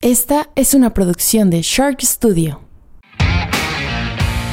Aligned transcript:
Esta 0.00 0.48
es 0.54 0.74
una 0.74 0.94
producción 0.94 1.50
de 1.50 1.60
Shark 1.60 2.00
Studio. 2.02 2.60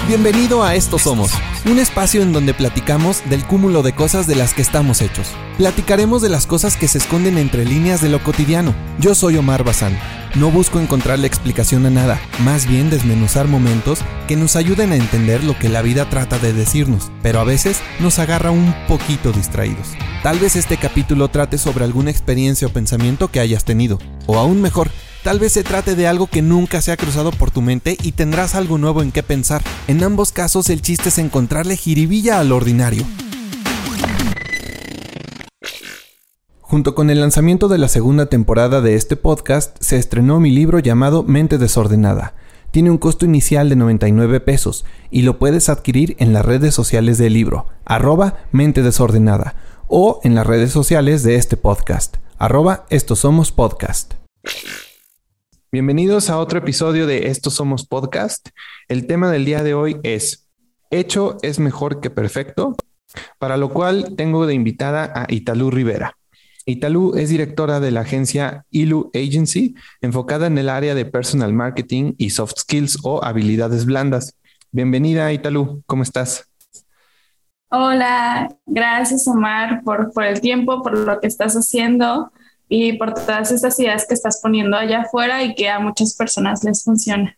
Bienvenido 0.08 0.64
a 0.64 0.74
Esto 0.74 0.98
Somos, 0.98 1.34
un 1.68 1.78
espacio 1.78 2.24
en 2.24 2.34
donde 2.34 2.56
platicamos 2.56 3.22
del 3.30 3.46
cúmulo 3.46 3.84
de 3.84 3.94
cosas 3.94 4.26
de 4.26 4.34
las 4.34 4.56
que 4.56 4.64
estamos 4.64 5.02
hechos. 5.02 5.28
Platicaremos 5.58 6.24
de 6.24 6.30
las 6.30 6.48
cosas 6.48 6.78
que 6.78 6.88
se 6.88 6.98
esconden 6.98 7.38
entre 7.38 7.64
líneas 7.64 8.02
de 8.02 8.10
lo 8.10 8.24
cotidiano. 8.24 8.74
Yo 9.00 9.14
soy 9.14 9.38
Omar 9.38 9.64
Bazán. 9.64 9.96
No 10.34 10.50
busco 10.50 10.80
encontrar 10.80 11.20
la 11.20 11.28
explicación 11.28 11.86
a 11.86 11.92
nada, 11.92 12.20
más 12.40 12.68
bien 12.68 12.90
desmenuzar 12.90 13.48
momentos 13.48 14.00
que 14.28 14.36
nos 14.36 14.56
ayuden 14.56 14.94
a 14.94 14.96
entender 14.96 15.44
lo 15.44 15.56
que 15.60 15.70
la 15.70 15.84
vida 15.84 16.10
trata 16.10 16.40
de 16.40 16.54
decirnos, 16.54 17.12
pero 17.22 17.40
a 17.40 17.44
veces 17.44 17.82
nos 18.00 18.18
agarra 18.18 18.50
un 18.50 18.74
poquito 18.88 19.32
distraídos. 19.32 19.90
Tal 20.24 20.40
vez 20.40 20.56
este 20.56 20.78
capítulo 20.78 21.28
trate 21.28 21.60
sobre 21.60 21.84
alguna 21.84 22.10
experiencia 22.10 22.68
o 22.68 22.74
pensamiento 22.74 23.28
que 23.28 23.40
hayas 23.40 23.64
tenido, 23.64 24.00
o 24.26 24.40
aún 24.40 24.60
mejor, 24.60 24.90
Tal 25.26 25.40
vez 25.40 25.54
se 25.54 25.64
trate 25.64 25.96
de 25.96 26.06
algo 26.06 26.28
que 26.28 26.44
nunca 26.44 26.84
se 26.84 26.92
ha 26.92 26.98
cruzado 26.98 27.32
por 27.32 27.50
tu 27.50 27.64
mente 27.64 27.98
y 28.04 28.12
tendrás 28.12 28.54
algo 28.54 28.78
nuevo 28.78 29.02
en 29.02 29.12
qué 29.12 29.24
pensar. 29.24 29.64
En 29.88 30.04
ambos 30.04 30.32
casos 30.32 30.70
el 30.70 30.84
chiste 30.84 31.10
es 31.10 31.18
encontrarle 31.18 31.78
jiribilla 31.78 32.40
al 32.40 32.52
ordinario. 32.52 33.04
Junto 36.62 36.94
con 36.94 37.10
el 37.10 37.22
lanzamiento 37.22 37.68
de 37.68 37.80
la 37.80 37.88
segunda 37.88 38.28
temporada 38.28 38.82
de 38.82 38.94
este 38.94 39.16
podcast, 39.16 39.76
se 39.80 39.98
estrenó 39.98 40.40
mi 40.40 40.52
libro 40.52 40.78
llamado 40.78 41.24
Mente 41.24 41.58
Desordenada. 41.58 42.36
Tiene 42.70 42.92
un 42.92 43.00
costo 43.00 43.26
inicial 43.26 43.68
de 43.68 43.78
99 43.78 44.42
pesos 44.42 44.86
y 45.10 45.24
lo 45.24 45.40
puedes 45.40 45.70
adquirir 45.70 46.16
en 46.20 46.34
las 46.34 46.46
redes 46.46 46.76
sociales 46.76 47.18
del 47.18 47.34
libro, 47.34 47.66
arroba 47.84 48.42
Mente 48.52 48.84
Desordenada, 48.84 49.56
o 49.88 50.20
en 50.24 50.36
las 50.36 50.46
redes 50.46 50.72
sociales 50.72 51.24
de 51.24 51.34
este 51.34 51.58
podcast, 51.58 52.18
arroba 52.38 52.86
Estos 52.92 53.18
Somos 53.22 53.52
Podcast. 53.52 54.14
Bienvenidos 55.76 56.30
a 56.30 56.40
otro 56.40 56.60
episodio 56.60 57.06
de 57.06 57.28
Estos 57.28 57.56
Somos 57.56 57.86
Podcast. 57.86 58.48
El 58.88 59.08
tema 59.08 59.30
del 59.30 59.44
día 59.44 59.62
de 59.62 59.74
hoy 59.74 59.98
es 60.04 60.48
Hecho 60.90 61.36
es 61.42 61.60
mejor 61.60 62.00
que 62.00 62.10
perfecto, 62.10 62.78
para 63.40 63.58
lo 63.58 63.74
cual 63.74 64.16
tengo 64.16 64.48
de 64.48 64.54
invitada 64.54 65.12
a 65.14 65.26
Italú 65.28 65.72
Rivera. 65.72 66.16
Italú 66.66 67.16
es 67.18 67.28
directora 67.28 67.82
de 67.82 67.92
la 67.92 68.00
agencia 68.00 68.64
Ilu 68.72 69.12
Agency, 69.14 69.76
enfocada 70.00 70.48
en 70.48 70.58
el 70.58 70.70
área 70.70 70.96
de 70.96 71.04
personal 71.04 71.52
marketing 71.52 72.14
y 72.18 72.30
soft 72.30 72.54
skills 72.60 73.00
o 73.04 73.22
habilidades 73.26 73.86
blandas. 73.86 74.38
Bienvenida, 74.72 75.34
Italú, 75.34 75.84
¿cómo 75.88 76.04
estás? 76.04 76.50
Hola, 77.68 78.48
gracias 78.66 79.28
Omar 79.28 79.84
por, 79.84 80.14
por 80.14 80.24
el 80.24 80.40
tiempo, 80.40 80.82
por 80.82 80.98
lo 80.98 81.20
que 81.20 81.28
estás 81.28 81.56
haciendo 81.56 82.32
y 82.68 82.94
por 82.94 83.14
todas 83.14 83.52
estas 83.52 83.80
ideas 83.80 84.06
que 84.08 84.14
estás 84.14 84.40
poniendo 84.42 84.78
allá 84.78 85.02
afuera 85.02 85.44
y 85.44 85.56
que 85.56 85.70
a 85.70 85.80
muchas 85.80 86.16
personas 86.16 86.64
les 86.64 86.84
funciona. 86.84 87.38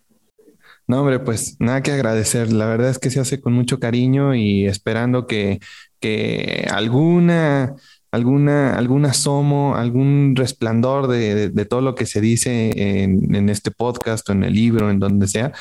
No, 0.87 1.01
hombre, 1.01 1.19
pues 1.19 1.57
nada 1.59 1.83
que 1.83 1.91
agradecer. 1.91 2.53
La 2.53 2.65
verdad 2.65 2.89
es 2.89 2.97
que 2.99 3.09
se 3.09 3.19
hace 3.19 3.41
con 3.41 3.51
mucho 3.53 3.79
cariño 3.79 4.35
y 4.35 4.65
esperando 4.67 5.27
que, 5.27 5.59
que 5.99 6.65
alguna, 6.71 7.75
alguna, 8.09 8.77
algún 8.77 9.05
asomo, 9.05 9.75
algún 9.75 10.33
resplandor 10.37 11.07
de, 11.07 11.49
de, 11.49 11.65
todo 11.65 11.81
lo 11.81 11.93
que 11.93 12.05
se 12.05 12.21
dice 12.21 13.03
en, 13.03 13.35
en, 13.35 13.49
este 13.49 13.69
podcast 13.71 14.29
o 14.29 14.31
en 14.31 14.45
el 14.45 14.53
libro, 14.53 14.89
en 14.89 14.99
donde 14.99 15.27
sea, 15.27 15.51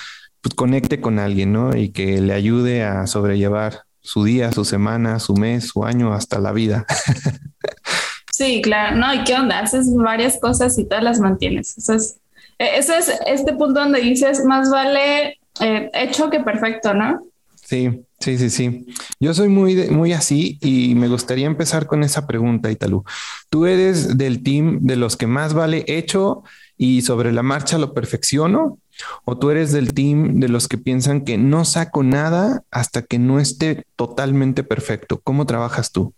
pues 0.40 0.54
conecte 0.54 1.00
con 1.00 1.18
alguien, 1.18 1.52
¿no? 1.52 1.76
Y 1.76 1.88
que 1.88 2.20
le 2.20 2.32
ayude 2.32 2.84
a 2.84 3.08
sobrellevar 3.08 3.82
su 4.00 4.22
día, 4.22 4.52
su 4.52 4.64
semana, 4.64 5.18
su 5.18 5.34
mes, 5.34 5.66
su 5.66 5.84
año, 5.84 6.14
hasta 6.14 6.38
la 6.38 6.52
vida. 6.52 6.86
Sí, 8.36 8.60
claro, 8.60 8.96
no, 8.96 9.14
¿y 9.14 9.24
qué 9.24 9.34
onda? 9.34 9.60
Haces 9.60 9.86
varias 9.94 10.38
cosas 10.38 10.78
y 10.78 10.84
todas 10.84 11.02
las 11.02 11.20
mantienes. 11.20 11.78
Eso 11.78 11.94
es, 11.94 12.18
e, 12.58 12.76
eso 12.76 12.92
es 12.92 13.10
este 13.26 13.54
punto 13.54 13.80
donde 13.80 14.02
dices, 14.02 14.44
más 14.44 14.70
vale 14.70 15.38
eh, 15.60 15.90
hecho 15.94 16.28
que 16.28 16.40
perfecto, 16.40 16.92
¿no? 16.92 17.22
Sí, 17.64 18.04
sí, 18.20 18.36
sí, 18.36 18.50
sí. 18.50 18.86
Yo 19.20 19.32
soy 19.32 19.48
muy, 19.48 19.88
muy 19.88 20.12
así 20.12 20.58
y 20.60 20.94
me 20.94 21.08
gustaría 21.08 21.46
empezar 21.46 21.86
con 21.86 22.02
esa 22.02 22.26
pregunta, 22.26 22.70
Italu. 22.70 23.04
¿Tú 23.48 23.64
eres 23.64 24.18
del 24.18 24.42
team 24.42 24.80
de 24.82 24.96
los 24.96 25.16
que 25.16 25.26
más 25.26 25.54
vale 25.54 25.86
hecho 25.88 26.42
y 26.76 27.00
sobre 27.00 27.32
la 27.32 27.42
marcha 27.42 27.78
lo 27.78 27.94
perfecciono? 27.94 28.76
¿O 29.24 29.38
tú 29.38 29.48
eres 29.48 29.72
del 29.72 29.94
team 29.94 30.40
de 30.40 30.50
los 30.50 30.68
que 30.68 30.76
piensan 30.76 31.22
que 31.22 31.38
no 31.38 31.64
saco 31.64 32.02
nada 32.02 32.64
hasta 32.70 33.00
que 33.00 33.18
no 33.18 33.40
esté 33.40 33.86
totalmente 33.96 34.62
perfecto? 34.62 35.22
¿Cómo 35.24 35.46
trabajas 35.46 35.90
tú? 35.90 36.12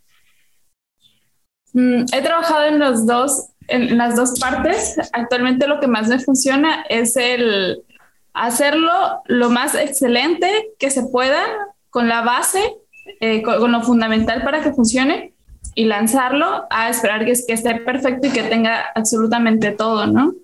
Mm, 1.73 2.05
he 2.13 2.23
trabajado 2.23 2.67
en 2.67 2.79
los 2.79 3.07
dos, 3.07 3.49
en 3.69 3.97
las 3.97 4.17
dos 4.17 4.39
partes. 4.39 4.97
Actualmente 5.13 5.67
lo 5.67 5.81
que 5.81 5.87
más 5.87 6.09
me 6.09 6.19
funciona 6.19 6.85
es 6.89 7.17
el 7.17 7.83
hacerlo 8.33 9.23
lo 9.27 9.51
más 9.51 9.75
excelente 9.75 10.71
que 10.79 10.91
se 10.91 11.05
pueda 11.05 11.43
con 11.91 12.09
la 12.09 12.23
base, 12.23 12.77
eh, 13.21 13.43
con, 13.43 13.73
lo 13.73 13.83
fundamental 13.83 14.43
para 14.43 14.63
que 14.63 14.73
funcione 14.73 15.33
y 15.75 15.85
lanzarlo 15.85 16.65
a 16.71 16.89
esperar 16.89 17.25
que, 17.25 17.33
que 17.47 17.53
esté 17.53 17.75
perfecto 17.77 18.29
y 18.29 18.31
que 18.31 18.43
tenga 18.45 18.87
absolutamente 18.95 19.73
todo, 19.73 20.07
¿no? 20.07 20.35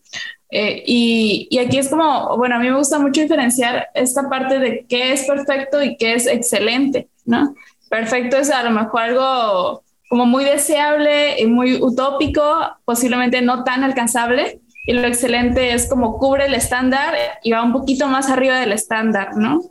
Eh, 0.51 0.83
y, 0.87 1.49
y, 1.51 1.59
aquí 1.59 1.79
es 1.79 1.89
como, 1.89 2.37
bueno, 2.37 2.57
a 2.57 2.59
mí 2.59 2.69
me 2.71 2.77
gusta 2.77 2.99
mucho 3.01 3.21
diferenciar 3.21 3.89
esta 3.95 4.29
parte 4.29 4.61
de 4.61 4.87
qué 4.89 5.13
es 5.13 5.25
perfecto 5.25 5.83
y 5.83 5.97
qué 5.97 6.15
es 6.15 6.27
excelente, 6.29 7.09
¿no? 7.25 7.55
Perfecto 7.89 8.37
es 8.37 8.51
a 8.51 8.63
lo 8.63 8.71
mejor 8.71 9.03
algo 9.03 9.84
como 10.09 10.27
muy 10.27 10.45
deseable 10.45 11.41
y 11.41 11.47
muy 11.47 11.83
utópico, 11.83 12.43
posiblemente 12.85 13.43
no 13.43 13.65
tan 13.65 13.85
alcanzable. 13.85 14.61
Y 14.87 14.93
lo 14.93 15.07
excelente 15.07 15.73
es 15.73 15.89
como 15.89 16.19
cubre 16.19 16.47
el 16.47 16.55
estándar 16.55 17.15
y 17.43 17.53
va 17.53 17.63
un 17.63 17.73
poquito 17.73 18.07
más 18.07 18.29
arriba 18.29 18.61
del 18.61 18.73
estándar, 18.73 19.37
¿no? 19.37 19.63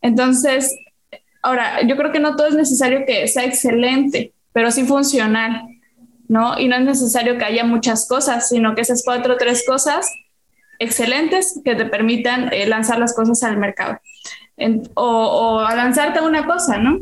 Entonces, 0.00 0.74
ahora, 1.42 1.82
yo 1.82 1.96
creo 1.96 2.12
que 2.12 2.20
no 2.20 2.34
todo 2.34 2.46
es 2.46 2.54
necesario 2.54 3.04
que 3.06 3.28
sea 3.28 3.44
excelente, 3.44 4.32
pero 4.52 4.70
sí 4.70 4.84
funcional, 4.84 5.68
¿no? 6.28 6.58
Y 6.58 6.68
no 6.68 6.76
es 6.76 6.84
necesario 6.84 7.36
que 7.36 7.44
haya 7.44 7.64
muchas 7.64 8.08
cosas, 8.08 8.48
sino 8.48 8.74
que 8.74 8.80
esas 8.80 9.02
cuatro 9.04 9.34
o 9.34 9.36
tres 9.36 9.64
cosas 9.66 10.10
excelentes 10.78 11.60
que 11.64 11.74
te 11.74 11.84
permitan 11.84 12.52
eh, 12.52 12.66
lanzar 12.66 12.98
las 12.98 13.14
cosas 13.14 13.42
al 13.42 13.58
mercado. 13.58 14.00
o, 14.94 15.02
o 15.04 15.60
lanzarte 15.60 16.20
una 16.20 16.46
cosa, 16.46 16.78
¿no? 16.78 17.00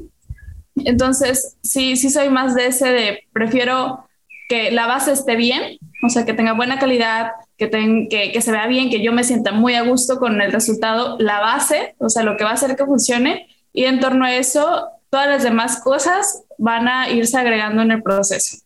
Entonces, 0.84 1.56
sí, 1.62 1.96
sí 1.96 2.10
soy 2.10 2.28
más 2.28 2.54
de 2.54 2.66
ese 2.66 2.88
de 2.88 3.20
prefiero 3.32 4.06
que 4.48 4.70
la 4.70 4.86
base 4.86 5.12
esté 5.12 5.36
bien, 5.36 5.78
o 6.04 6.08
sea, 6.08 6.24
que 6.24 6.34
tenga 6.34 6.52
buena 6.52 6.78
calidad, 6.78 7.32
que, 7.56 7.68
que, 8.08 8.40
se 8.40 8.52
vea 8.52 8.66
bien, 8.66 8.90
que 8.90 9.02
yo 9.02 9.12
me 9.12 9.24
sienta 9.24 9.52
muy 9.52 9.74
a 9.74 9.82
gusto 9.82 10.18
con 10.18 10.40
el 10.40 10.52
resultado, 10.52 11.16
la 11.18 11.40
base, 11.40 11.94
o 11.98 12.08
sea, 12.08 12.22
lo 12.22 12.36
que 12.36 12.44
va 12.44 12.50
a 12.50 12.54
hacer 12.54 12.76
que 12.76 12.84
funcione, 12.84 13.48
y 13.72 13.84
en 13.84 13.98
torno 13.98 14.24
a 14.24 14.34
eso, 14.34 14.88
todas 15.10 15.28
las 15.28 15.42
demás 15.42 15.80
cosas 15.80 16.44
van 16.58 16.88
a 16.88 17.10
irse 17.10 17.36
agregando 17.38 17.82
en 17.82 17.90
el 17.90 18.02
proceso. 18.02 18.58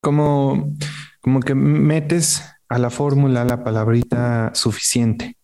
Como, 0.00 0.74
como 1.20 1.40
que 1.40 1.54
metes 1.54 2.42
a 2.68 2.78
la 2.78 2.90
fórmula 2.90 3.44
la 3.44 3.62
palabrita 3.62 4.50
suficiente. 4.54 5.36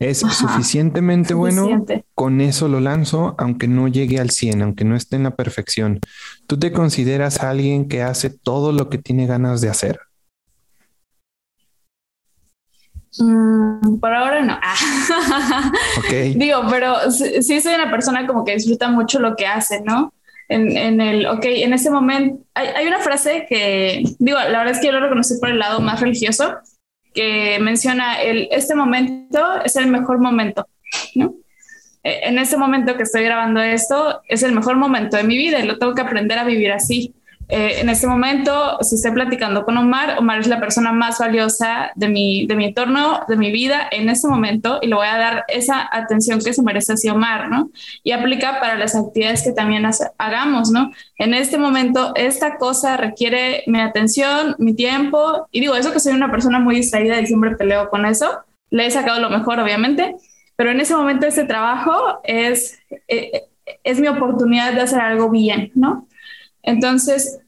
Es 0.00 0.18
suficientemente 0.18 1.34
bueno, 1.34 1.86
con 2.14 2.40
eso 2.40 2.66
lo 2.66 2.80
lanzo, 2.80 3.36
aunque 3.38 3.68
no 3.68 3.86
llegue 3.86 4.18
al 4.18 4.30
100, 4.30 4.62
aunque 4.62 4.84
no 4.84 4.96
esté 4.96 5.16
en 5.16 5.22
la 5.22 5.36
perfección. 5.36 6.00
¿Tú 6.46 6.58
te 6.58 6.72
consideras 6.72 7.40
alguien 7.40 7.88
que 7.88 8.02
hace 8.02 8.30
todo 8.30 8.72
lo 8.72 8.90
que 8.90 8.98
tiene 8.98 9.26
ganas 9.26 9.60
de 9.60 9.68
hacer? 9.68 10.00
Mm, 13.18 13.98
por 14.00 14.12
ahora 14.12 14.42
no. 14.42 14.58
Digo, 16.34 16.62
pero 16.68 17.10
sí, 17.12 17.60
soy 17.60 17.74
una 17.74 17.90
persona 17.90 18.26
como 18.26 18.44
que 18.44 18.54
disfruta 18.54 18.88
mucho 18.88 19.20
lo 19.20 19.36
que 19.36 19.46
hace, 19.46 19.80
¿no? 19.82 20.12
En, 20.48 20.76
en 20.76 21.00
el, 21.00 21.26
ok, 21.26 21.44
en 21.44 21.72
ese 21.72 21.90
momento, 21.90 22.44
hay, 22.54 22.68
hay, 22.68 22.86
una 22.86 22.98
frase 22.98 23.46
que, 23.48 24.02
digo, 24.18 24.36
la 24.38 24.58
verdad 24.58 24.70
es 24.70 24.80
que 24.80 24.88
yo 24.88 24.92
lo 24.92 25.00
reconocí 25.00 25.34
por 25.40 25.48
el 25.48 25.58
lado 25.58 25.80
más 25.80 26.00
religioso, 26.00 26.56
que 27.14 27.58
menciona 27.60 28.20
el, 28.20 28.48
este 28.50 28.74
momento 28.74 29.62
es 29.64 29.76
el 29.76 29.86
mejor 29.86 30.18
momento, 30.18 30.66
¿no? 31.14 31.34
E, 32.02 32.28
en 32.28 32.38
ese 32.38 32.56
momento 32.56 32.96
que 32.96 33.04
estoy 33.04 33.22
grabando 33.22 33.62
esto, 33.62 34.20
es 34.28 34.42
el 34.42 34.52
mejor 34.52 34.76
momento 34.76 35.16
de 35.16 35.24
mi 35.24 35.36
vida 35.36 35.60
y 35.60 35.66
lo 35.66 35.78
tengo 35.78 35.94
que 35.94 36.02
aprender 36.02 36.38
a 36.38 36.44
vivir 36.44 36.72
así. 36.72 37.14
Eh, 37.48 37.80
en 37.80 37.88
este 37.88 38.06
momento, 38.06 38.78
si 38.80 38.94
estoy 38.94 39.12
platicando 39.12 39.64
con 39.64 39.76
Omar, 39.76 40.18
Omar 40.18 40.40
es 40.40 40.46
la 40.46 40.60
persona 40.60 40.92
más 40.92 41.18
valiosa 41.18 41.92
de 41.94 42.08
mi, 42.08 42.46
de 42.46 42.56
mi 42.56 42.66
entorno, 42.66 43.20
de 43.28 43.36
mi 43.36 43.52
vida 43.52 43.86
en 43.90 44.08
este 44.08 44.28
momento 44.28 44.78
y 44.80 44.86
le 44.86 44.94
voy 44.94 45.06
a 45.06 45.18
dar 45.18 45.44
esa 45.48 45.88
atención 45.92 46.40
que 46.40 46.54
se 46.54 46.62
merece 46.62 46.94
hacia 46.94 47.12
Omar, 47.12 47.50
¿no? 47.50 47.70
Y 48.02 48.12
aplica 48.12 48.60
para 48.60 48.76
las 48.76 48.96
actividades 48.96 49.42
que 49.42 49.52
también 49.52 49.84
hagamos, 50.16 50.70
¿no? 50.70 50.92
En 51.18 51.34
este 51.34 51.58
momento, 51.58 52.12
esta 52.14 52.56
cosa 52.56 52.96
requiere 52.96 53.62
mi 53.66 53.80
atención, 53.80 54.56
mi 54.58 54.74
tiempo, 54.74 55.46
y 55.50 55.60
digo 55.60 55.74
eso 55.74 55.92
que 55.92 56.00
soy 56.00 56.14
una 56.14 56.30
persona 56.30 56.58
muy 56.58 56.76
distraída 56.76 57.20
y 57.20 57.26
siempre 57.26 57.56
peleo 57.56 57.90
con 57.90 58.06
eso, 58.06 58.40
le 58.70 58.86
he 58.86 58.90
sacado 58.90 59.20
lo 59.20 59.28
mejor, 59.28 59.60
obviamente, 59.60 60.16
pero 60.56 60.70
en 60.70 60.80
ese 60.80 60.96
momento 60.96 61.26
este 61.26 61.44
trabajo 61.44 62.20
es, 62.24 62.78
eh, 63.08 63.42
es 63.82 64.00
mi 64.00 64.08
oportunidad 64.08 64.72
de 64.72 64.80
hacer 64.80 65.00
algo 65.00 65.30
bien, 65.30 65.70
¿no? 65.74 66.06
Entonces, 66.64 67.40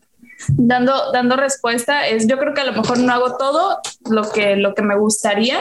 dando, 0.48 1.12
dando 1.12 1.36
respuesta 1.36 2.06
es, 2.06 2.26
yo 2.26 2.38
creo 2.38 2.54
que 2.54 2.60
a 2.60 2.66
lo 2.66 2.72
mejor 2.72 2.98
no 2.98 3.12
hago 3.12 3.36
todo 3.36 3.78
lo 4.10 4.30
que, 4.30 4.56
lo 4.56 4.74
que 4.74 4.82
me 4.82 4.96
gustaría, 4.96 5.58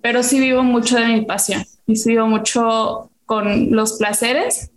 pero 0.00 0.22
sí 0.22 0.40
vivo 0.40 0.62
mucho 0.62 0.96
de 0.96 1.06
mi 1.06 1.22
pasión 1.22 1.64
y 1.86 1.96
sí 1.96 2.10
vivo 2.10 2.26
mucho 2.26 3.10
con 3.26 3.72
los 3.72 3.98
placeres 3.98 4.70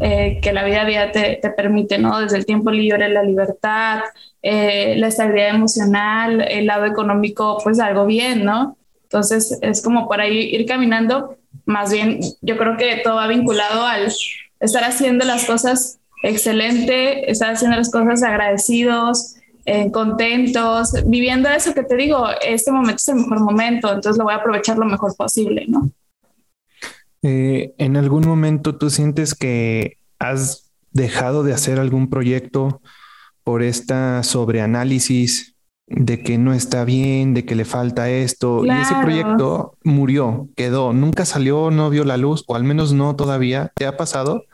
eh, 0.00 0.38
que 0.42 0.52
la 0.52 0.64
vida 0.64 0.82
a 0.82 0.84
día 0.84 1.12
te, 1.12 1.38
te, 1.42 1.50
permite, 1.50 1.98
¿no? 1.98 2.20
Desde 2.20 2.36
el 2.36 2.46
tiempo 2.46 2.70
libre, 2.70 3.08
la 3.08 3.22
libertad, 3.22 4.00
eh, 4.42 4.94
la 4.96 5.08
estabilidad 5.08 5.48
emocional, 5.48 6.40
el 6.40 6.66
lado 6.66 6.84
económico, 6.84 7.58
pues 7.64 7.80
algo 7.80 8.06
bien, 8.06 8.44
¿no? 8.44 8.76
Entonces 9.02 9.58
es 9.60 9.82
como 9.82 10.08
para 10.08 10.28
ir, 10.28 10.54
ir 10.54 10.66
caminando, 10.66 11.36
más 11.64 11.92
bien 11.92 12.20
yo 12.40 12.56
creo 12.56 12.76
que 12.76 13.00
todo 13.02 13.16
va 13.16 13.26
vinculado 13.26 13.84
al 13.84 14.12
estar 14.60 14.84
haciendo 14.84 15.24
las 15.24 15.44
cosas 15.46 15.98
excelente, 16.22 17.30
estar 17.30 17.54
haciendo 17.54 17.76
las 17.76 17.90
cosas 17.90 18.22
agradecidos, 18.22 19.36
eh, 19.64 19.90
contentos, 19.90 20.92
viviendo 21.06 21.48
eso 21.48 21.74
que 21.74 21.82
te 21.82 21.96
digo, 21.96 22.26
este 22.42 22.72
momento 22.72 22.96
es 22.96 23.08
el 23.08 23.16
mejor 23.16 23.40
momento, 23.40 23.88
entonces 23.88 24.16
lo 24.16 24.24
voy 24.24 24.32
a 24.32 24.36
aprovechar 24.36 24.78
lo 24.78 24.86
mejor 24.86 25.14
posible, 25.16 25.66
¿no? 25.68 25.90
Eh, 27.22 27.74
¿En 27.78 27.96
algún 27.96 28.26
momento 28.26 28.76
tú 28.76 28.90
sientes 28.90 29.34
que 29.34 29.98
has 30.18 30.70
dejado 30.90 31.42
de 31.42 31.52
hacer 31.52 31.78
algún 31.78 32.08
proyecto 32.08 32.80
por 33.44 33.62
esta 33.62 34.22
sobreanálisis 34.22 35.54
de 35.86 36.22
que 36.22 36.38
no 36.38 36.52
está 36.52 36.84
bien, 36.84 37.34
de 37.34 37.44
que 37.44 37.54
le 37.54 37.64
falta 37.64 38.10
esto, 38.10 38.64
y 38.64 38.70
ese 38.70 38.94
proyecto 39.02 39.76
murió, 39.84 40.48
quedó, 40.54 40.92
nunca 40.92 41.24
salió, 41.24 41.70
no 41.70 41.88
vio 41.90 42.04
la 42.04 42.16
luz, 42.16 42.44
o 42.46 42.56
al 42.56 42.64
menos 42.64 42.92
no 42.92 43.16
todavía. 43.16 43.72
¿Te 43.74 43.86
ha 43.86 43.96
pasado? 43.96 44.44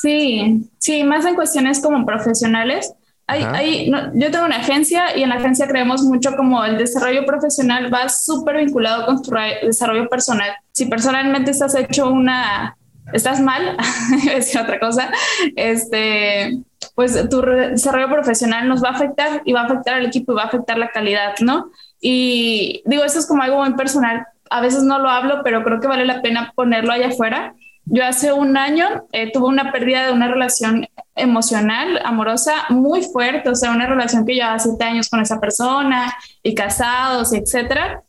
Sí, 0.00 0.68
sí, 0.78 1.04
más 1.04 1.24
en 1.24 1.34
cuestiones 1.34 1.80
como 1.80 2.04
profesionales. 2.04 2.92
Hay, 3.26 3.42
hay, 3.42 3.90
yo 4.14 4.30
tengo 4.30 4.44
una 4.44 4.58
agencia 4.58 5.16
y 5.16 5.22
en 5.22 5.30
la 5.30 5.36
agencia 5.36 5.66
creemos 5.66 6.02
mucho 6.02 6.36
como 6.36 6.64
el 6.64 6.78
desarrollo 6.78 7.24
profesional 7.24 7.92
va 7.92 8.08
súper 8.08 8.58
vinculado 8.58 9.06
con 9.06 9.22
tu 9.22 9.32
desarrollo 9.62 10.08
personal. 10.08 10.50
Si 10.72 10.86
personalmente 10.86 11.50
estás 11.50 11.74
hecho 11.74 12.10
una, 12.10 12.76
estás 13.12 13.40
mal, 13.40 13.76
decir 14.26 14.60
otra 14.60 14.78
cosa, 14.78 15.10
este, 15.56 16.58
pues 16.94 17.28
tu 17.30 17.40
desarrollo 17.40 18.10
profesional 18.10 18.68
nos 18.68 18.84
va 18.84 18.90
a 18.90 18.92
afectar 18.92 19.42
y 19.44 19.52
va 19.54 19.62
a 19.62 19.64
afectar 19.64 19.94
al 19.94 20.06
equipo 20.06 20.32
y 20.32 20.36
va 20.36 20.42
a 20.42 20.46
afectar 20.46 20.78
la 20.78 20.90
calidad, 20.90 21.34
¿no? 21.40 21.70
Y 22.00 22.82
digo, 22.84 23.02
eso 23.02 23.18
es 23.18 23.26
como 23.26 23.42
algo 23.42 23.64
muy 23.64 23.74
personal. 23.74 24.26
A 24.50 24.60
veces 24.60 24.82
no 24.82 24.98
lo 24.98 25.08
hablo, 25.08 25.40
pero 25.42 25.64
creo 25.64 25.80
que 25.80 25.88
vale 25.88 26.04
la 26.04 26.22
pena 26.22 26.52
ponerlo 26.54 26.92
allá 26.92 27.08
afuera 27.08 27.54
yo 27.86 28.04
hace 28.04 28.32
un 28.32 28.56
año 28.56 29.06
eh, 29.12 29.30
tuve 29.32 29.46
una 29.46 29.70
pérdida 29.72 30.06
de 30.06 30.12
una 30.12 30.28
relación 30.28 30.88
emocional, 31.14 32.00
amorosa, 32.04 32.66
muy 32.68 33.02
fuerte, 33.02 33.48
o 33.48 33.54
sea, 33.54 33.70
una 33.70 33.86
relación 33.86 34.26
que 34.26 34.34
llevaba 34.34 34.58
siete 34.58 34.84
años 34.84 35.08
con 35.08 35.20
esa 35.20 35.40
persona 35.40 36.12
y 36.42 36.54
casados, 36.54 37.32
etcétera. 37.32 38.02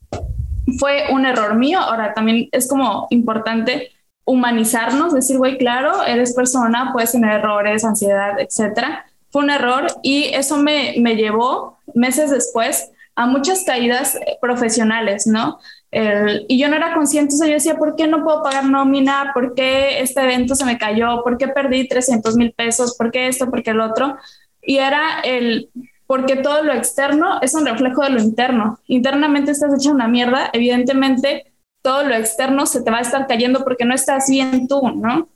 Fue 0.79 1.05
un 1.11 1.25
error 1.25 1.55
mío. 1.55 1.79
Ahora 1.79 2.13
también 2.13 2.49
es 2.51 2.67
como 2.67 3.07
importante 3.11 3.91
humanizarnos, 4.25 5.13
decir, 5.13 5.37
güey, 5.37 5.57
claro, 5.57 6.03
eres 6.03 6.33
persona, 6.33 6.89
puedes 6.91 7.11
tener 7.11 7.39
errores, 7.39 7.85
ansiedad, 7.85 8.39
etcétera. 8.39 9.05
Fue 9.29 9.43
un 9.43 9.51
error 9.51 9.85
y 10.01 10.25
eso 10.33 10.57
me, 10.57 10.95
me 10.97 11.15
llevó 11.15 11.77
meses 11.93 12.31
después 12.31 12.89
a 13.15 13.25
muchas 13.27 13.63
caídas 13.63 14.17
profesionales, 14.41 15.27
¿no? 15.27 15.59
Y 15.91 16.59
yo 16.59 16.67
no 16.67 16.75
era 16.75 16.93
consciente, 16.93 17.35
o 17.35 17.37
sea, 17.37 17.47
yo 17.47 17.53
decía, 17.53 17.77
¿por 17.77 17.95
qué 17.95 18.07
no 18.07 18.23
puedo 18.23 18.43
pagar 18.43 18.65
nómina? 18.65 19.31
¿Por 19.33 19.55
qué 19.55 20.01
este 20.01 20.21
evento 20.21 20.55
se 20.55 20.65
me 20.65 20.77
cayó? 20.77 21.23
¿Por 21.23 21.37
qué 21.37 21.47
perdí 21.47 21.87
300 21.87 22.35
mil 22.35 22.51
pesos? 22.53 22.95
¿Por 22.97 23.11
qué 23.11 23.27
esto? 23.27 23.49
¿Por 23.49 23.63
qué 23.63 23.71
el 23.71 23.79
otro? 23.79 24.17
Y 24.61 24.77
era 24.77 25.21
el, 25.21 25.69
porque 26.05 26.37
todo 26.37 26.63
lo 26.63 26.73
externo 26.73 27.39
es 27.41 27.53
un 27.53 27.65
reflejo 27.65 28.03
de 28.03 28.09
lo 28.09 28.21
interno. 28.21 28.79
Internamente 28.87 29.51
estás 29.51 29.73
hecha 29.73 29.91
una 29.91 30.07
mierda, 30.07 30.49
evidentemente 30.53 31.53
todo 31.81 32.03
lo 32.03 32.15
externo 32.15 32.65
se 32.65 32.81
te 32.81 32.91
va 32.91 32.97
a 32.97 33.01
estar 33.01 33.27
cayendo 33.27 33.63
porque 33.63 33.85
no 33.85 33.93
estás 33.93 34.29
bien 34.29 34.67
tú, 34.67 34.81
¿no? 34.95 35.29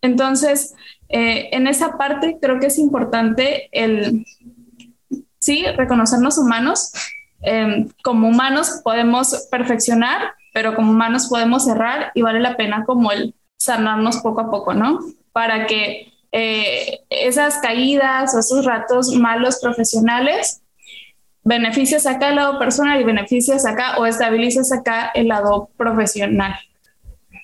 Entonces, 0.00 0.74
eh, 1.10 1.48
en 1.52 1.66
esa 1.66 1.98
parte 1.98 2.38
creo 2.40 2.58
que 2.58 2.68
es 2.68 2.78
importante 2.78 3.68
el, 3.72 4.24
sí, 5.38 5.64
reconocernos 5.76 6.38
humanos 6.38 6.92
Em, 7.42 7.88
como 8.02 8.28
humanos 8.28 8.80
podemos 8.84 9.48
perfeccionar, 9.50 10.34
pero 10.52 10.74
como 10.74 10.90
humanos 10.90 11.28
podemos 11.28 11.66
errar 11.68 12.12
y 12.14 12.22
vale 12.22 12.40
la 12.40 12.56
pena 12.56 12.84
como 12.84 13.12
el 13.12 13.34
sanarnos 13.56 14.18
poco 14.18 14.40
a 14.40 14.50
poco, 14.50 14.74
¿no? 14.74 14.98
Para 15.32 15.66
que 15.66 16.12
eh, 16.32 17.00
esas 17.08 17.58
caídas 17.58 18.34
o 18.34 18.40
esos 18.40 18.64
ratos 18.64 19.14
malos 19.14 19.58
profesionales 19.60 20.62
beneficias 21.42 22.06
acá 22.06 22.30
el 22.30 22.36
lado 22.36 22.58
personal 22.58 23.00
y 23.00 23.04
beneficias 23.04 23.64
acá 23.64 23.98
o 23.98 24.06
estabilizas 24.06 24.72
acá 24.72 25.10
el 25.14 25.28
lado 25.28 25.70
profesional. 25.76 26.54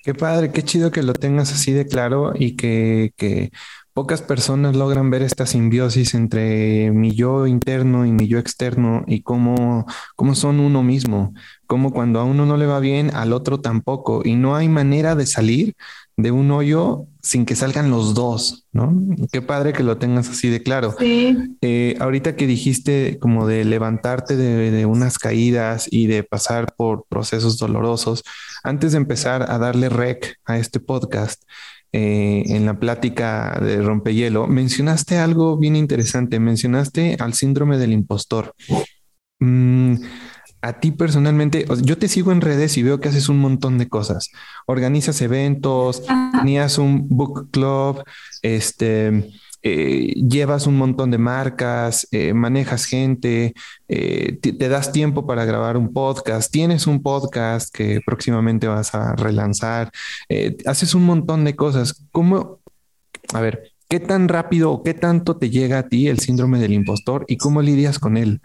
Qué 0.03 0.15
padre, 0.15 0.53
qué 0.53 0.63
chido 0.63 0.91
que 0.91 1.03
lo 1.03 1.15
tengas 1.15 1.53
así 1.53 1.73
de 1.73 1.87
claro 1.87 2.33
y 2.35 2.55
que, 2.55 3.13
que 3.17 3.51
Pocas 3.97 4.21
personas 4.21 4.77
logran 4.77 5.09
ver 5.09 5.23
esta 5.23 5.47
simbiosis 5.47 6.13
entre 6.13 6.91
mi 6.91 7.15
yo 7.15 7.47
interno 7.47 8.05
y 8.05 8.13
mi 8.13 8.29
yo 8.29 8.39
externo 8.39 9.05
y 9.07 9.23
cómo, 9.23 9.87
cómo 10.17 10.35
son 10.35 10.61
uno 10.61 10.83
mismo, 10.83 11.33
cómo 11.67 11.95
cuando 11.95 12.21
a 12.21 12.25
uno 12.25 12.45
no 12.45 12.59
le 12.59 12.67
va 12.67 12.79
bien, 12.79 13.11
al 13.15 13.33
otro 13.33 13.63
tampoco. 13.63 14.21
Y 14.23 14.35
no 14.35 14.55
hay 14.55 14.69
manera 14.69 15.15
de 15.15 15.25
salir 15.25 15.77
de 16.15 16.31
un 16.31 16.51
hoyo 16.51 17.07
sin 17.23 17.47
que 17.47 17.57
salgan 17.57 17.91
los 17.91 18.13
dos, 18.13 18.67
¿no? 18.71 18.95
Qué 19.33 19.41
padre 19.41 19.73
que 19.73 19.83
lo 19.83 19.97
tengas 19.97 20.29
así 20.29 20.51
de 20.51 20.63
claro. 20.63 20.95
Sí. 20.99 21.35
Eh, 21.63 21.97
ahorita 21.99 22.37
que 22.37 22.47
dijiste 22.47 23.19
como 23.19 23.47
de 23.47 23.65
levantarte 23.65 24.37
de, 24.37 24.71
de, 24.73 24.85
unas 24.85 25.17
caídas 25.19 25.89
y 25.91 26.07
de 26.07 26.23
pasar 26.23 26.75
por 26.77 27.07
procesos 27.09 27.57
dolorosos, 27.57 28.25
antes 28.63 28.93
de 28.93 28.99
empezar 28.99 29.51
a 29.51 29.57
darle 29.57 29.89
rec 29.89 30.37
a 30.45 30.59
este 30.59 30.81
podcast, 30.81 31.43
eh, 31.99 32.43
en 32.55 32.67
la 32.67 32.79
plática 32.79 33.59
de 33.59 33.81
Rompehielo, 33.81 34.47
mencionaste 34.47 35.17
algo 35.17 35.57
bien 35.57 35.77
interesante, 35.77 36.39
mencionaste 36.39 37.17
al 37.19 37.33
síndrome 37.33 37.79
del 37.79 37.95
impostor. 37.95 38.55
Mm, 39.41 39.95
a 40.61 40.79
ti 40.79 40.91
personalmente, 40.91 41.65
yo 41.83 41.97
te 41.97 42.09
sigo 42.09 42.33
en 42.33 42.43
redes 42.43 42.77
y 42.77 42.83
veo 42.83 43.01
que 43.01 43.09
haces 43.09 43.31
un 43.31 43.39
montón 43.39 43.79
de 43.79 43.89
cosas. 43.89 44.29
Organizas 44.67 45.23
eventos, 45.23 46.03
tenías 46.39 46.77
un 46.77 47.09
book 47.09 47.51
club, 47.51 48.05
este, 48.43 49.31
eh, 49.69 50.15
llevas 50.15 50.69
un 50.69 50.77
montón 50.77 51.11
de 51.11 51.19
marcas, 51.19 52.07
eh, 52.13 52.33
manejas 52.33 52.85
gente, 52.85 53.53
eh, 53.89 54.39
te, 54.41 54.69
das 54.69 54.93
tiempo 54.93 55.27
para 55.27 55.45
grabar 55.45 55.77
un 55.77 55.93
podcast, 55.93 56.53
tienes 56.53 56.87
un 56.87 57.03
podcast 57.03 57.75
que 57.75 58.01
próximamente 58.07 58.69
vas 58.69 58.95
a 58.95 59.17
relanzar, 59.17 59.91
haces 60.67 60.95
un 60.95 61.05
montón 61.05 61.45
de 61.45 61.57
cosas. 61.57 62.01
¿Cómo, 62.13 62.61
a 63.35 63.41
ver, 63.41 63.73
qué 63.89 63.99
tan 63.99 64.29
rápido 64.29 64.71
o 64.71 64.85
qué 64.85 64.95
tanto 64.95 65.37
te 65.37 65.51
llega 65.51 65.79
a 65.81 65.89
ti 65.89 66.07
el 66.07 66.21
síndrome 66.21 66.61
del 66.61 66.73
impostor 66.73 67.25
y 67.27 67.37
cómo 67.37 67.61
lidias 67.61 67.99
con 67.99 68.17
él? 68.17 68.41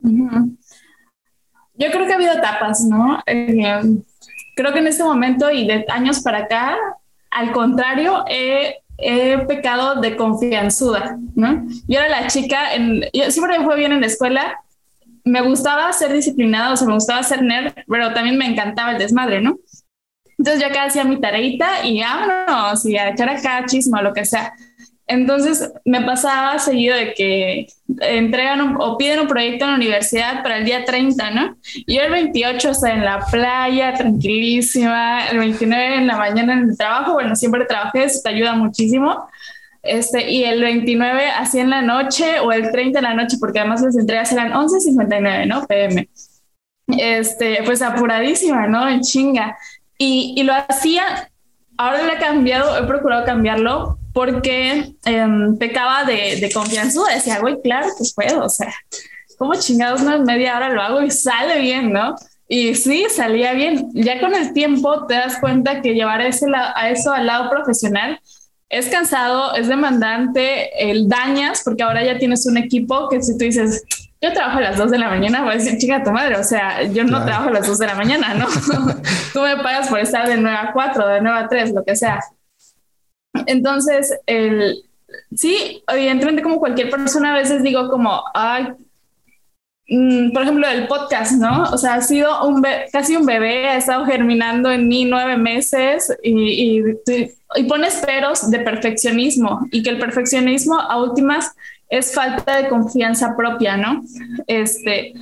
Yo 0.00 0.50
creo 1.90 2.06
que 2.06 2.12
ha 2.12 2.16
habido 2.16 2.34
etapas, 2.34 2.84
¿no? 2.84 3.22
creo 3.24 4.72
que 4.74 4.80
en 4.80 4.86
este 4.86 5.02
momento 5.02 5.50
y 5.50 5.66
de 5.66 5.86
años 5.88 6.20
para 6.20 6.40
acá, 6.40 6.76
al 7.30 7.52
contrario, 7.52 8.22
he 8.28 8.82
he 8.98 9.38
pecado 9.46 10.00
de 10.00 10.16
confianzuda, 10.16 11.18
¿no? 11.34 11.66
Yo 11.86 11.98
era 11.98 12.08
la 12.08 12.26
chica, 12.28 12.74
en, 12.74 13.02
yo 13.12 13.30
siempre 13.30 13.58
me 13.58 13.64
fue 13.64 13.76
bien 13.76 13.92
en 13.92 14.00
la 14.00 14.06
escuela, 14.06 14.60
me 15.24 15.40
gustaba 15.42 15.92
ser 15.92 16.12
disciplinada, 16.12 16.72
o 16.72 16.76
sea, 16.76 16.86
me 16.86 16.94
gustaba 16.94 17.22
ser 17.22 17.42
nerd, 17.42 17.72
pero 17.88 18.12
también 18.14 18.38
me 18.38 18.46
encantaba 18.46 18.92
el 18.92 18.98
desmadre, 18.98 19.40
¿no? 19.40 19.58
Entonces 20.38 20.62
yo 20.62 20.68
acá 20.68 20.84
hacía 20.84 21.04
mi 21.04 21.20
tareita 21.20 21.84
y 21.84 22.00
vámonos, 22.00 22.84
y 22.86 22.96
a 22.96 23.10
echar 23.10 23.28
acá 23.30 23.64
chismo 23.66 24.00
lo 24.02 24.12
que 24.12 24.24
sea. 24.24 24.52
Entonces 25.08 25.72
me 25.84 26.00
pasaba 26.02 26.58
seguido 26.58 26.96
de 26.96 27.14
que 27.14 27.68
entregan 28.00 28.76
o 28.80 28.98
piden 28.98 29.20
un 29.20 29.28
proyecto 29.28 29.64
en 29.64 29.70
la 29.70 29.76
universidad 29.76 30.42
para 30.42 30.58
el 30.58 30.64
día 30.64 30.84
30, 30.84 31.30
¿no? 31.30 31.56
Y 31.86 31.96
yo 31.96 32.02
el 32.02 32.10
28 32.10 32.70
estoy 32.70 32.90
en 32.90 33.04
la 33.04 33.24
playa, 33.30 33.94
tranquilísima, 33.94 35.28
el 35.28 35.38
29 35.38 35.96
en 35.98 36.06
la 36.08 36.16
mañana 36.16 36.54
en 36.54 36.70
el 36.70 36.76
trabajo, 36.76 37.12
bueno, 37.12 37.36
siempre 37.36 37.64
trabajé, 37.66 38.04
eso 38.04 38.20
te 38.22 38.30
ayuda 38.30 38.54
muchísimo. 38.54 39.28
Este, 39.84 40.28
y 40.28 40.42
el 40.42 40.60
29 40.60 41.28
así 41.28 41.60
en 41.60 41.70
la 41.70 41.82
noche 41.82 42.40
o 42.40 42.50
el 42.50 42.72
30 42.72 42.98
en 42.98 43.04
la 43.04 43.14
noche, 43.14 43.36
porque 43.38 43.60
además 43.60 43.82
las 43.82 43.96
entregas 43.96 44.32
eran 44.32 44.50
11.59, 44.52 45.46
¿no? 45.46 45.64
PM. 45.66 46.08
Este, 46.88 47.60
pues 47.64 47.80
apuradísima, 47.80 48.66
¿no? 48.66 48.88
En 48.88 49.02
chinga. 49.02 49.56
Y, 49.98 50.34
y 50.36 50.42
lo 50.42 50.52
hacía, 50.52 51.30
ahora 51.76 52.02
lo 52.02 52.12
he 52.12 52.18
cambiado, 52.18 52.76
he 52.76 52.84
procurado 52.88 53.24
cambiarlo 53.24 53.98
porque 54.16 54.94
em, 55.04 55.58
pecaba 55.58 56.04
de, 56.04 56.40
de 56.40 56.50
confianza. 56.50 57.02
Decía, 57.12 57.38
güey, 57.38 57.60
claro 57.60 57.88
que 57.98 58.04
puedo. 58.14 58.46
O 58.46 58.48
sea, 58.48 58.72
como 59.36 59.54
chingados, 59.56 60.00
una 60.00 60.16
media 60.16 60.56
hora 60.56 60.70
lo 60.70 60.80
hago 60.80 61.02
y 61.02 61.10
sale 61.10 61.60
bien, 61.60 61.92
¿no? 61.92 62.14
Y 62.48 62.76
sí, 62.76 63.08
salía 63.14 63.52
bien. 63.52 63.90
Ya 63.92 64.18
con 64.18 64.34
el 64.34 64.54
tiempo 64.54 65.04
te 65.04 65.12
das 65.12 65.36
cuenta 65.38 65.82
que 65.82 65.92
llevar 65.92 66.22
ese 66.22 66.46
a 66.54 66.88
eso 66.88 67.12
al 67.12 67.26
lado 67.26 67.50
profesional 67.50 68.18
es 68.70 68.86
cansado, 68.86 69.54
es 69.54 69.68
demandante, 69.68 70.90
el 70.90 71.10
dañas, 71.10 71.60
porque 71.62 71.82
ahora 71.82 72.02
ya 72.02 72.16
tienes 72.16 72.46
un 72.46 72.56
equipo 72.56 73.10
que 73.10 73.20
si 73.20 73.36
tú 73.36 73.44
dices, 73.44 73.84
yo 74.22 74.32
trabajo 74.32 74.56
a 74.56 74.62
las 74.62 74.78
2 74.78 74.92
de 74.92 74.98
la 74.98 75.10
mañana, 75.10 75.42
voy 75.42 75.52
a 75.52 75.56
decir, 75.58 75.76
chica 75.76 76.02
tu 76.02 76.10
madre, 76.10 76.36
o 76.36 76.42
sea, 76.42 76.84
yo 76.84 77.04
no 77.04 77.22
trabajo 77.22 77.50
a 77.50 77.52
las 77.52 77.66
2 77.66 77.78
de 77.78 77.86
la 77.86 77.94
mañana, 77.94 78.32
¿no? 78.32 78.46
tú 79.34 79.40
me 79.42 79.58
pagas 79.58 79.88
por 79.88 80.00
estar 80.00 80.26
de 80.26 80.38
9 80.38 80.56
a 80.56 80.72
4, 80.72 81.06
de 81.06 81.20
9 81.20 81.38
a 81.38 81.48
3, 81.48 81.72
lo 81.74 81.84
que 81.84 81.94
sea. 81.94 82.18
Entonces, 83.46 84.18
el, 84.26 84.82
sí, 85.34 85.82
evidentemente 85.88 86.42
como 86.42 86.58
cualquier 86.58 86.90
persona 86.90 87.32
a 87.32 87.38
veces 87.38 87.62
digo 87.62 87.88
como, 87.90 88.22
mm, 89.88 90.32
por 90.32 90.42
ejemplo, 90.42 90.66
el 90.68 90.86
podcast, 90.86 91.32
¿no? 91.32 91.64
O 91.64 91.78
sea, 91.78 91.94
ha 91.94 92.00
sido 92.02 92.46
un 92.46 92.64
casi 92.92 93.16
un 93.16 93.26
bebé, 93.26 93.68
ha 93.68 93.76
estado 93.76 94.04
germinando 94.04 94.70
en 94.70 94.88
mí 94.88 95.04
nueve 95.04 95.36
meses 95.36 96.12
y, 96.22 96.78
y, 96.78 96.82
y 97.56 97.64
pones 97.64 97.96
peros 98.04 98.50
de 98.50 98.58
perfeccionismo 98.60 99.66
y 99.70 99.82
que 99.82 99.90
el 99.90 99.98
perfeccionismo 99.98 100.78
a 100.78 101.02
últimas 101.02 101.52
es 101.88 102.14
falta 102.14 102.62
de 102.62 102.68
confianza 102.68 103.36
propia, 103.36 103.76
¿no? 103.76 104.02
Este, 104.46 105.12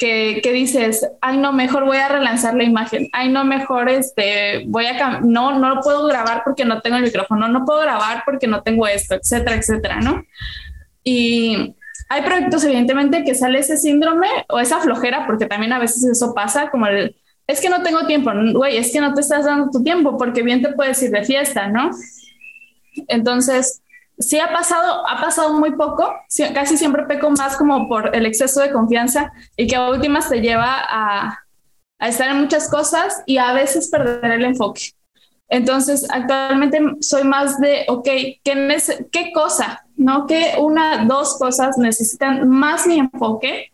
que, 0.00 0.40
que, 0.42 0.52
dices, 0.52 1.06
ay, 1.20 1.36
no, 1.36 1.52
mejor 1.52 1.84
voy 1.84 1.98
a 1.98 2.08
relanzar 2.08 2.54
la 2.54 2.64
imagen, 2.64 3.08
ay, 3.12 3.28
no, 3.28 3.44
mejor 3.44 3.90
este, 3.90 4.64
voy 4.66 4.86
a, 4.86 5.20
no, 5.20 5.58
no 5.58 5.74
lo 5.74 5.82
puedo 5.82 6.06
grabar 6.06 6.40
porque 6.42 6.64
no 6.64 6.80
tengo 6.80 6.96
el 6.96 7.02
micrófono, 7.02 7.48
no 7.48 7.66
puedo 7.66 7.82
grabar 7.82 8.22
porque 8.24 8.46
no 8.46 8.62
tengo 8.62 8.86
esto, 8.86 9.14
etcétera, 9.14 9.56
etcétera, 9.56 10.00
¿no? 10.00 10.24
Y 11.04 11.76
hay 12.08 12.22
proyectos, 12.22 12.64
evidentemente, 12.64 13.24
que 13.24 13.34
sale 13.34 13.58
ese 13.58 13.76
síndrome 13.76 14.26
o 14.48 14.58
esa 14.58 14.80
flojera, 14.80 15.26
porque 15.26 15.44
también 15.44 15.74
a 15.74 15.78
veces 15.78 16.02
eso 16.04 16.34
pasa, 16.34 16.70
como 16.70 16.86
el, 16.86 17.14
es 17.46 17.60
que 17.60 17.68
no 17.68 17.82
tengo 17.82 18.06
tiempo, 18.06 18.32
güey, 18.54 18.78
es 18.78 18.92
que 18.92 19.00
no 19.00 19.12
te 19.12 19.20
estás 19.20 19.44
dando 19.44 19.70
tu 19.70 19.82
tiempo, 19.82 20.16
porque 20.16 20.42
bien 20.42 20.62
te 20.62 20.72
puedes 20.72 21.02
ir 21.02 21.10
de 21.10 21.24
fiesta, 21.24 21.68
¿no? 21.68 21.90
Entonces, 23.06 23.82
sí 24.20 24.38
ha 24.38 24.52
pasado, 24.52 25.08
ha 25.08 25.20
pasado 25.20 25.54
muy 25.54 25.72
poco, 25.72 26.14
casi 26.54 26.76
siempre 26.76 27.04
peco 27.04 27.30
más 27.30 27.56
como 27.56 27.88
por 27.88 28.14
el 28.14 28.26
exceso 28.26 28.60
de 28.60 28.70
confianza 28.70 29.32
y 29.56 29.66
que 29.66 29.76
a 29.76 29.90
últimas 29.90 30.28
te 30.28 30.40
lleva 30.40 30.84
a, 30.88 31.38
estar 32.00 32.30
en 32.30 32.40
muchas 32.40 32.70
cosas 32.70 33.22
y 33.26 33.36
a 33.36 33.52
veces 33.52 33.88
perder 33.88 34.30
el 34.32 34.44
enfoque. 34.44 34.92
Entonces, 35.48 36.06
actualmente 36.10 36.80
soy 37.00 37.24
más 37.24 37.60
de, 37.60 37.84
ok, 37.88 38.04
¿qué, 38.04 38.78
qué 39.10 39.32
cosa? 39.32 39.84
¿No? 39.96 40.26
Que 40.26 40.54
una, 40.58 41.04
dos 41.04 41.36
cosas 41.38 41.76
necesitan 41.76 42.48
más 42.48 42.86
mi 42.86 43.00
enfoque 43.00 43.70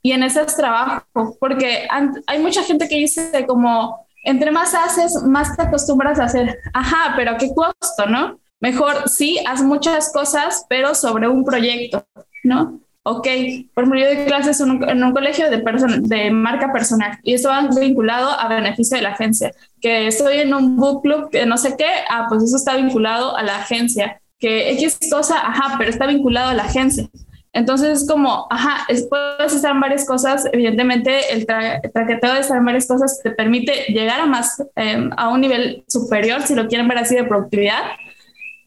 y 0.00 0.12
en 0.12 0.22
esas 0.22 0.56
trabajo, 0.56 1.36
porque 1.40 1.88
hay 2.26 2.38
mucha 2.38 2.62
gente 2.62 2.88
que 2.88 2.96
dice 2.96 3.44
como, 3.46 4.06
entre 4.22 4.50
más 4.52 4.72
haces, 4.74 5.22
más 5.24 5.56
te 5.56 5.62
acostumbras 5.62 6.18
a 6.20 6.24
hacer. 6.24 6.60
Ajá, 6.72 7.14
pero 7.16 7.32
¿a 7.32 7.36
qué 7.36 7.50
costo, 7.54 8.06
no? 8.08 8.38
Mejor 8.60 9.08
sí, 9.08 9.38
haz 9.46 9.62
muchas 9.62 10.12
cosas, 10.12 10.64
pero 10.68 10.94
sobre 10.94 11.28
un 11.28 11.44
proyecto, 11.44 12.06
¿no? 12.42 12.80
Ok, 13.08 13.28
por 13.72 13.84
ejemplo, 13.84 14.00
yo 14.00 14.06
doy 14.06 14.24
clases 14.26 14.60
en 14.60 14.70
un, 14.70 15.12
colegio 15.12 15.48
de, 15.48 15.62
de 16.00 16.30
marca 16.32 16.72
personal 16.72 17.16
y 17.22 17.34
eso 17.34 17.50
va 17.50 17.68
vinculado 17.78 18.30
a 18.30 18.48
beneficio 18.48 18.96
de 18.96 19.04
la 19.04 19.10
agencia. 19.10 19.52
Que 19.80 20.08
estoy 20.08 20.38
en 20.38 20.52
un 20.52 20.76
book 20.76 21.02
club 21.02 21.30
que 21.30 21.46
no 21.46 21.56
sé 21.56 21.76
qué, 21.78 21.86
ah, 22.10 22.26
pues 22.28 22.42
eso 22.42 22.56
está 22.56 22.76
vinculado 22.76 23.36
a 23.36 23.44
la 23.44 23.58
agencia. 23.58 24.20
Que 24.40 24.72
X 24.72 24.98
cosa, 25.08 25.38
ajá, 25.38 25.76
pero 25.78 25.88
está 25.88 26.08
vinculado 26.08 26.50
a 26.50 26.54
la 26.54 26.64
agencia. 26.64 27.08
Entonces 27.52 28.02
es 28.02 28.08
como, 28.08 28.48
ajá, 28.50 28.86
puedes 29.08 29.54
estar 29.54 29.70
en 29.70 29.80
varias 29.80 30.04
cosas. 30.04 30.44
Evidentemente, 30.52 31.32
el, 31.32 31.46
traqueteo 31.46 32.34
de 32.34 32.40
estar 32.40 32.58
en 32.58 32.64
varias 32.64 32.88
cosas 32.88 33.20
te 33.22 33.30
permite 33.30 33.84
llegar 33.86 34.18
a 34.18 34.26
más, 34.26 34.60
em, 34.74 35.10
a 35.16 35.28
un 35.28 35.42
nivel 35.42 35.84
superior, 35.86 36.42
si 36.42 36.56
lo 36.56 36.66
quieren 36.66 36.88
ver 36.88 36.98
así, 36.98 37.14
de 37.14 37.22
productividad 37.22 37.82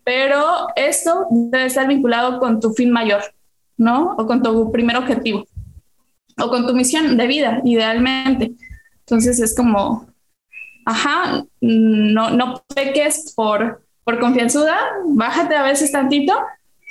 pero 0.04 0.68
esto 0.76 1.28
debe 1.30 1.66
estar 1.66 1.88
vinculado 1.88 2.40
con 2.40 2.60
tu 2.60 2.74
fin 2.74 2.92
mayor, 2.92 3.22
¿no? 3.78 4.16
O 4.18 4.26
con 4.26 4.42
tu 4.42 4.72
primer 4.72 4.98
objetivo, 4.98 5.46
o 6.38 6.50
con 6.50 6.66
tu 6.66 6.74
misión 6.74 7.18
de 7.18 7.28
vida, 7.28 7.62
idealmente. 7.64 8.54
Entonces 9.02 9.40
es 9.40 9.56
como, 9.56 10.08
ajá, 10.86 11.44
no, 11.62 12.30
no 12.32 12.64
peques 12.74 13.34
por, 13.36 13.84
por 14.04 14.20
confianzuda, 14.20 14.78
bájate 15.06 15.56
a 15.56 15.64
veces 15.64 15.92
tantito, 15.92 16.34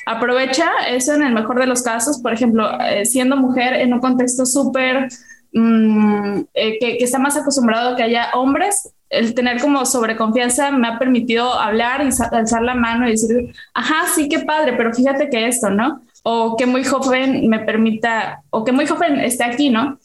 aprovecha 0.07 0.71
eso 0.89 1.15
en 1.15 1.23
el 1.23 1.35
mejor 1.35 1.59
de 1.59 1.67
los 1.67 1.83
casos, 1.83 2.19
por 2.19 2.33
ejemplo, 2.33 2.69
eh, 2.81 3.05
siendo 3.05 3.37
mujer 3.37 3.75
en 3.75 3.93
un 3.93 4.01
contexto 4.01 4.47
súper, 4.47 5.09
mm, 5.53 6.41
eh, 6.55 6.79
que, 6.79 6.97
está 7.01 7.19
más 7.19 7.37
acostumbrado 7.37 7.91
a 7.91 7.97
que 7.97 8.03
haya 8.03 8.31
hombres, 8.35 8.93
el 9.11 9.35
tener 9.35 9.61
como 9.61 9.87
sobreconfianza 9.87 10.71
me 10.71 10.89
ha 10.89 10.99
permitido 10.99 11.53
hablar 11.55 12.03
y 12.03 12.11
alzar 12.33 12.63
la 12.63 12.75
mano 12.75 13.07
y 13.07 13.13
decir, 13.13 13.55
ajá, 13.73 14.07
sí, 14.15 14.29
qué 14.29 14.41
padre, 14.41 14.75
pero 14.77 14.93
fíjate 14.93 15.31
que 15.31 15.47
esto, 15.47 15.71
¿no? 15.71 16.03
O 16.23 16.57
que 16.57 16.67
muy 16.67 16.85
joven 16.85 17.49
me 17.49 17.61
permita, 17.61 18.43
o 18.51 18.65
que 18.65 18.73
muy 18.73 18.87
joven 18.87 19.19
esté 19.21 19.45
aquí, 19.45 19.71
¿no? 19.71 19.99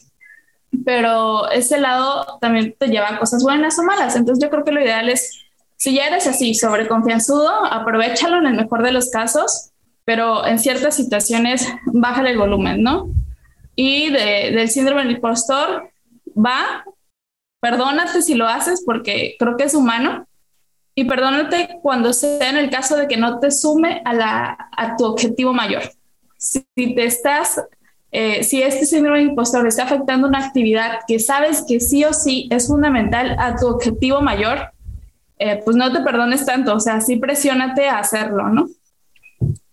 Pero 0.86 1.50
ese 1.52 1.78
lado 1.78 2.38
también 2.40 2.76
te 2.78 2.88
lleva 2.88 3.10
a 3.10 3.20
cosas 3.20 3.44
buenas 3.44 3.78
o 3.78 3.84
malas. 3.84 4.16
Entonces 4.16 4.44
yo 4.44 4.50
creo 4.50 4.64
que 4.64 4.72
lo 4.72 4.82
ideal 4.82 5.10
es, 5.10 5.44
si 5.76 5.94
ya 5.94 6.08
eres 6.08 6.26
así, 6.26 6.54
sobreconfianzudo, 6.56 7.66
aprovechalo 7.66 8.38
en 8.38 8.48
el 8.48 8.56
mejor 8.56 8.84
de 8.84 8.94
los 8.94 9.10
casos, 9.10 9.72
pero 10.06 10.46
en 10.46 10.60
ciertas 10.60 10.96
situaciones 10.96 11.68
bájale 11.86 12.32
el 12.32 12.38
volumen, 12.38 12.82
¿no? 12.82 13.10
Y 13.76 14.10
de, 14.12 14.52
del 14.52 14.70
síndrome 14.70 15.04
del 15.04 15.12
impostor 15.12 15.90
va 16.36 16.84
Perdónate 17.64 18.22
si 18.22 18.34
lo 18.34 18.46
haces 18.46 18.84
porque 18.86 19.38
creo 19.40 19.56
que 19.56 19.64
es 19.64 19.74
humano 19.74 20.28
y 20.96 21.06
perdónate 21.06 21.80
cuando 21.82 22.12
sea 22.12 22.50
en 22.50 22.58
el 22.58 22.70
caso 22.70 22.98
de 22.98 23.08
que 23.08 23.16
no 23.16 23.40
te 23.40 23.52
sume 23.52 24.02
a, 24.04 24.14
la, 24.14 24.68
a 24.76 24.98
tu 24.98 25.06
objetivo 25.06 25.54
mayor. 25.54 25.84
Si 26.38 26.66
te 26.76 27.06
estás, 27.06 27.64
eh, 28.12 28.44
si 28.44 28.62
este 28.62 28.86
síndrome 28.86 29.20
de 29.20 29.26
impostor 29.28 29.66
está 29.66 29.84
afectando 29.84 30.28
una 30.28 30.46
actividad 30.46 31.00
que 31.08 31.20
sabes 31.20 31.64
que 31.66 31.80
sí 31.80 32.04
o 32.04 32.12
sí 32.12 32.50
es 32.52 32.68
fundamental 32.68 33.34
a 33.40 33.56
tu 33.56 33.68
objetivo 33.68 34.20
mayor, 34.20 34.74
eh, 35.40 35.62
pues 35.64 35.78
no 35.78 35.90
te 35.94 36.02
perdones 36.02 36.46
tanto, 36.46 36.76
o 36.76 36.82
sea, 36.82 37.00
sí 37.00 37.16
presiónate 37.16 37.88
a 37.88 38.00
hacerlo, 38.00 38.50
¿no? 38.50 38.68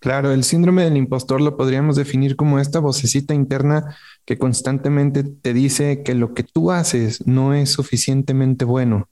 Claro, 0.01 0.33
el 0.33 0.45
síndrome 0.45 0.85
del 0.85 0.97
impostor 0.97 1.43
lo 1.43 1.59
podríamos 1.59 1.95
definir 1.95 2.35
como 2.35 2.59
esta 2.59 2.79
vocecita 2.79 3.35
interna 3.35 3.97
que 4.25 4.39
constantemente 4.39 5.25
te 5.25 5.53
dice 5.53 6.03
que 6.03 6.15
lo 6.15 6.33
que 6.33 6.43
tú 6.43 6.71
haces 6.73 7.27
no 7.27 7.53
es 7.53 7.71
suficientemente 7.71 8.65
bueno 8.65 9.11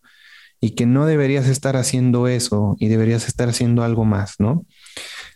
y 0.60 0.70
que 0.70 0.86
no 0.86 1.04
deberías 1.04 1.46
estar 1.46 1.76
haciendo 1.76 2.26
eso 2.26 2.74
y 2.78 2.88
deberías 2.88 3.28
estar 3.28 3.50
haciendo 3.50 3.84
algo 3.84 4.06
más, 4.06 4.36
¿no? 4.38 4.64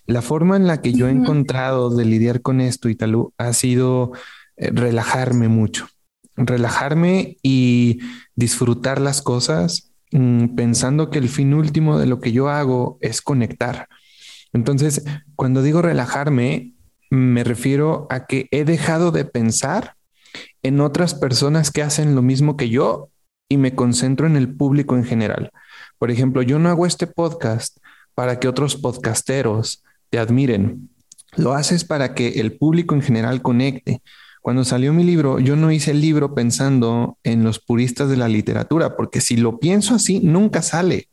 La 0.06 0.22
forma 0.22 0.56
en 0.56 0.66
la 0.66 0.80
que 0.80 0.94
yo 0.94 1.06
he 1.06 1.10
encontrado 1.10 1.94
de 1.94 2.06
lidiar 2.06 2.40
con 2.40 2.62
esto, 2.62 2.88
Italu, 2.88 3.34
ha 3.36 3.52
sido 3.52 4.12
eh, 4.56 4.70
relajarme 4.72 5.48
mucho, 5.48 5.86
relajarme 6.34 7.36
y 7.42 8.00
disfrutar 8.34 9.02
las 9.02 9.20
cosas 9.20 9.92
mm, 10.12 10.54
pensando 10.54 11.10
que 11.10 11.18
el 11.18 11.28
fin 11.28 11.52
último 11.52 11.98
de 11.98 12.06
lo 12.06 12.20
que 12.20 12.32
yo 12.32 12.48
hago 12.48 12.96
es 13.02 13.20
conectar 13.20 13.86
entonces, 14.52 15.04
cuando 15.34 15.62
digo 15.62 15.82
relajarme, 15.82 16.74
me 17.10 17.44
refiero 17.44 18.06
a 18.10 18.26
que 18.26 18.48
he 18.50 18.64
dejado 18.64 19.10
de 19.10 19.24
pensar 19.24 19.96
en 20.62 20.80
otras 20.80 21.14
personas 21.14 21.70
que 21.70 21.82
hacen 21.82 22.14
lo 22.14 22.22
mismo 22.22 22.56
que 22.56 22.68
yo 22.68 23.10
y 23.48 23.56
me 23.56 23.74
concentro 23.74 24.26
en 24.26 24.36
el 24.36 24.54
público 24.54 24.96
en 24.96 25.04
general. 25.04 25.50
Por 25.98 26.10
ejemplo, 26.10 26.42
yo 26.42 26.58
no 26.58 26.68
hago 26.68 26.86
este 26.86 27.06
podcast 27.06 27.76
para 28.14 28.40
que 28.40 28.48
otros 28.48 28.76
podcasteros 28.76 29.82
te 30.10 30.18
admiren. 30.18 30.90
Lo 31.36 31.52
haces 31.54 31.84
para 31.84 32.14
que 32.14 32.40
el 32.40 32.56
público 32.56 32.94
en 32.94 33.02
general 33.02 33.42
conecte. 33.42 34.02
Cuando 34.40 34.64
salió 34.64 34.92
mi 34.92 35.04
libro, 35.04 35.38
yo 35.38 35.54
no 35.54 35.70
hice 35.70 35.92
el 35.92 36.00
libro 36.00 36.34
pensando 36.34 37.18
en 37.22 37.44
los 37.44 37.58
puristas 37.58 38.08
de 38.08 38.16
la 38.16 38.28
literatura, 38.28 38.96
porque 38.96 39.20
si 39.20 39.36
lo 39.36 39.58
pienso 39.58 39.94
así, 39.94 40.20
nunca 40.20 40.62
sale. 40.62 41.08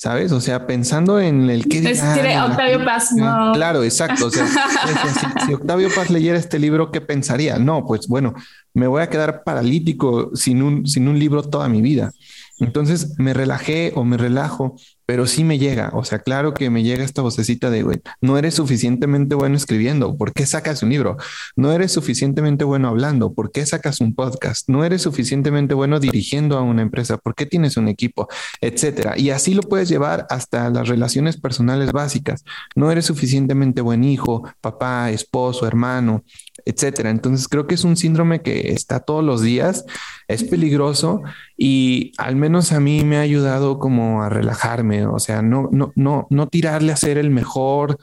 ¿Sabes? 0.00 0.32
O 0.32 0.40
sea, 0.40 0.66
pensando 0.66 1.20
en 1.20 1.50
el 1.50 1.68
que... 1.68 1.78
Es 1.80 2.00
Octavio 2.00 2.82
Paz, 2.86 3.12
no. 3.12 3.52
Claro, 3.52 3.84
exacto. 3.84 4.28
O 4.28 4.30
sea, 4.30 4.46
si, 5.46 5.52
Octavio 5.52 5.90
Paz 5.94 6.08
leyera 6.08 6.38
este 6.38 6.58
libro, 6.58 6.90
¿qué 6.90 7.02
pensaría? 7.02 7.58
No, 7.58 7.84
pues 7.84 8.08
bueno, 8.08 8.32
me 8.72 8.86
voy 8.86 9.02
a 9.02 9.10
quedar 9.10 9.44
paralítico 9.44 10.30
sin 10.34 10.62
un, 10.62 10.86
sin 10.86 11.06
un 11.06 11.18
libro 11.18 11.42
toda 11.42 11.68
mi 11.68 11.82
vida. 11.82 12.12
Entonces 12.60 13.14
me 13.18 13.34
relajé 13.34 13.92
o 13.94 14.02
me 14.04 14.16
relajo 14.16 14.74
pero 15.10 15.26
sí 15.26 15.42
me 15.42 15.58
llega, 15.58 15.90
o 15.92 16.04
sea, 16.04 16.20
claro 16.20 16.54
que 16.54 16.70
me 16.70 16.84
llega 16.84 17.02
esta 17.02 17.20
vocecita 17.20 17.68
de, 17.68 17.82
güey, 17.82 18.00
no 18.20 18.38
eres 18.38 18.54
suficientemente 18.54 19.34
bueno 19.34 19.56
escribiendo, 19.56 20.16
¿por 20.16 20.32
qué 20.32 20.46
sacas 20.46 20.84
un 20.84 20.90
libro? 20.90 21.16
No 21.56 21.72
eres 21.72 21.90
suficientemente 21.90 22.62
bueno 22.62 22.86
hablando, 22.86 23.34
¿por 23.34 23.50
qué 23.50 23.66
sacas 23.66 24.00
un 24.00 24.14
podcast? 24.14 24.68
No 24.68 24.84
eres 24.84 25.02
suficientemente 25.02 25.74
bueno 25.74 25.98
dirigiendo 25.98 26.56
a 26.56 26.62
una 26.62 26.82
empresa, 26.82 27.16
¿por 27.16 27.34
qué 27.34 27.44
tienes 27.44 27.76
un 27.76 27.88
equipo? 27.88 28.28
Etcétera. 28.60 29.18
Y 29.18 29.30
así 29.30 29.52
lo 29.52 29.62
puedes 29.62 29.88
llevar 29.88 30.28
hasta 30.30 30.70
las 30.70 30.86
relaciones 30.86 31.40
personales 31.40 31.90
básicas. 31.90 32.44
No 32.76 32.92
eres 32.92 33.06
suficientemente 33.06 33.80
buen 33.80 34.04
hijo, 34.04 34.48
papá, 34.60 35.10
esposo, 35.10 35.66
hermano, 35.66 36.22
etcétera. 36.64 37.10
Entonces 37.10 37.48
creo 37.48 37.66
que 37.66 37.74
es 37.74 37.82
un 37.82 37.96
síndrome 37.96 38.42
que 38.42 38.70
está 38.70 39.00
todos 39.00 39.24
los 39.24 39.42
días 39.42 39.84
es 40.30 40.44
peligroso 40.44 41.22
y 41.56 42.12
al 42.16 42.36
menos 42.36 42.72
a 42.72 42.78
mí 42.78 43.02
me 43.04 43.16
ha 43.16 43.20
ayudado 43.20 43.78
como 43.78 44.22
a 44.22 44.28
relajarme, 44.28 44.99
o 45.06 45.18
sea, 45.18 45.42
no, 45.42 45.68
no, 45.72 45.92
no, 45.96 46.26
no 46.30 46.48
tirarle 46.48 46.92
a 46.92 46.96
ser 46.96 47.18
el 47.18 47.30
mejor 47.30 47.98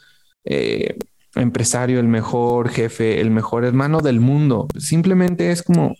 eh, 0.45 0.97
empresario, 1.35 1.99
el 1.99 2.07
mejor 2.07 2.69
jefe, 2.69 3.21
el 3.21 3.31
mejor 3.31 3.65
hermano 3.65 4.01
del 4.01 4.19
mundo. 4.19 4.67
Simplemente 4.77 5.51
es 5.51 5.63
como, 5.63 5.95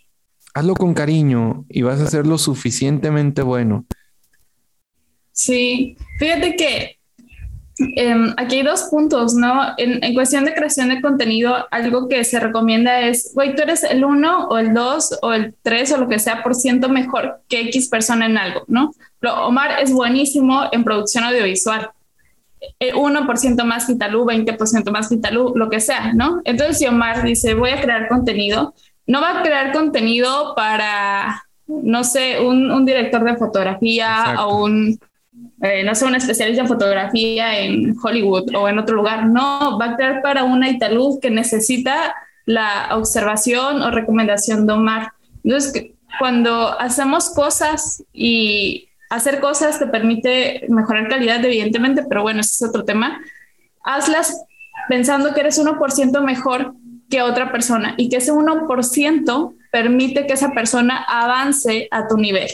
hazlo 0.54 0.74
con 0.74 0.94
cariño 0.94 1.66
y 1.70 1.82
vas 1.82 2.00
a 2.00 2.08
ser 2.08 2.26
lo 2.26 2.38
suficientemente 2.38 3.42
bueno. 3.42 3.86
Sí, 5.32 5.98
fíjate 6.18 6.56
que 6.56 6.97
Em, 7.80 8.34
aquí 8.38 8.58
hay 8.58 8.64
dos 8.64 8.84
puntos, 8.90 9.36
¿no? 9.36 9.62
En, 9.78 10.14
cuestión 10.14 10.46
de 10.46 10.54
creación 10.54 10.90
de 10.90 11.02
contenido, 11.02 11.68
algo 11.70 12.08
que 12.08 12.24
se 12.24 12.40
recomienda 12.40 13.02
es, 13.02 13.32
güey, 13.36 13.56
tú 13.56 13.62
eres 13.62 13.84
el 13.84 14.04
1 14.04 14.48
o 14.48 14.58
el 14.58 14.74
2 14.74 15.20
o 15.22 15.34
el 15.34 15.54
3 15.62 15.92
o 15.94 15.98
lo 15.98 16.08
que 16.08 16.20
sea 16.20 16.42
por 16.42 16.56
ciento 16.56 16.90
mejor 16.90 17.42
que 17.48 17.62
X 17.62 17.90
persona 17.90 18.26
en 18.26 18.38
algo, 18.38 18.64
¿no? 18.68 18.92
Pero 19.20 19.46
Omar 19.46 19.80
es 19.82 19.92
buenísimo 19.92 20.64
en 20.72 20.84
producción 20.84 21.24
audiovisual. 21.24 21.92
1% 22.80 23.64
más 23.64 23.86
que 23.86 23.94
20% 23.94 24.92
más 24.92 25.10
que 25.10 25.20
lo 25.32 25.70
que 25.70 25.80
sea, 25.80 26.14
¿no? 26.14 26.42
Entonces, 26.44 26.80
si 26.80 26.88
Omar 26.88 27.24
dice, 27.24 27.54
voy 27.54 27.70
a 27.70 27.82
crear 27.82 28.08
contenido, 28.08 28.74
no 29.06 29.22
va 29.22 29.40
a 29.40 29.44
crear 29.44 29.72
contenido 29.72 30.54
para, 30.56 31.46
no 31.68 32.04
sé, 32.04 32.40
un, 32.42 32.86
director 32.86 33.24
de 33.24 33.38
fotografía 33.38 34.36
o 34.40 34.66
un 34.66 35.00
eh, 35.62 35.84
no 35.84 35.96
sé, 35.96 36.06
un 36.06 36.16
especialista 36.16 36.62
en 36.62 36.68
fotografía 36.68 37.60
en 37.60 37.96
Hollywood 38.02 38.56
o 38.56 38.70
en 38.70 38.80
otro 38.80 38.96
lugar. 38.96 39.28
No, 39.28 39.78
va 39.80 39.92
a 39.92 39.96
crear 39.96 40.22
para 40.22 40.44
una 40.44 40.70
Italuz 40.70 41.20
que 41.20 41.32
necesita 41.32 42.16
la 42.46 42.90
observación 42.92 43.82
o 43.82 43.92
recomendación 43.92 44.68
de 44.68 44.74
Omar. 44.74 45.12
Entonces, 45.44 45.92
cuando 46.20 46.80
hacemos 46.80 47.30
cosas 47.32 48.04
y 48.14 48.90
hacer 49.10 49.40
cosas 49.40 49.80
te 49.80 49.88
permite 49.88 50.66
mejorar 50.70 51.10
calidad, 51.10 51.44
evidentemente, 51.44 52.04
pero 52.08 52.22
bueno, 52.22 52.42
ese 52.42 52.64
es 52.64 52.70
otro 52.70 52.84
tema. 52.86 53.20
Hazlas 53.84 54.44
pensando 54.90 55.34
que 55.34 55.42
eres 55.42 55.60
1% 55.60 56.22
mejor 56.22 56.74
que 57.10 57.22
otra 57.22 57.52
persona 57.52 57.96
y 57.98 58.10
que 58.10 58.18
ese 58.18 58.34
1% 58.34 59.56
permite 59.72 60.28
que 60.28 60.34
esa 60.34 60.52
persona 60.52 61.04
avance 61.08 61.88
a 61.92 62.08
tu 62.08 62.18
nivel. 62.18 62.50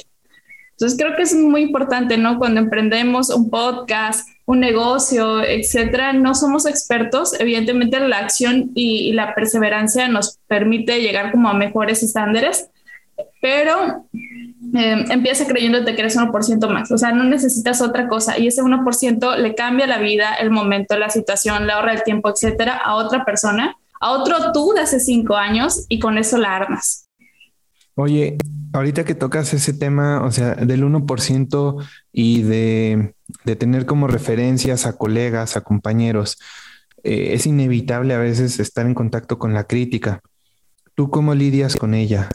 Entonces 0.84 1.02
creo 1.02 1.16
que 1.16 1.24
es 1.24 1.34
muy 1.34 1.62
importante, 1.62 2.18
¿no? 2.18 2.38
Cuando 2.38 2.60
emprendemos 2.60 3.30
un 3.30 3.50
podcast, 3.50 4.28
un 4.46 4.60
negocio, 4.60 5.42
etcétera, 5.42 6.12
no 6.12 6.36
somos 6.36 6.66
expertos. 6.66 7.40
Evidentemente 7.40 8.02
la 8.02 8.18
acción 8.18 8.72
y, 8.76 9.14
la 9.14 9.34
perseverancia 9.34 10.10
nos 10.10 10.40
permite 10.46 11.02
llegar 11.02 11.32
como 11.32 11.48
a 11.48 11.54
mejores 11.54 12.04
estándares, 12.04 12.68
pero 13.42 14.04
eh, 14.76 15.06
empieza 15.10 15.48
creyéndote 15.48 15.96
que 15.96 16.02
eres 16.02 16.18
1% 16.18 16.70
más, 16.70 16.92
o 16.92 16.98
sea, 16.98 17.14
no 17.14 17.24
necesitas 17.24 17.82
otra 17.82 18.10
cosa 18.10 18.38
y 18.38 18.48
ese 18.48 18.62
1% 18.62 19.38
le 19.38 19.56
cambia 19.56 19.88
la 19.88 20.00
vida, 20.00 20.34
el 20.34 20.52
momento, 20.52 20.98
la 20.98 21.10
situación, 21.10 21.66
le 21.66 21.72
ahorra 21.72 21.94
el 21.94 22.04
tiempo, 22.04 22.30
etcétera, 22.30 22.76
a 22.76 22.96
otra 22.96 23.24
persona, 23.24 23.78
a 24.02 24.12
otro 24.12 24.52
tú 24.52 24.74
de 24.74 24.82
hace 24.82 25.00
cinco 25.00 25.38
años 25.38 25.86
y 25.88 26.00
con 26.00 26.18
eso 26.18 26.38
la 26.38 26.58
armas. 26.58 27.03
Oye, 27.96 28.38
ahorita 28.74 29.06
que 29.06 29.14
tocas 29.14 29.54
ese 29.54 29.74
tema, 29.74 30.24
o 30.24 30.32
sea, 30.32 30.56
del 30.56 30.84
1% 30.84 31.88
y 32.12 32.42
de, 32.42 33.14
tener 33.60 33.86
como 33.86 34.08
referencias 34.08 34.88
a 34.88 34.98
colegas, 34.98 35.56
a 35.56 35.62
compañeros, 35.62 36.40
eh, 37.04 37.34
es 37.34 37.46
inevitable 37.46 38.16
a 38.16 38.18
veces 38.18 38.60
estar 38.60 38.86
en 38.88 38.96
contacto 38.96 39.38
con 39.38 39.54
la 39.54 39.66
crítica. 39.66 40.22
¿Tú 40.96 41.12
cómo 41.12 41.36
lidias 41.36 41.76
con 41.76 41.94
ella? 41.94 42.30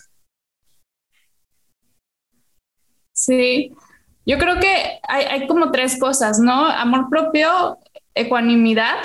Sí, 3.12 3.73
yo 4.25 4.38
creo 4.38 4.61
que 4.61 5.00
hay, 5.09 5.25
hay 5.25 5.47
como 5.49 5.73
tres 5.73 5.99
cosas, 5.99 6.38
¿no? 6.38 6.67
Amor 6.67 7.09
propio, 7.11 7.79
ecuanimidad 8.15 8.99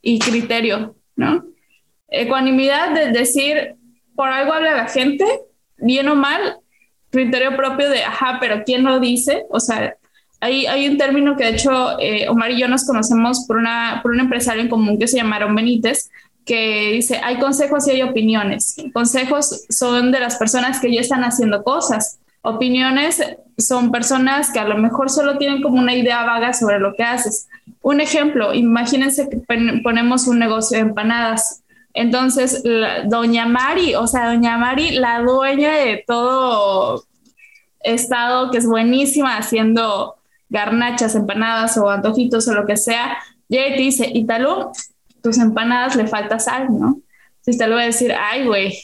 y 0.00 0.18
criterio, 0.18 0.96
¿no? 1.14 1.44
Ecuanimidad 2.08 2.92
de 2.92 3.12
decir, 3.12 3.76
por 4.16 4.28
algo 4.28 4.52
habla 4.52 4.74
la 4.74 4.88
gente, 4.88 5.24
bien 5.82 6.08
o 6.08 6.14
mal, 6.14 6.56
criterio 7.10 7.56
propio 7.56 7.90
de, 7.90 8.04
ajá, 8.04 8.38
pero 8.40 8.62
¿quién 8.64 8.84
lo 8.84 8.98
dice? 8.98 9.44
O 9.50 9.60
sea, 9.60 9.94
hay, 10.40 10.66
hay 10.66 10.88
un 10.88 10.96
término 10.96 11.36
que 11.36 11.44
de 11.44 11.50
hecho 11.50 11.98
eh, 12.00 12.28
Omar 12.28 12.50
y 12.50 12.58
yo 12.58 12.66
nos 12.66 12.84
conocemos 12.84 13.44
por, 13.46 13.58
una, 13.58 14.00
por 14.02 14.12
un 14.12 14.20
empresario 14.20 14.62
en 14.62 14.68
común 14.68 14.98
que 14.98 15.06
se 15.06 15.18
llamaron 15.18 15.54
Benítez, 15.54 16.10
que 16.44 16.92
dice, 16.94 17.20
hay 17.22 17.38
consejos 17.38 17.86
y 17.86 17.92
hay 17.92 18.02
opiniones. 18.02 18.76
Consejos 18.92 19.64
son 19.68 20.10
de 20.10 20.18
las 20.18 20.36
personas 20.36 20.80
que 20.80 20.92
ya 20.92 21.00
están 21.00 21.22
haciendo 21.22 21.62
cosas. 21.62 22.18
Opiniones 22.42 23.22
son 23.56 23.92
personas 23.92 24.50
que 24.50 24.58
a 24.58 24.66
lo 24.66 24.76
mejor 24.76 25.10
solo 25.10 25.38
tienen 25.38 25.62
como 25.62 25.78
una 25.78 25.94
idea 25.94 26.24
vaga 26.24 26.52
sobre 26.52 26.80
lo 26.80 26.94
que 26.94 27.04
haces. 27.04 27.48
Un 27.80 28.00
ejemplo, 28.00 28.52
imagínense 28.52 29.28
que 29.28 29.36
ponemos 29.82 30.26
un 30.26 30.40
negocio 30.40 30.78
de 30.78 30.82
empanadas 30.82 31.61
entonces, 31.94 32.62
doña 33.06 33.46
Mari, 33.46 33.94
o 33.94 34.06
sea, 34.06 34.32
doña 34.32 34.56
Mari, 34.56 34.92
la 34.92 35.20
dueña 35.20 35.72
de 35.72 36.04
todo 36.06 37.04
estado, 37.80 38.50
que 38.50 38.58
es 38.58 38.66
buenísima 38.66 39.36
haciendo 39.36 40.16
garnachas, 40.48 41.14
empanadas 41.14 41.76
o 41.78 41.90
antojitos 41.90 42.48
o 42.48 42.54
lo 42.54 42.66
que 42.66 42.76
sea, 42.76 43.18
llega 43.48 43.68
y 43.68 43.76
te 43.76 43.82
dice, 43.82 44.10
Italo, 44.12 44.72
tus 45.22 45.38
empanadas 45.38 45.96
le 45.96 46.06
falta 46.06 46.38
sal, 46.38 46.68
¿no? 46.70 47.00
Entonces 47.38 47.58
te 47.58 47.66
lo 47.66 47.74
voy 47.74 47.82
a 47.82 47.86
decir, 47.86 48.12
ay, 48.12 48.46
güey, 48.46 48.78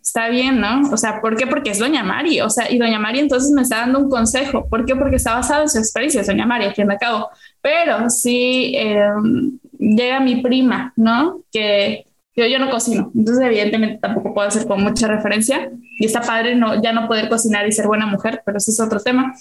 está 0.00 0.28
bien, 0.28 0.60
¿no? 0.60 0.88
O 0.92 0.96
sea, 0.96 1.20
¿por 1.20 1.36
qué? 1.36 1.46
Porque 1.46 1.70
es 1.70 1.78
Doña 1.78 2.04
Mari, 2.04 2.40
o 2.40 2.48
sea, 2.48 2.70
y 2.70 2.78
Doña 2.78 2.98
Mari 2.98 3.20
entonces 3.20 3.50
me 3.50 3.62
está 3.62 3.78
dando 3.78 3.98
un 3.98 4.08
consejo. 4.08 4.68
¿Por 4.68 4.84
qué? 4.84 4.94
Porque 4.94 5.16
está 5.16 5.34
basado 5.34 5.62
en 5.62 5.68
su 5.68 5.78
experiencia, 5.78 6.22
Doña 6.22 6.46
Mari, 6.46 6.66
a 6.66 6.74
fin 6.74 6.86
de 6.86 6.96
cabo. 6.96 7.28
Pero 7.60 8.08
sí 8.08 8.72
em, 8.76 9.58
llega 9.78 10.20
mi 10.20 10.42
prima, 10.42 10.92
¿no? 10.96 11.40
Que 11.50 12.06
yo, 12.36 12.46
yo 12.46 12.58
no 12.58 12.70
cocino, 12.70 13.10
entonces 13.14 13.44
evidentemente 13.44 13.98
tampoco 13.98 14.34
puedo 14.34 14.46
hacer 14.46 14.66
con 14.66 14.82
mucha 14.82 15.08
referencia 15.08 15.70
y 15.98 16.04
está 16.04 16.20
padre 16.20 16.54
no, 16.54 16.82
ya 16.82 16.92
no 16.92 17.08
poder 17.08 17.30
cocinar 17.30 17.66
y 17.66 17.72
ser 17.72 17.86
buena 17.86 18.06
mujer, 18.06 18.42
pero 18.44 18.58
ese 18.58 18.70
es 18.70 18.80
otro 18.80 19.00
tema. 19.00 19.34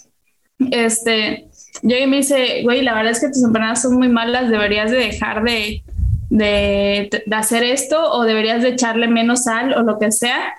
Este, 0.71 1.49
yo 1.81 1.95
me 2.07 2.17
dice, 2.17 2.61
güey, 2.63 2.81
la 2.81 2.93
verdad 2.93 3.11
es 3.11 3.19
que 3.19 3.27
tus 3.27 3.43
empanadas 3.43 3.81
son 3.81 3.95
muy 3.95 4.07
malas, 4.07 4.49
deberías 4.49 4.89
de 4.91 4.97
dejar 4.97 5.43
de, 5.43 5.83
de, 6.29 7.23
de 7.25 7.35
hacer 7.35 7.63
esto 7.63 8.11
o 8.13 8.23
deberías 8.23 8.63
de 8.63 8.69
echarle 8.69 9.09
menos 9.09 9.43
sal 9.43 9.73
o 9.73 9.83
lo 9.83 9.99
que 9.99 10.11
sea. 10.13 10.53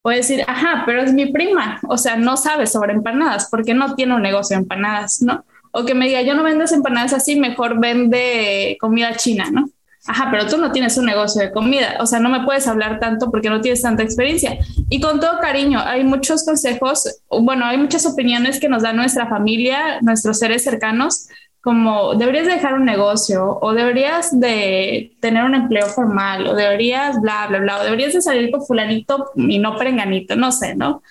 Puede 0.00 0.18
decir, 0.18 0.42
ajá, 0.48 0.84
pero 0.86 1.02
es 1.02 1.12
mi 1.12 1.30
prima, 1.30 1.78
o 1.88 1.98
sea, 1.98 2.16
no 2.16 2.36
sabe 2.36 2.66
sobre 2.66 2.92
empanadas 2.92 3.48
porque 3.50 3.74
no 3.74 3.94
tiene 3.94 4.14
un 4.14 4.22
negocio 4.22 4.56
de 4.56 4.62
empanadas, 4.62 5.20
¿no? 5.20 5.44
O 5.72 5.84
que 5.84 5.94
me 5.94 6.06
diga, 6.06 6.22
yo 6.22 6.34
no 6.34 6.42
vendo 6.42 6.64
empanadas 6.72 7.12
así, 7.12 7.38
mejor 7.38 7.78
vende 7.78 8.76
comida 8.80 9.14
china, 9.14 9.50
¿no? 9.52 9.68
Ajá, 10.06 10.28
pero 10.32 10.46
tú 10.46 10.56
no 10.58 10.72
tienes 10.72 10.98
un 10.98 11.06
negocio 11.06 11.40
de 11.40 11.52
comida, 11.52 11.96
o 12.00 12.06
sea, 12.06 12.18
no 12.18 12.28
me 12.28 12.44
puedes 12.44 12.66
hablar 12.66 12.98
tanto 12.98 13.30
porque 13.30 13.48
no 13.48 13.60
tienes 13.60 13.82
tanta 13.82 14.02
experiencia. 14.02 14.58
Y 14.90 15.00
con 15.00 15.20
todo 15.20 15.38
cariño, 15.40 15.80
hay 15.80 16.02
muchos 16.02 16.44
consejos, 16.44 17.20
bueno, 17.30 17.64
hay 17.64 17.78
muchas 17.78 18.04
opiniones 18.04 18.58
que 18.58 18.68
nos 18.68 18.82
da 18.82 18.92
nuestra 18.92 19.28
familia, 19.28 20.00
nuestros 20.00 20.40
seres 20.40 20.64
cercanos, 20.64 21.28
como 21.60 22.16
deberías 22.16 22.46
dejar 22.46 22.74
un 22.74 22.84
negocio 22.84 23.58
o 23.62 23.72
deberías 23.72 24.38
de 24.40 25.16
tener 25.20 25.44
un 25.44 25.54
empleo 25.54 25.86
formal 25.86 26.48
o 26.48 26.56
deberías 26.56 27.20
bla, 27.20 27.46
bla, 27.46 27.60
bla, 27.60 27.80
o 27.80 27.84
deberías 27.84 28.12
de 28.12 28.20
salir 28.20 28.50
con 28.50 28.66
fulanito 28.66 29.30
y 29.36 29.60
no 29.60 29.76
perenganito, 29.76 30.34
no 30.34 30.50
sé, 30.50 30.74
¿no? 30.74 31.02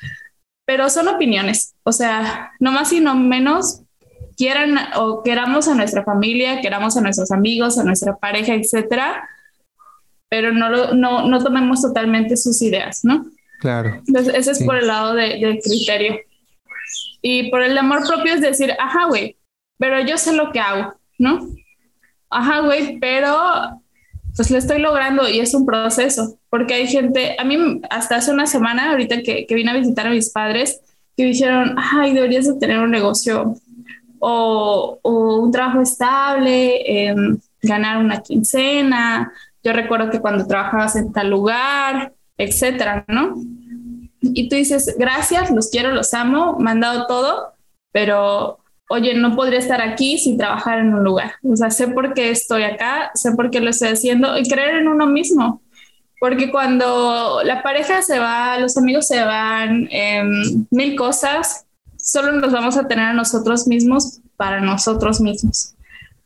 Pero 0.66 0.90
son 0.90 1.08
opiniones, 1.08 1.76
o 1.84 1.94
sea, 1.94 2.52
no 2.60 2.74
más 2.74 2.92
y 2.92 3.00
no 3.00 3.16
menos 3.16 3.81
quieran 4.42 4.76
o 4.96 5.22
queramos 5.22 5.68
a 5.68 5.76
nuestra 5.76 6.04
familia, 6.04 6.62
queramos 6.62 6.98
a 6.98 7.02
nuestros 7.02 7.30
amigos, 7.30 7.78
a 7.78 7.84
nuestra 7.84 8.18
pareja, 8.18 8.56
etcétera, 8.56 9.30
pero 10.30 10.52
no, 10.52 10.94
no, 10.96 11.28
no 11.28 11.44
tomemos 11.44 11.84
totalmente 11.84 12.36
sus 12.38 12.60
ideas, 12.64 13.02
¿no? 13.04 13.24
Claro. 13.60 14.02
Entonces, 14.08 14.34
ese 14.34 14.52
es 14.52 14.64
por 14.64 14.78
el 14.78 14.88
lado 14.88 15.14
de, 15.14 15.38
del 15.38 15.60
criterio. 15.60 16.16
Y 17.22 17.52
por 17.52 17.62
el 17.62 17.78
amor 17.78 18.08
propio 18.08 18.34
es 18.34 18.42
decir, 18.42 18.74
ajá, 18.80 19.06
güey, 19.06 19.38
pero 19.78 20.02
yo 20.02 20.18
sé 20.18 20.34
lo 20.34 20.52
que 20.52 20.60
hago, 20.60 20.96
¿no? 21.20 21.48
Ajá, 22.32 22.62
güey, 22.62 22.98
pero 23.00 23.80
pues 24.36 24.50
lo 24.50 24.58
estoy 24.58 24.80
logrando 24.80 25.30
y 25.30 25.40
es 25.40 25.54
un 25.54 25.68
proceso, 25.68 26.40
porque 26.50 26.74
hay 26.74 26.88
gente, 26.88 27.36
a 27.38 27.44
mí 27.44 27.80
hasta 27.92 28.16
hace 28.16 28.32
una 28.32 28.48
semana, 28.48 28.90
ahorita 28.90 29.22
que, 29.22 29.46
que 29.46 29.54
vine 29.54 29.70
a 29.70 29.78
visitar 29.78 30.08
a 30.08 30.10
mis 30.10 30.32
padres, 30.32 30.82
que 31.16 31.26
dijeron, 31.26 31.76
ay, 31.78 32.14
deberías 32.14 32.48
de 32.48 32.56
tener 32.56 32.80
un 32.80 32.90
negocio 32.90 33.56
o, 34.22 35.00
un 35.04 35.52
trabajo 35.52 35.82
estable, 35.82 37.10
em, 37.10 37.40
ganar 37.62 37.98
una 37.98 38.22
quincena. 38.22 39.34
Yo 39.64 39.74
recuerdo 39.74 40.10
que 40.10 40.20
cuando 40.22 40.48
trabajabas 40.48 40.96
en 40.96 41.12
tal 41.12 41.30
lugar, 41.30 42.14
etcétera, 42.38 43.04
¿no? 43.08 43.36
Y 44.22 44.48
tú 44.48 44.56
dices, 44.56 44.96
gracias, 44.98 45.52
los 45.52 45.70
quiero, 45.70 45.92
los 45.92 46.14
amo, 46.14 46.58
me 46.60 46.72
han 46.72 46.80
dado 46.80 47.08
todo, 47.08 47.54
pero 47.92 48.60
oye, 48.90 49.16
no 49.16 49.36
podría 49.36 49.60
estar 49.60 49.82
aquí 49.82 50.18
sin 50.18 50.38
trabajar 50.38 50.80
en 50.80 50.94
un 50.94 51.04
lugar. 51.04 51.34
O 51.44 51.56
sea, 51.56 51.72
sé 51.72 51.88
por 51.88 52.14
qué 52.14 52.30
estoy 52.30 52.64
acá, 52.64 53.12
sé 53.16 53.32
por 53.32 53.50
qué 53.50 53.60
lo 53.60 53.70
estoy 53.72 53.90
haciendo 53.90 54.38
y 54.38 54.48
creer 54.48 54.78
en 54.78 54.88
uno 54.88 55.08
mismo. 55.08 55.62
Porque 56.20 56.52
cuando 56.52 57.42
la 57.44 57.64
pareja 57.64 58.04
se 58.04 58.20
va, 58.20 58.60
los 58.60 58.78
amigos 58.78 59.08
se 59.08 59.24
van, 59.24 59.88
em, 59.92 60.68
mil 60.70 60.96
cosas, 60.96 61.66
solo 62.02 62.32
nos 62.34 62.52
vamos 62.52 62.78
a 62.78 62.88
tener 62.88 63.06
a 63.06 63.14
nosotros 63.14 63.68
mismos 63.68 64.20
para 64.38 64.62
nosotros 64.62 65.22
mismos. 65.22 65.76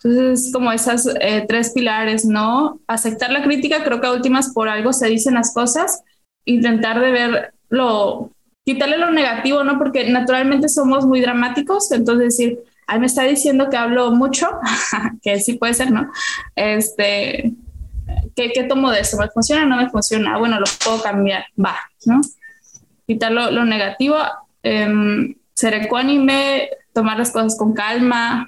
Entonces, 0.03 0.51
como 0.53 0.71
esas 0.71 1.07
eh, 1.19 1.45
tres 1.47 1.71
pilares, 1.71 2.25
¿no? 2.25 2.79
Aceptar 2.87 3.31
la 3.31 3.43
crítica, 3.43 3.83
creo 3.83 3.99
que 3.99 4.07
a 4.07 4.11
últimas 4.11 4.53
por 4.53 4.69
algo 4.69 4.93
se 4.93 5.07
dicen 5.07 5.33
las 5.33 5.53
cosas, 5.53 6.03
intentar 6.45 6.99
de 7.01 7.11
ver 7.11 7.53
lo, 7.69 8.31
quitarle 8.63 8.97
lo 8.97 9.11
negativo, 9.11 9.63
¿no? 9.63 9.79
Porque 9.79 10.09
naturalmente 10.09 10.69
somos 10.69 11.05
muy 11.05 11.21
dramáticos, 11.21 11.91
entonces 11.91 12.37
decir, 12.37 12.59
ay, 12.87 12.99
me 12.99 13.07
está 13.07 13.23
diciendo 13.23 13.69
que 13.69 13.77
hablo 13.77 14.11
mucho, 14.11 14.47
que 15.23 15.39
sí 15.39 15.53
puede 15.53 15.73
ser, 15.73 15.91
¿no? 15.91 16.11
Este, 16.55 17.53
¿qué, 18.35 18.51
¿qué, 18.53 18.63
tomo 18.63 18.91
de 18.91 18.99
eso? 18.99 19.17
¿Me 19.17 19.29
funciona? 19.29 19.65
¿No 19.65 19.77
me 19.77 19.89
funciona? 19.89 20.37
Bueno, 20.37 20.59
lo 20.59 20.65
puedo 20.83 21.01
cambiar, 21.01 21.45
va, 21.63 21.77
¿no? 22.05 22.21
Quitar 23.07 23.31
lo, 23.31 23.65
negativo, 23.65 24.17
eh, 24.61 25.35
ser 25.55 25.73
ecuánime, 25.73 26.69
tomar 26.93 27.17
las 27.17 27.31
cosas 27.31 27.57
con 27.57 27.73
calma, 27.73 28.47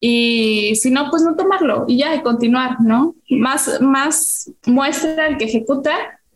y 0.00 0.74
si 0.76 0.90
no, 0.90 1.10
pues 1.10 1.22
no 1.22 1.36
tomarlo 1.36 1.84
y 1.86 1.98
ya, 1.98 2.14
y 2.14 2.22
continuar, 2.22 2.80
¿no? 2.80 3.14
Más, 3.28 3.80
más 3.82 4.50
muestra 4.66 5.26
el 5.28 5.36
que 5.36 5.44
ejecuta 5.44 5.92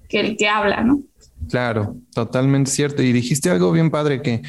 que 0.07 0.20
el 0.20 0.37
que 0.37 0.48
habla, 0.48 0.83
¿no? 0.83 1.03
Claro, 1.48 1.96
totalmente 2.12 2.70
cierto. 2.70 3.03
Y 3.03 3.12
dijiste 3.12 3.50
algo 3.50 3.72
bien 3.72 3.90
padre 3.90 4.20
que 4.20 4.42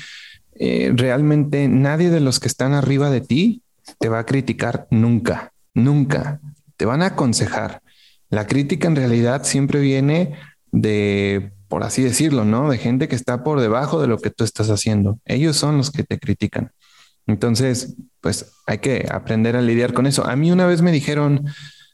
eh, 0.56 0.92
realmente 0.94 1.70
nadie 1.70 2.10
de 2.10 2.20
los 2.20 2.42
que 2.42 2.50
están 2.50 2.74
arriba 2.74 3.10
de 3.10 3.22
ti 3.22 3.62
te 4.00 4.10
va 4.10 4.20
a 4.20 4.26
criticar 4.26 4.86
nunca, 4.92 5.54
nunca. 5.74 6.42
Te 6.76 6.86
van 6.86 7.02
a 7.02 7.08
aconsejar. 7.08 7.82
La 8.30 8.48
crítica 8.48 8.90
en 8.90 8.98
realidad 8.98 9.44
siempre 9.44 9.80
viene 9.80 10.36
de, 10.72 11.54
por 11.68 11.84
así 11.84 12.02
decirlo, 12.04 12.46
¿no? 12.46 12.70
De 12.70 12.78
gente 12.78 13.08
que 13.08 13.16
está 13.16 13.44
por 13.44 13.60
debajo 13.60 14.02
de 14.02 14.08
lo 14.08 14.18
que 14.20 14.30
tú 14.30 14.44
estás 14.44 14.70
haciendo. 14.70 15.20
Ellos 15.26 15.58
son 15.58 15.78
los 15.78 15.92
que 15.92 16.04
te 16.04 16.20
critican. 16.20 16.72
Entonces, 17.28 17.96
pues 18.22 18.54
hay 18.68 18.80
que 18.80 19.08
aprender 19.12 19.56
a 19.56 19.62
lidiar 19.62 19.94
con 19.94 20.08
eso. 20.08 20.26
A 20.26 20.36
mí 20.36 20.52
una 20.52 20.66
vez 20.66 20.82
me 20.82 20.92
dijeron, 20.92 21.46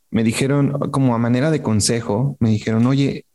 me 0.09 0.23
dijeron 0.23 0.91
como 0.91 1.15
a 1.15 1.17
manera 1.17 1.51
de 1.51 1.61
consejo, 1.61 2.37
me 2.39 2.49
dijeron, 2.49 2.85
oye, 2.85 3.25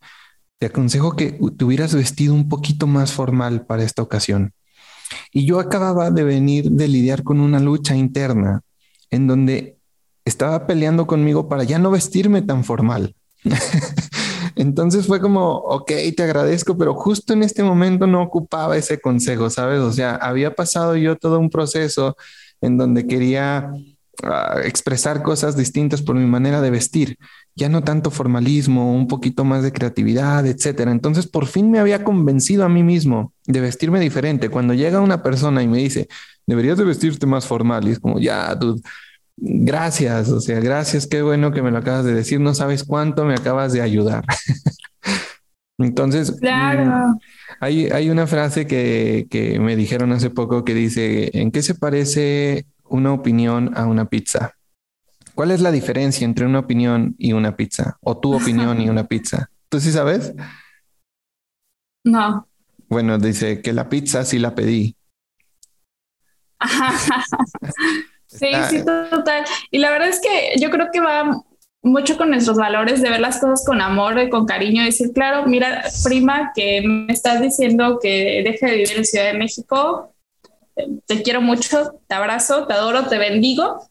te 0.59 0.67
aconsejo 0.67 1.17
que 1.17 1.39
te 1.57 1.65
hubieras 1.65 1.95
vestido 1.95 2.35
un 2.35 2.49
poquito 2.49 2.87
más 2.87 3.13
formal 3.13 3.67
para 3.67 3.83
esta 3.83 4.03
ocasión. 4.03 4.53
Y 5.33 5.47
yo 5.47 5.61
acababa 5.61 6.11
de 6.11 6.25
venir 6.25 6.71
de 6.71 6.89
lidiar 6.89 7.23
con 7.23 7.41
una 7.41 7.61
lucha 7.61 7.95
interna 7.95 8.63
en 9.11 9.27
donde 9.27 9.79
estaba 10.25 10.67
peleando 10.67 11.07
conmigo 11.07 11.49
para 11.49 11.65
ya 11.65 11.79
no 11.79 11.91
vestirme 11.91 12.43
tan 12.43 12.65
formal. 12.65 13.15
Entonces 14.57 15.07
fue 15.07 15.21
como, 15.21 15.57
ok, 15.57 15.93
te 16.17 16.23
agradezco, 16.23 16.79
pero 16.79 16.95
justo 16.95 17.35
en 17.35 17.43
este 17.43 17.63
momento 17.63 18.07
no 18.07 18.23
ocupaba 18.23 18.77
ese 18.77 18.99
consejo, 18.99 19.51
¿sabes? 19.51 19.81
O 19.81 19.93
sea, 19.93 20.17
había 20.17 20.55
pasado 20.55 20.97
yo 20.97 21.17
todo 21.17 21.39
un 21.39 21.51
proceso 21.51 22.17
en 22.63 22.79
donde 22.79 23.07
quería 23.07 23.71
uh, 24.23 24.59
expresar 24.65 25.23
cosas 25.23 25.59
distintas 25.59 26.01
por 26.01 26.17
mi 26.17 26.25
manera 26.25 26.63
de 26.63 26.71
vestir, 26.71 27.19
ya 27.55 27.69
no 27.69 27.85
tanto 27.85 28.11
formalismo, 28.11 28.95
un 28.95 29.09
poquito 29.09 29.45
más 29.45 29.63
de 29.63 29.73
creatividad, 29.73 30.47
etcétera. 30.47 30.91
Entonces, 30.91 31.27
por 31.27 31.47
fin 31.47 31.71
me 31.71 31.79
había 31.79 32.03
convencido 32.03 32.65
a 32.65 32.71
mí 32.71 32.83
mismo 32.83 33.35
de 33.47 33.61
vestirme 33.61 34.01
diferente. 34.01 34.49
Cuando 34.49 34.73
llega 34.73 35.01
una 35.03 35.23
persona 35.23 35.63
y 35.63 35.69
me 35.69 35.79
dice, 35.79 36.09
deberías 36.47 36.79
de 36.79 36.85
vestirte 36.85 37.27
más 37.27 37.47
formal, 37.47 37.87
y 37.87 37.91
es 37.91 38.01
como, 38.01 38.19
ya, 38.19 38.55
dude 38.55 38.81
Gracias, 39.39 40.31
o 40.31 40.41
sea, 40.41 40.61
gracias, 40.61 41.07
qué 41.07 41.21
bueno 41.21 41.53
que 41.53 41.61
me 41.61 41.71
lo 41.71 41.79
acabas 41.79 42.07
de 42.07 42.15
decir, 42.15 42.41
no 42.41 42.55
sabes 42.55 42.85
cuánto 42.85 43.27
me 43.27 43.35
acabas 43.35 43.73
de 43.73 43.83
ayudar. 43.83 44.25
Entonces, 45.79 46.33
claro. 46.41 46.85
Mm, 46.85 47.19
hay, 47.61 47.87
hay, 47.89 48.09
una 48.09 48.27
frase 48.27 48.67
que, 48.67 49.27
que, 49.31 49.61
me 49.61 49.77
dijeron 49.77 50.13
hace 50.13 50.31
poco 50.31 50.65
que 50.65 50.73
dice, 50.73 51.31
¿en 51.39 51.51
qué 51.51 51.63
se 51.63 51.75
parece 51.75 52.67
una 52.85 53.13
opinión 53.13 53.73
a 53.77 53.85
una 53.85 54.07
pizza? 54.07 54.55
¿Cuál 55.35 55.51
es 55.51 55.61
la 55.61 55.71
diferencia 55.71 56.25
entre 56.25 56.47
una 56.47 56.61
opinión 56.61 57.15
y 57.19 57.35
una 57.35 57.57
pizza? 57.57 57.99
¿O 58.01 58.19
tu 58.19 58.35
opinión 58.37 58.81
y 58.81 58.89
una 58.89 59.05
pizza? 59.05 59.51
¿Tú 59.69 59.81
sí 59.81 59.93
sabes? 59.93 60.33
No. 62.05 62.49
Bueno, 62.89 63.19
dice 63.19 63.61
que 63.61 63.75
la 63.75 63.91
pizza 63.91 64.25
sí 64.25 64.39
la 64.39 64.55
pedí. 64.55 64.97
Sí, 68.39 68.49
sí, 68.69 68.85
total. 68.85 69.45
Y 69.71 69.79
la 69.79 69.91
verdad 69.91 70.09
es 70.09 70.21
que 70.21 70.59
yo 70.61 70.71
creo 70.71 70.89
que 70.93 71.01
va 71.01 71.43
mucho 71.83 72.17
con 72.17 72.31
nuestros 72.31 72.57
valores 72.57 73.01
de 73.01 73.11
ver 73.11 73.21
las 73.21 73.39
cosas 73.39 73.65
con 73.65 73.81
amor 73.81 74.19
y 74.19 74.29
con 74.29 74.45
cariño 74.45 74.83
y 74.83 74.87
decir, 74.87 75.13
claro, 75.13 75.47
mira, 75.47 75.85
prima, 76.05 76.53
que 76.55 76.83
me 76.83 77.13
estás 77.13 77.41
diciendo 77.41 77.99
que 78.03 78.43
deje 78.45 78.67
de 78.67 78.73
vivir 78.73 78.97
en 78.97 79.05
Ciudad 79.05 79.27
de 79.27 79.39
México, 79.39 80.13
te 81.07 81.23
quiero 81.23 81.41
mucho, 81.41 81.95
te 82.07 82.15
abrazo, 82.15 82.67
te 82.67 82.75
adoro, 82.75 83.07
te 83.07 83.19
bendigo, 83.19 83.89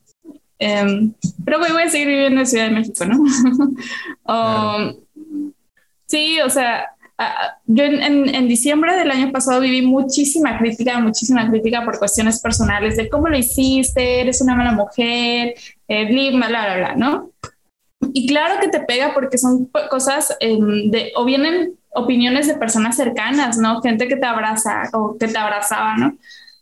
em, 0.59 1.13
pero 1.43 1.59
voy, 1.59 1.69
a 1.81 1.89
seguir 1.89 2.07
viviendo 2.07 2.41
en 2.41 2.47
Ciudad 2.47 2.65
de 2.65 2.71
México, 2.71 3.05
¿no? 3.05 3.17
Um, 4.27 4.95
sí, 6.07 6.41
o 6.41 6.49
sea, 6.49 6.94
yo 7.65 7.83
en, 7.83 8.47
diciembre 8.47 8.95
del 8.95 9.11
año 9.11 9.31
pasado 9.31 9.61
viví 9.61 9.81
muchísima 9.81 10.57
crítica, 10.57 10.99
muchísima 10.99 11.49
crítica 11.49 11.83
por 11.85 11.97
cuestiones 11.97 12.41
personales 12.41 12.97
de 12.97 13.09
cómo 13.09 13.29
lo 13.29 13.37
hiciste, 13.37 14.21
eres 14.21 14.41
una 14.41 14.55
mala 14.55 14.73
mujer, 14.73 15.55
eh, 15.87 16.31
bla, 16.31 16.47
bla, 16.47 16.75
bla, 16.75 16.95
¿no? 16.95 17.31
Y 18.13 18.27
claro 18.27 18.59
que 18.59 18.67
te 18.67 18.81
pega 18.81 19.13
porque 19.13 19.37
son 19.37 19.69
cosas 19.89 20.35
em, 20.39 20.91
de, 20.91 21.11
o 21.15 21.25
vienen 21.25 21.77
opiniones 21.93 22.47
de 22.47 22.55
personas 22.55 22.97
cercanas, 22.97 23.57
¿no? 23.57 23.81
Gente 23.81 24.07
que 24.07 24.17
te 24.17 24.25
abraza 24.25 24.89
o 24.93 25.17
que 25.17 25.27
te 25.27 25.37
abrazaba, 25.37 25.95
¿no? 25.95 26.17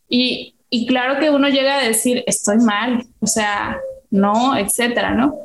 Y, 0.08 0.56
y 0.70 0.86
claro 0.86 1.20
que 1.20 1.32
uno 1.32 1.50
llega 1.50 1.78
a 1.78 1.84
decir, 1.84 2.24
estoy 2.28 2.58
mal, 2.58 3.08
o 3.20 3.28
sea, 3.28 3.80
no, 4.12 4.56
etcétera, 4.56 5.16
¿no? 5.16 5.36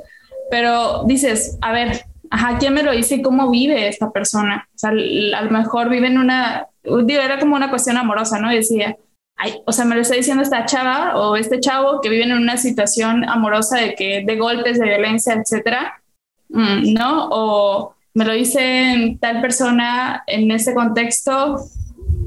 Pero 0.51 1.05
dices, 1.05 1.59
a 1.62 1.73
ver, 1.73 2.05
ajá, 2.31 2.59
¿quién 2.59 2.75
me 2.75 2.83
lo 2.83 2.93
dice 2.93 3.17
y 3.17 3.23
cómo 3.23 3.51
vive 3.51 3.88
esta 3.88 4.11
persona? 4.11 4.69
O 4.75 4.79
sea, 4.79 4.91
a 4.91 5.43
lo 5.43 5.51
mejor 5.51 5.88
vive 5.88 6.09
en 6.09 6.19
una, 6.19 6.67
digo, 6.83 7.21
era 7.21 7.38
como 7.38 7.57
una 7.57 7.71
cuestión 7.71 7.97
amorosa, 7.97 8.38
¿no? 8.38 8.51
decía, 8.51 8.97
Ay, 9.41 9.62
o 9.67 9.73
sea, 9.73 9.85
me 9.85 9.95
lo 9.95 10.01
está 10.01 10.17
diciendo 10.17 10.43
esta 10.43 10.67
chava 10.67 11.17
o 11.17 11.37
este 11.37 11.61
chavo 11.61 12.01
que 12.01 12.09
vive 12.09 12.25
en 12.25 12.33
una 12.33 12.57
situación 12.57 13.23
amorosa 13.29 13.79
de 13.79 13.95
que 13.95 14.25
de 14.27 14.37
golpes, 14.37 14.81
de 14.81 14.87
violencia, 14.87 15.35
etcétera, 15.35 16.03
mm, 16.49 16.93
¿no? 16.93 17.29
O 17.31 17.95
me 18.14 18.25
lo 18.25 18.33
dice 18.33 19.17
tal 19.21 19.41
persona 19.41 20.25
en 20.27 20.51
ese 20.51 20.75
contexto, 20.75 21.61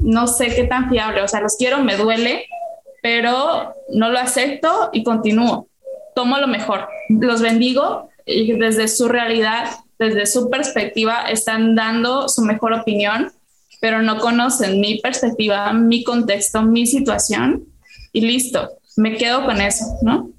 no 0.00 0.26
sé 0.26 0.54
qué 0.54 0.64
tan 0.64 0.88
fiable, 0.88 1.20
o 1.20 1.28
sea, 1.28 1.42
los 1.42 1.56
quiero, 1.56 1.84
me 1.84 1.98
duele, 1.98 2.46
pero 3.02 3.74
no 3.90 4.08
lo 4.08 4.18
acepto 4.18 4.88
y 4.94 5.04
continúo. 5.04 5.68
Tomo 6.14 6.38
lo 6.38 6.46
mejor, 6.46 6.88
los 7.10 7.42
bendigo 7.42 8.08
y 8.24 8.52
desde 8.54 8.88
su 8.88 9.08
realidad 9.08 9.66
desde 10.02 10.26
su 10.26 10.50
perspectiva 10.50 11.22
están 11.22 11.74
dando 11.74 12.28
su 12.28 12.42
mejor 12.42 12.72
opinión, 12.72 13.30
pero 13.80 14.02
no 14.02 14.18
conocen 14.18 14.80
mi 14.80 14.98
perspectiva, 14.98 15.72
mi 15.72 16.02
contexto, 16.02 16.62
mi 16.62 16.86
situación 16.86 17.64
y 18.12 18.22
listo, 18.22 18.70
me 18.96 19.16
quedo 19.16 19.44
con 19.44 19.60
eso, 19.60 19.84
¿no? 20.02 20.30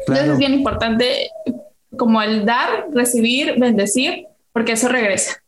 Entonces 0.00 0.28
es 0.28 0.38
bien 0.38 0.54
importante 0.54 1.30
como 1.96 2.22
el 2.22 2.44
dar, 2.44 2.86
recibir, 2.92 3.58
bendecir, 3.58 4.26
porque 4.52 4.72
eso 4.72 4.88
regresa. 4.88 5.42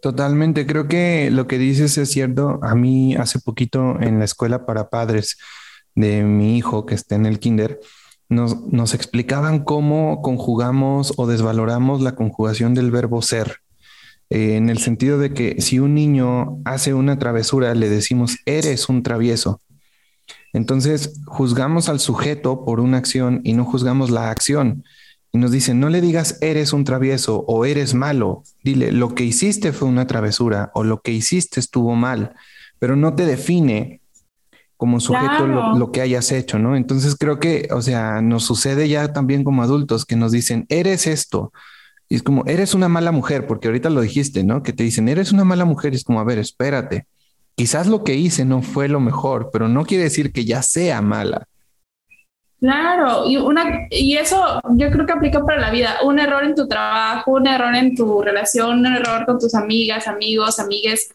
Totalmente, 0.00 0.66
creo 0.66 0.88
que 0.88 1.30
lo 1.30 1.46
que 1.46 1.58
dices 1.58 1.96
es 1.98 2.10
cierto. 2.10 2.58
A 2.62 2.74
mí 2.74 3.14
hace 3.16 3.38
poquito 3.38 4.00
en 4.00 4.18
la 4.18 4.24
escuela 4.24 4.66
para 4.66 4.88
padres 4.88 5.38
de 5.94 6.22
mi 6.22 6.56
hijo 6.56 6.86
que 6.86 6.94
está 6.94 7.14
en 7.14 7.26
el 7.26 7.38
kinder, 7.38 7.80
nos, 8.28 8.94
explicaban 8.94 9.64
cómo 9.64 10.20
conjugamos 10.22 11.14
o 11.16 11.26
desvaloramos 11.26 12.00
la 12.00 12.14
conjugación 12.14 12.74
del 12.74 12.90
verbo 12.90 13.22
ser. 13.22 13.60
Eh, 14.30 14.56
en 14.56 14.68
el 14.68 14.78
sentido 14.78 15.18
de 15.18 15.32
que 15.32 15.60
si 15.60 15.78
un 15.78 15.94
niño 15.94 16.58
hace 16.64 16.94
una 16.94 17.18
travesura, 17.18 17.74
le 17.74 17.88
decimos, 17.88 18.38
eres 18.44 18.88
un 18.88 19.02
travieso. 19.02 19.60
Entonces, 20.52 21.20
juzgamos 21.26 21.88
al 21.88 22.00
sujeto 22.00 22.64
por 22.64 22.80
una 22.80 22.98
acción 22.98 23.40
y 23.44 23.52
no 23.52 23.64
juzgamos 23.64 24.10
la 24.10 24.30
acción. 24.30 24.84
Y 25.32 25.38
nos 25.38 25.50
dicen, 25.50 25.80
no 25.80 25.90
le 25.90 26.00
digas, 26.00 26.38
eres 26.40 26.72
un 26.72 26.84
travieso 26.84 27.44
o 27.46 27.64
eres 27.66 27.94
malo. 27.94 28.42
Dile, 28.64 28.90
lo 28.90 29.14
que 29.14 29.24
hiciste 29.24 29.72
fue 29.72 29.86
una 29.86 30.06
travesura 30.06 30.70
o 30.74 30.82
lo 30.82 31.02
que 31.02 31.12
hiciste 31.12 31.60
estuvo 31.60 31.94
mal, 31.94 32.34
pero 32.78 32.96
no 32.96 33.14
te 33.14 33.26
define 33.26 34.00
como 34.76 35.00
sujeto 35.00 35.46
lo, 35.46 35.90
que 35.90 36.02
hayas 36.02 36.30
hecho, 36.32 36.58
¿no? 36.58 36.76
Entonces 36.76 37.16
creo 37.16 37.38
que, 37.38 37.68
o 37.72 37.80
sea, 37.80 38.20
nos 38.20 38.44
sucede 38.44 38.88
ya 38.88 39.12
también 39.12 39.42
como 39.42 39.62
adultos 39.62 40.04
que 40.04 40.16
nos 40.16 40.32
dicen, 40.32 40.66
eres 40.68 41.06
esto. 41.06 41.52
Y 42.08 42.16
es 42.16 42.22
como, 42.22 42.44
eres 42.46 42.74
una 42.74 42.88
mala 42.88 43.10
mujer, 43.10 43.46
porque 43.46 43.68
ahorita 43.68 43.90
lo 43.90 44.00
dijiste, 44.00 44.44
¿no? 44.44 44.62
Que 44.62 44.72
te 44.72 44.84
dicen, 44.84 45.08
eres 45.08 45.32
una 45.32 45.44
mala 45.44 45.64
mujer. 45.64 45.92
Y 45.92 45.96
es 45.96 46.04
como, 46.04 46.20
a 46.20 46.24
ver, 46.24 46.38
espérate. 46.38 47.06
Quizás 47.54 47.86
lo 47.86 48.04
que 48.04 48.14
hice 48.14 48.44
no 48.44 48.60
fue 48.60 48.86
lo 48.88 49.00
mejor, 49.00 49.50
pero 49.52 49.66
no 49.66 49.86
quiere 49.86 50.04
decir 50.04 50.32
que 50.32 50.44
ya 50.44 50.62
sea 50.62 51.00
mala. 51.00 51.46
Claro, 52.60 53.28
y, 53.28 53.36
una, 53.36 53.86
y 53.90 54.16
eso 54.16 54.60
yo 54.70 54.90
creo 54.90 55.06
que 55.06 55.12
aplica 55.12 55.42
para 55.44 55.60
la 55.60 55.70
vida. 55.70 55.96
Un 56.04 56.18
error 56.18 56.44
en 56.44 56.54
tu 56.54 56.68
trabajo, 56.68 57.32
un 57.32 57.46
error 57.46 57.74
en 57.74 57.94
tu 57.94 58.22
relación, 58.22 58.80
un 58.80 58.86
error 58.86 59.24
con 59.24 59.38
tus 59.38 59.54
amigas, 59.54 60.06
amigos, 60.06 60.58
amigues, 60.58 61.10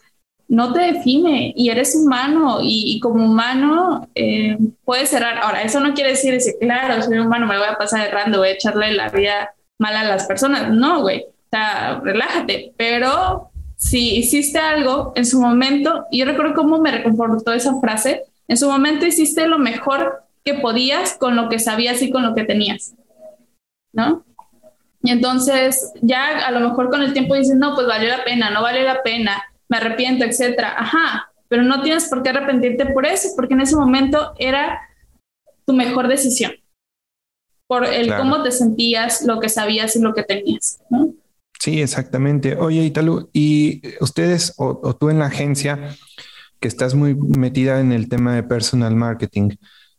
no 0.51 0.73
te 0.73 0.81
define 0.81 1.53
y 1.55 1.69
eres 1.69 1.95
humano 1.95 2.57
y, 2.61 2.99
como 2.99 3.23
humano 3.23 4.09
eh, 4.15 4.57
puedes 4.83 5.13
errar. 5.13 5.37
Ahora, 5.37 5.61
eso 5.61 5.79
no 5.79 5.93
quiere 5.93 6.09
decir, 6.09 6.33
decir, 6.33 6.55
claro, 6.59 7.01
soy 7.01 7.19
humano, 7.19 7.47
me 7.47 7.57
voy 7.57 7.67
a 7.67 7.77
pasar 7.77 8.05
errando, 8.05 8.39
voy 8.39 8.49
a 8.49 8.51
echarle 8.51 8.91
la 8.91 9.07
vida 9.07 9.53
mal 9.79 9.95
a 9.95 10.03
las 10.03 10.25
personas. 10.25 10.69
No, 10.69 11.03
güey, 11.03 11.21
o 11.21 11.49
sea, 11.49 12.01
relájate, 12.03 12.73
pero 12.75 13.49
si 13.77 14.17
hiciste 14.17 14.59
algo 14.59 15.13
en 15.15 15.25
su 15.25 15.39
momento, 15.39 16.07
y 16.11 16.19
yo 16.19 16.25
recuerdo 16.25 16.53
cómo 16.53 16.81
me 16.81 16.91
reconfortó 16.91 17.53
esa 17.53 17.79
frase, 17.79 18.23
en 18.49 18.57
su 18.57 18.69
momento 18.69 19.05
hiciste 19.05 19.47
lo 19.47 19.57
mejor 19.57 20.25
que 20.43 20.55
podías 20.55 21.13
con 21.17 21.37
lo 21.37 21.47
que 21.47 21.59
sabías 21.59 22.01
y 22.01 22.11
con 22.11 22.23
lo 22.23 22.35
que 22.35 22.43
tenías, 22.43 22.93
¿no? 23.93 24.25
Y 25.01 25.11
entonces 25.11 25.93
ya 26.01 26.45
a 26.45 26.51
lo 26.51 26.59
mejor 26.59 26.89
con 26.89 27.03
el 27.03 27.13
tiempo 27.13 27.35
dices, 27.35 27.55
no, 27.55 27.73
pues 27.73 27.87
valió 27.87 28.09
la 28.09 28.25
pena, 28.25 28.49
no 28.49 28.61
vale 28.61 28.83
la 28.83 29.01
pena, 29.01 29.41
me 29.71 29.77
arrepiento, 29.77 30.25
etcétera. 30.25 30.75
Ajá, 30.77 31.31
pero 31.47 31.63
no 31.63 31.81
tienes 31.81 32.09
por 32.09 32.21
qué 32.21 32.29
arrepentirte 32.29 32.85
por 32.87 33.07
eso, 33.07 33.29
porque 33.35 33.55
en 33.55 33.61
ese 33.61 33.75
momento 33.75 34.33
era 34.37 34.79
tu 35.65 35.73
mejor 35.73 36.07
decisión, 36.07 36.51
por 37.67 37.85
el 37.85 38.15
cómo 38.15 38.43
te 38.43 38.51
sentías, 38.51 39.23
lo 39.23 39.39
que 39.39 39.49
sabías 39.49 39.95
y 39.95 40.01
lo 40.01 40.13
que 40.13 40.23
tenías, 40.23 40.79
¿no? 40.89 41.13
Sí, 41.59 41.81
exactamente. 41.81 42.55
Oye, 42.55 42.83
Italu, 42.83 43.29
y 43.33 43.81
ustedes 43.99 44.53
o 44.57 44.95
tú 44.95 45.09
en 45.09 45.19
la 45.19 45.27
agencia 45.27 45.95
que 46.59 46.67
estás 46.67 46.93
muy 46.93 47.15
metida 47.15 47.79
en 47.79 47.91
el 47.91 48.07
tema 48.07 48.35
de 48.35 48.43
personal 48.43 48.95
marketing, 48.95 49.49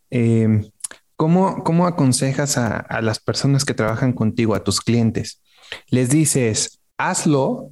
eh, 0.09 0.61
¿cómo, 1.15 1.87
aconsejas 1.87 2.57
a, 2.57 3.01
las 3.01 3.19
personas 3.19 3.65
que 3.65 3.73
trabajan 3.73 4.13
contigo, 4.13 4.55
a 4.55 4.63
tus 4.63 4.79
clientes? 4.79 5.41
Les 5.89 6.09
dices, 6.09 6.79
hazlo 6.97 7.71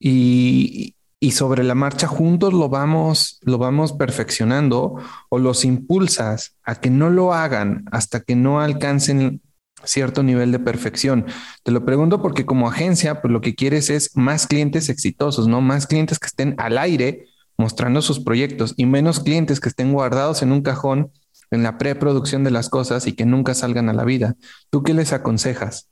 y, 0.00 0.93
sobre 1.30 1.64
la 1.64 1.74
marcha 1.74 2.06
juntos 2.06 2.52
lo 2.52 2.68
vamos, 2.68 3.38
lo 3.42 3.58
vamos 3.58 3.92
perfeccionando 3.92 4.96
o 5.28 5.38
los 5.38 5.64
impulsas 5.64 6.56
a 6.64 6.76
que 6.76 6.90
no 6.90 7.10
lo 7.10 7.32
hagan 7.32 7.84
hasta 7.92 8.20
que 8.20 8.36
no 8.36 8.60
alcancen 8.60 9.40
cierto 9.84 10.22
nivel 10.22 10.52
de 10.52 10.58
perfección. 10.58 11.26
Te 11.62 11.70
lo 11.70 11.84
pregunto 11.84 12.22
porque 12.22 12.46
como 12.46 12.68
agencia, 12.68 13.20
pues 13.20 13.32
lo 13.32 13.40
que 13.40 13.54
quieres 13.54 13.90
es 13.90 14.16
más 14.16 14.46
clientes 14.46 14.88
exitosos, 14.88 15.46
¿no? 15.46 15.60
Más 15.60 15.86
clientes 15.86 16.18
que 16.18 16.26
estén 16.26 16.54
al 16.58 16.78
aire 16.78 17.26
mostrando 17.56 18.02
sus 18.02 18.20
proyectos 18.20 18.74
y 18.76 18.86
menos 18.86 19.20
clientes 19.20 19.60
que 19.60 19.68
estén 19.68 19.92
guardados 19.92 20.42
en 20.42 20.52
un 20.52 20.62
cajón 20.62 21.12
en 21.50 21.62
la 21.62 21.78
preproducción 21.78 22.44
de 22.44 22.50
las 22.50 22.68
cosas 22.68 23.06
y 23.06 23.12
que 23.12 23.26
nunca 23.26 23.54
salgan 23.54 23.88
a 23.88 23.92
la 23.92 24.04
vida. 24.04 24.34
¿Tú 24.70 24.82
qué 24.82 24.94
les 24.94 25.12
aconsejas? 25.12 25.88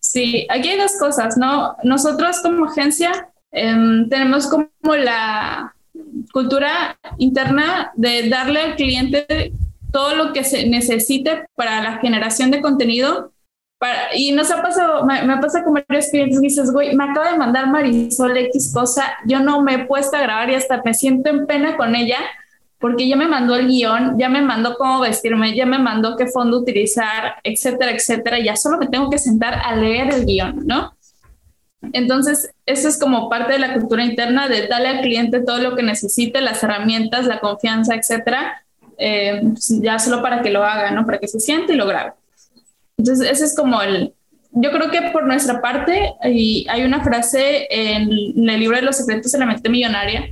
Sí, 0.00 0.46
aquí 0.50 0.68
hay 0.68 0.78
dos 0.78 0.92
cosas, 0.98 1.36
¿no? 1.36 1.76
Nosotros 1.84 2.40
como 2.42 2.66
agencia 2.66 3.29
em, 3.52 4.08
tenemos 4.08 4.46
como 4.46 4.70
la 4.96 5.74
cultura 6.32 6.98
interna 7.18 7.92
de 7.94 8.28
darle 8.28 8.60
al 8.60 8.76
cliente 8.76 9.52
todo 9.92 10.14
lo 10.14 10.32
que 10.32 10.44
se 10.44 10.66
necesite 10.68 11.46
para 11.54 11.82
la 11.82 11.98
generación 11.98 12.50
de 12.50 12.60
contenido. 12.60 13.32
Para, 13.78 14.14
y 14.14 14.32
nos 14.32 14.50
ha 14.50 14.62
pasado, 14.62 15.06
me, 15.06 15.22
me 15.22 15.38
pasa 15.38 15.64
con 15.64 15.74
varios 15.74 16.08
clientes 16.08 16.38
y 16.38 16.42
dices, 16.42 16.70
güey, 16.70 16.94
me 16.94 17.04
acaba 17.04 17.32
de 17.32 17.38
mandar 17.38 17.66
Marisol 17.68 18.36
X 18.36 18.72
cosa, 18.74 19.04
yo 19.26 19.40
no 19.40 19.62
me 19.62 19.74
he 19.74 19.86
puesto 19.86 20.16
a 20.16 20.20
grabar 20.20 20.50
y 20.50 20.54
hasta 20.54 20.82
me 20.84 20.92
siento 20.92 21.30
en 21.30 21.46
pena 21.46 21.76
con 21.76 21.94
ella 21.94 22.18
porque 22.80 23.06
ya 23.06 23.14
me 23.14 23.28
mandó 23.28 23.54
el 23.54 23.68
guion, 23.68 24.18
ya 24.18 24.30
me 24.30 24.40
mandó 24.40 24.76
cómo 24.76 25.00
vestirme, 25.00 25.54
ya 25.54 25.66
me 25.66 25.78
mandó 25.78 26.16
qué 26.16 26.26
fondo 26.26 26.58
utilizar, 26.58 27.34
etcétera, 27.44 27.92
etcétera. 27.92 28.38
Ya 28.40 28.56
solo 28.56 28.78
me 28.78 28.88
tengo 28.88 29.10
que 29.10 29.18
sentar 29.18 29.54
a 29.54 29.76
leer 29.76 30.14
el 30.14 30.24
guion, 30.24 30.66
¿no? 30.66 30.94
Entonces, 31.92 32.50
eso 32.66 32.88
es 32.88 32.98
como 32.98 33.28
parte 33.28 33.54
de 33.54 33.58
la 33.58 33.74
cultura 33.74 34.04
interna 34.04 34.48
de 34.48 34.66
darle 34.66 34.88
al 34.88 35.00
cliente 35.00 35.40
todo 35.40 35.58
lo 35.58 35.76
que 35.76 35.82
necesite, 35.82 36.40
las 36.40 36.62
herramientas, 36.62 37.26
la 37.26 37.40
confianza, 37.40 37.94
etcétera, 37.94 38.62
eh, 38.98 39.42
ya 39.80 39.98
solo 39.98 40.22
para 40.22 40.42
que 40.42 40.50
lo 40.50 40.62
haga, 40.62 40.90
¿no? 40.90 41.06
Para 41.06 41.18
que 41.18 41.28
se 41.28 41.40
siente 41.40 41.72
y 41.72 41.76
lo 41.76 41.86
grabe. 41.86 42.12
Entonces, 42.98 43.30
ese 43.30 43.46
es 43.46 43.56
como 43.56 43.80
el, 43.80 44.12
yo 44.52 44.70
creo 44.72 44.90
que 44.90 45.10
por 45.12 45.26
nuestra 45.26 45.60
parte, 45.60 46.14
hay 46.20 46.84
una 46.84 47.02
frase 47.02 47.66
en, 47.70 48.10
el 48.48 48.60
libro 48.60 48.76
de 48.76 48.82
los 48.82 48.96
secretos 48.96 49.32
de 49.32 49.38
la 49.38 49.46
mente 49.46 49.68
millonaria, 49.68 50.28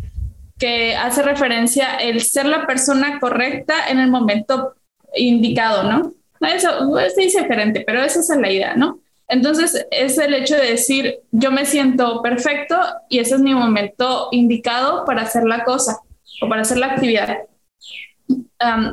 que 0.59 0.97
hace 0.97 1.23
referencia 1.23 1.97
el 1.97 2.21
ser 2.21 2.47
la 2.47 2.67
persona 2.67 3.21
correcta 3.21 3.89
en 3.89 4.01
el 4.01 4.11
momento 4.11 4.75
indicado, 5.15 5.85
¿no? 5.85 6.15
Eso 6.41 6.71
se 7.15 7.21
dice 7.21 7.43
diferente, 7.43 7.85
pero 7.87 8.03
esa 8.03 8.21
es 8.21 8.29
la 8.41 8.51
idea, 8.51 8.75
¿no? 8.75 8.99
Entonces 9.29 9.87
es 9.91 10.19
el 10.19 10.35
hecho 10.35 10.57
de 10.57 10.71
decir, 10.71 11.21
yo 11.31 11.51
me 11.51 11.67
siento 11.67 12.23
perfecto 12.23 12.77
y 13.09 13.19
ese 13.19 13.35
es 13.35 13.41
mi 13.41 13.55
momento 13.55 14.29
indicado 14.33 15.05
para 15.05 15.23
hacer 15.23 15.45
la 15.45 15.65
cosa 15.65 15.99
o 16.41 16.49
para 16.49 16.63
hacer 16.63 16.79
la 16.79 16.93
actividad. 16.93 17.39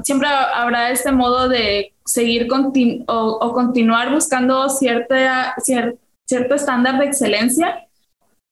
siempre 0.04 0.28
habrá 0.28 0.91
este 0.91 1.12
modo 1.12 1.48
de 1.48 1.93
seguir 2.06 2.48
o, 3.08 3.54
continuar 3.54 4.13
buscando 4.13 4.69
cierta, 4.69 5.56
cierto 5.58 6.56
estándar 6.56 7.00
de 7.00 7.06
excelencia 7.06 7.86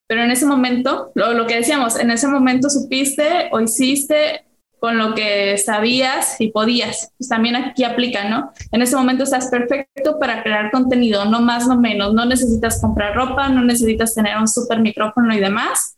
pero 0.07 0.25
en 0.25 0.31
ese 0.31 0.45
momento, 0.45 1.11
lo, 1.15 1.47
que 1.47 1.55
decíamos, 1.55 1.97
en 1.97 2.11
ese 2.11 2.27
momento 2.27 2.69
supiste 2.69 3.49
o 3.51 3.59
hiciste 3.59 4.43
con 4.83 4.97
lo 4.97 5.15
que 5.15 5.57
sabías 5.57 6.35
y 6.41 6.51
podías. 6.51 7.13
Pues 7.17 7.29
también 7.29 7.55
aquí 7.55 7.85
aplica, 7.85 8.27
¿no? 8.27 8.51
En 8.73 8.81
ese 8.81 8.97
momento 8.97 9.23
estás 9.23 9.47
perfecto 9.47 10.19
para 10.19 10.43
crear 10.43 10.71
contenido, 10.71 11.23
no 11.23 11.39
más, 11.39 11.69
no 11.69 11.77
menos. 11.79 12.13
No 12.13 12.25
necesitas 12.25 12.81
comprar 12.81 13.15
ropa, 13.15 13.47
no 13.47 13.63
necesitas 13.63 14.13
tener 14.13 14.37
un 14.37 14.49
super 14.49 14.81
micrófono 14.81 15.33
y 15.33 15.39
demás. 15.39 15.97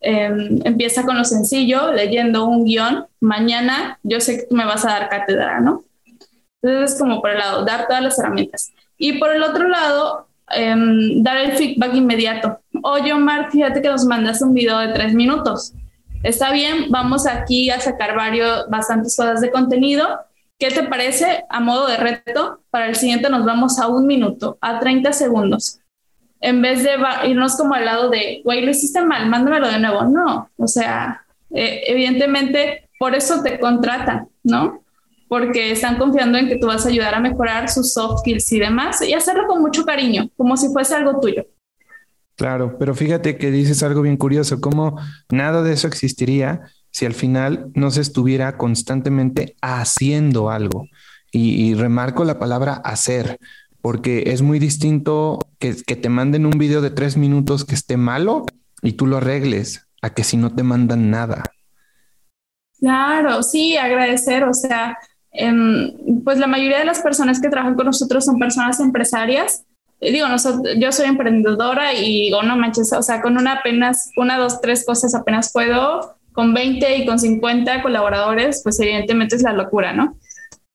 Em, 0.00 0.60
empieza 0.64 1.06
con 1.06 1.16
lo 1.16 1.24
sencillo, 1.24 1.92
leyendo 1.92 2.44
un 2.44 2.66
guion. 2.66 3.06
Mañana 3.20 3.98
yo 4.02 4.20
sé 4.20 4.36
que 4.36 4.46
tú 4.50 4.54
me 4.54 4.66
vas 4.66 4.84
a 4.84 4.90
dar 4.90 5.08
cátedra, 5.08 5.60
¿no? 5.60 5.84
Entonces 6.60 6.92
es 6.92 7.00
como 7.00 7.22
por 7.22 7.30
el 7.30 7.38
lado, 7.38 7.64
dar 7.64 7.86
todas 7.86 8.02
las 8.02 8.18
herramientas. 8.18 8.70
Y 8.98 9.14
por 9.14 9.34
el 9.34 9.42
otro 9.42 9.66
lado, 9.66 10.28
Em, 10.48 11.22
dar 11.22 11.38
el 11.38 11.52
feedback 11.52 11.94
inmediato. 11.94 12.60
Oye, 12.82 13.12
Omar, 13.12 13.50
fíjate 13.50 13.82
que 13.82 13.88
nos 13.88 14.04
mandaste 14.04 14.44
un 14.44 14.54
video 14.54 14.78
de 14.78 14.92
tres 14.92 15.12
minutos. 15.12 15.72
Está 16.26 16.50
bien, 16.50 16.86
vamos 16.90 17.24
aquí 17.24 17.70
a 17.70 17.78
sacar 17.78 18.16
varios, 18.16 18.68
bastantes 18.68 19.16
cosas 19.16 19.40
de 19.40 19.52
contenido. 19.52 20.08
¿Qué 20.58 20.70
te 20.70 20.82
parece 20.82 21.44
a 21.48 21.60
modo 21.60 21.86
de 21.86 21.98
reto? 21.98 22.62
Para 22.70 22.88
el 22.88 22.96
siguiente 22.96 23.30
nos 23.30 23.44
vamos 23.44 23.78
a 23.78 23.86
un 23.86 24.08
minuto, 24.08 24.58
a 24.60 24.80
30 24.80 25.12
segundos. 25.12 25.78
En 26.40 26.60
vez 26.62 26.82
de 26.82 26.96
irnos 27.28 27.56
como 27.56 27.74
al 27.74 27.84
lado 27.84 28.10
de, 28.10 28.40
güey, 28.42 28.64
lo 28.64 28.72
hiciste 28.72 29.02
mal, 29.02 29.28
mándamelo 29.28 29.68
de 29.68 29.78
nuevo. 29.78 30.02
No, 30.02 30.50
o 30.56 30.66
sea, 30.66 31.24
eh, 31.54 31.82
evidentemente 31.86 32.90
por 32.98 33.14
eso 33.14 33.40
te 33.44 33.60
contratan, 33.60 34.28
¿no? 34.42 34.82
porque 35.28 35.70
están 35.72 35.96
confiando 35.96 36.38
en 36.38 36.48
que 36.48 36.56
tú 36.56 36.66
vas 36.66 36.86
a 36.86 36.88
ayudar 36.88 37.14
a 37.14 37.20
mejorar 37.20 37.68
sus 37.68 37.92
soft 37.92 38.20
skills 38.20 38.52
y 38.52 38.60
demás, 38.60 39.02
y 39.02 39.12
hacerlo 39.12 39.46
con 39.46 39.60
mucho 39.60 39.84
cariño, 39.84 40.28
como 40.36 40.56
si 40.56 40.68
fuese 40.68 40.94
algo 40.94 41.20
tuyo. 41.20 41.46
Claro, 42.36 42.76
pero 42.78 42.94
fíjate 42.94 43.38
que 43.38 43.50
dices 43.50 43.82
algo 43.82 44.02
bien 44.02 44.16
curioso, 44.16 44.60
como 44.60 45.00
nada 45.30 45.62
de 45.62 45.72
eso 45.72 45.88
existiría 45.88 46.62
si 46.90 47.06
al 47.06 47.14
final 47.14 47.70
no 47.74 47.90
se 47.90 48.00
estuviera 48.00 48.56
constantemente 48.56 49.56
haciendo 49.60 50.50
algo. 50.50 50.86
Y, 51.32 51.74
remarco 51.74 52.24
la 52.24 52.38
palabra 52.38 52.74
hacer, 52.74 53.38
porque 53.82 54.24
es 54.28 54.40
muy 54.40 54.58
distinto 54.58 55.38
que, 55.58 55.74
te 55.74 56.08
manden 56.08 56.46
un 56.46 56.58
video 56.58 56.80
de 56.80 56.90
tres 56.90 57.18
minutos 57.18 57.66
que 57.66 57.74
esté 57.74 57.98
malo 57.98 58.46
y 58.80 58.92
tú 58.92 59.06
lo 59.06 59.18
arregles, 59.18 59.86
a 60.00 60.10
que 60.10 60.24
si 60.24 60.38
no 60.38 60.54
te 60.54 60.62
mandan 60.62 61.10
nada. 61.10 61.42
Claro, 62.78 63.42
sí, 63.42 63.76
agradecer, 63.76 64.44
o 64.44 64.54
sea, 64.54 64.96
Em, 65.38 65.92
pues 66.24 66.38
la 66.38 66.46
mayoría 66.46 66.78
de 66.78 66.86
las 66.86 67.02
personas 67.02 67.40
que 67.40 67.50
trabajan 67.50 67.74
con 67.74 67.86
nosotros 67.86 68.24
son 68.24 68.38
personas 68.38 68.80
empresarias. 68.80 69.64
Digo, 70.00 70.28
nosotros, 70.28 70.74
yo 70.78 70.92
soy 70.92 71.06
emprendedora 71.06 71.94
y 71.94 72.22
digo, 72.22 72.42
no 72.42 72.56
manches, 72.56 72.92
o 72.92 73.02
sea, 73.02 73.22
con 73.22 73.36
una 73.36 73.54
apenas, 73.54 74.10
una, 74.16 74.38
dos, 74.38 74.60
tres 74.60 74.84
cosas 74.84 75.14
apenas 75.14 75.52
puedo, 75.52 76.16
con 76.32 76.52
20 76.52 76.98
y 76.98 77.06
con 77.06 77.18
50 77.18 77.82
colaboradores, 77.82 78.60
pues 78.62 78.78
evidentemente 78.80 79.36
es 79.36 79.42
la 79.42 79.52
locura, 79.52 79.92
¿no? 79.92 80.16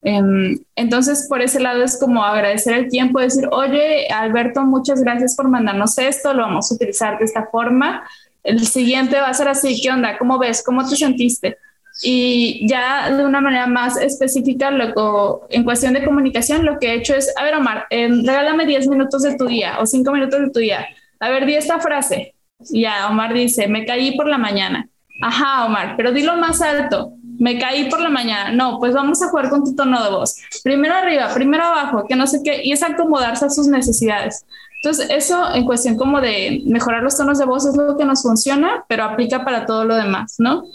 Em, 0.04 0.58
entonces, 0.76 1.28
por 1.30 1.42
ese 1.42 1.60
lado 1.60 1.84
es 1.84 2.00
como 2.00 2.24
agradecer 2.24 2.74
el 2.74 2.90
tiempo, 2.90 3.20
decir, 3.20 3.48
oye, 3.52 4.08
Alberto, 4.08 4.62
muchas 4.64 5.02
gracias 5.02 5.36
por 5.36 5.48
mandarnos 5.48 5.98
esto, 6.00 6.34
lo 6.34 6.42
vamos 6.42 6.72
a 6.72 6.76
utilizar 6.76 7.20
de 7.20 7.26
esta 7.26 7.46
forma. 7.46 8.04
El 8.44 8.66
siguiente 8.66 9.20
va 9.20 9.28
a 9.28 9.34
ser 9.34 9.48
así, 9.48 9.80
¿qué 9.80 9.92
onda? 9.92 10.18
¿Cómo 10.18 10.40
ves? 10.40 10.64
¿Cómo 10.66 10.88
te 10.88 10.96
sentiste? 10.96 11.58
Y 12.04 12.68
ya 12.68 13.12
de 13.16 13.24
una 13.24 13.42
manera 13.42 13.68
más 13.68 13.98
específica, 13.98 14.72
luego, 14.72 15.46
en 15.50 15.64
cuestión 15.64 15.94
de 15.94 16.04
comunicación, 16.04 16.66
lo 16.66 16.80
que 16.80 16.88
he 16.88 16.96
hecho 16.96 17.14
es, 17.14 17.34
a 17.38 17.44
ver, 17.44 17.56
Omar, 17.56 17.86
eh, 17.90 18.10
regálame 18.10 18.66
10 18.66 18.88
minutos 18.88 19.22
de 19.22 19.38
tu 19.38 19.46
día 19.46 19.78
o 19.80 19.86
5 19.86 20.12
minutos 20.12 20.40
de 20.40 20.50
tu 20.50 20.60
día. 20.60 20.88
A 21.20 21.30
ver, 21.30 21.46
di 21.46 21.54
esta 21.54 21.80
frase. 21.80 22.34
Ya, 22.72 23.08
Omar 23.10 23.34
dice, 23.34 23.68
me 23.68 23.86
caí 23.86 24.16
por 24.18 24.28
la 24.28 24.38
mañana. 24.38 24.88
Ajá, 25.22 25.66
Omar, 25.66 25.96
pero 25.96 26.12
dilo 26.12 26.36
más 26.38 26.62
alto. 26.62 27.14
me 27.40 27.58
caí 27.58 27.90
por 27.90 28.00
la 28.00 28.10
mañana, 28.10 28.52
no, 28.52 28.78
pues 28.78 28.94
vamos 28.94 29.20
a 29.24 29.30
jugar 29.30 29.50
con 29.50 29.64
tu 29.64 29.76
tono 29.76 30.04
de 30.04 30.12
voz. 30.12 30.38
Primero 30.64 30.94
arriba, 30.94 31.34
primero 31.34 31.64
abajo, 31.64 32.06
que 32.08 32.16
no 32.16 32.28
sé 32.28 32.42
qué, 32.44 32.62
y 32.64 32.72
es 32.72 32.84
acomodarse 32.84 33.46
a 33.46 33.50
sus 33.50 33.66
necesidades. 33.66 34.46
Entonces, 34.84 35.10
eso 35.10 35.54
en 35.54 35.66
cuestión 35.66 35.98
como 35.98 36.22
de 36.22 36.62
mejorar 36.66 37.02
los 37.02 37.18
tonos 37.18 37.40
de 37.40 37.46
voz 37.46 37.66
es 37.66 37.76
lo 37.76 37.98
que 37.98 38.06
nos 38.06 38.22
funciona, 38.22 38.86
pero 38.88 39.06
aplica 39.06 39.44
para 39.44 39.66
todo 39.66 39.86
lo 39.86 39.96
demás, 39.96 40.36
¿no? 40.38 40.66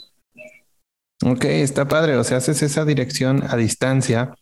Ok, 1.24 1.44
está 1.44 1.88
padre. 1.88 2.16
O 2.16 2.24
sea, 2.24 2.38
haces 2.38 2.62
esa 2.62 2.85
dirección 2.85 3.42
a 3.48 3.57
distancia 3.57 4.35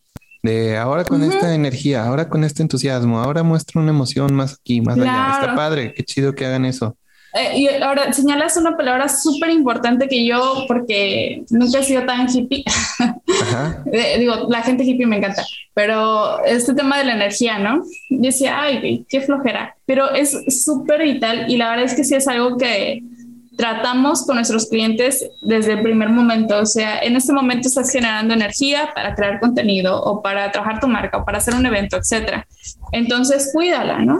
de 0.43 0.77
ahora 0.77 1.03
con 1.03 1.23
esta 1.23 1.55
energía, 1.55 2.05
ahora 2.05 2.29
con 2.29 2.43
este 2.43 2.61
entusiasmo, 2.61 3.19
ahora 3.19 3.41
muestra 3.41 3.81
una 3.81 3.89
emoción 3.89 4.33
más 4.35 4.53
aquí, 4.53 4.81
más 4.81 4.97
allá. 4.97 5.31
Está 5.33 5.55
padre, 5.55 5.93
qué 5.93 6.03
chido 6.03 6.35
que 6.35 6.45
hagan 6.45 6.65
eso. 6.65 6.95
Eh, 7.35 7.59
y 7.59 7.67
ahora 7.67 8.13
señalas 8.13 8.55
una 8.55 8.77
palabra 8.77 9.09
súper 9.09 9.49
importante 9.49 10.07
que 10.07 10.25
yo, 10.25 10.63
porque 10.69 11.43
nunca 11.49 11.79
he 11.79 11.83
sido 11.83 12.05
tan 12.05 12.29
hippie, 12.29 12.63
eh, 13.91 14.19
digo, 14.19 14.47
la 14.49 14.61
gente 14.61 14.85
hippie 14.85 15.05
me 15.05 15.17
encanta, 15.17 15.43
pero 15.73 16.41
este 16.45 16.73
tema 16.73 16.97
de 16.97 17.03
la 17.03 17.15
energía, 17.15 17.59
¿no? 17.59 17.83
decía, 18.09 18.61
ay, 18.61 19.05
qué 19.09 19.19
flojera, 19.19 19.75
pero 19.85 20.13
es 20.13 20.63
súper 20.63 21.01
vital 21.03 21.51
y 21.51 21.57
la 21.57 21.71
verdad 21.71 21.85
es 21.85 21.95
que 21.95 22.05
sí 22.05 22.15
es 22.15 22.25
algo 22.29 22.55
que 22.55 23.03
tratamos 23.57 24.25
con 24.25 24.35
nuestros 24.35 24.67
clientes 24.67 25.29
desde 25.41 25.73
el 25.73 25.81
primer 25.81 26.09
momento. 26.09 26.59
O 26.59 26.65
sea, 26.65 26.99
en 26.99 27.15
este 27.15 27.33
momento 27.33 27.67
estás 27.67 27.91
generando 27.91 28.33
energía 28.33 28.91
para 28.93 29.15
crear 29.15 29.39
contenido 29.39 30.01
o 30.01 30.21
para 30.21 30.51
trabajar 30.51 30.79
tu 30.79 30.87
marca 30.87 31.17
o 31.17 31.25
para 31.25 31.37
hacer 31.37 31.55
un 31.55 31.65
evento, 31.65 31.97
etcétera. 31.97 32.47
Entonces, 32.91 33.51
cuídala, 33.53 33.99
¿no? 33.99 34.17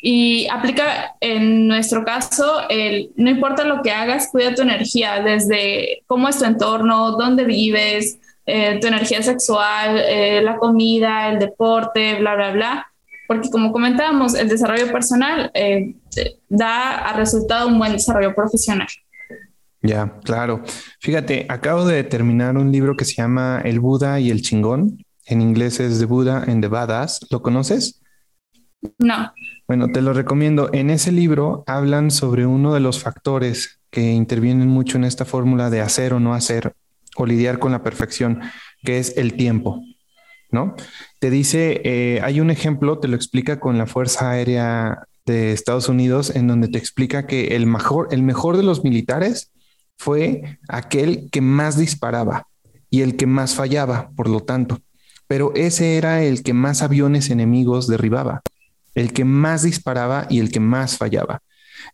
Y 0.00 0.46
aplica 0.48 1.16
en 1.20 1.66
nuestro 1.66 2.04
caso, 2.04 2.68
el, 2.68 3.10
no 3.16 3.30
importa 3.30 3.64
lo 3.64 3.82
que 3.82 3.90
hagas, 3.90 4.28
cuida 4.30 4.54
tu 4.54 4.62
energía, 4.62 5.22
desde 5.22 6.02
cómo 6.06 6.28
es 6.28 6.38
tu 6.38 6.44
entorno, 6.44 7.12
dónde 7.12 7.44
vives, 7.44 8.18
eh, 8.46 8.78
tu 8.80 8.86
energía 8.86 9.22
sexual, 9.22 9.98
eh, 9.98 10.40
la 10.42 10.56
comida, 10.56 11.30
el 11.30 11.38
deporte, 11.38 12.14
bla, 12.20 12.36
bla, 12.36 12.52
bla. 12.52 12.86
Porque 13.26 13.50
como 13.50 13.72
comentábamos, 13.72 14.34
el 14.34 14.48
desarrollo 14.48 14.90
personal 14.90 15.50
eh, 15.52 15.94
da 16.48 17.08
a 17.08 17.12
resultado 17.14 17.68
un 17.68 17.78
buen 17.78 17.92
desarrollo 17.92 18.34
profesional. 18.34 18.88
Ya, 19.82 20.18
claro. 20.24 20.62
Fíjate, 21.00 21.46
acabo 21.48 21.86
de 21.86 22.02
terminar 22.04 22.56
un 22.56 22.72
libro 22.72 22.96
que 22.96 23.04
se 23.04 23.14
llama 23.14 23.60
El 23.64 23.80
Buda 23.80 24.18
y 24.20 24.30
el 24.30 24.42
Chingón. 24.42 25.04
En 25.26 25.40
inglés 25.40 25.78
es 25.78 25.98
The 25.98 26.06
Buddha 26.06 26.44
and 26.46 26.62
the 26.62 26.68
Badass. 26.68 27.26
¿Lo 27.30 27.42
conoces? 27.42 28.00
No. 28.98 29.32
Bueno, 29.66 29.88
te 29.92 30.02
lo 30.02 30.12
recomiendo. 30.12 30.70
En 30.72 30.90
ese 30.90 31.12
libro 31.12 31.62
hablan 31.66 32.10
sobre 32.10 32.46
uno 32.46 32.74
de 32.74 32.80
los 32.80 33.02
factores 33.02 33.80
que 33.90 34.12
intervienen 34.12 34.68
mucho 34.68 34.96
en 34.96 35.04
esta 35.04 35.24
fórmula 35.24 35.70
de 35.70 35.80
hacer 35.80 36.12
o 36.12 36.20
no 36.20 36.34
hacer 36.34 36.72
o 37.16 37.26
lidiar 37.26 37.58
con 37.58 37.72
la 37.72 37.82
perfección, 37.82 38.40
que 38.82 38.98
es 38.98 39.16
el 39.16 39.34
tiempo, 39.34 39.82
¿no? 40.50 40.74
Te 41.18 41.30
dice, 41.30 41.80
eh, 41.84 42.20
hay 42.22 42.40
un 42.40 42.50
ejemplo, 42.50 42.98
te 42.98 43.08
lo 43.08 43.16
explica 43.16 43.58
con 43.58 43.76
la 43.76 43.86
Fuerza 43.86 44.30
Aérea 44.30 45.04
de 45.32 45.52
Estados 45.52 45.88
Unidos, 45.88 46.34
en 46.34 46.46
donde 46.46 46.68
te 46.68 46.78
explica 46.78 47.26
que 47.26 47.56
el 47.56 47.66
mejor, 47.66 48.08
el 48.10 48.22
mejor 48.22 48.56
de 48.56 48.62
los 48.62 48.84
militares 48.84 49.52
fue 49.96 50.58
aquel 50.68 51.28
que 51.30 51.40
más 51.40 51.76
disparaba 51.76 52.46
y 52.90 53.02
el 53.02 53.16
que 53.16 53.26
más 53.26 53.54
fallaba, 53.54 54.10
por 54.16 54.28
lo 54.28 54.40
tanto. 54.40 54.80
Pero 55.26 55.52
ese 55.54 55.96
era 55.96 56.22
el 56.22 56.42
que 56.42 56.54
más 56.54 56.82
aviones 56.82 57.30
enemigos 57.30 57.86
derribaba 57.86 58.42
el 58.98 59.12
que 59.12 59.24
más 59.24 59.62
disparaba 59.62 60.26
y 60.28 60.40
el 60.40 60.50
que 60.50 60.60
más 60.60 60.96
fallaba. 60.96 61.42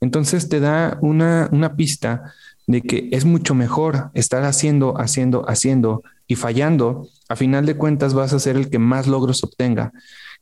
Entonces 0.01 0.49
te 0.49 0.59
da 0.59 0.99
una, 1.03 1.51
pista 1.77 2.33
de 2.67 2.81
que 2.81 3.11
es 3.13 3.27
mucho 3.27 3.55
mejor 3.55 4.11
estar 4.15 4.43
haciendo, 4.45 4.99
haciendo, 4.99 5.45
haciendo 5.49 6.03
y 6.27 6.37
fallando. 6.37 7.07
A 7.29 7.37
final 7.37 7.67
de 7.67 7.77
cuentas 7.77 8.15
vas 8.15 8.33
a 8.33 8.39
ser 8.39 8.57
el 8.57 8.71
que 8.71 8.79
más 8.79 9.07
logros 9.07 9.45
obtenga, 9.45 9.93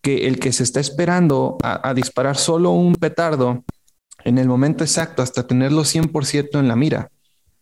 que 0.03 0.27
el 0.27 0.38
que 0.38 0.53
se 0.53 0.65
está 0.65 0.81
esperando 0.81 1.57
a, 1.62 1.95
disparar 1.95 2.37
solo 2.37 2.73
un 2.73 2.97
petardo 2.97 3.65
en 4.25 4.38
el 4.38 4.49
momento 4.49 4.85
exacto 4.85 5.23
hasta 5.23 5.47
tenerlo 5.47 5.83
100% 5.83 6.59
en 6.59 6.69
la 6.69 6.77
mira. 6.77 7.11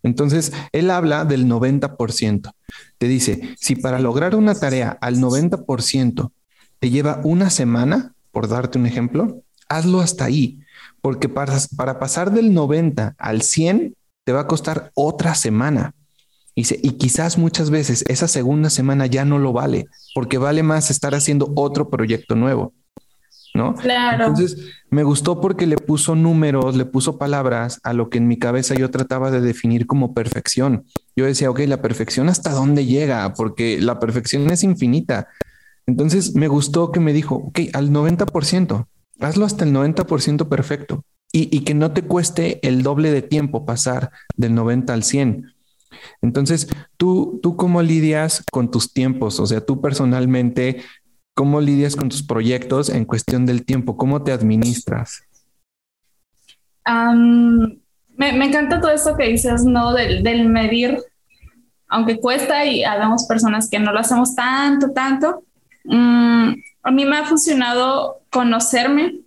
Entonces, 0.03 0.53
él 0.73 0.91
habla 0.91 1.27
del 1.27 1.47
90%. 1.47 2.53
Te 2.97 3.09
dice, 3.09 3.55
si 3.61 3.77
para 3.77 3.99
lograr 3.99 4.35
una 4.35 4.55
tarea 4.55 4.97
al 5.01 5.19
90% 5.19 6.33
te 6.79 6.91
lleva 6.91 7.21
una 7.25 7.51
semana, 7.51 8.15
por 8.33 8.49
darte 8.49 8.79
un 8.79 8.87
ejemplo, 8.87 9.43
hazlo 9.69 10.01
hasta 10.01 10.25
ahí, 10.25 10.61
porque 11.03 11.29
para, 11.29 11.59
para 11.77 11.99
pasar 11.99 12.33
del 12.33 12.55
90 12.55 13.17
al 13.19 13.43
100 13.43 13.95
te 14.25 14.33
va 14.33 14.41
a 14.41 14.47
costar 14.47 14.91
otra 14.95 15.35
semana. 15.35 15.95
Y, 16.55 16.63
y 16.87 16.93
quizás 16.93 17.39
muchas 17.39 17.71
veces 17.71 18.05
esa 18.09 18.29
segunda 18.29 18.71
semana 18.71 19.07
ya 19.07 19.25
no 19.25 19.39
lo 19.39 19.53
vale, 19.53 19.87
porque 20.15 20.39
vale 20.39 20.63
más 20.63 20.91
estar 20.91 21.15
haciendo 21.15 21.53
otro 21.57 21.91
proyecto 21.91 22.35
nuevo. 22.35 22.75
¿No? 23.53 23.75
Claro. 23.75 24.27
Entonces, 24.27 24.59
me 24.91 25.03
gustó 25.03 25.41
porque 25.41 25.67
le 25.67 25.77
puso 25.77 26.15
números, 26.15 26.77
le 26.77 26.85
puso 26.85 27.19
palabras 27.19 27.81
a 27.83 27.93
lo 27.93 28.09
que 28.09 28.19
en 28.19 28.29
mi 28.29 28.39
cabeza 28.39 28.77
yo 28.77 28.93
trataba 28.93 29.33
de 29.33 29.41
definir 29.41 29.89
como 29.89 30.15
perfección. 30.15 30.85
Yo 31.17 31.25
decía, 31.25 31.51
ok, 31.51 31.61
la 31.67 31.83
perfección 31.83 32.29
hasta 32.29 32.53
dónde 32.53 32.87
llega, 32.87 33.35
porque 33.35 33.81
la 33.81 33.99
perfección 33.99 34.49
es 34.51 34.63
infinita. 34.63 35.27
Entonces 35.87 36.37
me 36.37 36.47
gustó 36.47 36.93
que 36.93 37.01
me 37.01 37.13
dijo, 37.13 37.35
ok, 37.35 37.59
al 37.73 37.91
90%, 37.91 38.87
hazlo 39.19 39.45
hasta 39.45 39.65
el 39.65 39.73
90% 39.73 40.49
perfecto 40.49 41.05
y, 41.33 41.61
que 41.61 41.75
no 41.75 41.93
te 41.93 42.03
cueste 42.03 42.67
el 42.67 42.83
doble 42.83 43.11
de 43.11 43.23
tiempo 43.23 43.65
pasar 43.65 44.11
del 44.37 44.55
90 44.55 44.93
al 44.93 45.05
100. 45.05 45.55
Entonces, 46.23 46.69
¿tú, 46.97 47.41
¿tú 47.43 47.57
cómo 47.57 47.83
lidias 47.83 48.45
con 48.51 48.71
tus 48.71 48.93
tiempos? 48.93 49.41
O 49.41 49.47
sea, 49.47 49.65
tú 49.65 49.81
personalmente, 49.81 50.83
¿cómo 51.35 51.61
lidias 51.61 51.97
con 51.97 52.09
tus 52.09 52.23
proyectos 52.23 52.89
en 52.89 53.05
cuestión 53.05 53.47
del 53.47 53.65
tiempo? 53.65 53.97
¿Cómo 53.97 54.23
te 54.23 54.33
administras? 54.33 55.23
me, 58.17 58.45
encanta 58.45 58.81
todo 58.81 58.91
esto 58.91 59.17
que 59.17 59.29
dices, 59.29 59.65
¿no? 59.65 59.93
Del, 59.95 60.25
del 60.25 60.49
medir, 60.49 60.99
aunque 61.87 62.19
cuesta 62.19 62.65
y 62.65 62.83
habemos 62.83 63.27
personas 63.27 63.71
que 63.71 63.79
no 63.79 63.93
lo 63.93 64.01
hacemos 64.01 64.35
tanto, 64.35 64.91
tanto, 64.91 65.45
Mm, 65.85 66.53
a 66.83 66.91
mí 66.91 67.05
me 67.05 67.17
ha 67.17 67.25
funcionado 67.25 68.21
conocerme. 68.31 69.21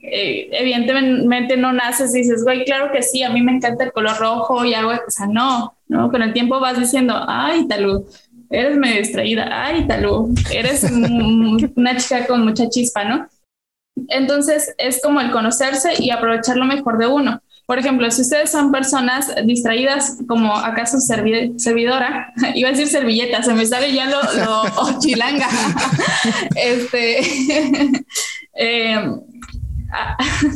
Eh, 0.00 0.48
evidentemente 0.52 1.56
no 1.56 1.72
naces 1.72 2.14
y 2.14 2.18
dices, 2.18 2.42
güey, 2.42 2.64
claro 2.64 2.90
que 2.90 3.02
sí, 3.02 3.22
a 3.22 3.30
mí 3.30 3.42
me 3.42 3.52
encanta 3.52 3.84
el 3.84 3.92
color 3.92 4.16
rojo 4.18 4.64
y 4.64 4.74
hago, 4.74 4.90
o 4.90 5.10
sea, 5.10 5.26
no, 5.26 5.76
no, 5.90 6.08
con 6.08 6.22
el 6.22 6.32
tiempo 6.32 6.60
vas 6.60 6.78
diciendo, 6.78 7.20
ay, 7.26 7.66
Talú, 7.66 8.06
eres 8.48 8.76
medio 8.78 9.00
distraída, 9.00 9.48
ay, 9.50 9.88
Talú, 9.88 10.32
eres 10.52 10.84
una 11.74 11.96
chica 11.96 12.28
con 12.28 12.44
mucha 12.44 12.68
chispa, 12.68 13.02
¿no? 13.02 13.26
Entonces 14.06 14.72
es 14.78 15.02
como 15.02 15.20
el 15.20 15.32
conocerse 15.32 15.94
y 15.98 16.10
aprovechar 16.10 16.56
lo 16.56 16.64
mejor 16.64 16.96
de 16.96 17.08
uno. 17.08 17.42
Por 17.66 17.80
ejemplo, 17.80 18.08
si 18.12 18.22
ustedes 18.22 18.52
son 18.52 18.70
personas 18.70 19.34
distraídas, 19.44 20.18
como 20.28 20.56
acaso 20.56 20.98
servidora, 21.00 22.32
iba 22.54 22.68
a 22.68 22.72
decir 22.72 22.86
servilleta, 22.86 23.42
se 23.42 23.52
me 23.52 23.66
sale 23.66 23.92
ya 23.92 24.06
lo, 24.06 24.22
lo 24.22 24.98
chilanga. 25.00 25.48
este, 26.54 27.18
eh, 28.54 29.10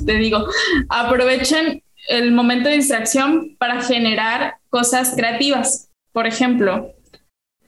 te 0.07 0.15
digo, 0.15 0.47
aprovechen 0.89 1.83
el 2.09 2.33
momento 2.33 2.69
de 2.69 2.77
distracción 2.77 3.57
para 3.59 3.83
generar 3.83 4.57
cosas 4.71 5.15
creativas. 5.17 5.91
Por 6.13 6.27
ejemplo, 6.27 6.93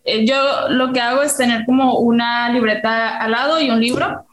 eh, 0.05 0.25
yo 0.27 0.69
lo 0.69 0.93
que 0.93 1.01
hago 1.01 1.23
es 1.23 1.37
tener 1.37 1.65
como 1.65 1.99
una 1.99 2.49
libreta 2.51 3.19
al 3.19 3.33
lado 3.33 3.61
y 3.61 3.71
un 3.71 3.81
libro 3.81 4.27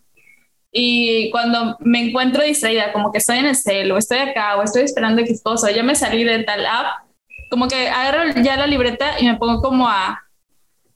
y 0.75 1.29
cuando 1.29 1.77
me 1.81 2.07
encuentro 2.07 2.43
distraída, 2.43 2.91
como 2.91 3.11
que 3.11 3.19
estoy 3.19 3.37
en 3.37 3.45
el 3.45 3.55
cel 3.55 3.91
o 3.91 3.97
estoy 3.97 4.17
acá 4.17 4.57
o 4.57 4.63
estoy 4.63 4.81
esperando 4.81 5.21
X 5.21 5.41
cosa, 5.43 5.71
ya 5.71 5.83
me 5.83 5.93
salí 5.93 6.23
de 6.23 6.43
tal 6.43 6.65
app, 6.65 7.05
como 7.51 7.67
que 7.67 7.89
agarro 7.89 8.41
ya 8.41 8.57
la 8.57 8.65
libreta 8.65 9.19
y 9.19 9.25
me 9.25 9.35
pongo 9.35 9.61
como 9.61 9.87
a 9.87 10.19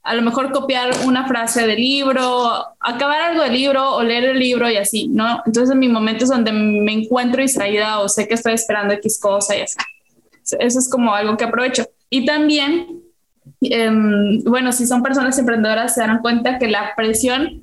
a 0.07 0.15
lo 0.15 0.21
mejor 0.21 0.53
copiar 0.53 0.91
una 1.05 1.27
frase 1.27 1.67
del 1.67 1.81
libro, 1.81 2.65
acabar 2.79 3.21
algo 3.21 3.43
del 3.43 3.53
libro 3.53 3.95
o 3.95 4.03
leer 4.03 4.23
el 4.23 4.39
libro 4.39 4.69
y 4.69 4.77
así, 4.77 5.09
¿no? 5.09 5.41
Entonces 5.45 5.73
en 5.73 5.79
mis 5.79 5.91
momentos 5.91 6.29
donde 6.29 6.53
me 6.53 6.93
encuentro 6.93 7.41
distraída 7.41 7.99
o 7.99 8.07
sé 8.07 8.25
que 8.25 8.35
estoy 8.35 8.53
esperando 8.53 8.93
X 8.93 9.19
cosa 9.19 9.57
y 9.57 9.61
así. 9.61 9.75
Eso 10.59 10.79
es 10.79 10.89
como 10.89 11.13
algo 11.13 11.35
que 11.35 11.43
aprovecho. 11.43 11.85
Y 12.09 12.25
también, 12.25 13.01
em, 13.59 14.41
bueno, 14.45 14.71
si 14.71 14.87
son 14.87 15.03
personas 15.03 15.37
emprendedoras 15.37 15.93
se 15.93 16.01
dan 16.01 16.19
cuenta 16.19 16.57
que 16.57 16.67
la 16.67 16.93
presión 16.95 17.61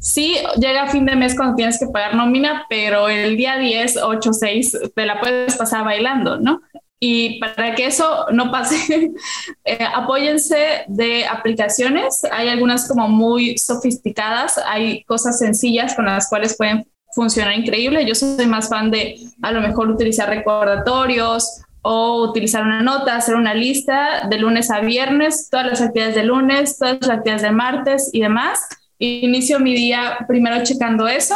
Sí, 0.00 0.36
llega 0.60 0.82
a 0.82 0.88
fin 0.88 1.06
de 1.06 1.16
mes 1.16 1.34
cuando 1.34 1.56
tienes 1.56 1.78
que 1.78 1.86
pagar 1.86 2.14
nómina, 2.14 2.66
pero 2.68 3.08
el 3.08 3.38
día 3.38 3.56
10, 3.56 3.96
8, 4.02 4.32
6 4.34 4.78
te 4.94 5.06
la 5.06 5.18
puedes 5.18 5.56
pasar 5.56 5.82
bailando, 5.82 6.38
¿no? 6.38 6.60
Y 7.06 7.38
para 7.38 7.74
que 7.74 7.84
eso 7.84 8.28
no 8.32 8.50
pase, 8.50 9.12
eh, 9.66 9.78
apóyense 9.94 10.84
de 10.88 11.26
aplicaciones. 11.26 12.22
Hay 12.32 12.48
algunas 12.48 12.88
como 12.88 13.08
muy 13.08 13.58
sofisticadas, 13.58 14.56
hay 14.56 15.04
cosas 15.04 15.38
sencillas 15.38 15.94
con 15.94 16.06
las 16.06 16.30
cuales 16.30 16.56
pueden 16.56 16.86
funcionar 17.14 17.58
increíble. 17.58 18.06
Yo 18.06 18.14
soy 18.14 18.46
más 18.46 18.70
fan 18.70 18.90
de 18.90 19.16
a 19.42 19.52
lo 19.52 19.60
mejor 19.60 19.90
utilizar 19.90 20.30
recordatorios 20.30 21.60
o 21.82 22.22
utilizar 22.22 22.62
una 22.62 22.80
nota, 22.80 23.16
hacer 23.16 23.34
una 23.34 23.52
lista 23.52 24.26
de 24.30 24.38
lunes 24.38 24.70
a 24.70 24.80
viernes, 24.80 25.50
todas 25.50 25.66
las 25.66 25.82
actividades 25.82 26.14
de 26.14 26.24
lunes, 26.24 26.78
todas 26.78 26.96
las 27.02 27.10
actividades 27.10 27.42
de 27.42 27.50
martes 27.50 28.08
y 28.14 28.22
demás. 28.22 28.66
Inicio 28.98 29.60
mi 29.60 29.74
día 29.74 30.24
primero 30.26 30.64
checando 30.64 31.06
eso. 31.06 31.34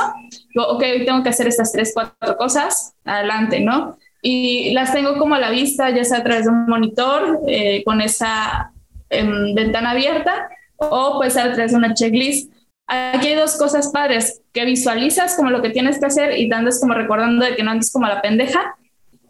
ok, 0.56 0.82
hoy 0.82 1.04
tengo 1.04 1.22
que 1.22 1.28
hacer 1.28 1.46
estas 1.46 1.72
tres, 1.72 1.90
cuatro 1.92 2.38
cosas, 2.38 2.94
adelante, 3.04 3.60
¿no? 3.60 3.98
Y 4.22 4.72
las 4.72 4.92
tengo 4.92 5.16
como 5.16 5.34
a 5.34 5.38
la 5.38 5.50
vista, 5.50 5.90
ya 5.90 6.04
sea 6.04 6.18
a 6.18 6.24
través 6.24 6.44
de 6.44 6.50
un 6.50 6.66
monitor 6.66 7.40
eh, 7.46 7.82
con 7.84 8.00
esa 8.00 8.72
em, 9.10 9.54
ventana 9.54 9.90
abierta 9.90 10.48
o 10.76 11.18
puede 11.18 11.30
ser 11.30 11.48
a 11.48 11.52
través 11.52 11.72
de 11.72 11.78
una 11.78 11.94
checklist. 11.94 12.52
Aquí 12.86 13.28
hay 13.28 13.34
dos 13.34 13.56
cosas 13.56 13.88
padres, 13.92 14.40
que 14.52 14.64
visualizas 14.64 15.36
como 15.36 15.50
lo 15.50 15.60
que 15.60 15.70
tienes 15.70 15.98
que 15.98 16.06
hacer 16.06 16.38
y 16.38 16.48
te 16.48 16.54
andas 16.54 16.80
como 16.80 16.94
recordando 16.94 17.44
de 17.44 17.54
que 17.54 17.62
no 17.62 17.70
andes 17.70 17.92
como 17.92 18.06
la 18.06 18.22
pendeja, 18.22 18.76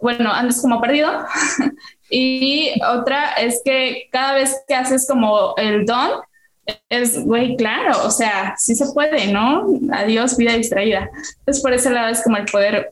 bueno, 0.01 0.32
andes 0.32 0.62
como 0.62 0.80
perdido. 0.80 1.11
y 2.11 2.72
otra 2.86 3.32
es 3.32 3.61
que 3.64 4.09
cada 4.12 4.34
vez 4.34 4.62
que 4.68 4.74
haces 4.74 5.07
como 5.09 5.55
el 5.57 5.84
don, 5.84 6.20
es, 6.89 7.24
güey, 7.24 7.57
claro, 7.57 8.05
o 8.05 8.11
sea, 8.11 8.55
sí 8.59 8.74
se 8.74 8.93
puede, 8.93 9.32
¿no? 9.32 9.66
Adiós, 9.93 10.36
vida 10.36 10.53
distraída. 10.53 11.11
Entonces, 11.41 11.62
por 11.62 11.72
ese 11.72 11.91
lado 11.91 12.09
es 12.09 12.22
como 12.22 12.36
el 12.36 12.45
poder 12.45 12.91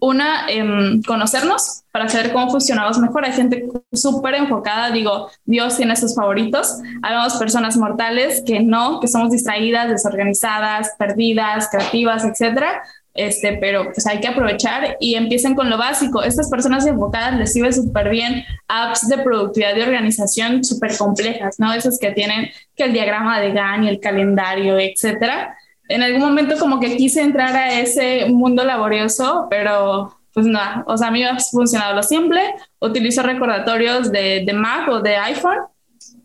una, 0.00 0.48
eh, 0.48 1.00
conocernos 1.06 1.82
para 1.92 2.08
saber 2.08 2.32
cómo 2.32 2.50
funcionamos 2.50 2.98
mejor. 2.98 3.24
Hay 3.24 3.32
gente 3.32 3.66
súper 3.92 4.34
enfocada, 4.34 4.90
digo, 4.90 5.30
Dios 5.44 5.76
tiene 5.76 5.96
sus 5.96 6.14
favoritos. 6.14 6.78
Habemos 7.02 7.36
personas 7.36 7.76
mortales 7.76 8.42
que 8.46 8.60
no, 8.60 9.00
que 9.00 9.08
somos 9.08 9.30
distraídas, 9.30 9.88
desorganizadas, 9.88 10.92
perdidas, 10.98 11.68
creativas, 11.70 12.24
etcétera. 12.24 12.82
Este, 13.14 13.58
pero 13.60 13.90
pues 13.92 14.06
hay 14.06 14.20
que 14.20 14.28
aprovechar 14.28 14.96
y 15.00 15.16
empiecen 15.16 15.56
con 15.56 15.68
lo 15.68 15.76
básico. 15.76 16.22
Estas 16.22 16.48
personas 16.48 16.86
enfocadas 16.86 17.36
les 17.36 17.52
sirve 17.52 17.72
súper 17.72 18.10
bien 18.10 18.44
apps 18.68 19.08
de 19.08 19.18
productividad 19.18 19.74
y 19.76 19.80
organización 19.80 20.62
súper 20.62 20.96
complejas, 20.96 21.58
¿no? 21.58 21.72
Esas 21.72 21.98
que 21.98 22.12
tienen 22.12 22.48
que 22.76 22.84
el 22.84 22.92
diagrama 22.92 23.40
de 23.40 23.50
Gantt 23.50 23.84
y 23.84 23.88
el 23.88 23.98
calendario, 23.98 24.78
etcétera 24.78 25.56
en 25.88 26.02
algún 26.02 26.20
momento 26.20 26.58
como 26.58 26.80
que 26.80 26.96
quise 26.96 27.22
entrar 27.22 27.56
a 27.56 27.80
ese 27.80 28.26
mundo 28.26 28.64
laborioso, 28.64 29.46
pero 29.50 30.14
pues 30.32 30.46
nada, 30.46 30.84
o 30.86 30.96
sea, 30.96 31.08
a 31.08 31.10
mí 31.10 31.20
me 31.20 31.26
ha 31.26 31.38
funcionado 31.38 31.96
lo 31.96 32.02
simple, 32.02 32.40
utilizo 32.78 33.22
recordatorios 33.22 34.12
de, 34.12 34.44
de 34.46 34.52
Mac 34.52 34.88
o 34.88 35.00
de 35.00 35.16
iPhone 35.16 35.58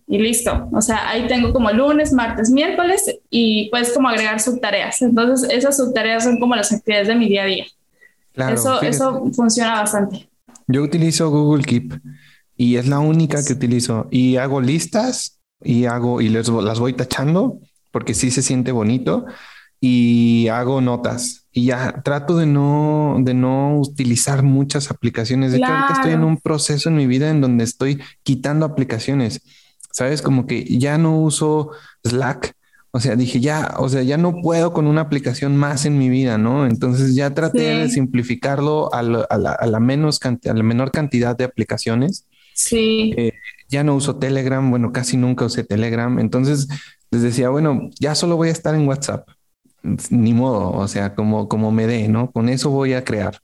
y 0.07 0.20
listo. 0.20 0.70
O 0.72 0.82
sea, 0.82 1.09
ahí 1.09 1.28
tengo 1.28 1.53
como 1.53 1.72
lunes, 1.72 2.14
martes, 2.14 2.51
miércoles 2.51 3.03
y 3.30 3.70
puedes 3.70 3.91
como 3.93 4.09
agregar 4.09 4.39
subtareas. 4.39 5.01
Entonces, 5.01 5.49
esas 5.49 5.78
subtareas 5.78 6.26
son 6.26 6.39
como 6.39 6.55
las 6.55 6.72
actividades 6.72 7.07
de 7.07 7.16
mi 7.16 7.28
día 7.28 7.43
a 7.43 7.45
día. 7.45 7.66
eso, 8.51 8.82
eso 8.82 9.24
funciona 9.34 9.82
bastante. 9.82 10.30
Yo 10.68 10.84
utilizo 10.84 11.30
Google 11.32 11.64
Keep 11.64 11.99
y 12.55 12.76
es 12.76 12.88
la 12.88 12.99
única 12.99 13.43
que 13.43 13.53
utilizo 13.53 14.07
y 14.11 14.38
hago 14.38 14.61
listas 14.61 15.39
y 15.61 15.86
hago 15.86 16.22
y 16.22 16.30
les, 16.30 16.49
las 16.49 16.80
voy 16.80 16.93
tachando 16.93 17.59
porque 17.94 18.16
sí 18.16 18.32
se 18.32 18.41
siente 18.41 18.74
bonito 18.74 19.26
y 19.80 20.48
hago 20.48 20.82
notas 20.82 21.46
y 21.52 21.66
ya 21.66 22.02
trato 22.04 22.38
de 22.38 22.48
no, 22.48 23.18
de 23.20 23.36
no 23.36 23.78
utilizar 23.78 24.41
muchas 24.41 24.89
aplicaciones. 24.89 25.52
De 25.52 25.60
hecho, 25.60 25.68
ahorita 25.68 25.94
estoy 25.94 26.14
en 26.14 26.24
un 26.24 26.38
proceso 26.38 26.89
en 26.89 26.96
mi 26.96 27.06
vida 27.06 27.30
en 27.30 27.41
donde 27.41 27.64
estoy 27.64 28.02
quitando 28.24 28.66
aplicaciones. 28.66 29.41
Sabes, 29.91 30.24
como 30.24 30.48
que 30.48 30.66
ya 30.66 30.98
no 30.98 31.20
uso 31.22 31.70
Slack. 32.04 32.54
O 32.89 33.00
sea, 33.00 33.16
dije 33.16 33.39
ya, 33.39 33.76
o 33.78 33.88
sea, 33.89 34.02
ya 34.02 34.18
no 34.18 34.41
puedo 34.41 34.74
con 34.74 34.88
una 34.88 35.02
aplicación 35.02 35.56
más 35.56 35.86
en 35.86 35.98
mi 36.00 36.10
vida, 36.10 36.38
¿no? 36.39 36.66
Entonces 36.66 37.14
ya 37.14 37.34
traté 37.34 37.80
de 37.80 37.89
simplificarlo 37.89 38.91
a 38.94 39.04
la, 39.04 39.80
menos 39.80 40.20
a 40.24 40.54
la 40.54 40.64
menor 40.64 40.91
cantidad 40.91 41.38
de 41.38 41.44
aplicaciones. 41.44 42.26
Sí. 42.56 43.14
Eh, 43.18 43.34
ya 43.68 43.84
no 43.84 43.96
uso 43.96 44.16
Telegram, 44.16 44.70
bueno, 44.70 44.91
casi 44.91 45.18
nunca 45.18 45.46
usé 45.46 45.64
Telegram. 45.64 46.20
Entonces 46.20 46.68
les 47.14 47.22
decía, 47.22 47.49
bueno, 47.49 47.91
ya 47.99 48.16
solo 48.16 48.38
voy 48.38 48.49
a 48.49 48.51
estar 48.51 48.74
en 48.74 48.88
WhatsApp 48.88 49.30
ni 50.09 50.34
modo, 50.34 50.72
o 50.72 50.88
sea, 50.88 51.14
como, 51.14 51.47
como 51.47 51.72
me 51.72 51.86
dé, 51.86 52.07
¿no? 52.07 52.32
Con 52.32 52.49
eso 52.49 52.72
voy 52.72 52.93
a 52.93 53.03
crear. 53.03 53.39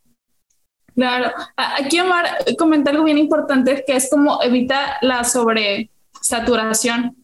Claro, 0.95 1.31
aquí 1.55 1.99
Omar 1.99 2.25
comenta 2.57 2.89
algo 2.91 3.03
bien 3.03 3.19
importante 3.19 3.83
que 3.85 3.95
es 3.95 4.09
como 4.09 4.41
evita 4.41 4.97
la 5.01 5.23
sobresaturación. 5.23 7.15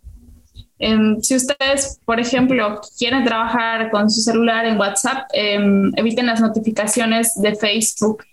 Em, 0.78 1.20
si 1.22 1.36
ustedes, 1.36 2.00
por 2.06 2.20
ejemplo, 2.20 2.82
quieren 2.98 3.24
trabajar 3.24 3.90
con 3.90 4.12
su 4.12 4.22
celular 4.22 4.66
en 4.66 4.78
WhatsApp, 4.78 5.28
em, 5.34 5.92
eviten 5.96 6.28
las 6.28 6.42
notificaciones 6.42 7.34
de 7.36 7.56
Facebook. 7.56 8.24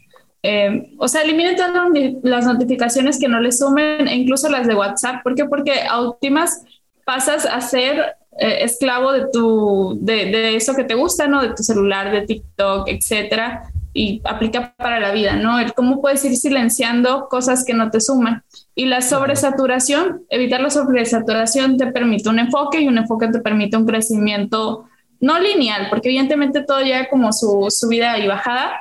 Em, 0.42 0.94
o 0.98 1.08
sea, 1.08 1.22
eliminen 1.22 1.56
todas 1.56 1.72
las 2.22 2.44
notificaciones 2.44 3.18
que 3.18 3.28
no 3.28 3.40
les 3.40 3.58
sumen, 3.58 4.08
e 4.08 4.16
incluso 4.16 4.48
las 4.48 4.66
de 4.66 4.74
WhatsApp. 4.74 5.22
¿Por 5.22 5.34
qué? 5.34 5.44
Porque 5.44 5.82
a 5.88 6.00
últimas 6.02 6.64
pasas 7.05 7.46
a 7.46 7.61
ser 7.61 8.16
eh, 8.38 8.59
esclavo 8.62 9.12
de 9.12 9.26
tu, 9.32 9.98
de, 10.00 10.26
de, 10.26 10.57
eso 10.57 10.74
que 10.74 10.84
te 10.84 10.94
gusta, 10.94 11.26
¿no? 11.28 11.42
De 11.42 11.55
tu 11.55 11.62
celular, 11.62 12.11
de 12.11 12.22
TikTok, 12.22 12.88
etcétera, 12.88 13.70
y 13.92 14.22
aplica 14.24 14.74
para 14.76 14.98
la 15.00 15.12
vida, 15.12 15.36
¿no? 15.36 15.59
El 15.59 15.74
cómo 15.74 16.00
puedes 16.00 16.24
ir 16.24 16.36
silenciando 16.36 17.28
cosas 17.28 17.64
que 17.64 17.74
no 17.74 17.90
te 17.90 18.00
suman. 18.00 18.42
Y 18.74 18.86
la 18.86 19.03
sobresaturación, 19.03 20.22
evitar 20.30 20.61
la 20.61 20.70
sobresaturación 20.70 21.76
te 21.76 21.88
permite 21.88 22.28
un 22.30 22.38
enfoque 22.38 22.80
y 22.80 22.88
un 22.88 22.98
enfoque 22.98 23.28
te 23.28 23.40
permite 23.40 23.76
un 23.76 23.86
crecimiento 23.86 24.86
no 25.20 25.38
lineal, 25.38 25.88
porque 25.90 26.09
evidentemente 26.09 26.62
todo 26.62 26.80
llega 26.80 27.09
como 27.09 27.32
su 27.32 27.66
subida 27.70 28.18
y 28.18 28.26
bajada, 28.26 28.72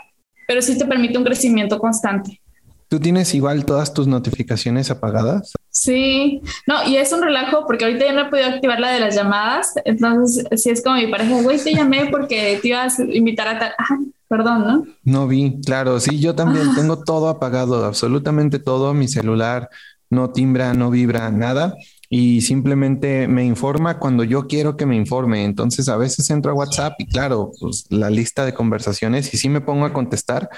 pero 0.47 0.61
sí 0.61 0.77
te 0.77 0.85
permite 0.85 1.17
un 1.17 1.23
crecimiento 1.23 1.77
constante. 1.77 2.41
¿Tú 2.87 2.99
tienes 2.99 3.33
igual 3.35 3.63
todas 3.65 3.93
tus 3.93 4.07
notificaciones 4.07 4.89
apagadas? 4.91 5.53
Sí, 5.73 6.41
no, 6.67 6.83
y 6.85 6.97
es 6.97 7.13
un 7.13 7.21
relajo 7.21 7.65
porque 7.65 7.85
ahorita 7.85 8.05
ya 8.05 8.11
no 8.11 8.27
he 8.27 8.29
podido 8.29 8.47
activar 8.47 8.81
la 8.81 8.91
de 8.91 8.99
las 8.99 9.15
llamadas, 9.15 9.73
entonces 9.85 10.45
si 10.61 10.69
es 10.69 10.83
como 10.83 10.97
mi 10.97 11.07
pareja, 11.07 11.41
güey, 11.41 11.57
te 11.63 11.73
llamé 11.73 12.07
porque 12.11 12.59
te 12.61 12.67
ibas 12.67 12.99
a 12.99 13.03
invitar 13.05 13.47
a 13.47 13.57
tal, 13.57 13.71
ah, 13.77 13.97
perdón, 14.27 14.63
¿no? 14.67 14.85
No 15.05 15.27
vi, 15.27 15.61
claro, 15.65 16.01
sí, 16.01 16.19
yo 16.19 16.35
también 16.35 16.67
ah. 16.71 16.73
tengo 16.75 17.01
todo 17.01 17.29
apagado, 17.29 17.85
absolutamente 17.85 18.59
todo, 18.59 18.93
mi 18.93 19.07
celular 19.07 19.69
no 20.09 20.31
timbra, 20.31 20.73
no 20.73 20.89
vibra, 20.89 21.31
nada, 21.31 21.73
y 22.09 22.41
simplemente 22.41 23.29
me 23.29 23.45
informa 23.45 23.97
cuando 23.97 24.25
yo 24.25 24.47
quiero 24.47 24.75
que 24.75 24.85
me 24.85 24.97
informe, 24.97 25.45
entonces 25.45 25.87
a 25.87 25.95
veces 25.95 26.29
entro 26.29 26.51
a 26.51 26.55
WhatsApp 26.55 26.95
y 26.99 27.05
claro, 27.05 27.53
pues 27.61 27.85
la 27.89 28.09
lista 28.09 28.43
de 28.43 28.53
conversaciones 28.53 29.33
y 29.33 29.37
sí 29.37 29.47
me 29.47 29.61
pongo 29.61 29.85
a 29.85 29.93
contestar 29.93 30.49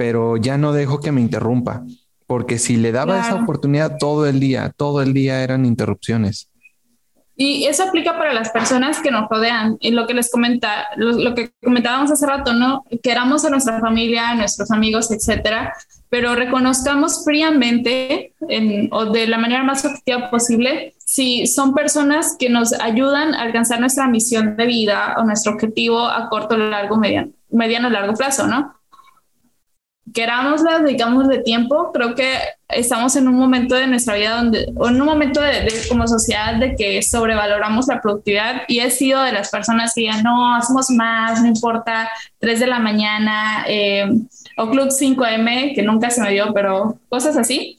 pero 0.00 0.38
ya 0.38 0.56
no 0.56 0.72
dejo 0.72 1.00
que 1.00 1.12
me 1.12 1.20
interrumpa, 1.20 1.84
porque 2.30 2.60
si 2.60 2.76
le 2.76 2.92
daba 2.92 3.18
esa 3.18 3.34
oportunidad 3.34 3.96
todo 3.98 4.24
el 4.24 4.38
día, 4.38 4.72
todo 4.76 5.02
el 5.02 5.12
día 5.12 5.42
eran 5.42 5.66
interrupciones. 5.66 6.48
Y 7.34 7.64
eso 7.64 7.82
aplica 7.82 8.16
para 8.16 8.32
las 8.32 8.50
personas 8.50 9.00
que 9.00 9.10
nos 9.10 9.28
rodean. 9.28 9.78
Y 9.80 9.90
lo 9.90 10.06
que 10.06 10.14
les 10.14 10.30
comenta, 10.30 10.86
lo, 10.94 11.34
que 11.34 11.50
comentábamos 11.60 12.12
hace 12.12 12.24
rato, 12.24 12.52
¿no? 12.52 12.84
Queramos 13.02 13.44
a 13.44 13.50
nuestra 13.50 13.80
familia, 13.80 14.28
a 14.28 14.34
nuestros 14.36 14.70
amigos, 14.70 15.10
etcétera, 15.10 15.74
pero 16.08 16.36
reconozcamos 16.36 17.24
fríamente 17.24 18.32
o 18.92 19.06
de 19.06 19.26
la 19.26 19.38
manera 19.38 19.64
más 19.64 19.84
objetiva 19.84 20.30
posible 20.30 20.94
si 21.04 21.48
son 21.48 21.74
personas 21.74 22.36
que 22.38 22.48
nos 22.48 22.72
ayudan 22.74 23.34
a 23.34 23.42
alcanzar 23.42 23.80
nuestra 23.80 24.06
misión 24.06 24.56
de 24.56 24.66
vida 24.66 25.16
o 25.18 25.24
nuestro 25.24 25.54
objetivo 25.54 26.06
a 26.06 26.28
corto, 26.28 26.56
largo, 26.56 26.96
mediano, 26.96 27.32
mediano, 27.50 27.90
largo 27.90 28.14
plazo, 28.14 28.46
¿no? 28.46 28.79
Querámoslas, 30.12 30.82
dedicamos 30.82 31.28
de 31.28 31.38
tiempo, 31.38 31.90
creo 31.92 32.14
que 32.14 32.38
estamos 32.68 33.16
en 33.16 33.28
un 33.28 33.34
momento 33.34 33.74
de 33.74 33.86
nuestra 33.86 34.14
vida 34.14 34.36
donde, 34.36 34.72
o 34.76 34.88
en 34.88 35.00
un 35.00 35.06
momento 35.06 35.40
de, 35.40 35.68
como 35.88 36.06
sociedad 36.06 36.56
de 36.56 36.74
que 36.76 37.02
sobrevaloramos 37.02 37.86
la 37.88 38.00
productividad 38.00 38.62
y 38.68 38.80
he 38.80 38.90
sido 38.90 39.22
de 39.22 39.32
las 39.32 39.50
personas 39.50 39.92
que 39.94 40.04
ya 40.04 40.22
no, 40.22 40.54
hacemos 40.54 40.90
más, 40.90 41.40
no 41.42 41.48
importa, 41.48 42.08
3 42.38 42.60
de 42.60 42.66
la 42.66 42.78
mañana 42.78 43.64
eh, 43.68 44.08
o 44.56 44.70
Club 44.70 44.88
5M, 44.88 45.74
que 45.74 45.82
nunca 45.82 46.10
se 46.10 46.20
me 46.20 46.30
dio, 46.30 46.52
pero 46.52 46.98
cosas 47.08 47.36
así. 47.36 47.76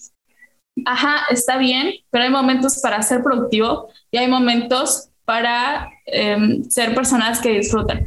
Ajá, 0.85 1.25
está 1.29 1.57
bien, 1.57 1.93
pero 2.09 2.23
hay 2.23 2.29
momentos 2.29 2.79
para 2.81 3.01
ser 3.01 3.21
productivo 3.21 3.89
y 4.09 4.17
hay 4.17 4.27
momentos 4.27 5.09
para 5.25 5.89
em, 6.05 6.63
ser 6.69 6.95
personas 6.95 7.39
que 7.39 7.59
disfrutan. 7.59 8.05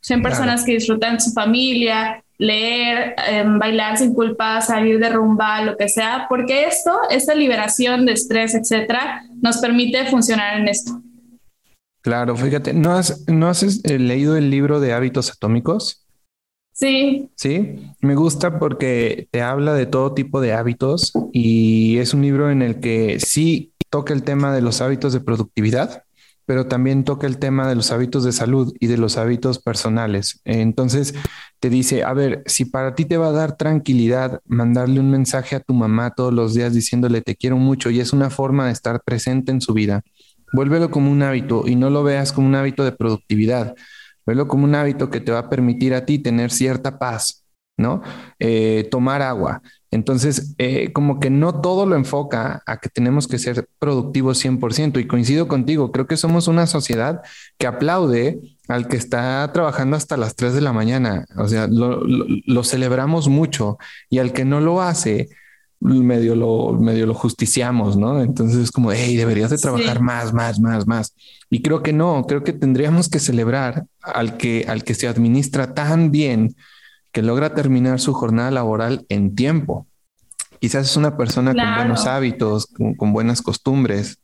Son 0.00 0.22
personas 0.22 0.64
que 0.64 0.72
disfrutan 0.72 1.20
su 1.20 1.32
familia, 1.32 2.22
leer, 2.38 3.14
em, 3.26 3.58
bailar 3.58 3.98
sin 3.98 4.14
culpa, 4.14 4.60
salir 4.60 4.98
de 5.00 5.10
rumba, 5.10 5.62
lo 5.62 5.76
que 5.76 5.88
sea, 5.88 6.26
porque 6.28 6.64
esto, 6.64 6.96
esta 7.10 7.34
liberación 7.34 8.06
de 8.06 8.12
estrés, 8.12 8.54
etcétera, 8.54 9.24
nos 9.42 9.58
permite 9.58 10.06
funcionar 10.06 10.58
en 10.58 10.68
esto. 10.68 11.02
Claro, 12.00 12.36
fíjate, 12.36 12.72
¿no 12.72 12.92
has, 12.92 13.24
¿no 13.28 13.48
has 13.48 13.62
eh, 13.62 13.98
leído 13.98 14.36
el 14.36 14.50
libro 14.50 14.80
de 14.80 14.92
hábitos 14.92 15.30
atómicos? 15.30 16.06
Sí. 16.72 17.28
Sí, 17.34 17.92
me 18.00 18.14
gusta 18.14 18.60
porque 18.60 19.26
te 19.32 19.42
habla 19.42 19.74
de 19.74 19.86
todo 19.86 20.14
tipo 20.14 20.40
de 20.40 20.52
hábitos 20.52 21.12
y 21.32 21.98
es 21.98 22.14
un 22.14 22.22
libro 22.22 22.52
en 22.52 22.62
el 22.62 22.78
que 22.78 23.18
sí 23.18 23.72
toca 23.90 24.14
el 24.14 24.22
tema 24.22 24.54
de 24.54 24.62
los 24.62 24.80
hábitos 24.80 25.12
de 25.12 25.20
productividad, 25.20 26.04
pero 26.48 26.66
también 26.66 27.04
toca 27.04 27.26
el 27.26 27.38
tema 27.38 27.68
de 27.68 27.74
los 27.74 27.92
hábitos 27.92 28.24
de 28.24 28.32
salud 28.32 28.72
y 28.80 28.86
de 28.86 28.96
los 28.96 29.18
hábitos 29.18 29.58
personales. 29.58 30.40
Entonces, 30.46 31.14
te 31.60 31.68
dice, 31.68 32.04
a 32.04 32.14
ver, 32.14 32.42
si 32.46 32.64
para 32.64 32.94
ti 32.94 33.04
te 33.04 33.18
va 33.18 33.28
a 33.28 33.32
dar 33.32 33.58
tranquilidad 33.58 34.40
mandarle 34.46 34.98
un 34.98 35.10
mensaje 35.10 35.56
a 35.56 35.60
tu 35.60 35.74
mamá 35.74 36.14
todos 36.14 36.32
los 36.32 36.54
días 36.54 36.72
diciéndole 36.72 37.20
te 37.20 37.36
quiero 37.36 37.58
mucho 37.58 37.90
y 37.90 38.00
es 38.00 38.14
una 38.14 38.30
forma 38.30 38.64
de 38.64 38.72
estar 38.72 39.02
presente 39.04 39.52
en 39.52 39.60
su 39.60 39.74
vida, 39.74 40.00
vuélvelo 40.54 40.90
como 40.90 41.12
un 41.12 41.22
hábito 41.22 41.64
y 41.66 41.76
no 41.76 41.90
lo 41.90 42.02
veas 42.02 42.32
como 42.32 42.46
un 42.46 42.54
hábito 42.54 42.82
de 42.82 42.92
productividad, 42.92 43.74
vuélvelo 44.24 44.48
como 44.48 44.64
un 44.64 44.74
hábito 44.74 45.10
que 45.10 45.20
te 45.20 45.32
va 45.32 45.40
a 45.40 45.50
permitir 45.50 45.92
a 45.92 46.06
ti 46.06 46.18
tener 46.18 46.50
cierta 46.50 46.98
paz, 46.98 47.44
¿no? 47.76 48.00
Eh, 48.38 48.88
tomar 48.90 49.20
agua. 49.20 49.60
Entonces, 49.90 50.54
eh, 50.58 50.92
como 50.92 51.18
que 51.18 51.30
no 51.30 51.60
todo 51.60 51.86
lo 51.86 51.96
enfoca 51.96 52.62
a 52.66 52.78
que 52.78 52.90
tenemos 52.90 53.26
que 53.26 53.38
ser 53.38 53.68
productivos 53.78 54.44
100% 54.44 55.00
y 55.00 55.06
coincido 55.06 55.48
contigo, 55.48 55.92
creo 55.92 56.06
que 56.06 56.18
somos 56.18 56.46
una 56.46 56.66
sociedad 56.66 57.22
que 57.56 57.66
aplaude 57.66 58.40
al 58.68 58.86
que 58.86 58.98
está 58.98 59.50
trabajando 59.52 59.96
hasta 59.96 60.18
las 60.18 60.36
3 60.36 60.52
de 60.52 60.60
la 60.60 60.74
mañana, 60.74 61.24
o 61.36 61.48
sea, 61.48 61.66
lo, 61.68 62.64
celebramos 62.64 63.28
mucho 63.28 63.78
y 64.10 64.18
al 64.18 64.34
que 64.34 64.44
no 64.44 64.60
lo 64.60 64.82
hace, 64.82 65.30
medio 65.80 66.34
lo, 66.34 66.74
medio 66.74 67.06
lo 67.06 67.14
justiciamos, 67.14 67.96
¿no? 67.96 68.20
Entonces 68.20 68.58
es 68.58 68.70
como, 68.70 68.92
hey, 68.92 69.16
deberías 69.16 69.48
de 69.48 69.56
trabajar 69.56 70.02
más, 70.02 70.34
más, 70.34 70.60
más, 70.60 70.86
más. 70.86 71.14
Y 71.48 71.62
creo 71.62 71.82
que 71.82 71.94
no, 71.94 72.26
creo 72.28 72.44
que 72.44 72.52
tendríamos 72.52 73.08
que 73.08 73.20
celebrar 73.20 73.86
al 74.02 74.36
que, 74.36 74.66
al 74.68 74.84
que 74.84 74.94
se 74.94 75.08
administra 75.08 75.72
tan 75.72 76.10
bien 76.10 76.54
que 77.12 77.22
logra 77.22 77.54
terminar 77.54 78.00
su 78.00 78.12
jornada 78.12 78.50
laboral 78.50 79.06
en 79.08 79.34
tiempo. 79.34 79.86
Quizás 80.60 80.90
es 80.90 80.96
una 80.96 81.16
persona 81.16 81.54
con 81.54 81.74
buenos 81.76 82.06
hábitos, 82.06 82.66
con, 82.66 83.12
buenas 83.12 83.42
costumbres. 83.42 84.18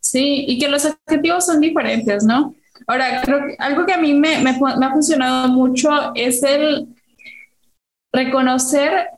Sí, 0.00 0.44
y 0.46 0.58
que 0.58 0.68
los 0.68 0.84
objetivos 0.84 1.46
son 1.46 1.60
diferentes, 1.60 2.24
¿no? 2.24 2.54
Ahora, 2.86 3.22
creo 3.22 3.46
que 3.46 3.56
algo 3.58 3.86
que 3.86 3.92
a 3.92 3.98
mí 3.98 4.14
me, 4.14 4.38
me, 4.38 4.50
ha 4.50 4.92
funcionado 4.92 5.48
mucho 5.48 6.14
es 6.14 6.42
el 6.42 6.88
reconocer 8.12 9.08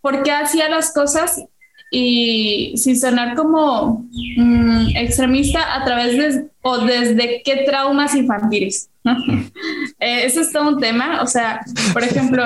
por 0.00 0.22
qué 0.22 0.32
hacía 0.32 0.68
las 0.68 0.92
cosas 0.92 1.44
y 1.90 2.74
sin 2.76 2.98
sonar 2.98 3.36
como 3.36 4.06
mm, 4.36 4.96
extremista 4.96 5.76
a 5.76 5.84
través 5.84 6.16
de 6.16 6.46
o 6.62 6.78
desde 6.78 7.42
qué 7.44 7.64
traumas 7.66 8.14
infantiles. 8.14 8.90
Eh, 10.00 10.24
eso 10.24 10.40
es 10.40 10.52
todo 10.52 10.68
un 10.68 10.80
tema. 10.80 11.22
O 11.22 11.26
sea, 11.26 11.60
por 11.92 12.02
ejemplo, 12.02 12.42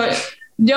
yo 0.58 0.76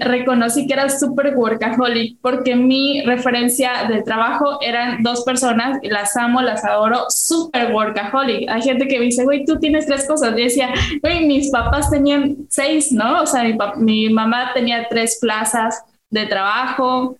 reconocí 0.00 0.66
que 0.66 0.74
era 0.74 0.88
súper 0.90 1.36
workaholic 1.36 2.18
porque 2.20 2.56
mi 2.56 3.02
referencia 3.02 3.86
de 3.88 4.02
trabajo 4.02 4.58
eran 4.60 5.02
dos 5.02 5.22
personas, 5.22 5.78
y 5.82 5.88
las 5.88 6.16
amo, 6.16 6.42
las 6.42 6.64
adoro, 6.64 7.06
súper 7.08 7.72
workaholic. 7.72 8.50
Hay 8.50 8.62
gente 8.62 8.88
que 8.88 8.98
me 8.98 9.06
dice, 9.06 9.24
güey, 9.24 9.44
tú 9.44 9.58
tienes 9.58 9.86
tres 9.86 10.06
cosas. 10.08 10.30
Yo 10.30 10.44
decía, 10.44 10.70
güey, 11.02 11.24
mis 11.24 11.50
papás 11.50 11.88
tenían 11.88 12.36
seis, 12.48 12.90
¿no? 12.90 13.22
O 13.22 13.26
sea, 13.26 13.44
mi, 13.44 13.56
mi 13.76 14.10
mamá 14.10 14.50
tenía 14.54 14.88
tres 14.88 15.18
plazas 15.20 15.82
de 16.10 16.26
trabajo, 16.26 17.16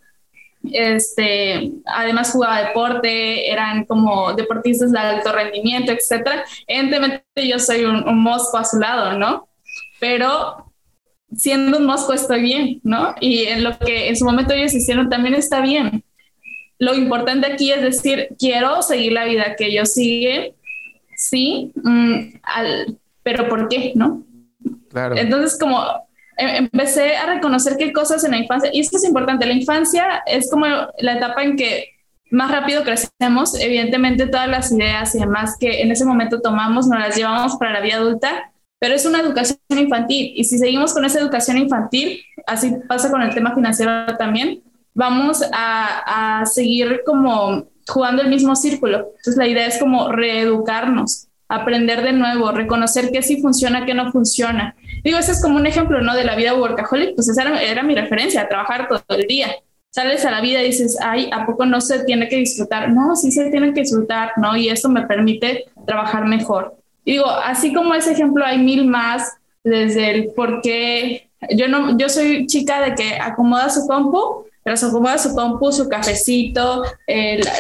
este, 0.73 1.73
además 1.87 2.33
jugaba 2.33 2.63
deporte, 2.63 3.51
eran 3.51 3.85
como 3.85 4.33
deportistas 4.33 4.93
de 4.93 4.99
alto 4.99 5.33
rendimiento, 5.33 5.93
etcétera. 5.93 6.45
Evidentemente 6.67 7.25
yo 7.49 7.59
soy 7.59 7.85
un, 7.85 8.05
mosco 8.23 8.57
a 8.57 8.65
su 8.65 8.79
lado, 8.79 9.19
¿no? 9.19 9.49
Pero 10.01 10.73
siendo 11.35 11.79
un 11.79 11.87
mosco 11.87 12.13
estoy 12.13 12.43
bien, 12.43 12.81
¿no? 12.83 13.15
Y 13.21 13.45
en 13.45 13.65
lo 13.65 13.79
que 13.79 14.09
en 14.09 14.17
su 14.17 14.25
momento 14.25 14.55
ellos 14.55 14.75
hicieron 14.75 15.09
también 15.09 15.35
está 15.35 15.61
bien. 15.61 16.05
Lo 16.79 16.95
importante 16.95 17.51
aquí 17.51 17.73
es 17.73 17.83
decir, 17.83 18.29
quiero 18.39 18.83
seguir 18.83 19.13
la 19.13 19.25
vida 19.25 19.57
que 19.57 19.67
ellos 19.67 19.93
siguen, 19.93 20.53
sí, 21.17 21.73
mm, 21.83 22.39
pero 23.23 23.49
¿por 23.49 23.69
qué, 23.69 23.93
no? 23.95 24.25
Claro. 24.91 25.17
Entonces, 25.17 25.59
como 25.59 26.06
empecé 26.37 27.17
a 27.17 27.27
reconocer 27.27 27.77
qué 27.77 27.93
cosas 27.93 28.25
en 28.25 28.33
la 28.33 28.39
infancia, 28.39 28.71
y 28.73 28.81
esto 28.81 28.97
es 28.99 29.05
importante, 29.05 29.47
la 29.47 29.53
infancia 29.53 30.23
es 30.27 30.51
como 30.51 30.67
la 30.67 31.15
etapa 31.15 31.43
en 31.43 31.57
que 31.57 31.91
más 32.31 32.51
rápido 32.51 32.83
crecemos, 32.83 33.59
evidentemente 33.61 34.27
todas 34.27 34.49
las 34.49 34.73
ideas 34.73 35.15
y 35.15 35.21
demás 35.21 35.57
que 35.59 35.83
en 35.83 35.93
ese 35.93 36.05
momento 36.05 36.41
tomamos 36.41 36.87
nos 36.87 36.99
las 36.99 37.17
llevamos 37.17 37.57
para 37.57 37.73
la 37.73 37.81
vida 37.81 37.97
adulta, 37.97 38.53
pero 38.79 38.95
es 38.95 39.07
una 39.07 39.21
educación 39.21 39.59
infantil 39.71 40.33
y 40.35 40.45
si 40.45 40.59
seguimos 40.59 40.93
con 40.93 41.05
esa 41.05 41.21
educación 41.21 41.57
infantil, 41.57 42.21
así 42.47 42.75
pasa 42.89 43.11
con 43.11 43.23
el 43.23 43.33
tema 43.33 43.55
financiero 43.55 44.17
también, 44.19 44.63
vamos 44.93 45.43
a, 45.53 46.41
a 46.41 46.47
seguir 46.47 47.03
como 47.07 47.69
jugando 47.89 48.23
el 48.23 48.29
mismo 48.29 48.57
círculo. 48.57 49.13
Entonces 49.17 49.37
la 49.37 49.47
idea 49.47 49.67
es 49.67 49.79
como 49.79 50.11
reeducarnos, 50.11 51.29
aprender 51.49 52.03
de 52.03 52.13
nuevo, 52.13 52.51
reconocer 52.51 53.11
qué 53.13 53.23
sí 53.23 53.41
funciona, 53.41 53.87
qué 53.87 53.95
no 53.95 54.11
funciona 54.11 54.75
Digo, 55.07 55.21
ese 55.21 55.31
es 55.31 55.41
como 55.41 55.55
un 55.55 55.69
ejemplo, 55.69 56.01
¿no? 56.01 56.17
De 56.17 56.25
la 56.25 56.35
vida 56.35 56.53
workaholic, 56.53 57.15
pues 57.15 57.29
esa 57.29 57.45
era, 57.63 57.85
mi 57.85 57.95
referencia, 57.95 58.49
trabajar 58.49 58.89
todo 58.89 59.05
el 59.11 59.29
día. 59.29 59.55
Sales 59.89 60.25
a 60.25 60.33
la 60.33 60.41
vida 60.41 60.61
y 60.61 60.67
dices, 60.67 60.99
ay, 61.01 61.31
¿a 61.33 61.47
poco 61.47 61.65
no 61.65 61.81
se 61.81 62.03
tiene 62.05 62.29
que 62.29 62.39
disfrutar? 62.39 62.91
No, 62.91 63.15
sí 63.15 63.31
se 63.31 63.49
tiene 63.53 63.73
que 63.73 63.83
disfrutar, 63.83 64.33
¿no? 64.37 64.57
Y 64.57 64.69
eso 64.69 64.89
me 64.89 65.07
permite 65.07 65.67
trabajar 65.87 66.25
mejor. 66.25 66.75
Y 67.05 67.13
digo, 67.13 67.31
así 67.31 67.73
como 67.73 67.95
ese 67.95 68.15
ejemplo, 68.15 68.45
hay 68.45 68.59
mil 68.59 68.85
más 68.85 69.37
desde 69.63 70.11
el 70.11 70.33
por 70.35 70.61
qué. 70.61 71.31
Yo, 71.51 71.69
no, 71.69 71.97
yo 71.97 72.09
soy 72.09 72.49
chica 72.49 72.81
de 72.81 72.97
que 72.97 73.15
acomoda 73.15 73.71
su 73.71 73.87
compu, 73.87 74.47
pero 74.65 74.77
se 74.77 74.87
acomoda 74.87 75.19
su 75.19 75.37
compu, 75.37 75.71
su 75.71 75.89
cafecito, 75.89 76.83
la, 77.07 77.53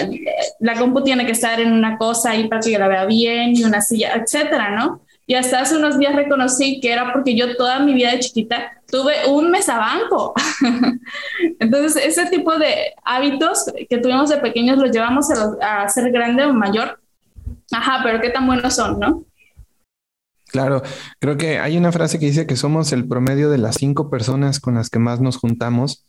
la, 0.59 0.75
compu 0.75 1.05
tiene 1.05 1.25
que 1.25 1.31
estar 1.31 1.61
en 1.61 1.73
una 1.73 1.97
cosa 1.97 2.33
ahí 2.33 2.49
para 2.49 2.61
que 2.61 2.77
la 2.77 2.89
vea 2.89 3.05
bien 3.05 3.55
y 3.55 3.63
una 3.63 3.81
silla, 3.81 4.15
etcétera, 4.17 4.71
¿no? 4.71 5.06
Y 5.29 5.35
hasta 5.35 5.61
hace 5.61 5.77
unos 5.77 5.99
días 5.99 6.15
reconocí 6.15 6.81
que 6.81 6.93
era 6.93 7.13
porque 7.13 7.37
yo 7.37 7.57
toda 7.57 7.81
mi 7.81 7.95
vida 7.95 8.13
de 8.13 8.21
chiquita 8.21 8.81
tuve 8.89 9.27
un 9.29 9.51
mesabanco. 9.51 10.33
Entonces, 11.59 12.05
ese 12.05 12.27
tipo 12.27 12.57
de 12.57 12.95
hábitos 13.05 13.65
que 13.91 13.99
tuvimos 13.99 14.31
de 14.31 14.37
pequeños 14.37 14.79
los 14.79 14.93
llevamos 14.93 15.29
a, 15.61 15.89
ser 15.89 16.13
grande 16.13 16.45
o 16.45 16.53
mayor. 16.53 17.01
Ajá, 17.73 18.01
pero 18.05 18.21
qué 18.21 18.31
tan 18.31 18.47
buenos 18.47 18.75
son, 18.75 19.01
¿no? 19.01 19.25
Claro, 20.47 20.83
creo 21.19 21.37
que 21.37 21.59
hay 21.59 21.77
una 21.77 21.91
frase 21.91 22.21
que 22.21 22.27
dice 22.27 22.47
que 22.47 22.55
somos 22.55 22.93
el 22.93 23.09
promedio 23.09 23.51
de 23.51 23.59
las 23.59 23.75
cinco 23.75 24.09
personas 24.09 24.61
con 24.61 24.77
las 24.77 24.91
que 24.91 25.01
más 25.01 25.21
nos 25.21 25.39
juntamos 25.39 26.06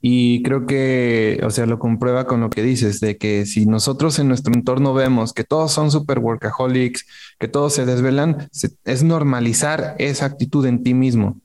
y 0.00 0.42
creo 0.42 0.66
que, 0.66 1.40
o 1.44 1.50
sea, 1.50 1.66
lo 1.66 1.78
comprueba 1.78 2.26
con 2.26 2.40
lo 2.40 2.50
que 2.50 2.62
dices, 2.62 3.00
de 3.00 3.16
que 3.18 3.46
si 3.46 3.66
nosotros 3.66 4.18
en 4.18 4.28
nuestro 4.28 4.52
entorno 4.52 4.94
vemos 4.94 5.32
que 5.32 5.44
todos 5.44 5.72
son 5.72 5.90
super 5.90 6.18
workaholics, 6.18 7.06
que 7.38 7.48
todos 7.48 7.74
se 7.74 7.86
desvelan, 7.86 8.48
es 8.84 9.02
normalizar 9.04 9.94
esa 9.98 10.26
actitud 10.26 10.66
en 10.66 10.82
ti 10.82 10.94
mismo. 10.94 11.40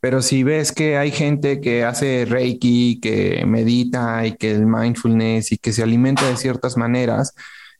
Pero 0.00 0.22
si 0.22 0.42
ves 0.42 0.72
que 0.72 0.96
hay 0.96 1.10
gente 1.10 1.60
que 1.60 1.84
hace 1.84 2.26
reiki, 2.26 3.00
que 3.00 3.44
medita 3.46 4.26
y 4.26 4.34
que 4.36 4.52
el 4.52 4.66
mindfulness 4.66 5.52
y 5.52 5.58
que 5.58 5.72
se 5.72 5.82
alimenta 5.82 6.26
de 6.28 6.36
ciertas 6.36 6.76
maneras, 6.76 7.34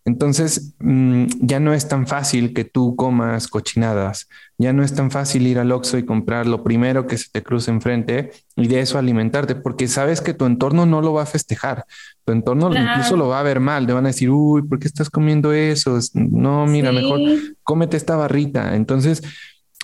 entonces, 0.04 0.74
mm, 0.78 1.26
ya 1.40 1.60
no 1.60 1.74
es 1.74 1.88
tan 1.88 2.06
fácil 2.06 2.54
que 2.54 2.64
tú 2.64 2.96
comas 2.96 3.48
cochinadas, 3.48 4.28
ya 4.56 4.72
no 4.72 4.82
es 4.82 4.94
tan 4.94 5.10
fácil 5.10 5.46
ir 5.46 5.58
al 5.58 5.72
Oxxo 5.72 5.98
y 5.98 6.04
comprar 6.04 6.46
lo 6.46 6.64
primero 6.64 7.06
que 7.06 7.18
se 7.18 7.28
te 7.30 7.42
cruce 7.42 7.70
enfrente 7.70 8.32
y 8.56 8.66
de 8.66 8.80
eso 8.80 8.98
alimentarte, 8.98 9.54
porque 9.54 9.88
sabes 9.88 10.20
que 10.20 10.34
tu 10.34 10.46
entorno 10.46 10.86
no 10.86 11.02
lo 11.02 11.12
va 11.12 11.22
a 11.22 11.26
festejar, 11.26 11.84
tu 12.24 12.32
entorno 12.32 12.70
incluso 12.74 13.16
lo 13.16 13.28
va 13.28 13.40
a 13.40 13.44
ver 13.44 13.60
mal, 13.60 13.86
te 13.86 13.92
van 13.92 14.06
a 14.06 14.08
decir, 14.08 14.30
uy, 14.30 14.62
¿por 14.62 14.78
qué 14.78 14.86
estás 14.86 15.10
comiendo 15.10 15.52
eso? 15.52 15.98
No, 16.14 16.66
mira, 16.66 16.92
mejor 16.92 17.20
cómete 17.62 17.96
esta 17.96 18.16
barrita. 18.16 18.74
Entonces, 18.74 19.22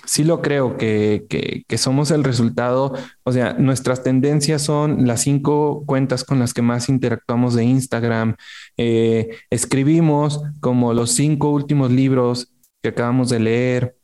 sí 0.07 0.23
lo 0.23 0.41
creo 0.41 0.77
que, 0.77 1.25
que, 1.67 1.77
somos 1.77 2.09
el 2.11 2.23
resultado, 2.23 2.93
o 3.23 3.31
sea, 3.31 3.53
nuestras 3.53 4.03
tendencias 4.03 4.61
son 4.61 5.05
las 5.05 5.21
cinco 5.21 5.83
cuentas 5.85 6.23
con 6.23 6.39
las 6.39 6.53
que 6.53 6.61
más 6.61 6.89
interactuamos 6.89 7.53
de 7.53 7.65
Instagram, 7.65 8.35
eh, 8.77 9.37
escribimos 9.49 10.41
como 10.61 10.93
los 10.93 11.11
cinco 11.11 11.51
últimos 11.51 11.91
libros 11.91 12.53
que 12.81 12.89
acabamos 12.89 13.29
de 13.29 13.39
leer, 13.39 13.97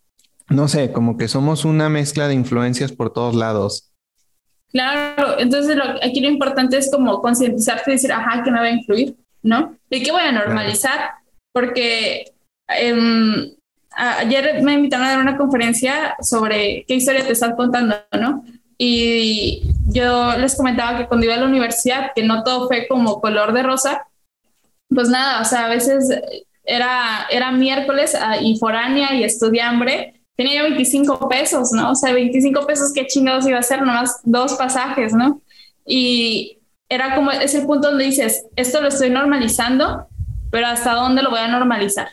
no 0.49 0.67
sé, 0.67 0.91
como 0.91 1.17
que 1.17 1.27
somos 1.27 1.65
una 1.65 1.89
mezcla 1.89 2.27
de 2.27 2.35
influencias 2.35 2.91
por 2.91 3.11
todos 3.11 3.33
lados. 3.33 3.89
Claro, 4.71 5.39
entonces 5.39 5.75
lo, 5.75 5.83
aquí 6.03 6.19
lo 6.19 6.27
importante 6.27 6.77
es 6.77 6.91
como 6.91 7.21
concientizarte 7.21 7.91
y 7.91 7.93
decir, 7.93 8.11
ajá, 8.11 8.43
que 8.43 8.51
me 8.51 8.59
va 8.59 8.65
a 8.65 8.71
influir, 8.71 9.15
¿no? 9.41 9.77
¿Y 9.89 10.03
qué 10.03 10.11
voy 10.11 10.23
a 10.23 10.31
normalizar? 10.31 11.11
Porque... 11.53 12.25
Em, 12.67 13.53
ayer 13.95 14.61
me 14.63 14.73
invitaron 14.73 15.05
a 15.05 15.11
dar 15.11 15.19
una 15.19 15.37
conferencia 15.37 16.15
sobre 16.21 16.85
qué 16.87 16.95
historia 16.95 17.25
te 17.25 17.33
estás 17.33 17.53
contando, 17.55 17.95
¿no? 18.19 18.43
Y 18.77 19.63
yo 19.87 20.37
les 20.37 20.55
comentaba 20.55 20.97
que 20.97 21.07
cuando 21.07 21.25
iba 21.25 21.35
a 21.35 21.39
la 21.39 21.45
universidad, 21.45 22.11
que 22.15 22.23
no 22.23 22.43
todo 22.43 22.67
fue 22.67 22.87
como 22.87 23.21
color 23.21 23.53
de 23.53 23.63
rosa, 23.63 24.07
pues 24.89 25.09
nada, 25.09 25.41
o 25.41 25.45
sea, 25.45 25.65
a 25.65 25.69
veces 25.69 26.09
era, 26.63 27.27
era 27.31 27.51
miércoles 27.51 28.15
ah, 28.19 28.37
y 28.41 28.57
foránea 28.57 29.13
y 29.15 29.23
estudiambre, 29.23 30.21
tenía 30.35 30.57
yo 30.57 30.63
25 30.63 31.29
pesos, 31.29 31.71
¿no? 31.71 31.91
O 31.91 31.95
sea, 31.95 32.13
25 32.13 32.65
pesos, 32.65 32.91
¿qué 32.93 33.05
chingados 33.05 33.47
iba 33.47 33.59
a 33.59 33.63
ser? 33.63 33.81
Nomás 33.81 34.19
dos 34.23 34.53
pasajes, 34.53 35.13
¿no? 35.13 35.41
Y 35.85 36.59
era 36.89 37.15
como, 37.15 37.31
es 37.31 37.53
el 37.55 37.65
punto 37.65 37.89
donde 37.89 38.05
dices, 38.05 38.45
esto 38.55 38.81
lo 38.81 38.87
estoy 38.87 39.09
normalizando, 39.09 40.07
pero 40.51 40.67
¿hasta 40.67 40.93
dónde 40.93 41.21
lo 41.23 41.29
voy 41.29 41.39
a 41.39 41.47
normalizar? 41.47 42.09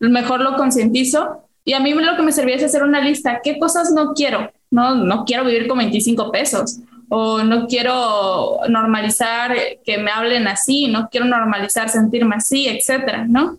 Mejor 0.00 0.40
lo 0.40 0.56
concientizo 0.56 1.48
Y 1.64 1.72
a 1.72 1.80
mí 1.80 1.92
lo 1.94 2.16
que 2.16 2.22
me 2.22 2.32
servía 2.32 2.56
es 2.56 2.64
hacer 2.64 2.82
una 2.82 3.00
lista, 3.00 3.40
¿qué 3.42 3.58
cosas 3.58 3.92
no 3.92 4.12
quiero? 4.14 4.52
No, 4.70 4.94
no 4.94 5.24
quiero 5.24 5.44
vivir 5.44 5.66
con 5.66 5.78
25 5.78 6.30
pesos 6.30 6.80
o 7.08 7.42
no 7.42 7.66
quiero 7.66 8.58
normalizar 8.68 9.54
que 9.84 9.98
me 9.98 10.10
hablen 10.10 10.48
así, 10.48 10.88
no 10.88 11.08
quiero 11.10 11.26
normalizar 11.26 11.88
sentirme 11.88 12.36
así, 12.36 12.66
etcétera, 12.66 13.24
¿no? 13.28 13.58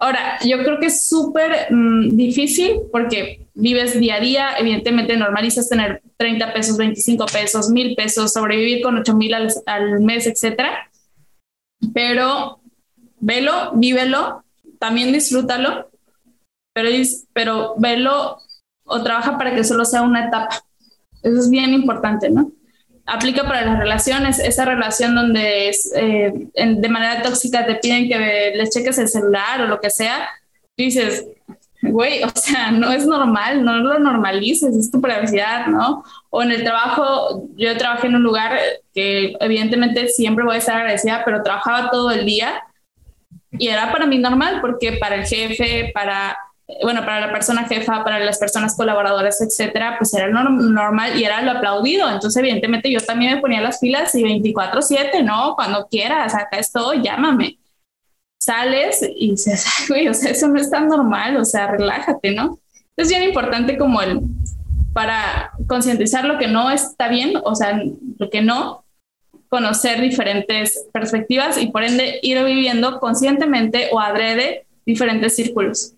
Ahora, 0.00 0.38
yo 0.44 0.58
creo 0.62 0.78
que 0.78 0.86
es 0.86 1.08
súper 1.08 1.72
mm, 1.72 2.10
difícil 2.10 2.80
porque 2.92 3.46
vives 3.54 3.98
día 3.98 4.16
a 4.16 4.20
día, 4.20 4.56
evidentemente 4.58 5.16
normalizas 5.16 5.68
tener 5.68 6.02
30 6.16 6.52
pesos, 6.52 6.76
25 6.76 7.26
pesos, 7.26 7.70
mil 7.70 7.96
pesos, 7.96 8.32
sobrevivir 8.32 8.82
con 8.82 8.96
8 8.96 9.14
mil 9.14 9.34
al, 9.34 9.48
al, 9.66 10.00
mes, 10.00 10.26
etcétera. 10.26 10.88
Pero 11.92 12.60
velo, 13.18 13.72
vívelo, 13.74 14.44
también 14.78 15.12
disfrútalo, 15.12 15.90
pero, 16.72 16.88
pero 17.32 17.74
velo 17.78 18.38
o 18.84 19.02
trabaja 19.02 19.36
para 19.36 19.54
que 19.54 19.64
solo 19.64 19.84
sea 19.84 20.02
una 20.02 20.26
etapa. 20.26 20.62
Eso 21.22 21.40
es 21.40 21.50
bien 21.50 21.72
importante, 21.74 22.30
¿no? 22.30 22.52
Aplica 23.06 23.42
para 23.44 23.64
las 23.64 23.78
relaciones, 23.78 24.38
esa 24.38 24.64
relación 24.64 25.14
donde 25.14 25.68
es, 25.68 25.90
eh, 25.96 26.32
de 26.54 26.88
manera 26.88 27.22
tóxica 27.22 27.64
te 27.66 27.76
piden 27.76 28.08
que 28.08 28.52
les 28.54 28.70
cheques 28.70 28.98
el 28.98 29.08
celular 29.08 29.62
o 29.62 29.66
lo 29.66 29.80
que 29.80 29.90
sea, 29.90 30.28
dices, 30.76 31.26
güey, 31.82 32.22
o 32.22 32.28
sea, 32.34 32.70
no 32.70 32.92
es 32.92 33.06
normal, 33.06 33.64
no 33.64 33.78
lo 33.78 33.98
normalices, 33.98 34.76
es 34.76 34.90
tu 34.90 35.00
privacidad, 35.00 35.68
¿no? 35.68 36.04
O 36.30 36.42
en 36.42 36.52
el 36.52 36.64
trabajo, 36.64 37.48
yo 37.56 37.76
trabajé 37.76 38.08
en 38.08 38.16
un 38.16 38.22
lugar 38.22 38.58
que 38.94 39.36
evidentemente 39.40 40.08
siempre 40.08 40.44
voy 40.44 40.56
a 40.56 40.58
estar 40.58 40.76
agradecida, 40.76 41.22
pero 41.24 41.42
trabajaba 41.42 41.90
todo 41.90 42.10
el 42.10 42.26
día 42.26 42.62
y 43.52 43.68
era 43.68 43.90
para 43.92 44.06
mí 44.06 44.18
normal 44.18 44.60
porque 44.60 44.92
para 44.92 45.16
el 45.16 45.26
jefe, 45.26 45.90
para, 45.94 46.36
bueno, 46.82 47.00
para 47.00 47.20
la 47.20 47.32
persona 47.32 47.64
jefa, 47.64 48.04
para 48.04 48.18
las 48.20 48.38
personas 48.38 48.76
colaboradoras, 48.76 49.40
etcétera, 49.40 49.96
pues 49.98 50.12
era 50.14 50.28
normal 50.28 51.18
y 51.18 51.24
era 51.24 51.42
lo 51.42 51.52
aplaudido. 51.52 52.10
Entonces, 52.10 52.36
evidentemente, 52.40 52.90
yo 52.90 53.00
también 53.00 53.34
me 53.34 53.40
ponía 53.40 53.60
las 53.60 53.80
filas 53.80 54.14
y 54.14 54.22
24-7, 54.22 55.22
¿no? 55.24 55.54
Cuando 55.54 55.86
quieras, 55.88 56.34
acá 56.34 56.58
estoy, 56.58 57.02
llámame 57.02 57.58
sales 58.38 59.02
y 59.16 59.32
dices, 59.32 59.66
güey, 59.88 60.08
o 60.08 60.14
sea, 60.14 60.30
eso 60.30 60.48
no 60.48 60.60
es 60.60 60.70
tan 60.70 60.88
normal, 60.88 61.36
o 61.36 61.44
sea, 61.44 61.66
relájate, 61.66 62.32
¿no? 62.32 62.58
Es 62.96 63.08
bien 63.08 63.22
importante 63.22 63.76
como 63.76 64.00
el, 64.00 64.20
para 64.92 65.52
concientizar 65.66 66.24
lo 66.24 66.38
que 66.38 66.46
no 66.46 66.70
está 66.70 67.08
bien, 67.08 67.34
o 67.42 67.54
sea, 67.54 67.80
lo 68.18 68.30
que 68.30 68.42
no, 68.42 68.84
conocer 69.48 70.00
diferentes 70.00 70.86
perspectivas 70.92 71.60
y 71.60 71.68
por 71.68 71.82
ende 71.82 72.20
ir 72.22 72.42
viviendo 72.44 73.00
conscientemente 73.00 73.88
o 73.92 74.00
adrede 74.00 74.66
diferentes 74.84 75.36
círculos. 75.36 75.94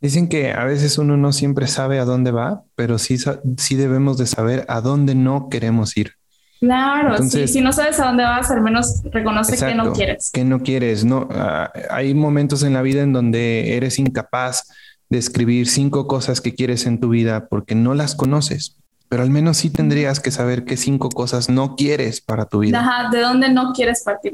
Dicen 0.00 0.28
que 0.28 0.50
a 0.50 0.64
veces 0.64 0.98
uno 0.98 1.16
no 1.16 1.32
siempre 1.32 1.68
sabe 1.68 2.00
a 2.00 2.04
dónde 2.04 2.32
va, 2.32 2.64
pero 2.74 2.98
sí, 2.98 3.16
sí 3.56 3.76
debemos 3.76 4.18
de 4.18 4.26
saber 4.26 4.64
a 4.68 4.80
dónde 4.80 5.14
no 5.14 5.48
queremos 5.48 5.96
ir. 5.96 6.14
Claro, 6.58 7.20
si 7.26 7.60
no 7.60 7.72
sabes 7.72 7.98
a 7.98 8.06
dónde 8.06 8.22
vas, 8.22 8.50
al 8.52 8.62
menos 8.62 9.02
reconoce 9.10 9.64
que 9.64 9.74
no 9.74 9.92
quieres. 9.92 10.30
Que 10.32 10.44
no 10.44 10.60
quieres, 10.60 11.04
no. 11.04 11.28
Ah, 11.32 11.72
hay 11.90 12.14
momentos 12.14 12.62
en 12.62 12.72
la 12.72 12.82
vida 12.82 13.02
en 13.02 13.12
donde 13.12 13.76
eres 13.76 13.98
incapaz 13.98 14.68
de 15.08 15.18
escribir 15.18 15.68
cinco 15.68 16.06
cosas 16.06 16.40
que 16.40 16.54
quieres 16.54 16.86
en 16.86 17.00
tu 17.00 17.08
vida 17.08 17.48
porque 17.48 17.74
no 17.74 17.94
las 17.94 18.14
conoces, 18.14 18.76
pero 19.12 19.24
al 19.24 19.28
menos 19.28 19.58
sí 19.58 19.68
tendrías 19.68 20.20
que 20.20 20.30
saber 20.30 20.64
qué 20.64 20.78
cinco 20.78 21.10
cosas 21.10 21.50
no 21.50 21.76
quieres 21.76 22.22
para 22.22 22.46
tu 22.46 22.60
vida. 22.60 22.80
Ajá, 22.80 23.10
de 23.10 23.20
dónde 23.20 23.50
no 23.50 23.74
quieres 23.74 24.02
partir. 24.02 24.32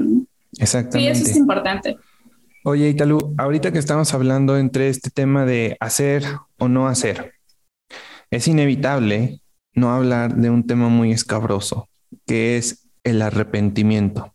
Exactamente. 0.56 1.16
Sí, 1.16 1.20
eso 1.20 1.30
es 1.32 1.36
importante. 1.36 1.96
Oye, 2.62 2.88
Italu, 2.88 3.34
ahorita 3.38 3.72
que 3.72 3.80
estamos 3.80 4.14
hablando 4.14 4.56
entre 4.56 4.88
este 4.88 5.10
tema 5.10 5.44
de 5.44 5.76
hacer 5.80 6.22
o 6.58 6.68
no 6.68 6.86
hacer, 6.86 7.32
es 8.30 8.46
inevitable 8.46 9.40
no 9.74 9.90
hablar 9.92 10.36
de 10.36 10.48
un 10.48 10.64
tema 10.64 10.88
muy 10.88 11.10
escabroso, 11.10 11.88
que 12.24 12.56
es 12.56 12.86
el 13.02 13.20
arrepentimiento. 13.20 14.32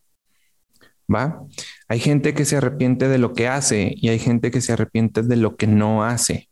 ¿Va? 1.10 1.42
Hay 1.88 2.02
gente 2.02 2.34
que 2.34 2.44
se 2.44 2.58
arrepiente 2.58 3.08
de 3.08 3.18
lo 3.18 3.32
que 3.32 3.48
hace 3.48 3.94
y 3.96 4.10
hay 4.10 4.20
gente 4.20 4.52
que 4.52 4.60
se 4.60 4.74
arrepiente 4.74 5.22
de 5.24 5.38
lo 5.38 5.56
que 5.56 5.68
no 5.68 6.04
hace. 6.04 6.50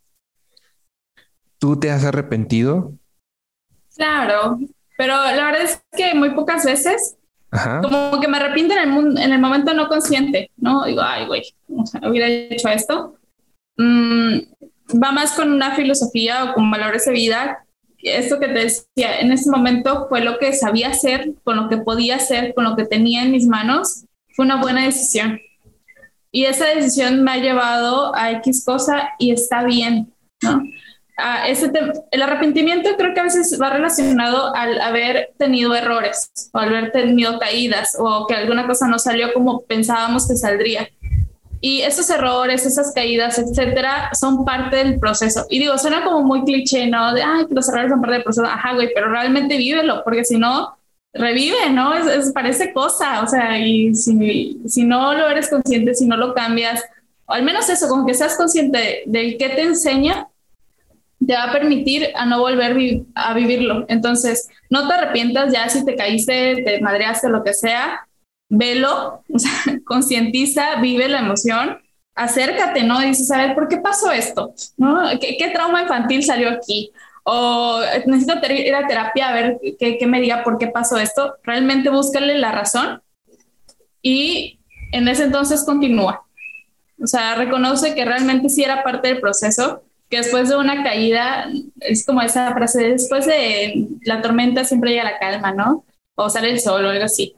¿Tú 1.58 1.78
te 1.78 1.92
has 1.92 2.06
arrepentido? 2.06 2.94
Claro, 3.96 4.60
pero 4.98 5.16
la 5.16 5.46
verdad 5.46 5.62
es 5.64 5.84
que 5.96 6.14
muy 6.14 6.32
pocas 6.32 6.66
veces, 6.66 7.18
como 7.82 8.20
que 8.20 8.28
me 8.28 8.38
arrepiento 8.38 8.74
en 8.74 8.80
el, 8.80 9.18
en 9.18 9.34
el 9.34 9.40
momento 9.40 9.74
no 9.74 9.88
consciente, 9.88 10.52
¿no? 10.58 10.86
Digo, 10.86 11.02
ay, 11.02 11.26
güey, 11.26 11.44
o 11.76 11.86
sea, 11.86 12.02
hubiera 12.10 12.28
hecho 12.28 12.70
esto. 12.70 13.16
Mm, 13.78 14.40
va 15.02 15.12
más 15.12 15.34
con 15.34 15.52
una 15.52 15.76
filosofía 15.76 16.46
o 16.46 16.54
con 16.54 16.70
valores 16.70 17.06
de 17.06 17.12
vida 17.12 17.66
esto 18.04 18.40
que 18.40 18.48
te 18.48 18.60
decía, 18.60 19.20
en 19.20 19.32
ese 19.32 19.50
momento 19.50 20.08
fue 20.10 20.22
lo 20.22 20.40
que 20.40 20.54
sabía 20.54 20.90
hacer, 20.90 21.34
con 21.44 21.56
lo 21.56 21.70
que 21.70 21.78
podía 21.78 22.16
hacer, 22.16 22.54
con 22.54 22.64
lo 22.64 22.76
que 22.76 22.86
tenía 22.86 23.24
en 23.24 23.32
mis 23.32 23.48
manos, 23.48 24.06
fue 24.30 24.46
una 24.46 24.62
buena 24.62 24.86
decisión. 24.86 25.40
Y 26.32 26.46
esa 26.46 26.66
decisión 26.68 27.24
me 27.24 27.32
ha 27.32 27.38
llevado 27.38 28.16
a 28.16 28.32
X 28.32 28.64
cosa 28.66 29.10
y 29.20 29.32
está 29.32 29.64
bien, 29.64 30.14
¿no? 30.42 30.64
El 32.12 32.22
arrepentimiento 32.22 32.90
creo 32.98 33.14
que 33.14 33.20
a 33.20 33.24
veces 33.24 33.58
va 33.62 33.70
relacionado 33.70 34.56
al 34.56 34.80
haber 34.82 35.32
tenido 35.38 35.76
errores 35.76 36.32
o 36.52 36.58
al 36.58 36.70
haber 36.70 36.92
tenido 36.92 37.38
caídas 37.40 37.96
o 38.00 38.26
que 38.28 38.36
alguna 38.36 38.66
cosa 38.66 38.88
no 38.88 38.98
salió 38.98 39.34
como 39.34 39.62
pensábamos 39.62 40.28
que 40.28 40.36
saldría. 40.36 40.90
Y 41.64 41.82
esos 41.82 42.10
errores, 42.10 42.66
esas 42.66 42.92
caídas, 42.92 43.38
etcétera, 43.38 44.10
son 44.20 44.44
parte 44.44 44.78
del 44.78 45.00
proceso. 45.00 45.46
Y 45.48 45.60
digo, 45.60 45.78
suena 45.78 46.04
como 46.04 46.24
muy 46.24 46.44
cliché, 46.44 46.88
¿no? 46.88 47.14
De, 47.14 47.22
ay, 47.22 47.46
que 47.46 47.54
los 47.54 47.70
errores 47.70 47.92
son 47.92 48.02
parte 48.02 48.16
del 48.16 48.24
proceso. 48.24 48.48
Ajá, 48.48 48.74
güey, 48.74 48.90
pero 48.96 49.12
realmente 49.12 49.58
vívelo, 49.58 50.04
porque 50.04 50.26
si 50.26 50.40
no, 50.40 50.76
revive, 51.14 51.70
¿no? 51.70 51.94
Es, 51.94 52.32
parece 52.32 52.74
cosa, 52.74 53.22
o 53.22 53.28
sea, 53.28 53.60
y 53.60 53.94
si, 53.96 54.62
si 54.66 54.84
no 54.84 55.14
lo 55.14 55.30
eres 55.30 55.50
consciente, 55.50 55.94
si 55.94 56.08
no 56.08 56.18
lo 56.18 56.34
cambias, 56.34 56.84
o 57.26 57.34
al 57.34 57.44
menos 57.44 57.70
eso, 57.70 57.88
como 57.88 58.06
que 58.06 58.14
seas 58.14 58.36
consciente 58.36 59.04
de, 59.06 59.38
qué 59.38 59.50
te 59.50 59.62
enseña, 59.62 60.28
te 61.32 61.38
va 61.38 61.46
a 61.46 61.52
permitir 61.54 62.10
a 62.14 62.26
no 62.26 62.42
volver 62.42 63.06
a 63.16 63.34
vivirlo. 63.34 63.86
Entonces, 63.88 64.50
no 64.70 64.86
te 64.86 64.96
arrepientas 64.96 65.54
ya 65.54 65.70
si 65.70 65.86
te 65.86 65.96
caíste, 65.96 66.62
te 66.66 66.82
madreaste, 66.82 67.30
lo 67.30 67.42
que 67.42 67.54
sea, 67.54 68.06
velo, 68.50 69.24
o 69.34 69.40
sea, 69.40 69.80
concientiza, 69.86 70.82
vive 70.82 71.08
la 71.08 71.20
emoción, 71.20 71.80
acércate, 72.16 72.84
¿no? 72.84 73.00
dices, 73.00 73.32
a 73.32 73.38
ver, 73.38 73.56
¿por 73.56 73.70
qué 73.70 73.78
pasó 73.78 74.12
esto? 74.12 74.54
¿No? 74.76 75.04
¿Qué, 75.22 75.52
trauma 75.54 75.84
infantil 75.84 76.22
salió 76.22 76.50
aquí? 76.50 76.92
O 77.24 77.80
necesito 78.08 78.34
ir 78.52 78.76
a 78.76 78.86
terapia 78.86 79.30
a 79.30 79.34
ver 79.34 79.58
qué, 79.80 79.98
qué, 79.98 80.08
me 80.08 80.20
diga 80.20 80.44
por 80.44 80.58
qué 80.58 80.68
pasó 80.68 80.98
esto. 80.98 81.36
Realmente 81.44 81.90
búscale 81.90 82.38
la 82.40 82.52
razón 82.52 83.02
y 84.02 84.60
en 84.92 85.08
ese 85.08 85.24
entonces 85.24 85.64
continúa. 85.64 86.26
O 87.02 87.08
sea, 87.08 87.36
reconoce 87.36 87.96
que 87.96 88.04
realmente 88.04 88.50
sí 88.50 88.66
era 88.66 88.84
parte 88.84 89.08
del 89.08 89.22
proceso, 89.22 89.82
que 90.12 90.18
después 90.18 90.50
de 90.50 90.58
una 90.58 90.84
caída, 90.84 91.50
es 91.80 92.06
como 92.06 92.22
esa 92.22 92.54
frase, 92.54 92.90
después 92.90 93.26
de 93.26 93.88
la 94.04 94.22
tormenta 94.22 94.64
siempre 94.64 94.92
llega 94.92 95.06
la 95.06 95.18
calma, 95.18 95.54
¿no? 95.54 95.86
O 96.16 96.30
sale 96.30 96.52
el 96.52 96.60
sol 96.60 96.86
o 96.86 96.90
algo 96.90 97.06
así 97.06 97.36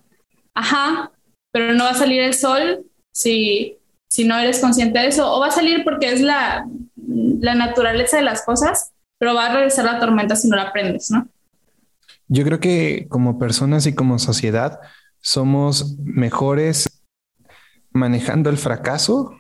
ajá, 0.54 1.12
pero 1.52 1.74
no 1.74 1.86
va 1.86 1.92
a 1.92 1.96
salir 1.96 2.22
el 2.22 2.34
sol 2.34 2.86
si, 3.12 3.78
si 4.08 4.26
no 4.26 4.38
eres 4.38 4.60
consciente 4.60 5.00
de 5.00 5.08
eso, 5.08 5.32
o 5.32 5.40
va 5.40 5.48
a 5.48 5.52
salir 5.52 5.84
porque 5.84 6.12
es 6.12 6.22
la, 6.22 6.68
la 6.96 7.56
naturaleza 7.56 8.18
de 8.18 8.24
las 8.24 8.44
cosas, 8.44 8.92
pero 9.18 9.36
va 9.36 9.48
a 9.48 9.54
regresar 9.54 9.86
la 9.86 10.00
tormenta 10.00 10.36
si 10.36 10.48
no 10.48 10.56
la 10.56 10.64
aprendes, 10.64 11.12
¿no? 11.12 11.28
Yo 12.28 12.44
creo 12.44 12.60
que 12.60 13.08
como 13.10 13.38
personas 13.38 13.86
y 13.86 13.94
como 13.94 14.18
sociedad 14.18 14.80
somos 15.20 15.98
mejores 16.00 17.04
manejando 17.92 18.50
el 18.50 18.58
fracaso 18.58 19.38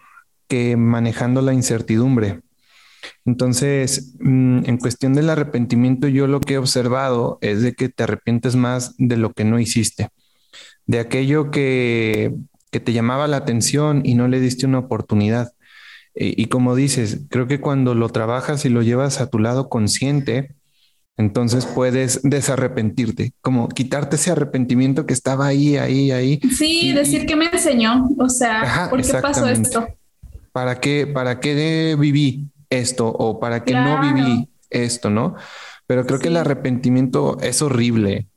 que 0.47 0.77
manejando 0.77 1.41
la 1.41 1.53
incertidumbre. 1.53 2.41
Entonces, 3.25 4.15
mm, 4.19 4.65
en 4.65 4.77
cuestión 4.77 5.13
del 5.13 5.29
arrepentimiento, 5.29 6.07
yo 6.07 6.27
lo 6.27 6.39
que 6.39 6.55
he 6.55 6.57
observado 6.57 7.37
es 7.41 7.61
de 7.61 7.73
que 7.73 7.89
te 7.89 8.03
arrepientes 8.03 8.55
más 8.55 8.95
de 8.97 9.17
lo 9.17 9.33
que 9.33 9.45
no 9.45 9.59
hiciste 9.59 10.09
de 10.85 10.99
aquello 10.99 11.51
que, 11.51 12.35
te 12.71 12.91
llamaba 12.91 13.27
la 13.27 13.37
atención 13.37 14.01
y 14.03 14.15
no 14.15 14.27
le 14.27 14.39
diste 14.39 14.65
una 14.65 14.79
oportunidad. 14.79 15.51
Eh, 16.15 16.33
y 16.35 16.45
como 16.47 16.75
dices, 16.75 17.19
creo 17.29 17.45
que 17.45 17.59
cuando 17.59 17.93
lo 17.93 18.09
trabajas 18.09 18.65
y 18.65 18.69
lo 18.69 18.81
llevas 18.81 19.21
a 19.21 19.29
tu 19.29 19.37
lado 19.37 19.69
consciente, 19.69 20.55
entonces 21.15 21.67
puedes 21.67 22.21
desarrepentirte, 22.23 23.33
como 23.41 23.69
quitarte 23.69 24.15
ese 24.15 24.31
arrepentimiento 24.31 25.05
que 25.05 25.13
estaba 25.13 25.45
ahí, 25.45 25.77
ahí, 25.77 26.09
ahí. 26.09 26.39
Sí, 26.57 26.93
decir 26.93 27.27
que 27.27 27.35
me 27.35 27.45
enseñó, 27.45 28.09
o 28.17 28.27
sea, 28.27 28.87
¿por 28.89 29.03
qué 29.03 29.13
pasó 29.21 29.47
esto? 29.47 29.87
¿Para 30.51 30.79
qué, 30.79 31.05
para 31.05 31.39
qué 31.39 31.95
viví 31.99 32.47
esto 32.79 33.07
o 33.07 33.39
para 33.39 33.63
qué 33.63 33.73
no 33.73 34.01
viví 34.01 34.49
esto, 34.69 35.09
no? 35.09 35.35
Pero 35.87 36.05
creo 36.05 36.19
que 36.19 36.29
el 36.29 36.37
arrepentimiento 36.37 37.37
es 37.41 37.61
horrible 37.61 38.27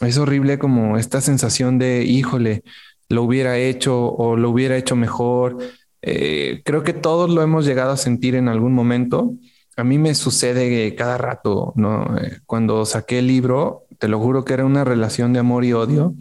es 0.00 0.18
horrible 0.18 0.58
como 0.58 0.96
esta 0.96 1.20
sensación 1.20 1.78
de, 1.78 2.04
híjole, 2.04 2.62
lo 3.08 3.22
hubiera 3.22 3.58
hecho 3.58 4.12
o 4.12 4.36
lo 4.36 4.50
hubiera 4.50 4.76
hecho 4.76 4.96
mejor. 4.96 5.58
Eh, 6.02 6.62
creo 6.64 6.82
que 6.82 6.92
todos 6.92 7.30
lo 7.30 7.42
hemos 7.42 7.66
llegado 7.66 7.92
a 7.92 7.96
sentir 7.96 8.34
en 8.34 8.48
algún 8.48 8.72
momento. 8.72 9.34
a 9.76 9.84
mí 9.84 9.98
me 9.98 10.14
sucede 10.14 10.94
cada 10.94 11.16
rato, 11.16 11.72
¿no? 11.76 12.18
Eh, 12.18 12.40
cuando 12.46 12.84
saqué 12.84 13.20
el 13.20 13.28
libro, 13.28 13.86
te 13.98 14.08
lo 14.08 14.18
juro 14.18 14.44
que 14.44 14.52
era 14.54 14.66
una 14.66 14.84
relación 14.84 15.32
de 15.32 15.38
amor 15.40 15.64
y 15.64 15.72
odio, 15.72 16.14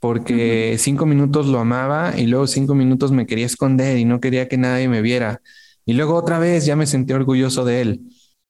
porque 0.00 0.76
cinco 0.78 1.06
minutos 1.06 1.46
lo 1.46 1.60
amaba 1.60 2.18
y 2.18 2.26
luego 2.26 2.46
cinco 2.46 2.74
minutos 2.74 3.12
me 3.12 3.26
quería 3.26 3.46
esconder 3.46 3.98
y 3.98 4.04
no 4.04 4.20
quería 4.20 4.48
que 4.48 4.56
nadie 4.58 4.88
me 4.88 5.02
viera. 5.02 5.40
Y 5.86 5.94
luego 5.94 6.14
otra 6.14 6.38
vez 6.38 6.66
ya 6.66 6.76
me 6.76 6.86
sentí 6.86 7.12
orgulloso 7.14 7.64
de 7.64 7.80
él. 7.80 8.00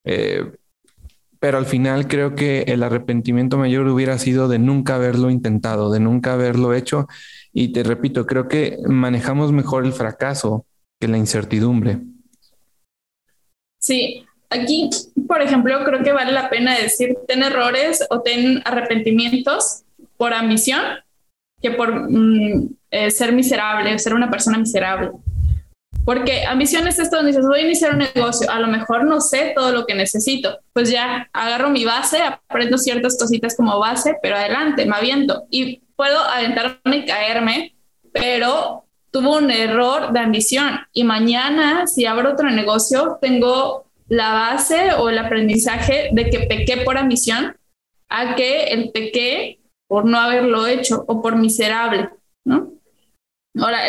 Eh, 0.05 0.51
pero 1.39 1.59
al 1.59 1.67
final 1.67 2.09
creo 2.09 2.35
que 2.35 2.63
el 2.63 2.83
arrepentimiento 2.83 3.59
mayor 3.59 3.87
hubiera 3.89 4.19
sido 4.19 4.49
de 4.49 4.59
nunca 4.59 4.95
haberlo 4.95 5.31
intentado, 5.31 5.93
de 5.93 6.01
nunca 6.01 6.33
haberlo 6.33 6.75
hecho. 6.75 7.07
Y 7.53 7.73
te 7.73 7.83
repito, 7.83 8.27
creo 8.27 8.49
que 8.49 8.79
manejamos 8.87 9.53
mejor 9.53 9.85
el 9.85 9.93
fracaso 9.93 10.67
que 10.99 11.09
la 11.09 11.19
incertidumbre. 11.19 12.01
Sí, 13.79 14.25
aquí, 14.49 14.89
por 15.29 15.43
ejemplo, 15.43 15.85
creo 15.85 16.03
que 16.03 16.13
vale 16.13 16.33
la 16.33 16.49
pena 16.49 16.77
decir, 16.77 17.17
ten 17.29 17.43
errores 17.43 18.05
o 18.11 18.23
ten 18.23 18.63
arrepentimientos 18.65 19.83
por 20.17 20.33
ambición 20.33 20.81
que 21.61 21.71
por 21.71 22.11
mm, 22.11 22.69
eh, 22.91 23.11
ser 23.11 23.33
miserable, 23.33 23.99
ser 23.99 24.15
una 24.15 24.31
persona 24.31 24.59
miserable. 24.59 25.11
Porque 26.07 26.47
ambición 26.47 26.87
es 26.87 27.01
esto 27.01 27.25
dices, 27.25 27.45
voy 27.45 27.59
a 27.59 27.65
iniciar 27.65 27.95
un 27.95 28.07
negocio, 28.15 28.49
a 28.49 28.61
lo 28.61 28.69
mejor 28.69 29.05
no 29.05 29.21
sé 29.21 29.53
todo 29.57 29.73
lo 29.73 29.87
que 29.87 29.95
necesito, 29.97 30.61
pues 30.73 30.89
ya 30.89 31.29
agarro 31.33 31.69
mi 31.69 31.85
base, 31.85 32.23
aprendo 32.23 32.79
ciertas 32.79 33.19
cositas 33.19 33.57
como 33.57 33.77
base, 33.81 34.17
pero 34.23 34.37
adelante, 34.37 34.87
me 34.87 34.95
aviento. 34.95 35.47
Y 35.51 35.83
puedo 35.97 36.21
aventarme 36.21 36.99
y 36.99 37.05
caerme, 37.07 37.77
pero 38.13 38.85
tuvo 39.11 39.39
un 39.39 39.51
error 39.51 40.13
de 40.13 40.21
ambición. 40.21 40.79
Y 40.93 41.03
mañana 41.03 41.89
si 41.89 42.07
abro 42.07 42.35
otro 42.35 42.51
negocio 42.51 43.19
tengo 43.21 43.87
la 44.07 44.33
base 44.33 44.93
o 44.93 45.09
el 45.09 45.19
aprendizaje 45.19 46.11
de 46.13 46.31
que 46.31 46.47
pequé 46.47 46.85
por 46.85 46.99
ambición 46.99 47.57
a 48.09 48.37
que 48.37 48.67
el 48.67 48.93
pequé 48.93 49.59
por 49.89 50.05
no 50.05 50.21
haberlo 50.21 50.69
hecho 50.69 51.05
o 51.09 51.21
por 51.21 51.35
miserable, 51.35 52.11
¿no? 52.45 52.76
Ahora, 53.61 53.81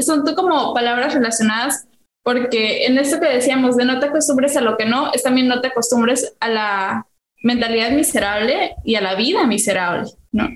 son 0.00 0.24
como 0.34 0.74
palabras 0.74 1.14
relacionadas 1.14 1.88
porque 2.22 2.84
en 2.84 2.98
esto 2.98 3.20
que 3.20 3.26
decíamos 3.26 3.76
de 3.76 3.86
no 3.86 4.00
te 4.00 4.06
acostumbres 4.06 4.54
a 4.56 4.60
lo 4.60 4.76
que 4.76 4.84
no, 4.84 5.12
es 5.14 5.22
también 5.22 5.48
no 5.48 5.62
te 5.62 5.68
acostumbres 5.68 6.34
a 6.40 6.48
la 6.48 7.06
mentalidad 7.42 7.90
miserable 7.92 8.74
y 8.84 8.96
a 8.96 9.00
la 9.00 9.14
vida 9.14 9.46
miserable, 9.46 10.10
¿no? 10.32 10.48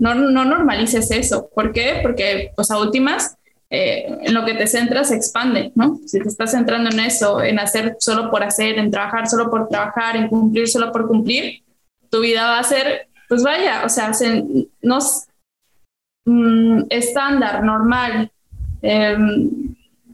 No, 0.00 0.14
no 0.14 0.44
normalices 0.44 1.10
eso. 1.12 1.48
¿Por 1.54 1.72
qué? 1.72 2.00
Porque, 2.02 2.50
pues 2.56 2.70
a 2.72 2.80
últimas, 2.80 3.36
eh, 3.68 4.06
en 4.22 4.34
lo 4.34 4.44
que 4.44 4.54
te 4.54 4.66
centras 4.66 5.10
se 5.10 5.14
expande, 5.14 5.70
¿no? 5.76 6.00
Si 6.04 6.18
te 6.18 6.28
estás 6.28 6.50
centrando 6.50 6.90
en 6.90 6.98
eso, 6.98 7.40
en 7.42 7.60
hacer 7.60 7.96
solo 8.00 8.28
por 8.28 8.42
hacer, 8.42 8.78
en 8.78 8.90
trabajar 8.90 9.28
solo 9.28 9.50
por 9.50 9.68
trabajar, 9.68 10.16
en 10.16 10.26
cumplir 10.26 10.66
solo 10.66 10.90
por 10.90 11.06
cumplir, 11.06 11.62
tu 12.10 12.20
vida 12.20 12.42
va 12.42 12.58
a 12.58 12.64
ser, 12.64 13.08
pues 13.28 13.44
vaya, 13.44 13.84
o 13.84 13.88
sea, 13.88 14.12
se, 14.14 14.44
nos, 14.82 15.28
Mm, 16.30 16.84
estándar, 16.90 17.64
normal. 17.64 18.30
Em, 18.82 19.50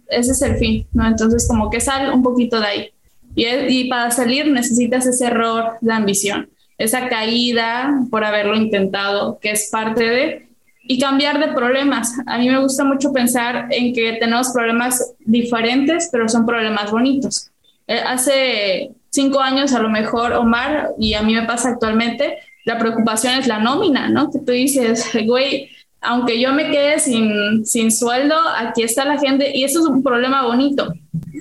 ese 0.08 0.32
es 0.32 0.42
el 0.42 0.56
fin. 0.56 0.86
Entonces, 0.94 1.46
como 1.46 1.68
que 1.68 1.78
sal 1.78 2.10
un 2.10 2.22
poquito 2.22 2.58
de 2.58 2.66
ahí. 2.66 2.90
Y, 3.34 3.44
y 3.44 3.88
para 3.90 4.10
salir 4.10 4.50
necesitas 4.50 5.04
ese 5.06 5.26
error 5.26 5.76
de 5.82 5.92
ambición, 5.92 6.48
esa 6.78 7.08
caída 7.10 8.00
por 8.10 8.24
haberlo 8.24 8.54
intentado, 8.56 9.38
que 9.40 9.50
es 9.50 9.68
parte 9.70 10.04
de, 10.04 10.48
y 10.84 10.98
cambiar 10.98 11.38
de 11.38 11.52
problemas. 11.52 12.14
A 12.26 12.38
mí 12.38 12.48
me 12.48 12.60
gusta 12.60 12.82
mucho 12.82 13.12
pensar 13.12 13.66
en 13.70 13.92
que 13.92 14.14
tenemos 14.14 14.48
problemas 14.54 15.14
diferentes, 15.20 16.08
pero 16.10 16.30
son 16.30 16.46
problemas 16.46 16.90
bonitos. 16.90 17.50
Eh, 17.86 18.00
hace 18.06 18.92
cinco 19.10 19.40
años, 19.40 19.74
a 19.74 19.80
lo 19.80 19.90
mejor, 19.90 20.32
Omar, 20.32 20.92
y 20.98 21.12
a 21.12 21.20
mí 21.20 21.34
me 21.34 21.42
pasa 21.42 21.68
actualmente, 21.68 22.38
la 22.64 22.78
preocupación 22.78 23.34
es 23.34 23.46
la 23.46 23.58
nómina, 23.58 24.08
¿no? 24.08 24.30
Que 24.30 24.38
tú 24.38 24.52
dices, 24.52 25.10
güey, 25.26 25.70
aunque 26.00 26.40
yo 26.40 26.52
me 26.52 26.70
quede 26.70 26.98
sin, 26.98 27.66
sin 27.66 27.90
sueldo, 27.90 28.36
aquí 28.56 28.82
está 28.82 29.04
la 29.04 29.18
gente 29.18 29.50
y 29.54 29.64
eso 29.64 29.80
es 29.80 29.86
un 29.86 30.02
problema 30.02 30.42
bonito. 30.44 30.92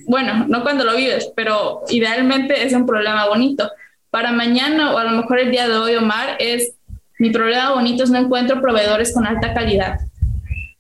Bueno, 0.08 0.46
no 0.48 0.64
cuando 0.64 0.84
lo 0.84 0.96
vives, 0.96 1.32
pero 1.36 1.82
idealmente 1.90 2.66
es 2.66 2.74
un 2.74 2.86
problema 2.86 3.28
bonito. 3.28 3.70
Para 4.10 4.32
mañana 4.32 4.94
o 4.94 4.98
a 4.98 5.04
lo 5.04 5.12
mejor 5.12 5.40
el 5.40 5.52
día 5.52 5.68
de 5.68 5.76
hoy, 5.76 5.96
Omar, 5.96 6.38
es 6.40 6.74
mi 7.20 7.30
problema 7.30 7.74
bonito 7.74 8.04
es 8.04 8.10
no 8.10 8.20
encuentro 8.20 8.62
proveedores 8.62 9.14
con 9.14 9.26
alta 9.26 9.54
calidad. 9.54 10.00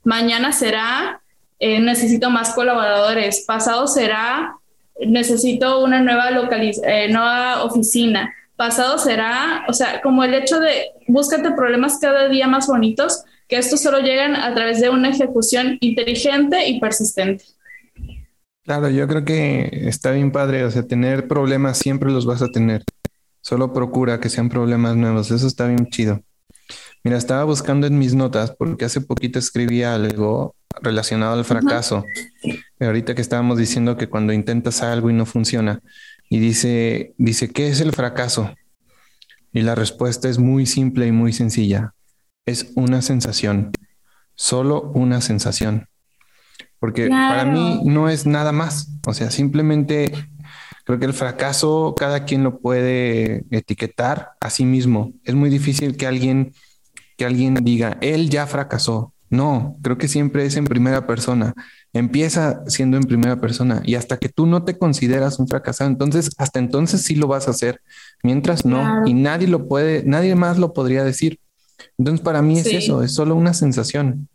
Mañana 0.03 0.51
será 0.51 1.21
eh, 1.59 1.79
necesito 1.79 2.29
más 2.29 2.53
colaboradores. 2.53 3.45
Pasado 3.45 3.87
será 3.87 4.55
necesito 4.99 5.83
una 5.83 6.01
nueva, 6.01 6.29
eh, 6.29 7.09
nueva 7.09 7.63
oficina. 7.63 8.33
Pasado 8.55 8.97
será, 8.97 9.65
o 9.67 9.73
sea, 9.73 10.01
como 10.01 10.23
el 10.23 10.33
hecho 10.33 10.59
de 10.59 10.91
búscate 11.07 11.51
problemas 11.51 11.99
cada 11.99 12.29
día 12.29 12.47
más 12.47 12.67
bonitos 12.67 13.23
que 13.47 13.57
estos 13.57 13.81
solo 13.81 13.99
llegan 13.99 14.35
a 14.35 14.53
través 14.53 14.81
de 14.81 14.89
una 14.89 15.09
ejecución 15.09 15.77
inteligente 15.81 16.67
y 16.67 16.79
persistente. 16.79 17.45
Claro, 18.63 18.89
yo 18.89 19.07
creo 19.07 19.23
que 19.23 19.87
está 19.87 20.11
bien 20.11 20.31
padre, 20.31 20.63
o 20.63 20.71
sea, 20.71 20.83
tener 20.83 21.27
problemas 21.27 21.77
siempre 21.77 22.11
los 22.11 22.25
vas 22.25 22.41
a 22.41 22.49
tener. 22.49 22.83
Solo 23.41 23.73
procura 23.73 24.19
que 24.19 24.29
sean 24.29 24.49
problemas 24.49 24.95
nuevos, 24.95 25.29
eso 25.29 25.45
está 25.45 25.67
bien 25.67 25.87
chido. 25.89 26.21
Mira, 27.03 27.17
estaba 27.17 27.43
buscando 27.43 27.85
en 27.85 27.99
mis 27.99 28.15
notas 28.15 28.51
porque 28.57 28.85
hace 28.85 29.01
poquito 29.01 29.37
escribí 29.37 29.83
algo 29.83 30.55
relacionado 30.81 31.33
al 31.33 31.45
fracaso. 31.45 32.03
Ahorita 32.79 33.13
que 33.13 33.21
estábamos 33.21 33.59
diciendo 33.59 33.97
que 33.97 34.09
cuando 34.09 34.33
intentas 34.33 34.81
algo 34.81 35.11
y 35.11 35.13
no 35.13 35.27
funciona, 35.27 35.81
y 36.27 36.39
dice, 36.39 37.13
dice, 37.19 37.49
¿qué 37.49 37.67
es 37.67 37.81
el 37.81 37.91
fracaso? 37.91 38.51
Y 39.53 39.61
la 39.61 39.75
respuesta 39.75 40.27
es 40.27 40.39
muy 40.39 40.65
simple 40.65 41.05
y 41.05 41.11
muy 41.11 41.31
sencilla 41.31 41.93
es 42.45 42.71
una 42.75 43.01
sensación, 43.01 43.71
solo 44.35 44.91
una 44.93 45.21
sensación. 45.21 45.87
Porque 46.79 47.07
para 47.07 47.45
mí 47.45 47.81
no 47.85 48.09
es 48.09 48.25
nada 48.25 48.51
más. 48.51 48.89
O 49.07 49.13
sea, 49.13 49.31
simplemente 49.31 50.11
creo 50.83 50.99
que 50.99 51.05
el 51.05 51.13
fracaso 51.13 51.95
cada 51.97 52.25
quien 52.25 52.43
lo 52.43 52.59
puede 52.59 53.45
etiquetar 53.49 54.33
a 54.39 54.49
sí 54.49 54.65
mismo. 54.65 55.13
Es 55.23 55.33
muy 55.33 55.49
difícil 55.49 55.97
que 55.97 56.05
alguien, 56.05 56.53
que 57.17 57.25
alguien 57.25 57.55
diga, 57.55 57.97
él 58.01 58.29
ya 58.29 58.45
fracasó. 58.45 59.13
No, 59.29 59.75
creo 59.81 59.97
que 59.97 60.07
siempre 60.07 60.45
es 60.45 60.55
en 60.55 60.65
primera 60.65 61.07
persona. 61.07 61.55
Empieza 61.91 62.61
siendo 62.67 62.97
en 62.97 63.03
primera 63.03 63.41
persona 63.41 63.81
y 63.83 63.95
hasta 63.95 64.17
que 64.17 64.29
tú 64.29 64.45
no 64.45 64.63
te 64.63 64.77
consideras 64.77 65.39
un 65.39 65.47
fracasado, 65.47 65.89
entonces 65.89 66.31
hasta 66.37 66.59
entonces 66.59 67.01
sí 67.01 67.15
lo 67.15 67.27
vas 67.27 67.47
a 67.47 67.51
hacer. 67.51 67.81
Mientras 68.21 68.65
no, 68.65 69.07
y 69.07 69.13
nadie 69.13 69.47
lo 69.47 69.67
puede, 69.67 70.03
nadie 70.05 70.35
más 70.35 70.59
lo 70.59 70.73
podría 70.73 71.03
decir. 71.03 71.39
Entonces, 71.97 72.23
para 72.23 72.41
mí 72.41 72.59
es 72.59 72.67
eso, 72.67 73.03
es 73.03 73.13
solo 73.13 73.35
una 73.35 73.53
sensación. 73.53 74.27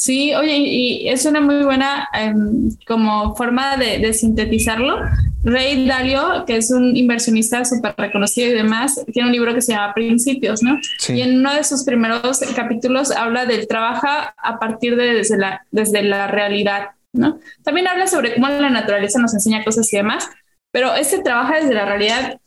Sí, 0.00 0.34
oye, 0.34 0.56
y 0.56 1.08
es 1.10 1.26
una 1.26 1.42
muy 1.42 1.62
buena 1.62 2.08
em, 2.14 2.70
como 2.86 3.36
forma 3.36 3.76
de, 3.76 4.14
sintetizarlo. 4.14 4.96
Ray 5.44 5.86
Dalio, 5.86 6.46
que 6.46 6.56
es 6.56 6.70
un 6.70 6.96
inversionista 6.96 7.66
súper 7.66 7.94
reconocido 7.98 8.48
y 8.48 8.54
demás, 8.54 8.98
tiene 9.12 9.28
un 9.28 9.34
libro 9.34 9.54
que 9.54 9.60
se 9.60 9.72
llama 9.72 9.92
Principios, 9.92 10.62
¿no? 10.62 10.78
Y 11.08 11.20
en 11.20 11.40
uno 11.40 11.52
de 11.52 11.64
sus 11.64 11.84
primeros 11.84 12.40
capítulos 12.56 13.10
habla 13.10 13.44
del 13.44 13.68
trabaja 13.68 14.34
a 14.38 14.58
partir 14.58 14.96
de 14.96 15.12
desde 15.12 15.36
la, 15.36 15.66
desde 15.70 16.02
la 16.02 16.28
realidad, 16.28 16.92
¿no? 17.12 17.38
También 17.62 17.86
habla 17.86 18.06
sobre 18.06 18.32
cómo 18.32 18.48
la 18.48 18.70
naturaleza 18.70 19.18
nos 19.18 19.34
enseña 19.34 19.64
cosas 19.64 19.92
y 19.92 19.98
demás, 19.98 20.30
pero 20.70 20.94
este 20.94 21.18
trabaja 21.22 21.56
desde 21.56 21.74
la 21.74 21.84
realidad, 21.84 22.40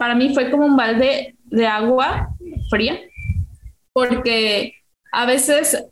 para 0.00 0.16
mí 0.16 0.34
fue 0.34 0.50
como 0.50 0.66
un 0.66 0.76
balde 0.76 1.36
de 1.44 1.66
agua 1.68 2.30
fría 2.68 2.98
porque 4.00 4.74
a 5.12 5.26
veces 5.26 5.84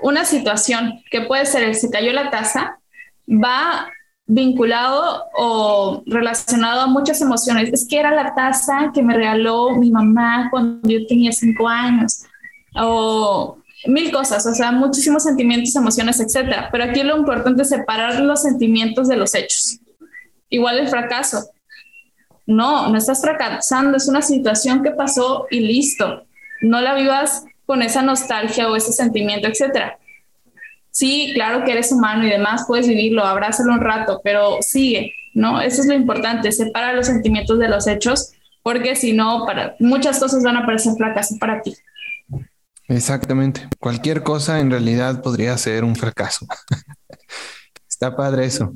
una 0.00 0.24
situación 0.24 1.02
que 1.10 1.22
puede 1.22 1.44
ser 1.44 1.64
el 1.64 1.74
se 1.74 1.90
cayó 1.90 2.12
la 2.12 2.30
taza 2.30 2.78
va 3.28 3.88
vinculado 4.26 5.24
o 5.36 6.02
relacionado 6.06 6.82
a 6.82 6.86
muchas 6.86 7.20
emociones. 7.20 7.72
Es 7.72 7.88
que 7.88 7.98
era 7.98 8.12
la 8.12 8.34
taza 8.34 8.92
que 8.94 9.02
me 9.02 9.14
regaló 9.14 9.74
mi 9.74 9.90
mamá 9.90 10.48
cuando 10.50 10.88
yo 10.88 11.04
tenía 11.06 11.32
cinco 11.32 11.66
años 11.66 12.22
o 12.76 13.58
mil 13.86 14.12
cosas, 14.12 14.46
o 14.46 14.54
sea, 14.54 14.70
muchísimos 14.70 15.24
sentimientos, 15.24 15.74
emociones, 15.74 16.20
etcétera. 16.20 16.68
Pero 16.70 16.84
aquí 16.84 17.02
lo 17.02 17.16
importante 17.16 17.62
es 17.62 17.70
separar 17.70 18.20
los 18.20 18.42
sentimientos 18.42 19.08
de 19.08 19.16
los 19.16 19.34
hechos. 19.34 19.80
Igual 20.48 20.78
el 20.78 20.88
fracaso. 20.88 21.50
No, 22.46 22.88
no 22.88 22.96
estás 22.96 23.20
fracasando, 23.20 23.96
es 23.96 24.08
una 24.08 24.22
situación 24.22 24.82
que 24.82 24.92
pasó 24.92 25.46
y 25.50 25.60
listo 25.60 26.27
no 26.60 26.80
la 26.80 26.94
vivas 26.94 27.44
con 27.66 27.82
esa 27.82 28.02
nostalgia 28.02 28.70
o 28.70 28.76
ese 28.76 28.92
sentimiento, 28.92 29.48
etcétera. 29.48 29.98
Sí, 30.90 31.32
claro 31.34 31.64
que 31.64 31.72
eres 31.72 31.92
humano 31.92 32.26
y 32.26 32.30
demás, 32.30 32.64
puedes 32.66 32.88
vivirlo, 32.88 33.24
abrázalo 33.24 33.72
un 33.72 33.80
rato, 33.80 34.20
pero 34.24 34.58
sigue, 34.60 35.12
¿no? 35.34 35.60
Eso 35.60 35.82
es 35.82 35.86
lo 35.86 35.94
importante, 35.94 36.50
separa 36.50 36.92
los 36.92 37.06
sentimientos 37.06 37.58
de 37.58 37.68
los 37.68 37.86
hechos, 37.86 38.32
porque 38.62 38.96
si 38.96 39.12
no, 39.12 39.44
para 39.46 39.76
muchas 39.78 40.18
cosas 40.18 40.42
van 40.42 40.56
a 40.56 40.66
parecer 40.66 40.94
fracaso 40.96 41.36
para 41.38 41.62
ti. 41.62 41.76
Exactamente. 42.88 43.68
Cualquier 43.78 44.22
cosa 44.22 44.60
en 44.60 44.70
realidad 44.70 45.22
podría 45.22 45.56
ser 45.58 45.84
un 45.84 45.94
fracaso. 45.94 46.46
Está 47.88 48.16
padre 48.16 48.46
eso. 48.46 48.72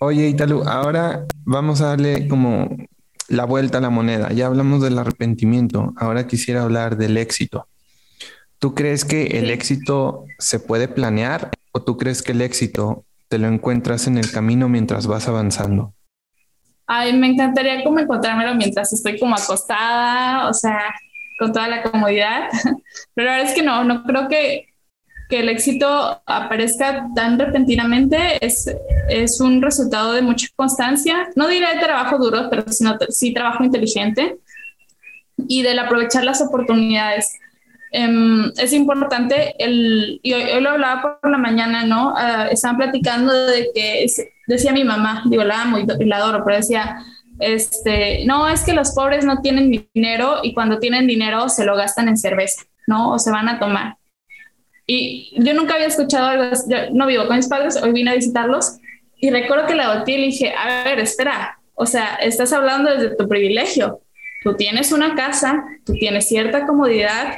Oye, 0.00 0.28
Italu, 0.28 0.62
ahora 0.66 1.26
vamos 1.44 1.80
a 1.80 1.88
darle 1.88 2.28
como 2.28 2.68
la 3.28 3.44
vuelta 3.44 3.78
a 3.78 3.80
la 3.80 3.90
moneda. 3.90 4.32
Ya 4.32 4.46
hablamos 4.46 4.82
del 4.82 4.98
arrepentimiento, 4.98 5.92
ahora 5.96 6.26
quisiera 6.26 6.62
hablar 6.62 6.96
del 6.96 7.16
éxito. 7.16 7.66
¿Tú 8.58 8.74
crees 8.74 9.04
que 9.04 9.38
el 9.38 9.50
éxito 9.50 10.24
se 10.38 10.58
puede 10.60 10.88
planear 10.88 11.50
o 11.72 11.82
tú 11.82 11.96
crees 11.96 12.22
que 12.22 12.32
el 12.32 12.40
éxito 12.40 13.04
te 13.28 13.38
lo 13.38 13.48
encuentras 13.48 14.06
en 14.06 14.16
el 14.18 14.30
camino 14.30 14.68
mientras 14.68 15.06
vas 15.06 15.28
avanzando? 15.28 15.92
Ay, 16.86 17.12
me 17.12 17.26
encantaría 17.26 17.82
como 17.82 17.98
encontrármelo 17.98 18.54
mientras 18.54 18.92
estoy 18.92 19.18
como 19.18 19.34
acostada, 19.34 20.48
o 20.48 20.54
sea, 20.54 20.94
con 21.38 21.52
toda 21.52 21.68
la 21.68 21.82
comodidad. 21.82 22.48
Pero 23.14 23.26
la 23.26 23.36
verdad 23.36 23.50
es 23.50 23.54
que 23.54 23.62
no, 23.62 23.84
no 23.84 24.04
creo 24.04 24.28
que, 24.28 24.66
que 25.28 25.40
el 25.40 25.48
éxito 25.48 26.22
aparezca 26.26 27.08
tan 27.14 27.38
repentinamente. 27.38 28.44
Es, 28.44 28.70
es 29.08 29.40
un 29.40 29.60
resultado 29.62 30.12
de 30.12 30.22
mucha 30.22 30.48
constancia. 30.56 31.28
No 31.34 31.48
diré 31.48 31.74
de 31.74 31.80
trabajo 31.80 32.18
duro, 32.18 32.48
pero 32.50 32.64
sino, 32.70 32.96
sí 33.08 33.32
trabajo 33.32 33.64
inteligente 33.64 34.38
y 35.36 35.62
del 35.62 35.78
aprovechar 35.78 36.24
las 36.24 36.40
oportunidades. 36.40 37.38
Em, 37.92 38.52
es 38.58 38.72
importante, 38.72 39.54
el, 39.58 40.20
y 40.22 40.32
hoy, 40.32 40.60
lo 40.60 40.70
hablaba 40.70 41.18
por 41.20 41.30
la 41.30 41.38
mañana, 41.38 41.84
¿no? 41.84 42.12
Uh, 42.12 42.50
estaban 42.50 42.76
platicando 42.76 43.32
de 43.32 43.70
que, 43.74 44.06
decía 44.46 44.72
mi 44.72 44.84
mamá, 44.84 45.22
digo, 45.26 45.44
la 45.44 45.62
amo 45.62 45.78
y 45.78 46.04
la 46.04 46.16
adoro, 46.16 46.44
pero 46.44 46.58
decía, 46.58 46.98
este, 47.38 48.24
no, 48.26 48.48
es 48.48 48.62
que 48.64 48.72
los 48.72 48.92
pobres 48.92 49.24
no 49.24 49.40
tienen 49.40 49.70
dinero 49.94 50.40
y 50.42 50.54
cuando 50.54 50.78
tienen 50.78 51.06
dinero 51.06 51.48
se 51.48 51.64
lo 51.64 51.76
gastan 51.76 52.08
en 52.08 52.16
cerveza, 52.16 52.62
¿no? 52.86 53.12
O 53.12 53.18
se 53.18 53.30
van 53.30 53.48
a 53.48 53.58
tomar. 53.58 53.96
Y 54.86 55.32
yo 55.36 55.52
nunca 55.54 55.74
había 55.74 55.88
escuchado 55.88 56.26
algo, 56.26 56.56
yo 56.68 56.76
no 56.92 57.06
vivo 57.06 57.26
con 57.26 57.36
mis 57.36 57.48
padres, 57.48 57.76
hoy 57.82 57.92
vine 57.92 58.12
a 58.12 58.14
visitarlos 58.14 58.78
y 59.18 59.30
recuerdo 59.30 59.66
que 59.66 59.74
la 59.74 59.94
volteé 59.94 60.14
y 60.16 60.18
le 60.18 60.26
dije, 60.26 60.54
a 60.56 60.84
ver, 60.84 61.00
espera, 61.00 61.58
o 61.74 61.86
sea, 61.86 62.16
estás 62.16 62.52
hablando 62.52 62.90
desde 62.90 63.16
tu 63.16 63.28
privilegio. 63.28 64.00
Tú 64.42 64.54
tienes 64.54 64.92
una 64.92 65.14
casa, 65.14 65.64
tú 65.84 65.94
tienes 65.94 66.28
cierta 66.28 66.66
comodidad, 66.66 67.34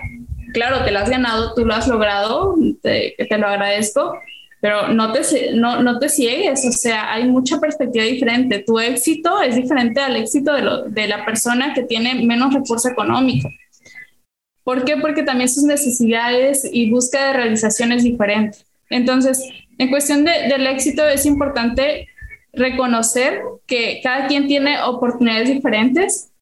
claro, 0.53 0.85
te 0.85 0.91
la 0.91 1.01
has 1.01 1.11
ganado, 1.11 1.55
tú 1.55 1.65
lo 1.65 1.75
has 1.75 1.89
logrado, 1.89 2.57
te, 2.83 3.15
te 3.17 3.39
lo 3.39 3.47
agradezco, 3.47 4.13
pero 4.61 4.89
no 4.89 5.13
te, 5.13 5.23
no, 5.55 5.83
no 5.83 5.99
te 5.99 6.09
ciegues, 6.09 6.67
o 6.67 6.73
sea, 6.73 7.13
hay 7.13 7.25
mucha 7.29 7.61
perspectiva 7.61 8.05
diferente. 8.05 8.65
Tu 8.67 8.79
éxito 8.81 9.41
es 9.41 9.55
diferente 9.55 10.01
al 10.01 10.17
éxito 10.17 10.53
de, 10.53 10.63
lo, 10.63 10.83
de 10.83 11.07
la 11.07 11.25
persona 11.25 11.73
que 11.75 11.85
tiene 11.85 12.15
menos 12.27 12.53
recurso 12.53 12.89
económico. 12.89 13.49
¿Por 14.69 14.85
qué? 14.85 14.99
Porque 14.99 15.23
también 15.23 15.49
sus 15.49 15.65
necesidades 15.65 16.69
y 16.71 16.91
búsqueda 16.91 17.29
de 17.29 17.33
realización 17.33 17.91
es 17.91 18.03
diferente. 18.03 18.59
Entonces, 18.91 19.43
en 19.79 19.89
cuestión 19.89 20.27
de, 20.27 20.31
del 20.47 20.67
éxito 20.67 21.09
es 21.09 21.25
importante 21.25 22.07
reconocer 22.53 23.41
que 23.67 24.01
cada 24.03 24.27
quien 24.27 24.47
tiene 24.47 24.83
oportunidades 24.83 25.49
diferentes, 25.49 26.33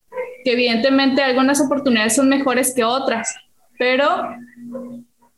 que 0.45 0.55
evidentemente 0.55 1.23
algunas 1.23 1.61
oportunidades 1.61 2.17
son 2.17 2.29
mejores 2.29 2.75
que 2.75 2.83
otras, 2.83 3.33
pero 3.79 4.35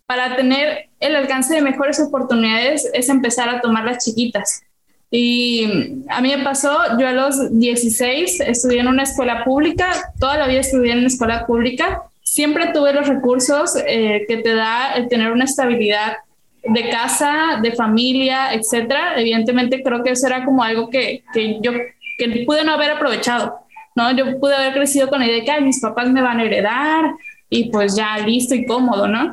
para 0.06 0.34
tener 0.36 0.88
el 0.98 1.14
alcance 1.14 1.56
de 1.56 1.60
mejores 1.60 2.00
oportunidades 2.00 2.90
es 2.94 3.10
empezar 3.10 3.50
a 3.50 3.60
tomar 3.60 3.84
las 3.84 4.02
chiquitas. 4.02 4.62
Y 5.10 6.04
a 6.08 6.22
mí 6.22 6.34
me 6.34 6.42
pasó, 6.42 6.74
yo 6.98 7.06
a 7.06 7.12
los 7.12 7.58
16 7.58 8.40
estudié 8.40 8.80
en 8.80 8.88
una 8.88 9.02
escuela 9.02 9.44
pública, 9.44 9.92
toda 10.18 10.38
la 10.38 10.46
vida 10.46 10.60
estudié 10.60 10.92
en 10.92 11.00
una 11.00 11.08
escuela 11.08 11.46
pública, 11.46 12.07
siempre 12.30 12.72
tuve 12.72 12.92
los 12.92 13.08
recursos 13.08 13.74
eh, 13.86 14.24
que 14.28 14.38
te 14.38 14.54
da 14.54 14.92
el 14.92 15.08
tener 15.08 15.32
una 15.32 15.44
estabilidad 15.44 16.18
de 16.62 16.90
casa, 16.90 17.58
de 17.62 17.72
familia, 17.72 18.52
etcétera. 18.52 19.20
Evidentemente 19.20 19.82
creo 19.82 20.02
que 20.02 20.10
eso 20.12 20.26
era 20.26 20.44
como 20.44 20.62
algo 20.62 20.90
que, 20.90 21.22
que 21.32 21.58
yo 21.60 21.72
que 22.18 22.44
pude 22.44 22.64
no 22.64 22.72
haber 22.72 22.90
aprovechado, 22.90 23.60
¿no? 23.94 24.10
Yo 24.10 24.40
pude 24.40 24.54
haber 24.54 24.72
crecido 24.72 25.08
con 25.08 25.20
la 25.20 25.26
idea 25.26 25.36
de 25.38 25.44
que 25.44 25.60
mis 25.60 25.80
papás 25.80 26.10
me 26.10 26.20
van 26.20 26.40
a 26.40 26.44
heredar 26.44 27.12
y 27.48 27.70
pues 27.70 27.94
ya 27.94 28.18
listo 28.18 28.56
y 28.56 28.66
cómodo, 28.66 29.06
¿no? 29.06 29.32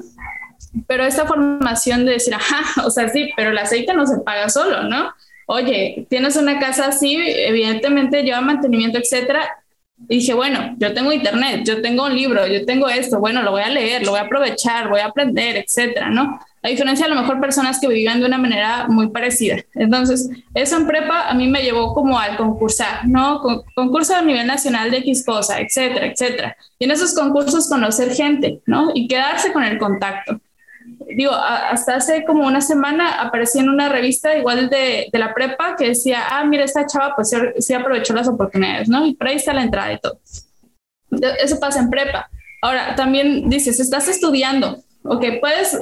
pero 0.88 1.06
esta 1.06 1.26
formación 1.26 2.06
de 2.06 2.14
decir, 2.14 2.34
ajá, 2.34 2.86
o 2.86 2.90
sea, 2.90 3.10
sí, 3.10 3.32
pero 3.36 3.52
el 3.52 3.58
aceite 3.58 3.94
no 3.94 4.06
se 4.06 4.20
paga 4.20 4.50
solo, 4.50 4.84
¿no? 4.84 5.12
Oye, 5.48 6.08
tienes 6.10 6.36
una 6.36 6.60
casa 6.60 6.88
así, 6.88 7.18
evidentemente 7.18 8.24
lleva 8.24 8.42
mantenimiento, 8.42 8.98
etcétera. 8.98 9.48
Y 10.08 10.18
dije, 10.18 10.34
bueno, 10.34 10.76
yo 10.78 10.94
tengo 10.94 11.12
internet, 11.12 11.64
yo 11.66 11.82
tengo 11.82 12.06
un 12.06 12.16
libro, 12.16 12.46
yo 12.46 12.66
tengo 12.66 12.88
esto, 12.90 13.20
bueno, 13.20 13.42
lo 13.42 13.52
voy 13.52 13.62
a 13.62 13.70
leer, 13.70 14.04
lo 14.04 14.12
voy 14.12 14.20
a 14.20 14.24
aprovechar, 14.24 14.90
voy 14.90 15.00
a 15.00 15.06
aprender, 15.06 15.56
etcétera, 15.56 16.10
¿no? 16.10 16.40
A 16.62 16.68
diferencia 16.68 17.06
a 17.06 17.10
lo 17.10 17.16
mejor 17.16 17.40
personas 17.40 17.80
que 17.80 17.88
vivían 17.88 18.20
de 18.20 18.26
una 18.26 18.38
manera 18.38 18.88
muy 18.88 19.10
parecida. 19.10 19.58
Entonces, 19.74 20.30
eso 20.54 20.78
en 20.78 20.88
prepa 20.88 21.30
a 21.30 21.34
mí 21.34 21.48
me 21.48 21.64
llevó 21.64 21.94
como 21.94 22.20
al 22.20 22.38
concursar, 22.38 23.08
¿no? 23.08 23.42
concurso 23.74 24.16
a 24.16 24.22
nivel 24.22 24.46
nacional 24.48 24.92
de 24.92 24.98
X 24.98 25.24
cosa, 25.26 25.60
etcétera, 25.60 26.08
etcétera. 26.08 26.58
Y 26.78 26.86
en 26.86 26.92
esos 26.92 27.14
concursos 27.14 27.70
conocer 27.70 28.14
gente, 28.14 28.62
¿no? 28.66 28.92
Y 28.94 29.08
quedarse 29.08 29.54
con 29.54 29.64
el 29.64 29.78
contacto 29.78 30.40
digo, 31.16 31.32
hasta 31.34 31.96
hace 31.96 32.26
como 32.26 32.46
una 32.46 32.62
semana 32.62 33.22
aparecí 33.22 33.60
en 33.60 33.70
una 33.70 33.90
revista 33.90 34.38
igual 34.38 34.70
de, 34.70 35.08
de, 35.12 35.20
la 35.20 35.34
prepa 35.34 35.76
que 35.76 35.90
decía, 35.90 36.24
ah, 36.30 36.44
mira, 36.46 36.64
esta 36.64 36.86
chava 36.86 37.16
pues 37.16 37.34
sí, 37.60 37.74
aprovechó 37.74 38.14
las 38.14 38.28
oportunidades, 38.28 38.90
¿no? 38.90 39.06
Y 39.06 39.16
por 39.16 39.28
ahí 39.28 39.36
está 39.36 39.54
la 39.54 39.64
entrada 39.64 39.94
y 39.94 40.00
todo. 40.00 40.20
Eso 41.42 41.60
pasa 41.60 41.80
en 41.80 41.90
prepa. 41.90 42.30
Ahora, 42.62 42.96
también 42.96 43.50
dices, 43.50 43.80
estás 43.80 44.08
estudiando, 44.08 44.84
ok, 45.04 45.24
puedes 45.40 45.78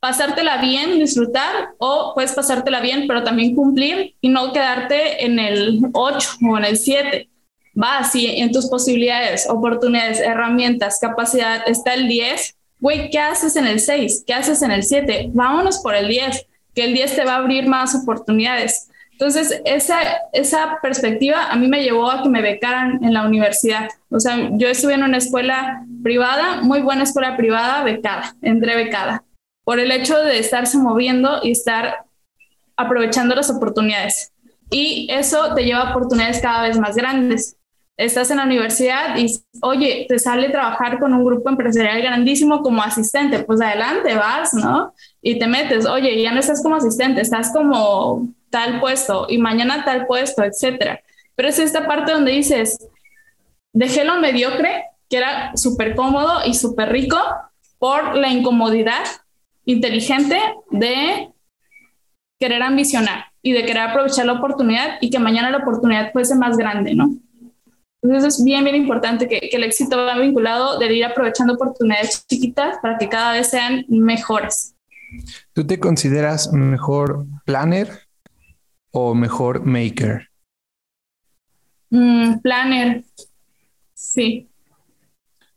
pasártela 0.00 0.58
bien, 0.58 0.98
disfrutar, 0.98 1.70
o 1.78 2.12
puedes 2.14 2.32
pasártela 2.32 2.80
bien, 2.80 3.06
pero 3.06 3.24
también 3.24 3.54
cumplir 3.54 4.14
y 4.20 4.28
no 4.28 4.52
quedarte 4.52 5.24
en 5.24 5.38
el 5.38 5.80
8 5.92 6.30
o 6.48 6.58
en 6.58 6.64
el 6.64 6.76
7. 6.76 7.28
Va, 7.80 8.04
si 8.04 8.26
en 8.40 8.52
tus 8.52 8.66
posibilidades, 8.66 9.48
oportunidades, 9.48 10.20
herramientas, 10.20 10.98
capacidad 11.00 11.62
está 11.68 11.94
el 11.94 12.08
10, 12.08 12.57
güey, 12.80 13.10
¿qué 13.10 13.18
haces 13.18 13.56
en 13.56 13.66
el 13.66 13.80
6? 13.80 14.24
¿Qué 14.26 14.34
haces 14.34 14.62
en 14.62 14.70
el 14.70 14.82
7? 14.82 15.30
Vámonos 15.32 15.78
por 15.78 15.94
el 15.94 16.08
10, 16.08 16.46
que 16.74 16.84
el 16.84 16.94
10 16.94 17.16
te 17.16 17.24
va 17.24 17.34
a 17.34 17.38
abrir 17.38 17.66
más 17.66 17.94
oportunidades. 17.94 18.88
Entonces, 19.12 19.60
esa, 19.64 19.98
esa 20.32 20.78
perspectiva 20.80 21.46
a 21.50 21.56
mí 21.56 21.66
me 21.66 21.82
llevó 21.82 22.08
a 22.08 22.22
que 22.22 22.28
me 22.28 22.40
becaran 22.40 23.02
en 23.02 23.12
la 23.12 23.26
universidad. 23.26 23.88
O 24.10 24.20
sea, 24.20 24.50
yo 24.52 24.68
estuve 24.68 24.94
en 24.94 25.02
una 25.02 25.18
escuela 25.18 25.84
privada, 26.04 26.60
muy 26.62 26.80
buena 26.82 27.02
escuela 27.02 27.36
privada, 27.36 27.82
becada, 27.82 28.36
entré 28.42 28.76
becada, 28.76 29.24
por 29.64 29.80
el 29.80 29.90
hecho 29.90 30.16
de 30.18 30.38
estarse 30.38 30.78
moviendo 30.78 31.40
y 31.42 31.50
estar 31.50 32.04
aprovechando 32.76 33.34
las 33.34 33.50
oportunidades. 33.50 34.32
Y 34.70 35.08
eso 35.10 35.52
te 35.54 35.64
lleva 35.64 35.80
a 35.80 35.90
oportunidades 35.90 36.40
cada 36.40 36.62
vez 36.62 36.78
más 36.78 36.94
grandes 36.94 37.57
estás 37.98 38.30
en 38.30 38.36
la 38.36 38.44
universidad 38.44 39.18
y, 39.18 39.26
oye, 39.60 40.06
te 40.08 40.20
sale 40.20 40.48
trabajar 40.50 41.00
con 41.00 41.12
un 41.12 41.24
grupo 41.24 41.50
empresarial 41.50 42.00
grandísimo 42.00 42.62
como 42.62 42.80
asistente, 42.80 43.40
pues 43.40 43.60
adelante, 43.60 44.14
vas, 44.14 44.54
¿no? 44.54 44.94
Y 45.20 45.38
te 45.38 45.48
metes, 45.48 45.84
oye, 45.84 46.22
ya 46.22 46.32
no 46.32 46.38
estás 46.38 46.62
como 46.62 46.76
asistente, 46.76 47.20
estás 47.20 47.52
como 47.52 48.28
tal 48.50 48.80
puesto 48.80 49.26
y 49.28 49.38
mañana 49.38 49.84
tal 49.84 50.06
puesto, 50.06 50.44
etcétera. 50.44 51.00
Pero 51.34 51.48
es 51.48 51.58
esta 51.58 51.88
parte 51.88 52.12
donde 52.12 52.30
dices, 52.30 52.78
dejé 53.72 54.04
lo 54.04 54.20
mediocre, 54.20 54.84
que 55.10 55.16
era 55.16 55.56
súper 55.56 55.96
cómodo 55.96 56.46
y 56.46 56.54
súper 56.54 56.90
rico, 56.92 57.18
por 57.78 58.16
la 58.16 58.28
incomodidad 58.28 59.04
inteligente 59.64 60.40
de 60.70 61.30
querer 62.38 62.62
ambicionar 62.62 63.26
y 63.42 63.52
de 63.52 63.64
querer 63.64 63.82
aprovechar 63.82 64.26
la 64.26 64.34
oportunidad 64.34 64.98
y 65.00 65.10
que 65.10 65.18
mañana 65.18 65.50
la 65.50 65.58
oportunidad 65.58 66.12
fuese 66.12 66.36
más 66.36 66.56
grande, 66.56 66.94
¿no? 66.94 67.10
Entonces 68.02 68.38
es 68.38 68.44
bien, 68.44 68.64
bien 68.64 68.76
importante 68.76 69.28
que, 69.28 69.38
el 69.52 69.64
éxito 69.64 69.96
va 69.96 70.16
vinculado 70.18 70.78
de 70.78 70.92
ir 70.94 71.04
aprovechando 71.04 71.54
oportunidades 71.54 72.24
chiquitas 72.26 72.76
para 72.80 72.96
que 72.96 73.08
cada 73.08 73.32
vez 73.32 73.50
sean 73.50 73.84
mejores. 73.88 74.74
¿Tú 75.52 75.66
te 75.66 75.80
consideras 75.80 76.52
mejor 76.52 77.26
planner 77.44 77.88
o 78.90 79.14
mejor 79.14 79.64
maker? 79.64 80.28
Mm, 81.90 82.38
planner, 82.40 83.04
sí. 83.94 84.48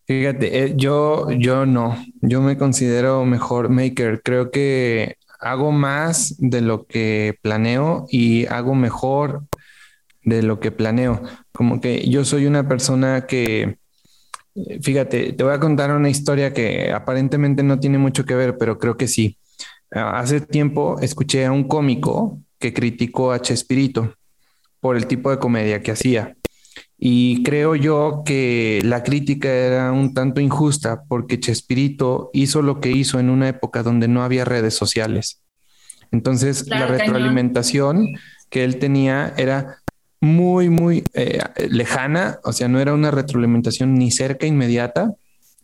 Fíjate, 0.05 0.63
eh, 0.63 0.73
yo, 0.75 1.29
yo 1.31 1.65
no, 1.65 1.97
yo 2.21 2.41
me 2.41 2.57
considero 2.57 3.23
mejor 3.25 3.69
maker. 3.69 4.21
Creo 4.23 4.51
que 4.51 5.17
hago 5.39 5.71
más 5.71 6.35
de 6.37 6.61
lo 6.61 6.85
que 6.85 7.37
planeo 7.41 8.07
y 8.09 8.45
hago 8.47 8.75
mejor 8.75 9.43
de 10.23 10.43
lo 10.43 10.59
que 10.59 10.71
planeo. 10.71 11.21
Como 11.51 11.81
que 11.81 12.07
yo 12.09 12.25
soy 12.25 12.45
una 12.45 12.67
persona 12.67 13.25
que, 13.25 13.77
fíjate, 14.81 15.33
te 15.33 15.43
voy 15.43 15.53
a 15.53 15.59
contar 15.59 15.91
una 15.91 16.09
historia 16.09 16.53
que 16.53 16.91
aparentemente 16.91 17.63
no 17.63 17.79
tiene 17.79 17.97
mucho 17.97 18.25
que 18.25 18.35
ver, 18.35 18.57
pero 18.57 18.77
creo 18.77 18.97
que 18.97 19.07
sí. 19.07 19.37
Ah, 19.91 20.19
hace 20.19 20.41
tiempo 20.41 20.99
escuché 21.01 21.45
a 21.45 21.51
un 21.51 21.65
cómico 21.65 22.39
que 22.59 22.73
criticó 22.73 23.31
a 23.31 23.41
Chespirito 23.41 24.15
por 24.79 24.95
el 24.95 25.07
tipo 25.07 25.29
de 25.29 25.39
comedia 25.39 25.81
que 25.81 25.91
hacía. 25.91 26.35
Y 26.97 27.41
creo 27.41 27.75
yo 27.75 28.21
que 28.23 28.79
la 28.83 29.01
crítica 29.01 29.49
era 29.49 29.91
un 29.91 30.13
tanto 30.13 30.39
injusta 30.39 31.01
porque 31.07 31.39
Chespirito 31.39 32.29
hizo 32.31 32.61
lo 32.61 32.79
que 32.79 32.91
hizo 32.91 33.19
en 33.19 33.31
una 33.31 33.49
época 33.49 33.81
donde 33.81 34.07
no 34.07 34.23
había 34.23 34.45
redes 34.45 34.75
sociales. 34.75 35.41
Entonces, 36.11 36.67
la 36.67 36.85
retroalimentación 36.85 38.07
que 38.49 38.63
él 38.63 38.77
tenía 38.77 39.33
era 39.37 39.80
muy, 40.21 40.69
muy 40.69 41.03
eh, 41.13 41.39
lejana, 41.69 42.39
o 42.43 42.53
sea, 42.53 42.67
no 42.67 42.79
era 42.79 42.93
una 42.93 43.11
retroalimentación 43.11 43.95
ni 43.95 44.11
cerca 44.11 44.45
inmediata 44.45 45.15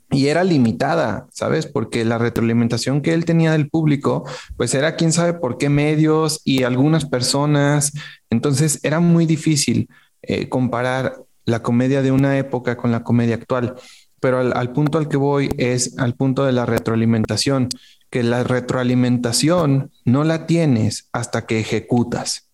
y 0.09 0.27
era 0.27 0.43
limitada, 0.43 1.27
¿sabes? 1.31 1.67
Porque 1.67 2.05
la 2.05 2.17
retroalimentación 2.17 3.01
que 3.01 3.13
él 3.13 3.25
tenía 3.25 3.51
del 3.51 3.69
público, 3.69 4.25
pues 4.55 4.73
era 4.73 4.95
quién 4.95 5.11
sabe 5.11 5.33
por 5.33 5.57
qué 5.57 5.69
medios 5.69 6.41
y 6.43 6.63
algunas 6.63 7.05
personas, 7.05 7.93
entonces 8.29 8.79
era 8.83 8.99
muy 8.99 9.25
difícil 9.25 9.89
eh, 10.23 10.49
comparar 10.49 11.17
la 11.45 11.61
comedia 11.61 12.01
de 12.01 12.11
una 12.11 12.37
época 12.37 12.77
con 12.77 12.91
la 12.91 13.03
comedia 13.03 13.35
actual. 13.35 13.75
Pero 14.19 14.39
al 14.39 14.71
punto 14.73 14.97
al 14.97 15.07
que 15.07 15.17
voy 15.17 15.49
es 15.57 15.99
al 15.99 16.15
punto 16.15 16.43
de 16.43 16.51
la 16.51 16.65
retroalimentación, 16.65 17.69
que 18.09 18.23
la 18.23 18.43
retroalimentación 18.43 19.91
no 20.05 20.23
la 20.23 20.47
tienes 20.47 21.09
hasta 21.11 21.45
que 21.45 21.59
ejecutas. 21.59 22.46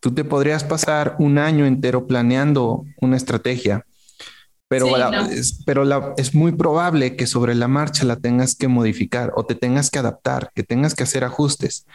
Tú 0.00 0.12
te 0.12 0.24
podrías 0.24 0.64
pasar 0.64 1.16
un 1.18 1.38
año 1.38 1.66
entero 1.66 2.06
planeando 2.06 2.84
una 3.00 3.16
estrategia, 3.16 3.84
pero, 4.68 4.86
es, 5.30 5.62
pero 5.66 6.14
es 6.16 6.34
muy 6.34 6.52
probable 6.52 7.16
que 7.16 7.26
sobre 7.26 7.54
la 7.54 7.66
marcha 7.66 8.04
la 8.04 8.16
tengas 8.16 8.54
que 8.54 8.68
modificar 8.68 9.32
o 9.34 9.44
te 9.44 9.56
tengas 9.56 9.90
que 9.90 9.98
adaptar, 9.98 10.52
que 10.54 10.62
tengas 10.62 10.94
que 10.94 11.02
hacer 11.02 11.24
ajustes. 11.24 11.86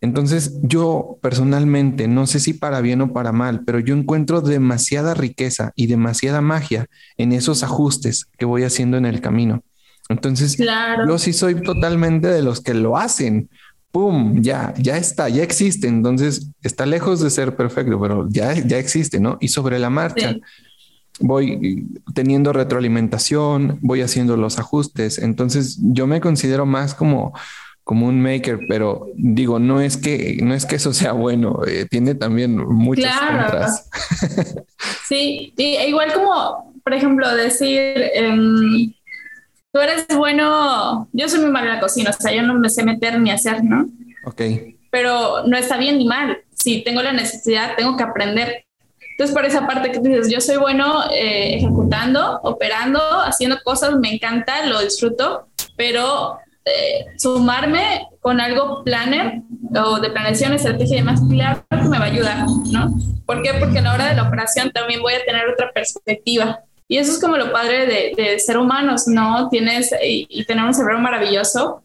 Entonces, 0.00 0.58
yo 0.62 1.18
personalmente, 1.22 2.08
no 2.08 2.26
sé 2.26 2.40
si 2.40 2.54
para 2.54 2.80
bien 2.80 3.02
o 3.02 3.12
para 3.12 3.30
mal, 3.30 3.62
pero 3.64 3.78
yo 3.78 3.94
encuentro 3.94 4.40
demasiada 4.40 5.14
riqueza 5.14 5.72
y 5.76 5.86
demasiada 5.86 6.40
magia 6.40 6.86
en 7.18 7.32
esos 7.32 7.62
ajustes 7.62 8.26
que 8.36 8.44
voy 8.44 8.64
haciendo 8.64 8.96
en 8.96 9.06
el 9.06 9.20
camino. 9.20 9.62
Entonces, 10.08 10.56
yo 11.06 11.18
sí 11.18 11.32
soy 11.32 11.62
totalmente 11.62 12.26
de 12.28 12.42
los 12.42 12.60
que 12.60 12.74
lo 12.74 12.96
hacen, 12.96 13.48
¡pum! 13.92 14.42
Ya, 14.42 14.74
ya 14.76 14.96
está, 14.96 15.28
ya 15.28 15.44
existe. 15.44 15.86
Entonces 15.86 16.48
está 16.62 16.86
lejos 16.86 17.20
de 17.20 17.30
ser 17.30 17.54
perfecto, 17.54 18.00
pero 18.00 18.26
ya, 18.28 18.54
ya 18.54 18.78
existe, 18.78 19.20
¿no? 19.20 19.38
Y 19.40 19.48
sobre 19.48 19.78
la 19.78 19.90
marcha 19.90 20.36
voy 21.20 21.86
teniendo 22.14 22.52
retroalimentación, 22.52 23.78
voy 23.82 24.00
haciendo 24.00 24.36
los 24.36 24.58
ajustes. 24.58 25.18
Entonces 25.18 25.78
yo 25.80 26.06
me 26.06 26.20
considero 26.20 26.66
más 26.66 26.94
como 26.94 27.32
como 27.84 28.06
un 28.06 28.22
maker, 28.22 28.60
pero 28.68 29.08
digo, 29.16 29.58
no 29.58 29.80
es 29.80 29.96
que 29.96 30.38
no 30.40 30.54
es 30.54 30.66
que 30.66 30.76
eso 30.76 30.92
sea 30.92 31.12
bueno, 31.12 31.62
eh, 31.66 31.86
tiene 31.90 32.14
también 32.14 32.56
muchas 32.56 33.18
claro. 33.18 33.66
sí, 35.08 35.52
y 35.56 35.62
e 35.74 35.88
igual 35.88 36.12
como, 36.12 36.72
por 36.84 36.94
ejemplo, 36.94 37.34
decir, 37.34 37.80
em, 38.14 38.92
tú 39.72 39.80
eres 39.80 40.06
bueno, 40.16 41.08
yo 41.12 41.28
soy 41.28 41.40
muy 41.40 41.50
mala 41.50 41.68
en 41.68 41.74
la 41.76 41.80
cocina, 41.80 42.10
o 42.10 42.12
sea, 42.12 42.32
yo 42.32 42.42
no 42.42 42.54
me 42.54 42.68
sé 42.68 42.84
meter 42.84 43.18
ni 43.18 43.30
hacer, 43.30 43.64
¿no? 43.64 43.86
Ok. 44.24 44.42
Pero 44.90 45.46
no 45.46 45.56
está 45.56 45.78
bien 45.78 45.98
ni 45.98 46.06
mal. 46.06 46.38
Si 46.54 46.82
tengo 46.82 47.02
la 47.02 47.12
necesidad, 47.12 47.74
tengo 47.76 47.96
que 47.96 48.02
aprender. 48.02 48.66
Entonces, 49.12 49.34
por 49.34 49.44
esa 49.44 49.66
parte 49.66 49.90
que 49.90 49.98
tú 49.98 50.04
dices, 50.04 50.30
yo 50.30 50.40
soy 50.40 50.58
bueno 50.58 51.04
eh, 51.10 51.56
ejecutando, 51.56 52.40
operando, 52.42 53.00
haciendo 53.22 53.58
cosas, 53.64 53.96
me 53.96 54.14
encanta, 54.14 54.66
lo 54.66 54.80
disfruto, 54.80 55.48
pero 55.76 56.38
eh, 56.64 57.06
sumarme 57.18 58.06
con 58.20 58.40
algo 58.40 58.84
planner 58.84 59.42
o 59.74 60.00
de 60.00 60.10
planeación, 60.10 60.52
estrategia 60.52 60.96
y 60.96 61.00
demás, 61.00 61.20
claro 61.28 61.64
que 61.70 61.88
me 61.88 61.98
va 61.98 62.04
a 62.04 62.08
ayudar, 62.08 62.46
¿no? 62.70 62.94
¿Por 63.26 63.42
qué? 63.42 63.54
Porque 63.58 63.78
a 63.78 63.82
la 63.82 63.94
hora 63.94 64.06
de 64.08 64.14
la 64.14 64.28
operación 64.28 64.70
también 64.70 65.00
voy 65.00 65.14
a 65.14 65.24
tener 65.24 65.48
otra 65.48 65.72
perspectiva. 65.72 66.60
Y 66.92 66.98
eso 66.98 67.10
es 67.10 67.18
como 67.18 67.38
lo 67.38 67.50
padre 67.52 68.12
de, 68.14 68.38
ser 68.38 68.58
humanos, 68.58 69.04
¿no? 69.06 69.48
Tienes 69.48 69.94
y, 70.04 70.44
tener 70.44 70.62
un 70.62 70.74
cerebro 70.74 70.98
maravilloso, 70.98 71.82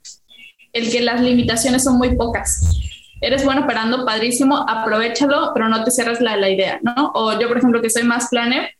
el 0.73 0.91
que 0.91 0.99
las 0.99 1.21
limitaciones 1.21 1.85
son 1.85 1.97
muy 1.97 2.17
pocas. 2.17 2.77
Eres 3.21 3.45
bueno 3.45 3.61
operando, 3.61 4.05
padrísimo, 4.05 4.65
aprovechalo, 4.67 5.51
pero 5.53 5.69
no 5.69 5.81
te 5.85 5.91
cierras 5.91 6.19
la, 6.19 6.49
idea, 6.49 6.81
¿no? 6.83 7.13
O 7.15 7.39
yo, 7.39 7.47
por 7.47 7.57
ejemplo, 7.57 7.81
que 7.81 7.89
soy 7.89 8.03
más 8.03 8.27
planner 8.27 8.71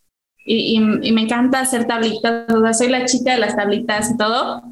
y, 0.44 0.76
y, 1.02 1.12
me 1.14 1.22
encanta 1.22 1.62
hacer 1.62 1.88
tablitas, 1.88 2.54
o 2.54 2.60
sea, 2.60 2.74
soy 2.74 2.90
la 2.90 3.06
chica 3.06 3.32
de 3.32 3.40
las 3.40 3.56
tablitas 3.56 4.12
y 4.12 4.18
todo. 4.18 4.64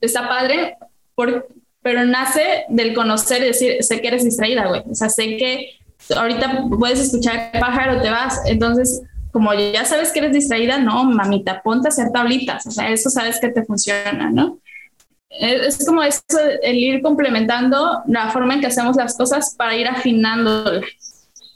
Está 0.00 0.26
padre, 0.26 0.78
por, 1.14 1.48
pero 1.82 2.06
nace 2.06 2.64
del 2.70 2.94
conocer 2.94 3.42
y 3.42 3.48
decir, 3.48 3.84
sé 3.84 4.00
que 4.00 4.08
eres 4.08 4.24
distraída, 4.24 4.68
güey. 4.68 4.84
O 4.90 4.94
sea, 4.94 5.10
sé 5.10 5.36
que 5.36 5.74
ahorita 6.16 6.64
puedes 6.78 7.00
escuchar 7.00 7.50
pájaro, 7.60 8.00
te 8.00 8.08
vas. 8.08 8.40
Entonces, 8.46 9.02
como 9.36 9.52
ya 9.52 9.84
sabes 9.84 10.12
que 10.12 10.20
eres 10.20 10.32
distraída, 10.32 10.78
no, 10.78 11.04
mamita, 11.04 11.60
ponte 11.60 11.88
a 11.88 11.90
hacer 11.90 12.10
tablitas, 12.10 12.66
o 12.66 12.70
sea, 12.70 12.88
eso 12.90 13.10
sabes 13.10 13.38
que 13.38 13.50
te 13.50 13.66
funciona, 13.66 14.30
¿no? 14.30 14.60
Es 15.28 15.84
como 15.84 16.02
eso, 16.02 16.22
el 16.62 16.76
ir 16.76 17.02
complementando 17.02 18.00
la 18.06 18.30
forma 18.30 18.54
en 18.54 18.62
que 18.62 18.68
hacemos 18.68 18.96
las 18.96 19.14
cosas 19.14 19.54
para 19.54 19.76
ir 19.76 19.88
afinando. 19.88 20.80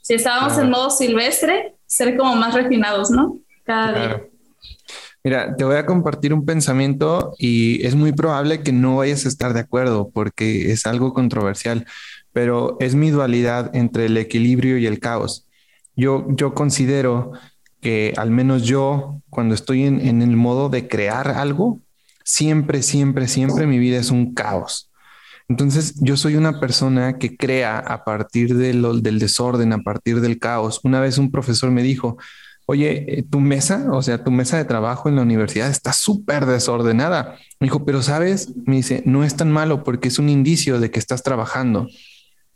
Si 0.03 0.12
estábamos 0.12 0.59
en 0.59 0.68
modo 0.68 0.91
silvestre, 0.91 1.74
ser 1.87 2.18
como 2.18 2.37
más 2.37 2.53
refinados, 2.53 3.11
¿no? 3.11 3.39
Cada 3.64 3.93
día. 3.93 4.22
Mira, 5.24 5.57
te 5.57 5.64
voy 5.64 5.76
a 5.76 5.87
compartir 5.87 6.35
un 6.35 6.45
pensamiento 6.45 7.33
y 7.39 7.83
es 7.87 7.95
muy 7.95 8.12
probable 8.12 8.62
que 8.62 8.72
no 8.72 8.97
vayas 8.97 9.24
a 9.24 9.28
estar 9.28 9.55
de 9.55 9.61
acuerdo 9.61 10.11
porque 10.12 10.70
es 10.70 10.85
algo 10.85 11.14
controversial, 11.14 11.87
pero 12.35 12.76
es 12.78 12.95
mi 12.95 13.09
dualidad 13.09 13.74
entre 13.74 14.05
el 14.05 14.18
equilibrio 14.18 14.76
y 14.76 14.85
el 14.85 15.01
caos. 15.01 15.47
Yo, 15.97 16.26
yo 16.28 16.53
considero 16.53 17.33
que 17.81 18.12
al 18.16 18.31
menos 18.31 18.62
yo, 18.62 19.20
cuando 19.31 19.55
estoy 19.55 19.85
en, 19.85 20.22
el 20.22 20.37
modo 20.37 20.68
de 20.68 20.89
crear 20.89 21.28
algo, 21.28 21.81
siempre, 22.24 22.83
siempre, 22.83 23.28
siempre 23.28 23.66
mi 23.66 23.78
vida 23.78 23.99
es 23.99 24.11
un 24.11 24.35
caos. 24.35 24.91
Entonces, 25.49 25.95
yo 26.01 26.16
soy 26.16 26.37
una 26.37 26.61
persona 26.61 27.18
que 27.18 27.37
crea 27.37 27.78
a 27.78 28.05
partir 28.05 28.55
del 28.57 29.18
desorden, 29.18 29.72
a 29.72 29.78
partir 29.78 30.20
del 30.20 30.39
caos. 30.39 30.81
Una 30.85 31.01
vez 31.01 31.18
un 31.18 31.31
profesor 31.33 31.70
me 31.70 31.83
dijo, 31.83 32.18
oye, 32.70 33.18
eh, 33.18 33.24
tu 33.24 33.41
mesa, 33.41 33.89
o 33.91 34.01
sea, 34.01 34.22
tu 34.22 34.31
mesa 34.31 34.57
de 34.57 34.64
trabajo 34.64 35.09
en 35.09 35.16
la 35.16 35.22
universidad 35.22 35.68
está 35.68 35.93
súper 35.93 36.47
desordenada. 36.47 37.37
Me 37.59 37.66
dijo, 37.66 37.85
pero 37.85 38.01
sabes, 38.01 38.55
me 38.64 38.76
dice, 38.76 39.03
no 39.07 39.24
es 39.24 39.35
tan 39.35 39.51
malo 39.51 39.83
porque 39.83 40.07
es 40.07 40.20
un 40.20 40.28
indicio 40.28 40.78
de 40.78 40.93
que 40.93 41.01
estás 41.01 41.24
trabajando. 41.24 41.89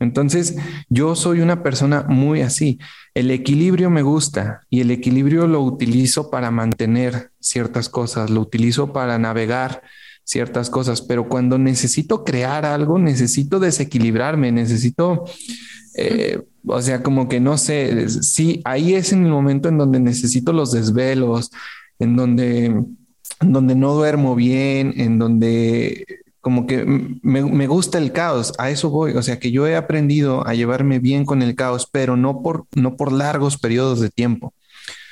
Entonces, 0.05 0.55
yo 0.89 1.15
soy 1.15 1.41
una 1.41 1.63
persona 1.63 2.05
muy 2.07 2.41
así. 2.41 2.79
El 3.13 3.31
equilibrio 3.31 3.89
me 3.89 4.01
gusta 4.01 4.61
y 4.69 4.81
el 4.81 4.91
equilibrio 4.91 5.47
lo 5.47 5.61
utilizo 5.61 6.29
para 6.29 6.51
mantener 6.51 7.31
ciertas 7.39 7.89
cosas, 7.89 8.29
lo 8.29 8.41
utilizo 8.41 8.93
para 8.93 9.17
navegar 9.17 9.81
ciertas 10.25 10.69
cosas, 10.69 11.01
pero 11.01 11.29
cuando 11.29 11.57
necesito 11.57 12.23
crear 12.23 12.65
algo, 12.65 12.97
necesito 12.97 13.59
desequilibrarme, 13.59 14.51
necesito, 14.51 15.23
eh, 15.95 16.41
o 16.65 16.81
sea, 16.81 17.03
como 17.03 17.29
que 17.29 17.39
no 17.39 17.57
sé, 17.57 18.09
sí, 18.09 18.61
ahí 18.65 18.95
es 18.95 19.13
en 19.13 19.23
el 19.23 19.31
momento 19.31 19.69
en 19.69 19.77
donde 19.77 19.99
necesito 19.99 20.51
los 20.51 20.71
desvelos, 20.71 21.51
en 21.99 22.15
donde, 22.15 22.65
en 22.65 23.53
donde 23.53 23.75
no 23.75 23.93
duermo 23.93 24.35
bien, 24.35 24.93
en 24.97 25.19
donde 25.19 26.05
como 26.45 26.67
que 26.67 26.85
me, 26.85 27.65
gusta 27.65 27.97
el 27.97 28.11
caos, 28.11 28.53
a 28.59 28.69
eso 28.69 28.91
voy, 28.91 29.13
o 29.13 29.23
sea 29.23 29.39
que 29.39 29.49
yo 29.49 29.65
he 29.65 29.75
aprendido 29.75 30.45
a 30.45 30.53
llevarme 30.53 30.99
bien 30.99 31.25
con 31.25 31.41
el 31.41 31.55
caos, 31.55 31.89
pero 31.91 32.17
no 32.17 32.43
por, 32.43 32.67
no 32.75 32.97
por 32.97 33.11
largos 33.11 33.57
periodos 33.57 33.99
de 33.99 34.11
tiempo. 34.11 34.53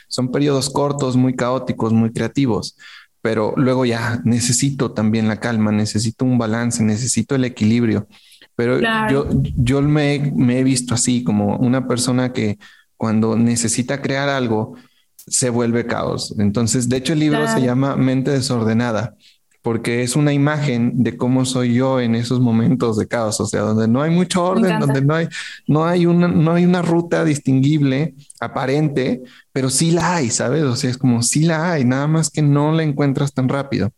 Son 0.07 0.29
periodos 0.29 0.69
cortos, 0.69 1.17
muy 1.17 1.35
caóticos, 1.35 1.91
muy 1.91 2.11
creativos, 2.11 2.77
pero 3.23 3.55
luego 3.57 3.83
ya 3.83 4.21
necesito 4.23 4.91
también 4.91 5.27
la 5.27 5.39
calma, 5.39 5.71
necesito 5.71 6.23
un 6.23 6.37
balance, 6.37 6.83
necesito 6.83 7.33
el 7.33 7.45
equilibrio. 7.45 8.07
Pero 8.55 8.79
yo, 9.09 9.27
yo 9.55 9.81
me, 9.81 10.31
me 10.35 10.59
he 10.59 10.63
visto 10.63 10.93
así, 10.93 11.23
como 11.23 11.57
una 11.57 11.87
persona 11.87 12.31
que 12.31 12.59
cuando 12.95 13.35
necesita 13.35 14.03
crear 14.03 14.29
algo, 14.29 14.75
se 15.15 15.49
vuelve 15.49 15.87
caos. 15.87 16.35
Entonces, 16.37 16.89
de 16.89 16.97
hecho, 16.97 17.13
el 17.13 17.21
libro 17.21 17.47
se 17.47 17.61
llama 17.61 17.95
Mente 17.95 18.29
desordenada 18.29 19.15
porque 19.63 20.03
es 20.03 20.17
una 20.17 20.33
imagen 20.33 21.03
de 21.03 21.15
cómo 21.15 21.45
soy 21.45 21.73
yo 21.73 22.01
en 22.01 22.15
esos 22.15 22.41
momentos 22.41 22.97
de 22.97 23.07
caos, 23.07 23.39
o 23.39 23.45
sea, 23.45 23.61
donde 23.61 23.87
no 23.87 24.01
hay 24.01 24.11
mucho 24.11 24.43
orden, 24.43 24.77
donde 24.77 25.01
no 25.01 25.15
hay, 25.15 25.29
no 25.67 25.85
hay 25.85 26.05
una, 26.05 26.27
no 26.27 26.51
hay 26.51 26.65
una 26.65 26.81
ruta 26.81 27.23
distinguible, 27.23 28.13
aparente, 28.41 29.23
pero 29.53 29.69
sí 29.69 29.91
la 29.91 30.15
hay, 30.15 30.29
¿sabes? 30.29 30.63
O 30.63 30.75
sea, 30.75 30.89
es 30.89 30.97
como 30.97 31.23
sí 31.23 31.45
la 31.45 31.71
hay, 31.71 31.85
nada 31.85 32.07
más 32.07 32.29
que 32.29 32.41
no 32.41 32.73
la 32.73 32.83
encuentras 32.83 33.33
tan 33.33 33.47
rápido. 33.47 33.89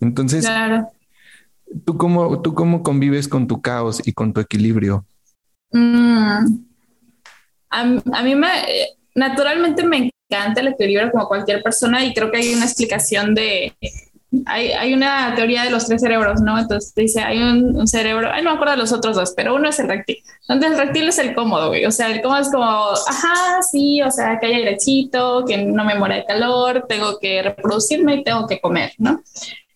Entonces, 0.00 0.44
¿tú 1.84 1.96
cómo, 1.96 2.42
tú 2.42 2.52
cómo 2.54 2.82
convives 2.82 3.28
con 3.28 3.46
tu 3.46 3.62
caos 3.62 4.02
y 4.04 4.12
con 4.12 4.32
tu 4.32 4.40
equilibrio? 4.40 5.06
Mm. 5.70 6.64
A, 7.70 7.80
a, 7.80 8.22
mí 8.24 8.34
me, 8.34 8.48
naturalmente 9.14 9.84
me 9.84 10.10
encanta 10.28 10.60
el 10.62 10.68
equilibrio 10.68 11.12
como 11.12 11.28
cualquier 11.28 11.62
persona 11.62 12.04
y 12.04 12.12
creo 12.12 12.32
que 12.32 12.38
hay 12.38 12.54
una 12.54 12.64
explicación 12.64 13.36
de 13.36 13.72
hay, 14.44 14.72
hay, 14.72 14.92
una 14.92 15.34
teoría 15.34 15.64
de 15.64 15.70
los 15.70 15.86
tres 15.86 16.00
cerebros, 16.00 16.40
¿no? 16.40 16.58
Entonces 16.58 16.94
dice, 16.94 17.22
hay 17.22 17.38
un, 17.38 17.86
cerebro, 17.86 18.30
ay, 18.32 18.42
no 18.42 18.50
me 18.50 18.56
acuerdo 18.56 18.72
de 18.74 18.80
los 18.80 18.92
otros 18.92 19.16
dos, 19.16 19.32
pero 19.36 19.54
uno 19.54 19.68
es 19.68 19.78
el 19.78 19.88
reptil. 19.88 20.22
Entonces 20.48 20.72
el 20.72 20.78
reptil 20.78 21.08
es 21.08 21.18
el 21.18 21.34
cómodo, 21.34 21.68
güey. 21.68 21.84
O 21.86 21.90
sea, 21.90 22.10
el 22.10 22.20
cómodo 22.20 22.40
es 22.40 22.50
como, 22.50 22.64
ajá, 22.64 23.62
sí, 23.62 24.02
o 24.02 24.10
sea, 24.10 24.38
que 24.38 24.46
haya 24.46 24.56
airecito, 24.56 25.44
que 25.46 25.58
no 25.58 25.84
me 25.84 25.94
muera 25.94 26.16
de 26.16 26.24
calor, 26.24 26.86
tengo 26.88 27.18
que 27.18 27.42
reproducirme 27.42 28.16
y 28.16 28.24
tengo 28.24 28.46
que 28.46 28.60
comer, 28.60 28.92
¿no? 28.98 29.22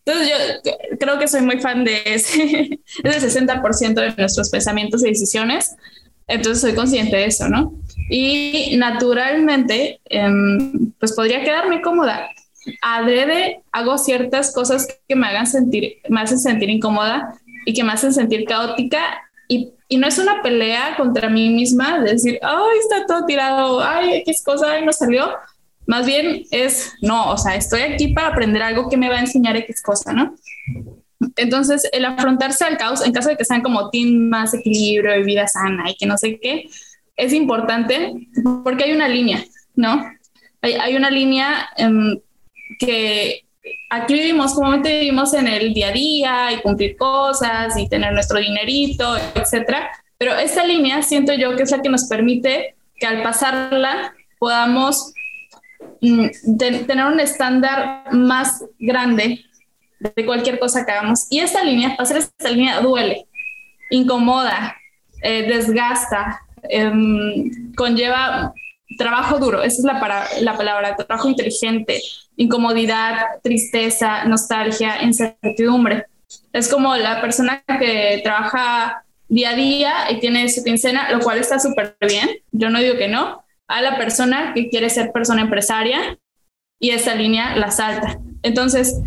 Entonces 0.04 0.32
yo 0.64 0.72
creo 0.98 1.18
que 1.18 1.28
soy 1.28 1.42
muy 1.42 1.60
fan 1.60 1.84
de 1.84 2.02
ese, 2.04 2.80
es 3.04 3.36
el 3.36 3.46
60% 3.46 3.94
de 3.94 4.14
nuestros 4.16 4.50
pensamientos 4.50 5.04
y 5.04 5.08
decisiones. 5.08 5.76
Entonces 6.26 6.60
soy 6.60 6.74
consciente 6.74 7.16
de 7.16 7.26
eso, 7.26 7.48
¿no? 7.48 7.72
y 8.10 8.76
naturalmente, 8.76 10.00
em, 10.06 10.92
pues 10.98 11.12
podría 11.12 11.44
quedarme 11.44 11.80
cómoda. 11.80 12.28
Adrede 12.82 13.62
hago 13.72 13.98
ciertas 13.98 14.52
cosas 14.54 14.86
que 15.08 15.16
me 15.16 15.26
hagan 15.26 15.46
sentir, 15.46 15.98
me 16.08 16.20
hacen 16.20 16.38
sentir 16.38 16.70
incómoda 16.70 17.34
y 17.64 17.74
que 17.74 17.84
me 17.84 17.92
hacen 17.92 18.12
sentir 18.12 18.44
caótica 18.44 19.00
y, 19.48 19.72
y, 19.88 19.96
no 19.96 20.06
es 20.06 20.18
una 20.18 20.42
pelea 20.42 20.94
contra 20.96 21.28
mí 21.28 21.50
misma, 21.50 21.98
de 22.00 22.12
decir, 22.12 22.38
ay, 22.40 22.78
está 22.80 23.06
todo 23.06 23.26
tirado, 23.26 23.80
ay, 23.82 24.18
X 24.18 24.44
cosa, 24.44 24.72
ay, 24.72 24.84
no 24.84 24.92
salió. 24.92 25.28
Más 25.86 26.06
bien 26.06 26.44
es, 26.52 26.92
no, 27.02 27.32
o 27.32 27.36
sea, 27.36 27.56
estoy 27.56 27.80
aquí 27.82 28.08
para 28.08 28.28
aprender 28.28 28.62
algo 28.62 28.88
que 28.88 28.96
me 28.96 29.08
va 29.08 29.16
a 29.16 29.20
enseñar 29.20 29.56
X 29.56 29.82
cosa, 29.82 30.12
¿no? 30.12 30.36
Entonces, 31.36 31.88
el 31.92 32.04
afrontarse 32.04 32.64
al 32.64 32.76
caos, 32.76 33.04
en 33.04 33.12
caso 33.12 33.28
de 33.28 33.36
que 33.36 33.44
sean 33.44 33.60
como 33.60 33.90
team 33.90 34.28
más 34.28 34.54
equilibrio 34.54 35.18
y 35.18 35.24
vida 35.24 35.48
sana 35.48 35.90
y 35.90 35.96
que 35.96 36.06
no 36.06 36.16
sé 36.16 36.38
qué, 36.38 36.68
es 37.16 37.32
importante 37.32 38.28
porque 38.64 38.84
hay 38.84 38.92
una 38.92 39.08
línea, 39.08 39.44
¿no? 39.74 40.08
Hay, 40.62 40.74
hay 40.74 40.96
una 40.96 41.10
línea 41.10 41.68
um, 41.78 42.18
que 42.78 43.44
aquí 43.88 44.14
vivimos, 44.14 44.54
comúnmente 44.54 45.00
vivimos 45.00 45.34
en 45.34 45.48
el 45.48 45.74
día 45.74 45.88
a 45.88 45.92
día 45.92 46.52
y 46.52 46.60
cumplir 46.62 46.96
cosas 46.96 47.76
y 47.76 47.88
tener 47.88 48.12
nuestro 48.12 48.38
dinerito, 48.38 49.16
etcétera. 49.34 49.90
Pero 50.18 50.34
esta 50.34 50.64
línea 50.64 51.02
siento 51.02 51.32
yo 51.34 51.56
que 51.56 51.62
es 51.62 51.70
la 51.70 51.82
que 51.82 51.88
nos 51.88 52.04
permite 52.04 52.74
que 52.96 53.06
al 53.06 53.22
pasarla 53.22 54.14
podamos 54.38 55.12
mm, 56.00 56.56
tener 56.58 57.04
un 57.06 57.20
estándar 57.20 58.04
más 58.12 58.64
grande 58.78 59.44
de 59.98 60.26
cualquier 60.26 60.58
cosa 60.58 60.84
que 60.84 60.92
hagamos. 60.92 61.26
Y 61.30 61.40
esta 61.40 61.62
línea, 61.62 61.96
pasar 61.96 62.18
esta 62.18 62.50
línea 62.50 62.80
duele, 62.80 63.26
incomoda, 63.90 64.76
eh, 65.22 65.42
desgasta, 65.42 66.40
em, 66.68 67.74
conlleva 67.74 68.52
trabajo 68.96 69.38
duro, 69.38 69.62
esa 69.62 69.78
es 69.78 69.84
la, 69.84 70.00
para, 70.00 70.26
la 70.40 70.56
palabra, 70.56 70.96
trabajo 70.96 71.28
inteligente, 71.28 72.00
incomodidad, 72.36 73.40
tristeza, 73.42 74.24
nostalgia, 74.24 75.02
incertidumbre. 75.02 76.06
Es 76.52 76.68
como 76.68 76.96
la 76.96 77.20
persona 77.20 77.62
que 77.66 78.20
trabaja 78.22 79.04
día 79.28 79.50
a 79.50 79.54
día 79.54 79.94
y 80.10 80.20
tiene 80.20 80.48
su 80.48 80.64
quincena, 80.64 81.10
lo 81.12 81.20
cual 81.20 81.38
está 81.38 81.58
súper 81.58 81.96
bien, 82.00 82.28
yo 82.50 82.68
no 82.68 82.80
digo 82.80 82.96
que 82.96 83.08
no, 83.08 83.44
a 83.68 83.80
la 83.80 83.96
persona 83.96 84.52
que 84.54 84.68
quiere 84.68 84.90
ser 84.90 85.12
persona 85.12 85.42
empresaria 85.42 86.18
y 86.80 86.90
esa 86.90 87.14
línea 87.14 87.56
la 87.56 87.70
salta. 87.70 88.18
Entonces, 88.42 89.00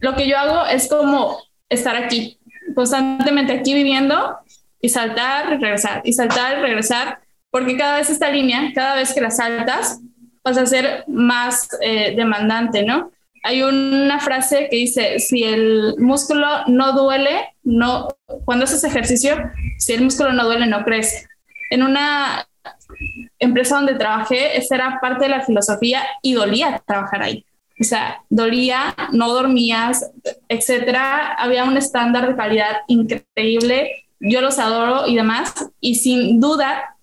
lo 0.00 0.14
que 0.14 0.26
yo 0.26 0.38
hago 0.38 0.66
es 0.66 0.88
como 0.88 1.38
estar 1.68 1.96
aquí, 1.96 2.38
constantemente 2.74 3.52
aquí 3.52 3.74
viviendo 3.74 4.38
y 4.80 4.88
saltar 4.88 5.60
regresar, 5.60 6.00
y 6.04 6.12
saltar 6.14 6.60
regresar, 6.60 7.20
porque 7.50 7.76
cada 7.76 7.96
vez 7.96 8.10
esta 8.10 8.30
línea, 8.30 8.72
cada 8.74 8.96
vez 8.96 9.12
que 9.12 9.20
la 9.20 9.30
saltas, 9.30 10.00
vas 10.44 10.58
a 10.58 10.66
ser 10.66 11.04
más 11.06 11.68
eh, 11.80 12.14
demandante, 12.16 12.82
¿no? 12.82 13.10
Hay 13.44 13.62
una 13.62 14.18
frase 14.20 14.68
que 14.70 14.76
dice, 14.76 15.18
si 15.20 15.44
el 15.44 15.94
músculo 15.98 16.46
no 16.66 16.92
duele, 16.92 17.54
no, 17.62 18.08
cuando 18.44 18.64
haces 18.64 18.84
ejercicio, 18.84 19.36
si 19.78 19.92
el 19.92 20.02
músculo 20.02 20.32
no 20.32 20.44
duele, 20.44 20.66
no 20.66 20.84
crece. 20.84 21.28
En 21.70 21.82
una 21.82 22.46
empresa 23.38 23.76
donde 23.76 23.94
trabajé, 23.94 24.56
esa 24.58 24.74
era 24.74 24.98
parte 25.00 25.24
de 25.24 25.30
la 25.30 25.42
filosofía 25.42 26.02
y 26.22 26.34
dolía 26.34 26.82
trabajar 26.86 27.22
ahí 27.22 27.44
o 27.80 27.84
sea, 27.84 28.22
dolía, 28.28 28.94
no 29.12 29.32
dormías, 29.32 30.10
etcétera. 30.48 31.34
Había 31.34 31.64
un 31.64 31.76
estándar 31.76 32.28
de 32.28 32.36
calidad 32.36 32.78
increíble. 32.88 34.06
Yo 34.20 34.40
los 34.40 34.58
adoro 34.58 35.06
y 35.06 35.14
demás. 35.14 35.54
Y 35.80 35.96
sin 35.96 36.40
duda, 36.40 36.96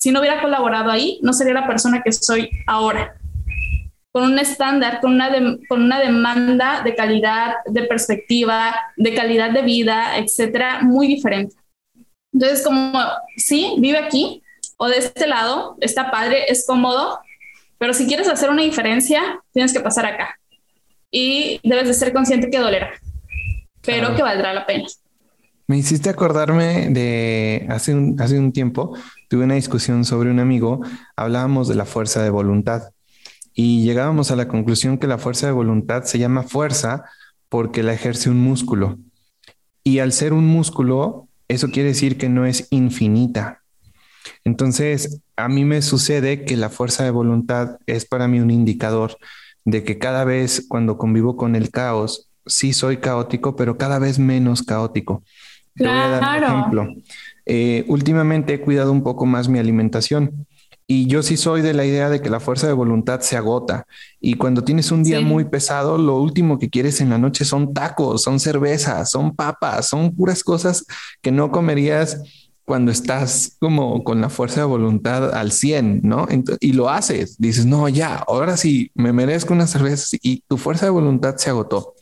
si 0.00 0.10
no 0.10 0.20
hubiera 0.20 0.40
colaborado 0.40 0.90
ahí, 0.90 1.18
no 1.22 1.32
sería 1.32 1.52
la 1.52 1.66
persona 1.66 2.02
que 2.02 2.10
soy 2.10 2.50
ahora. 2.66 3.14
Con 4.12 4.24
un 4.24 4.38
estándar, 4.38 5.00
con 5.00 5.12
una, 5.12 5.30
con 5.68 5.82
una 5.82 6.00
demanda 6.00 6.82
de 6.82 6.94
calidad, 6.94 7.54
de 7.66 7.82
perspectiva, 7.82 8.74
de 8.96 9.14
calidad 9.14 9.50
de 9.50 9.62
vida, 9.62 10.16
etcétera, 10.16 10.80
muy 10.82 11.06
diferente. 11.06 11.54
Entonces, 12.32 12.64
como, 12.64 12.98
sí, 13.36 13.74
vive 13.78 13.98
aquí 13.98 14.42
o 14.78 14.88
de 14.88 14.96
este 14.96 15.26
lado, 15.26 15.76
está 15.80 16.10
padre, 16.10 16.50
es 16.50 16.66
cómodo, 16.66 17.20
pero 17.76 17.92
si 17.92 18.06
quieres 18.06 18.28
hacer 18.28 18.48
una 18.48 18.62
diferencia, 18.62 19.42
tienes 19.52 19.72
que 19.72 19.80
pasar 19.80 20.06
acá. 20.06 20.38
Y 21.10 21.60
debes 21.62 21.88
de 21.88 21.94
ser 21.94 22.12
consciente 22.12 22.50
que 22.50 22.58
dolerá, 22.58 22.92
pero 23.82 24.16
que 24.16 24.22
valdrá 24.22 24.54
la 24.54 24.64
pena. 24.64 24.86
Me 25.70 25.78
hiciste 25.78 26.10
acordarme 26.10 26.88
de 26.90 27.64
hace 27.68 27.94
un, 27.94 28.20
hace 28.20 28.40
un 28.40 28.50
tiempo, 28.50 28.92
tuve 29.28 29.44
una 29.44 29.54
discusión 29.54 30.04
sobre 30.04 30.28
un 30.28 30.40
amigo, 30.40 30.80
hablábamos 31.14 31.68
de 31.68 31.76
la 31.76 31.84
fuerza 31.84 32.24
de 32.24 32.30
voluntad 32.30 32.90
y 33.54 33.84
llegábamos 33.84 34.32
a 34.32 34.34
la 34.34 34.48
conclusión 34.48 34.98
que 34.98 35.06
la 35.06 35.16
fuerza 35.16 35.46
de 35.46 35.52
voluntad 35.52 36.02
se 36.02 36.18
llama 36.18 36.42
fuerza 36.42 37.04
porque 37.48 37.84
la 37.84 37.92
ejerce 37.92 38.30
un 38.30 38.40
músculo. 38.40 38.98
Y 39.84 40.00
al 40.00 40.12
ser 40.12 40.32
un 40.32 40.44
músculo, 40.44 41.28
eso 41.46 41.68
quiere 41.68 41.90
decir 41.90 42.18
que 42.18 42.28
no 42.28 42.46
es 42.46 42.66
infinita, 42.70 43.62
entonces, 44.42 45.20
a 45.36 45.48
mí 45.48 45.64
me 45.64 45.82
sucede 45.82 46.44
que 46.44 46.56
la 46.56 46.68
fuerza 46.68 47.04
de 47.04 47.12
voluntad 47.12 47.78
es 47.86 48.06
para 48.06 48.26
mí 48.26 48.40
un 48.40 48.50
indicador 48.50 49.16
de 49.64 49.84
que 49.84 49.98
cada 49.98 50.24
vez 50.24 50.66
cuando 50.68 50.98
convivo 50.98 51.36
con 51.36 51.54
el 51.54 51.70
caos, 51.70 52.28
sí 52.44 52.72
soy 52.72 52.96
caótico, 52.96 53.54
pero 53.54 53.78
cada 53.78 54.00
vez 54.00 54.18
menos 54.18 54.64
caótico. 54.64 55.22
Claro. 55.74 56.08
voy 56.08 56.16
a 56.16 56.20
dar 56.20 56.38
un 56.38 56.58
ejemplo. 56.58 56.94
Eh, 57.46 57.84
últimamente 57.88 58.54
he 58.54 58.60
cuidado 58.60 58.92
un 58.92 59.02
poco 59.02 59.26
más 59.26 59.48
mi 59.48 59.58
alimentación. 59.58 60.46
Y 60.86 61.06
yo 61.06 61.22
sí 61.22 61.36
soy 61.36 61.62
de 61.62 61.72
la 61.72 61.84
idea 61.84 62.10
de 62.10 62.20
que 62.20 62.30
la 62.30 62.40
fuerza 62.40 62.66
de 62.66 62.72
voluntad 62.72 63.20
se 63.20 63.36
agota. 63.36 63.86
Y 64.20 64.34
cuando 64.34 64.64
tienes 64.64 64.90
un 64.90 65.04
día 65.04 65.20
muy 65.20 65.44
pesado, 65.44 65.98
lo 65.98 66.20
último 66.20 66.58
que 66.58 66.68
quieres 66.68 67.00
en 67.00 67.10
la 67.10 67.18
noche 67.18 67.44
son 67.44 67.72
tacos, 67.72 68.22
son 68.22 68.40
cervezas, 68.40 69.08
son 69.08 69.36
papas, 69.36 69.88
son 69.88 70.14
puras 70.16 70.42
cosas 70.42 70.84
que 71.22 71.30
no 71.30 71.52
comerías 71.52 72.20
cuando 72.64 72.92
estás 72.92 73.56
como 73.58 74.04
con 74.04 74.20
la 74.20 74.30
fuerza 74.30 74.60
de 74.60 74.66
voluntad 74.66 75.34
al 75.34 75.50
100, 75.50 76.02
¿no? 76.04 76.28
y 76.60 76.72
lo 76.72 76.88
haces, 76.88 77.36
dices, 77.36 77.66
no, 77.66 77.88
ya, 77.88 78.14
ahora 78.28 78.56
sí, 78.56 78.92
me 78.94 79.12
merezco 79.12 79.54
una 79.54 79.66
cerveza 79.66 80.16
y 80.22 80.44
tu 80.46 80.56
fuerza 80.56 80.86
de 80.86 80.90
voluntad 80.90 81.34
se 81.36 81.50
agotó. 81.50 81.94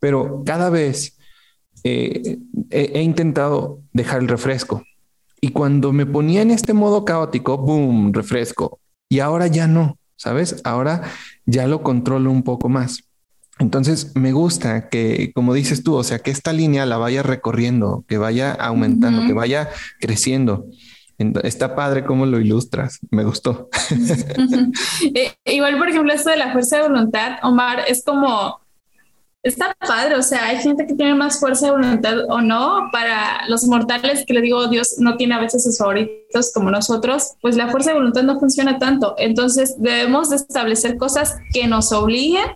Pero 0.00 0.42
cada 0.46 0.70
vez 0.70 1.17
eh, 1.84 2.38
he, 2.70 3.02
intentado 3.02 3.80
dejar 3.92 4.20
el 4.20 4.28
refresco 4.28 4.82
y 5.40 5.50
cuando 5.50 5.92
me 5.92 6.06
ponía 6.06 6.42
en 6.42 6.50
este 6.50 6.72
modo 6.72 7.04
caótico, 7.04 7.58
boom, 7.58 8.12
refresco. 8.12 8.80
Y 9.08 9.20
ahora 9.20 9.46
ya 9.46 9.66
no, 9.66 9.98
¿sabes? 10.16 10.60
Ahora 10.64 11.02
ya 11.46 11.66
lo 11.66 11.82
controlo 11.82 12.30
un 12.30 12.42
poco 12.42 12.68
más. 12.68 13.04
Entonces, 13.58 14.14
me 14.14 14.32
gusta 14.32 14.88
que, 14.88 15.32
como 15.34 15.54
dices 15.54 15.82
tú, 15.82 15.94
o 15.94 16.04
sea, 16.04 16.20
que 16.20 16.30
esta 16.30 16.52
línea 16.52 16.86
la 16.86 16.96
vaya 16.96 17.22
recorriendo, 17.22 18.04
que 18.06 18.18
vaya 18.18 18.52
aumentando, 18.52 19.26
que 19.26 19.32
vaya 19.32 19.68
creciendo. 20.00 20.66
Está 21.42 21.74
padre 21.74 22.04
cómo 22.04 22.26
lo 22.26 22.38
ilustras, 22.38 23.00
me 23.10 23.24
gustó. 23.24 23.68
Eh, 25.14 25.34
igual, 25.44 25.78
por 25.78 25.88
ejemplo, 25.88 26.12
esto 26.12 26.30
de 26.30 26.36
la 26.36 26.52
fuerza 26.52 26.76
de 26.76 26.82
voluntad, 26.82 27.38
Omar, 27.42 27.84
es 27.88 28.04
como, 28.04 28.60
está 29.42 29.74
padre, 29.86 30.16
o 30.16 30.22
sea, 30.22 30.46
hay 30.46 30.58
gente 30.58 30.86
que 30.86 30.94
tiene 30.94 31.14
más 31.14 31.38
fuerza 31.38 31.66
de 31.66 31.72
voluntad 31.72 32.18
o 32.28 32.40
no, 32.40 32.88
para 32.92 33.46
los 33.48 33.64
mortales 33.64 34.24
que 34.26 34.34
le 34.34 34.40
digo, 34.40 34.66
Dios 34.68 34.96
no 34.98 35.16
tiene 35.16 35.34
a 35.34 35.40
veces 35.40 35.64
sus 35.64 35.78
favoritos 35.78 36.52
como 36.52 36.70
nosotros, 36.70 37.34
pues 37.40 37.56
la 37.56 37.68
fuerza 37.68 37.90
de 37.90 37.96
voluntad 37.96 38.22
no 38.22 38.38
funciona 38.38 38.78
tanto. 38.78 39.14
Entonces, 39.18 39.76
debemos 39.78 40.30
de 40.30 40.36
establecer 40.36 40.96
cosas 40.96 41.36
que 41.52 41.66
nos 41.66 41.92
obliguen 41.92 42.46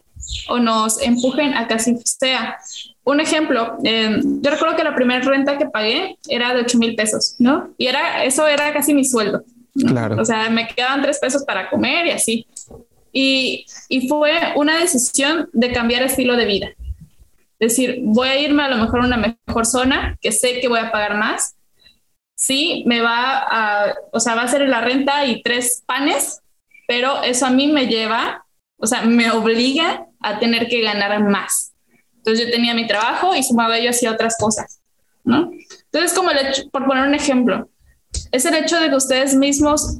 o 0.48 0.58
nos 0.58 1.00
empujen 1.02 1.54
a 1.54 1.66
que 1.66 1.74
así 1.74 1.96
sea. 2.04 2.58
Un 3.04 3.20
ejemplo, 3.20 3.78
eh, 3.84 4.20
yo 4.22 4.50
recuerdo 4.50 4.76
que 4.76 4.84
la 4.84 4.94
primera 4.94 5.20
renta 5.24 5.58
que 5.58 5.66
pagué 5.66 6.18
era 6.28 6.54
de 6.54 6.62
8 6.62 6.78
mil 6.78 6.94
pesos, 6.94 7.34
¿no? 7.38 7.70
Y 7.76 7.86
era, 7.86 8.24
eso 8.24 8.46
era 8.46 8.72
casi 8.72 8.94
mi 8.94 9.04
sueldo. 9.04 9.44
Claro. 9.74 10.20
O 10.20 10.24
sea, 10.24 10.50
me 10.50 10.68
quedaban 10.68 11.02
tres 11.02 11.18
pesos 11.18 11.44
para 11.44 11.70
comer 11.70 12.06
y 12.06 12.10
así. 12.10 12.46
Y, 13.12 13.66
fue 14.08 14.54
una 14.56 14.78
decisión 14.78 15.48
de 15.52 15.72
cambiar 15.72 16.02
estilo 16.02 16.36
de 16.36 16.46
vida. 16.46 16.68
Es 17.58 17.76
decir, 17.76 18.00
voy 18.02 18.28
a 18.28 18.40
irme 18.40 18.62
a 18.62 18.68
lo 18.68 18.78
mejor 18.78 19.02
a 19.02 19.06
una 19.06 19.16
mejor 19.16 19.66
zona, 19.66 20.16
que 20.20 20.32
sé 20.32 20.60
que 20.60 20.68
voy 20.68 20.80
a 20.80 20.90
pagar 20.90 21.16
más. 21.16 21.56
Sí, 22.34 22.82
me 22.86 23.00
va 23.00 23.38
a, 23.38 23.94
o 24.12 24.18
sea, 24.18 24.34
va 24.34 24.42
a 24.42 24.48
ser 24.48 24.68
la 24.68 24.80
renta 24.80 25.26
y 25.26 25.42
tres 25.42 25.82
panes, 25.86 26.40
pero 26.88 27.22
eso 27.22 27.46
a 27.46 27.50
mí 27.50 27.68
me 27.68 27.86
lleva, 27.86 28.44
o 28.78 28.86
sea, 28.86 29.02
me 29.02 29.30
obliga 29.30 30.06
a 30.20 30.38
tener 30.40 30.66
que 30.68 30.80
ganar 30.80 31.22
más. 31.22 31.72
Entonces 32.16 32.46
yo 32.46 32.52
tenía 32.52 32.74
mi 32.74 32.86
trabajo 32.86 33.34
y 33.34 33.42
sumaba 33.42 33.78
yo 33.78 33.90
hacía 33.90 34.10
otras 34.10 34.36
cosas, 34.38 34.80
¿no? 35.24 35.50
Entonces, 35.84 36.12
como 36.14 36.30
por 36.70 36.86
poner 36.86 37.06
un 37.06 37.14
ejemplo, 37.14 37.68
es 38.30 38.44
el 38.44 38.54
hecho 38.54 38.80
de 38.80 38.90
que 38.90 38.96
ustedes 38.96 39.34
mismos 39.34 39.98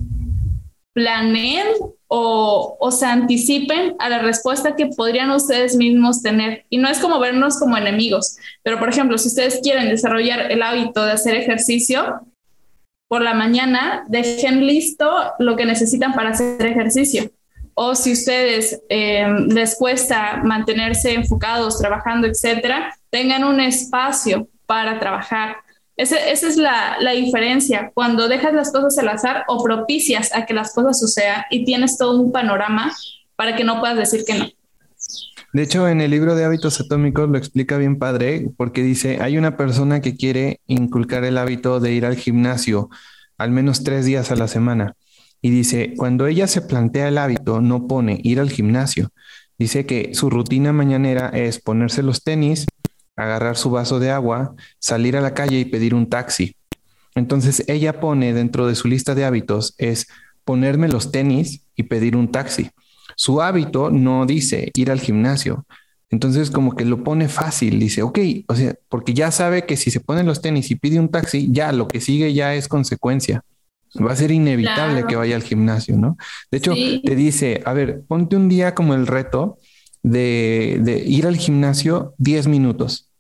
planeen 0.93 1.67
o, 2.07 2.77
o, 2.79 2.91
se 2.91 3.07
anticipen 3.07 3.95
a 3.99 4.11
la 4.11 4.19
respuesta 4.19 4.77
que 4.77 4.89
podrían 4.89 5.31
ustedes 5.31 5.77
mismos 5.77 6.23
tener. 6.23 6.67
Y 6.69 6.77
no 6.77 6.89
es 6.89 6.99
como 6.99 7.19
vernos 7.19 7.59
como 7.59 7.77
enemigos, 7.77 8.37
pero 8.63 8.79
por 8.79 8.91
ejemplo, 8.91 9.17
si 9.17 9.29
ustedes 9.29 9.61
quieren 9.63 9.89
desarrollar 9.89 10.53
el 10.53 10.63
hábito 10.63 11.05
de 11.05 11.13
hacer 11.13 11.35
ejercicio, 11.35 12.21
por 13.13 13.21
la 13.21 13.35
mañana 13.35 14.05
dejen 14.09 14.67
listo 14.67 15.07
lo 15.39 15.55
que 15.55 15.67
necesitan 15.67 16.15
para 16.15 16.31
hacer 16.31 16.65
ejercicio. 16.65 17.31
O 17.75 17.95
si 17.95 18.13
ustedes 18.13 18.81
eh, 18.89 19.27
les 19.49 19.77
cuesta 19.77 20.41
mantenerse 20.43 21.13
enfocados, 21.13 21.79
trabajando, 21.79 22.27
etcétera, 22.27 22.95
tengan 23.11 23.45
un 23.45 23.61
espacio 23.61 24.49
para 24.65 24.99
trabajar. 24.99 25.57
Esa 25.97 26.17
es 26.17 26.57
la, 26.57 26.97
diferencia. 27.15 27.91
Cuando 27.95 28.29
dejas 28.29 28.55
las 28.55 28.73
cosas 28.73 28.97
al 28.99 29.09
azar 29.09 29.45
o 29.49 29.63
propicias 29.63 30.35
a 30.35 30.47
que 30.47 30.55
las 30.55 30.75
cosas 30.75 30.99
sucedan 30.99 31.43
y 31.51 31.65
tienes 31.65 31.99
todo 31.99 32.21
un 32.21 32.33
panorama 32.33 32.93
para 33.37 33.57
que 33.57 33.65
no 33.65 33.81
puedas 33.81 33.97
decir 33.97 34.25
que 34.27 34.35
no. 34.35 34.49
De 35.53 35.63
hecho, 35.63 35.87
en 35.87 36.01
el 36.01 36.11
libro 36.11 36.35
de 36.35 36.45
hábitos 36.45 36.81
atómicos 36.81 37.29
lo 37.29 37.37
explica 37.37 37.77
bien 37.77 37.99
padre, 37.99 38.49
porque 38.57 38.83
dice, 38.83 39.19
hay 39.21 39.37
una 39.37 39.59
persona 39.59 40.01
que 40.01 40.17
quiere 40.17 40.61
inculcar 40.67 41.25
el 41.25 41.37
hábito 41.37 41.79
de 41.79 41.93
ir 41.93 42.07
al 42.07 42.17
gimnasio 42.17 42.89
al 43.37 43.51
menos 43.51 43.85
tres 43.85 44.07
días 44.07 44.31
a 44.31 44.37
la 44.37 44.49
semana. 44.49 44.95
Y 45.43 45.51
dice, 45.51 45.95
cuando 45.97 46.27
ella 46.27 46.47
se 46.47 46.63
plantea 46.63 47.09
el 47.09 47.19
hábito, 47.19 47.61
no 47.61 47.87
pone 47.87 48.21
ir 48.23 48.41
al 48.41 48.51
gimnasio. 48.51 49.11
Dice 49.59 49.85
que 49.85 50.15
su 50.15 50.31
rutina 50.31 50.73
mañanera 50.73 51.29
es 51.29 51.61
ponerse 51.61 52.03
los 52.03 52.23
tenis, 52.23 52.67
agarrar 53.17 53.57
su 53.57 53.71
vaso 53.71 53.99
de 53.99 54.11
agua, 54.11 54.55
salir 54.79 55.17
a 55.17 55.21
la 55.21 55.35
calle 55.35 55.61
y 55.61 55.65
pedir 55.65 55.95
un 55.95 56.09
taxi. 56.09 56.57
Entonces 57.15 57.65
ella 57.69 58.01
pone 58.01 58.33
dentro 58.33 58.67
de 58.67 58.75
su 58.75 58.89
lista 58.89 59.15
de 59.15 59.25
hábitos 59.25 59.75
es 59.79 60.07
ponerme 60.45 60.89
los 60.89 61.13
tenis 61.13 61.63
y 61.77 61.85
pedir 61.85 62.17
un 62.17 62.31
taxi. 62.31 62.71
Su 63.17 63.43
hábito 63.43 63.91
no 63.91 64.27
dice 64.27 64.71
ir 64.75 64.91
al 64.91 65.01
gimnasio. 65.01 65.67
Entonces 66.11 66.51
como 66.51 66.75
que 66.75 66.85
lo 66.85 67.05
pone 67.05 67.29
fácil, 67.29 67.79
dice, 67.79 68.03
ok, 68.03 68.19
o 68.49 68.55
sea, 68.55 68.75
porque 68.89 69.15
ya 69.15 69.31
sabe 69.31 69.65
que 69.65 69.77
si 69.77 69.91
se 69.91 70.01
pone 70.01 70.23
los 70.23 70.43
tenis 70.43 70.71
y 70.71 70.77
pide 70.77 70.99
un 70.99 71.11
taxi, 71.11 71.49
ya 71.51 71.73
lo 71.73 71.89
que 71.89 72.01
sigue 72.01 72.35
ya 72.35 72.55
es 72.55 72.69
consecuencia. 72.69 73.43
Va 73.95 74.13
a 74.13 74.17
ser 74.17 74.31
inevitable 74.31 75.05
que 75.07 75.17
vaya 75.17 75.37
al 75.37 75.43
gimnasio, 75.43 75.97
¿no? 75.97 76.17
De 76.51 76.59
hecho, 76.59 76.73
te 76.73 77.15
dice, 77.15 77.63
a 77.67 77.75
ver, 77.75 78.03
ponte 78.09 78.37
un 78.37 78.49
día 78.49 78.75
como 78.75 78.95
el 78.95 79.07
reto 79.07 79.59
de, 80.03 80.79
de 80.83 80.99
ir 80.99 81.27
al 81.27 81.37
gimnasio 81.37 82.15
10 82.19 82.49
minutos. 82.49 83.13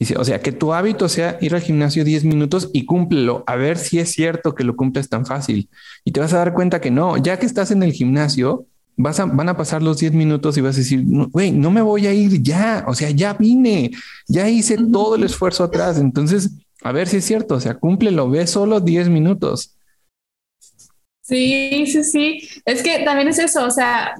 Dice, 0.00 0.16
o 0.16 0.24
sea, 0.24 0.40
que 0.40 0.50
tu 0.50 0.72
hábito 0.72 1.10
sea 1.10 1.36
ir 1.42 1.54
al 1.54 1.60
gimnasio 1.60 2.04
10 2.04 2.24
minutos 2.24 2.70
y 2.72 2.86
cúmplelo, 2.86 3.44
a 3.46 3.56
ver 3.56 3.76
si 3.76 3.98
es 3.98 4.10
cierto 4.10 4.54
que 4.54 4.64
lo 4.64 4.74
cumples 4.74 5.10
tan 5.10 5.26
fácil. 5.26 5.68
Y 6.06 6.12
te 6.12 6.20
vas 6.20 6.32
a 6.32 6.38
dar 6.38 6.54
cuenta 6.54 6.80
que 6.80 6.90
no, 6.90 7.18
ya 7.18 7.38
que 7.38 7.44
estás 7.44 7.70
en 7.70 7.82
el 7.82 7.92
gimnasio, 7.92 8.66
vas 8.96 9.20
a, 9.20 9.26
van 9.26 9.50
a 9.50 9.58
pasar 9.58 9.82
los 9.82 9.98
10 9.98 10.14
minutos 10.14 10.56
y 10.56 10.62
vas 10.62 10.76
a 10.76 10.78
decir, 10.78 11.02
güey, 11.04 11.52
no, 11.52 11.70
me 11.70 11.82
voy 11.82 12.06
a 12.06 12.14
ir 12.14 12.42
ya, 12.42 12.84
o 12.88 12.94
sea, 12.94 13.10
ya 13.10 13.34
vine, 13.34 13.90
ya 14.26 14.48
hice 14.48 14.78
todo 14.90 15.16
el 15.16 15.24
esfuerzo 15.24 15.64
atrás. 15.64 15.98
Entonces, 15.98 16.50
a 16.82 16.92
ver 16.92 17.06
si 17.06 17.18
es 17.18 17.26
cierto, 17.26 17.56
o 17.56 17.60
sea, 17.60 17.74
cúmplelo, 17.74 18.30
ve 18.30 18.46
solo 18.46 18.80
10 18.80 19.10
minutos. 19.10 19.76
Sí, 21.20 21.84
sí, 21.86 22.04
sí. 22.04 22.48
Es 22.64 22.82
que 22.82 23.04
también 23.04 23.28
es 23.28 23.38
eso, 23.38 23.66
o 23.66 23.70
sea, 23.70 24.14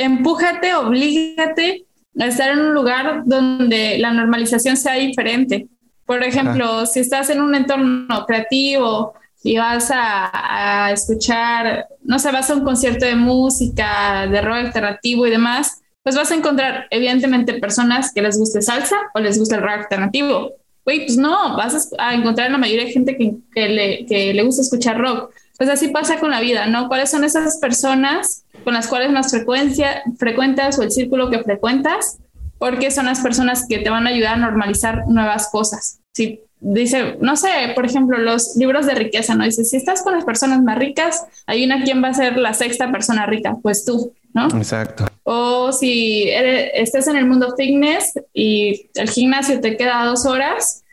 empújate, 0.00 0.74
oblígate 0.74 1.84
a 2.18 2.26
estar 2.26 2.50
en 2.50 2.60
un 2.60 2.74
lugar 2.74 3.22
donde 3.26 3.98
la 3.98 4.12
normalización 4.12 4.76
sea 4.76 4.94
diferente. 4.94 5.68
Por 6.06 6.24
ejemplo, 6.24 6.86
si 6.86 7.00
estás 7.00 7.30
en 7.30 7.40
un 7.40 7.54
entorno 7.54 8.26
creativo 8.26 9.12
y 9.44 9.58
vas 9.58 9.90
a, 9.92 10.86
a, 10.86 10.92
escuchar, 10.92 11.86
no 12.02 12.18
sé, 12.18 12.32
vas 12.32 12.50
a 12.50 12.56
un 12.56 12.64
concierto 12.64 13.06
de 13.06 13.14
música, 13.14 14.26
de 14.26 14.40
rock 14.40 14.56
alternativo 14.56 15.26
y 15.26 15.30
demás, 15.30 15.82
pues 16.02 16.16
vas 16.16 16.32
a 16.32 16.34
encontrar 16.34 16.86
evidentemente 16.90 17.54
personas 17.54 18.12
que 18.12 18.22
les 18.22 18.38
guste 18.38 18.62
salsa 18.62 18.96
o 19.14 19.20
les 19.20 19.38
guste 19.38 19.54
el 19.54 19.62
rock 19.62 19.82
alternativo. 19.82 20.52
Güey, 20.84 21.06
pues 21.06 21.18
no, 21.18 21.56
vas 21.56 21.90
a 21.98 22.14
encontrar 22.14 22.50
la 22.50 22.58
mayoría 22.58 22.86
de 22.86 22.92
gente 22.92 23.16
que, 23.16 23.34
que, 23.54 23.68
le, 23.68 24.06
que 24.06 24.34
le 24.34 24.42
gusta 24.42 24.62
escuchar 24.62 24.98
rock. 24.98 25.32
Pues 25.60 25.68
así 25.68 25.88
pasa 25.88 26.18
con 26.18 26.30
la 26.30 26.40
vida, 26.40 26.68
¿no? 26.68 26.88
¿Cuáles 26.88 27.10
son 27.10 27.22
esas 27.22 27.58
personas 27.58 28.46
con 28.64 28.72
las 28.72 28.88
cuales 28.88 29.12
más 29.12 29.30
frecuencia, 29.30 30.02
frecuentas 30.16 30.78
o 30.78 30.82
el 30.82 30.90
círculo 30.90 31.28
que 31.28 31.40
frecuentas? 31.40 32.16
Porque 32.56 32.90
son 32.90 33.04
las 33.04 33.20
personas 33.20 33.66
que 33.68 33.76
te 33.76 33.90
van 33.90 34.06
a 34.06 34.08
ayudar 34.08 34.36
a 34.36 34.38
normalizar 34.38 35.06
nuevas 35.08 35.50
cosas. 35.52 36.00
Si 36.14 36.40
dice, 36.60 37.18
no 37.20 37.36
sé, 37.36 37.50
por 37.74 37.84
ejemplo, 37.84 38.16
los 38.16 38.56
libros 38.56 38.86
de 38.86 38.94
riqueza, 38.94 39.34
¿no? 39.34 39.44
Dice, 39.44 39.66
si 39.66 39.76
estás 39.76 40.00
con 40.00 40.14
las 40.14 40.24
personas 40.24 40.62
más 40.62 40.78
ricas, 40.78 41.26
hay 41.46 41.62
una 41.62 41.84
quién 41.84 42.02
va 42.02 42.08
a 42.08 42.14
ser 42.14 42.38
la 42.38 42.54
sexta 42.54 42.90
persona 42.90 43.26
rica, 43.26 43.58
pues 43.60 43.84
tú, 43.84 44.14
¿no? 44.32 44.46
Exacto. 44.56 45.08
O 45.24 45.72
si 45.72 46.22
eres, 46.30 46.70
estés 46.72 47.06
en 47.06 47.16
el 47.16 47.26
mundo 47.26 47.54
fitness 47.54 48.18
y 48.32 48.88
el 48.94 49.10
gimnasio 49.10 49.60
te 49.60 49.76
queda 49.76 50.06
dos 50.06 50.24
horas, 50.24 50.84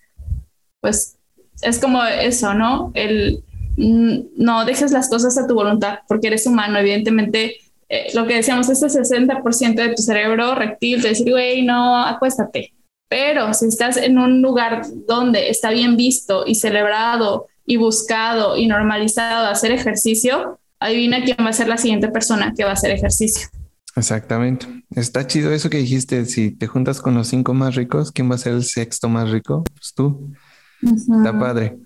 pues 0.81 1.15
es 1.61 1.80
como 1.80 2.03
eso, 2.03 2.53
¿no? 2.53 2.91
El 2.95 3.45
no 3.78 4.66
dejes 4.66 4.91
las 4.91 5.10
cosas 5.10 5.38
a 5.38 5.48
tu 5.48 5.54
voluntad, 5.54 5.99
porque 6.08 6.28
eres 6.28 6.45
humano, 6.48 6.80
evidentemente. 6.80 7.58
Eh, 7.90 8.08
lo 8.14 8.28
que 8.28 8.36
decíamos, 8.36 8.68
este 8.70 8.88
60% 8.88 9.76
de 9.76 9.95
tu 9.95 10.02
cerebro 10.02 10.56
reptil 10.56 11.02
te 11.02 11.10
dice, 11.10 11.30
güey, 11.30 11.64
no, 11.64 12.04
acuéstate. 12.04 12.74
Pero 13.08 13.54
si 13.54 13.68
estás 13.68 13.95
en 13.95 14.18
un 14.18 14.41
lugar 14.41 14.82
donde 15.08 15.49
está 15.49 15.70
bien 15.70 15.95
visto 15.95 16.44
y 16.45 16.56
celebrado 16.56 17.48
y 17.66 17.78
buscado 17.78 18.58
y 18.58 18.68
normalizado 18.68 19.48
hacer 19.48 19.72
ejercicio, 19.72 20.60
adivina 20.80 21.24
quién 21.24 21.38
va 21.40 21.49
a 21.49 21.54
ser 21.54 21.70
la 21.70 21.78
siguiente 21.78 22.10
persona 22.10 22.54
que 22.56 22.64
va 22.64 22.72
a 22.72 22.74
hacer 22.74 22.91
ejercicio. 22.91 23.48
Exactamente. 23.95 24.68
Está 24.91 25.26
chido 25.26 25.52
eso 25.52 25.70
que 25.70 25.78
dijiste. 25.78 26.26
Si 26.26 26.52
te 26.52 26.68
juntas 26.68 27.02
con 27.02 27.16
los 27.16 27.28
cinco 27.28 27.54
más 27.54 27.76
ricos, 27.76 28.12
¿quién 28.12 28.30
va 28.30 28.36
a 28.36 28.40
ser 28.40 28.54
el 28.54 28.64
sexto 28.64 29.10
más 29.10 29.30
rico? 29.32 29.64
Pues 29.74 29.94
tú. 29.94 30.34
Está 30.82 31.38
padre. 31.38 31.78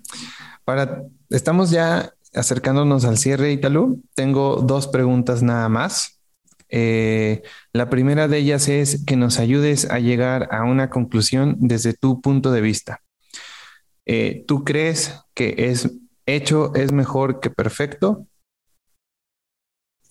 Estamos 1.30 1.70
ya 1.70 2.12
acercándonos 2.34 3.04
al 3.04 3.18
cierre, 3.18 3.52
Italu. 3.52 4.02
Tengo 4.14 4.56
dos 4.56 4.88
preguntas 4.88 5.42
nada 5.42 5.68
más. 5.68 6.20
Eh, 6.68 7.42
la 7.72 7.90
primera 7.90 8.28
de 8.28 8.38
ellas 8.38 8.68
es 8.68 9.04
que 9.04 9.16
nos 9.16 9.38
ayudes 9.38 9.90
a 9.90 9.98
llegar 9.98 10.48
a 10.52 10.64
una 10.64 10.88
conclusión 10.88 11.56
desde 11.58 11.92
tu 11.92 12.20
punto 12.20 12.50
de 12.50 12.62
vista. 12.62 13.02
Eh, 14.06 14.44
¿Tú 14.48 14.64
crees 14.64 15.20
que 15.34 15.54
es 15.58 15.90
hecho 16.24 16.74
es 16.74 16.92
mejor 16.92 17.40
que 17.40 17.50
perfecto? 17.50 18.26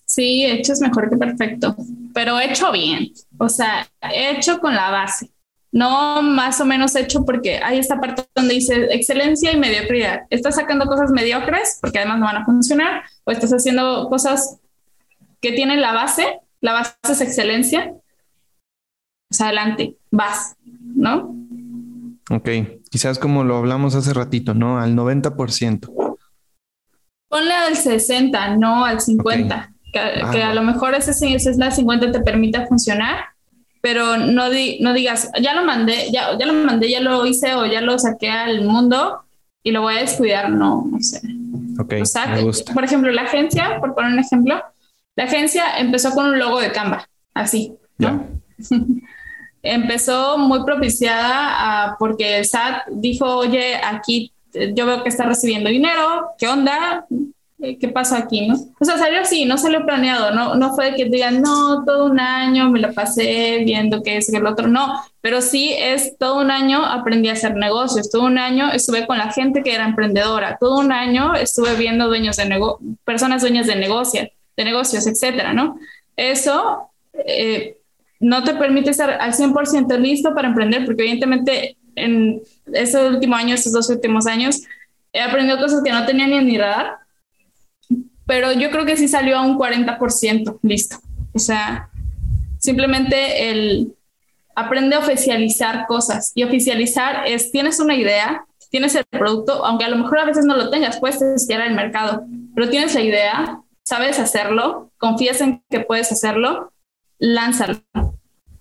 Sí, 0.06 0.44
hecho 0.44 0.72
es 0.72 0.80
mejor 0.80 1.10
que 1.10 1.16
perfecto, 1.16 1.74
pero 2.12 2.38
hecho 2.38 2.70
bien, 2.70 3.12
o 3.38 3.48
sea, 3.48 3.88
hecho 4.00 4.60
con 4.60 4.74
la 4.74 4.90
base 4.90 5.31
no 5.72 6.20
más 6.20 6.60
o 6.60 6.66
menos 6.66 6.94
hecho 6.94 7.24
porque 7.24 7.58
hay 7.58 7.78
esta 7.78 7.98
parte 7.98 8.24
donde 8.34 8.54
dice 8.54 8.88
excelencia 8.90 9.52
y 9.52 9.56
mediocridad. 9.56 10.20
Estás 10.28 10.56
sacando 10.56 10.84
cosas 10.86 11.10
mediocres 11.10 11.78
porque 11.80 11.98
además 11.98 12.20
no 12.20 12.26
van 12.26 12.36
a 12.36 12.44
funcionar 12.44 13.02
o 13.24 13.32
estás 13.32 13.50
haciendo 13.52 14.08
cosas 14.10 14.58
que 15.40 15.52
tienen 15.52 15.80
la 15.80 15.92
base, 15.92 16.40
la 16.60 16.74
base 16.74 16.94
es 17.08 17.20
excelencia. 17.22 17.94
Pues 19.28 19.40
adelante, 19.40 19.96
vas, 20.10 20.56
¿no? 20.94 21.34
Ok, 22.30 22.50
quizás 22.90 23.18
como 23.18 23.42
lo 23.42 23.56
hablamos 23.56 23.94
hace 23.94 24.12
ratito, 24.12 24.52
¿no? 24.52 24.78
Al 24.78 24.94
90%. 24.94 26.18
Ponle 27.28 27.54
al 27.54 27.76
60, 27.76 28.56
no 28.58 28.84
al 28.84 29.00
50. 29.00 29.72
Que, 29.90 29.98
a 29.98 30.50
ah, 30.50 30.54
lo 30.54 30.62
mejor 30.62 30.94
ese, 30.94 31.10
ese 31.10 31.50
es 31.50 31.56
la 31.56 31.70
50 31.70 32.12
te 32.12 32.20
permite 32.20 32.66
funcionar 32.66 33.31
pero 33.82 34.16
no, 34.16 34.44
no 34.80 34.94
digas, 34.94 35.30
ya 35.42 35.54
lo 35.54 35.64
mandé, 35.64 36.10
ya, 36.12 36.38
ya 36.38 36.46
lo 36.46 36.54
mandé, 36.54 36.88
ya 36.88 37.00
lo 37.00 37.26
hice 37.26 37.54
o 37.54 37.66
ya 37.66 37.80
lo 37.80 37.98
saqué 37.98 38.30
al 38.30 38.62
mundo 38.62 39.24
y 39.62 39.72
lo 39.72 39.82
voy 39.82 39.96
a 39.96 40.00
descuidar, 40.00 40.50
no, 40.50 40.86
no 40.88 41.00
sé. 41.00 41.20
Ok, 41.78 41.94
me 42.30 42.42
gusta. 42.42 42.72
Por 42.72 42.84
ejemplo, 42.84 43.10
la 43.10 43.22
agencia, 43.22 43.80
por 43.80 43.94
poner 43.94 44.12
un 44.12 44.20
ejemplo, 44.20 44.62
la 45.16 45.24
agencia 45.24 45.78
empezó 45.78 46.12
con 46.12 46.26
un 46.26 46.38
logo 46.38 46.60
de 46.60 46.70
Canva, 46.70 47.08
así, 47.34 47.74
¿no? 47.98 48.24
empezó 49.62 50.38
muy 50.38 50.64
propiciada 50.64 51.96
porque 51.98 52.38
el 52.38 52.44
SAT 52.44 52.86
dijo, 52.92 53.36
oye, 53.36 53.76
aquí 53.82 54.32
yo 54.74 54.86
veo 54.86 55.02
que 55.02 55.08
está 55.08 55.24
recibiendo 55.24 55.70
dinero, 55.70 56.30
¿qué 56.38 56.46
onda? 56.46 57.04
¿Qué 57.80 57.88
pasó 57.88 58.16
aquí? 58.16 58.46
¿no? 58.46 58.56
O 58.80 58.84
sea, 58.84 58.98
salió 58.98 59.20
así, 59.20 59.44
no 59.44 59.56
salió 59.56 59.84
planeado, 59.84 60.32
no, 60.32 60.54
no 60.56 60.74
fue 60.74 60.94
que 60.94 61.04
digan, 61.04 61.40
no, 61.40 61.84
todo 61.84 62.06
un 62.06 62.18
año 62.18 62.70
me 62.70 62.80
lo 62.80 62.92
pasé 62.92 63.62
viendo 63.64 64.02
que 64.02 64.16
es 64.16 64.32
el 64.32 64.46
otro, 64.46 64.66
no, 64.66 65.00
pero 65.20 65.40
sí 65.40 65.72
es 65.78 66.16
todo 66.18 66.40
un 66.40 66.50
año 66.50 66.84
aprendí 66.84 67.28
a 67.28 67.34
hacer 67.34 67.54
negocios, 67.54 68.10
todo 68.10 68.24
un 68.24 68.38
año 68.38 68.70
estuve 68.72 69.06
con 69.06 69.18
la 69.18 69.30
gente 69.32 69.62
que 69.62 69.74
era 69.74 69.84
emprendedora, 69.84 70.56
todo 70.58 70.80
un 70.80 70.90
año 70.92 71.34
estuve 71.34 71.74
viendo 71.76 72.08
dueños 72.08 72.36
de 72.36 72.46
negocios, 72.46 72.96
personas 73.04 73.42
dueñas 73.42 73.66
de 73.66 73.76
negocios, 73.76 74.28
de 74.56 74.64
negocios, 74.64 75.06
etcétera, 75.06 75.54
¿no? 75.54 75.78
Eso 76.16 76.90
eh, 77.14 77.76
no 78.18 78.42
te 78.42 78.54
permite 78.54 78.90
estar 78.90 79.10
al 79.10 79.32
100% 79.32 79.98
listo 79.98 80.34
para 80.34 80.48
emprender, 80.48 80.84
porque 80.84 81.02
evidentemente 81.02 81.76
en 81.94 82.42
ese 82.72 83.08
último 83.08 83.36
año, 83.36 83.54
estos 83.54 83.72
dos 83.72 83.88
últimos 83.90 84.26
años, 84.26 84.62
he 85.12 85.20
aprendido 85.20 85.58
cosas 85.58 85.82
que 85.84 85.92
no 85.92 86.04
tenía 86.06 86.26
ni 86.26 86.38
en 86.38 86.46
mi 86.46 86.58
radar 86.58 87.01
pero 88.32 88.50
yo 88.50 88.70
creo 88.70 88.86
que 88.86 88.96
sí 88.96 89.08
salió 89.08 89.36
a 89.36 89.42
un 89.42 89.58
40% 89.58 90.58
listo. 90.62 90.96
O 91.34 91.38
sea, 91.38 91.90
simplemente 92.58 93.50
el 93.50 93.94
aprende 94.54 94.96
a 94.96 95.00
oficializar 95.00 95.86
cosas 95.86 96.32
y 96.34 96.42
oficializar 96.42 97.26
es, 97.26 97.52
tienes 97.52 97.78
una 97.78 97.94
idea, 97.94 98.46
tienes 98.70 98.94
el 98.94 99.04
producto, 99.04 99.66
aunque 99.66 99.84
a 99.84 99.90
lo 99.90 99.98
mejor 99.98 100.18
a 100.18 100.24
veces 100.24 100.46
no 100.46 100.56
lo 100.56 100.70
tengas, 100.70 100.98
puedes 100.98 101.18
testear 101.18 101.60
el 101.60 101.74
mercado, 101.74 102.24
pero 102.54 102.70
tienes 102.70 102.94
la 102.94 103.02
idea, 103.02 103.60
sabes 103.82 104.18
hacerlo, 104.18 104.90
confías 104.96 105.42
en 105.42 105.62
que 105.68 105.80
puedes 105.80 106.10
hacerlo, 106.10 106.72
lánzalo. 107.18 107.82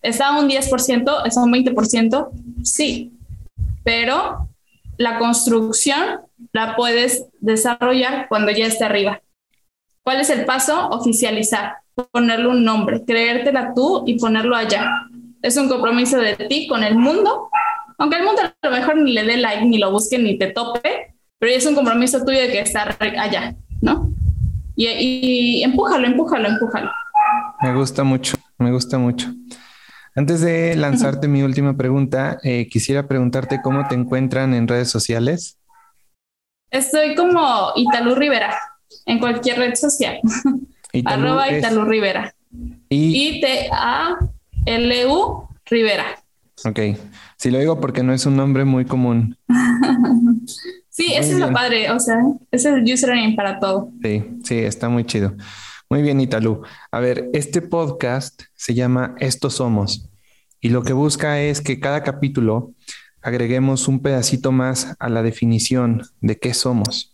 ¿Está 0.02 0.38
un 0.38 0.50
10%? 0.50 1.26
¿Está 1.26 1.44
un 1.44 1.54
20%? 1.54 2.30
Sí, 2.66 3.14
pero 3.86 4.50
la 4.98 5.18
construcción 5.18 6.20
la 6.52 6.76
puedes 6.76 7.24
desarrollar 7.40 8.28
cuando 8.28 8.52
ya 8.52 8.66
esté 8.66 8.84
arriba. 8.84 9.22
¿Cuál 10.04 10.20
es 10.20 10.30
el 10.32 10.46
paso? 10.46 10.90
Oficializar, 10.90 11.76
ponerle 12.12 12.48
un 12.48 12.64
nombre, 12.64 13.04
creértela 13.06 13.74
tú 13.76 14.04
y 14.08 14.18
ponerlo 14.18 14.56
allá. 14.56 14.90
Es 15.42 15.58
un 15.58 15.70
compromiso 15.70 16.18
de 16.18 16.36
ti 16.36 16.68
con 16.68 16.84
el 16.84 16.96
mundo, 16.96 17.50
aunque 17.98 18.18
el 18.18 18.24
mundo 18.24 18.42
a 18.42 18.68
lo 18.68 18.72
mejor 18.72 18.98
ni 18.98 19.14
le 19.14 19.24
dé 19.24 19.38
like, 19.38 19.64
ni 19.66 19.78
lo 19.78 19.92
busque, 19.92 20.18
ni 20.18 20.38
te 20.38 20.48
tope, 20.48 21.16
pero 21.38 21.52
es 21.52 21.66
un 21.66 21.76
compromiso 21.76 22.24
tuyo 22.26 22.40
de 22.40 22.52
que 22.52 22.60
está 22.62 22.96
allá, 23.00 23.56
¿no? 23.82 24.12
Y, 24.76 24.88
y 24.88 25.64
empújalo, 25.64 26.08
empújalo, 26.08 26.48
empújalo. 26.48 26.92
Me 27.62 27.76
gusta 27.76 28.04
mucho, 28.04 28.36
me 28.58 28.72
gusta 28.72 28.98
mucho. 28.98 29.28
Antes 30.16 30.42
de 30.42 30.76
lanzarte 30.76 31.28
mi 31.28 31.44
última 31.44 31.78
pregunta, 31.78 32.40
eh, 32.44 32.68
quisiera 32.70 33.08
preguntarte 33.08 33.62
cómo 33.62 33.88
te 33.88 33.96
encuentran 33.96 34.54
en 34.56 34.68
redes 34.68 34.90
sociales. 34.90 35.60
Estoy 36.72 37.16
como 37.16 37.72
Italú 37.76 38.16
Rivera 38.16 38.56
en 39.06 39.20
cualquier 39.20 39.58
red 39.60 39.76
social. 39.76 40.20
Arroba 41.06 41.52
Italú 41.52 41.86
Rivera. 41.86 42.34
I-T-A-L-U 42.90 44.28
Rivera. 45.66 46.06
Ok. 46.66 46.80
Si 47.38 47.50
lo 47.50 47.60
digo 47.60 47.80
porque 47.80 48.04
no 48.04 48.14
es 48.14 48.26
un 48.26 48.36
nombre 48.36 48.66
muy 48.66 48.86
común. 48.86 49.38
sí, 50.90 51.14
eso 51.14 51.32
es 51.32 51.40
lo 51.40 51.52
padre. 51.52 51.92
O 51.92 52.00
sea, 52.00 52.18
ese 52.52 52.70
es 52.70 52.76
el 52.76 52.84
username 52.84 53.36
para 53.36 53.60
todo. 53.60 53.92
Sí, 54.04 54.24
sí, 54.44 54.60
está 54.60 54.90
muy 54.90 55.06
chido. 55.06 55.34
Muy 55.90 56.02
bien, 56.02 56.22
Italú. 56.22 56.62
A 56.92 57.00
ver, 57.00 57.30
este 57.34 57.62
podcast 57.62 58.44
se 58.54 58.74
llama 58.74 59.16
Estos 59.20 59.56
Somos 59.56 60.10
y 60.62 60.70
lo 60.70 60.84
que 60.84 60.94
busca 60.94 61.42
es 61.42 61.60
que 61.60 61.80
cada 61.80 62.04
capítulo 62.04 62.74
agreguemos 63.22 63.88
un 63.88 64.02
pedacito 64.02 64.52
más 64.52 64.96
a 65.00 65.10
la 65.10 65.24
definición 65.24 66.04
de 66.22 66.38
qué 66.38 66.54
somos. 66.54 67.11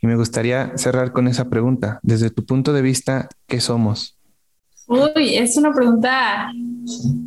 Y 0.00 0.06
me 0.06 0.16
gustaría 0.16 0.76
cerrar 0.76 1.12
con 1.12 1.28
esa 1.28 1.48
pregunta. 1.48 2.00
Desde 2.02 2.30
tu 2.30 2.44
punto 2.44 2.72
de 2.72 2.82
vista, 2.82 3.28
¿qué 3.46 3.60
somos? 3.60 4.18
Uy, 4.86 5.36
es 5.36 5.56
una 5.56 5.72
pregunta 5.72 6.50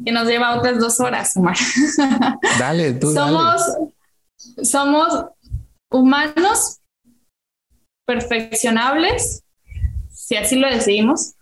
que 0.05 0.11
nos 0.11 0.27
lleva 0.27 0.55
otras 0.57 0.79
dos 0.79 0.99
horas, 0.99 1.35
Omar. 1.35 1.57
Dale, 2.59 2.93
tú. 2.93 3.11
Somos, 3.11 3.61
somos 4.61 5.25
humanos 5.89 6.79
perfeccionables 8.05 9.43
si 10.27 10.35
así 10.35 10.57
lo 10.57 10.67
decidimos, 10.67 11.35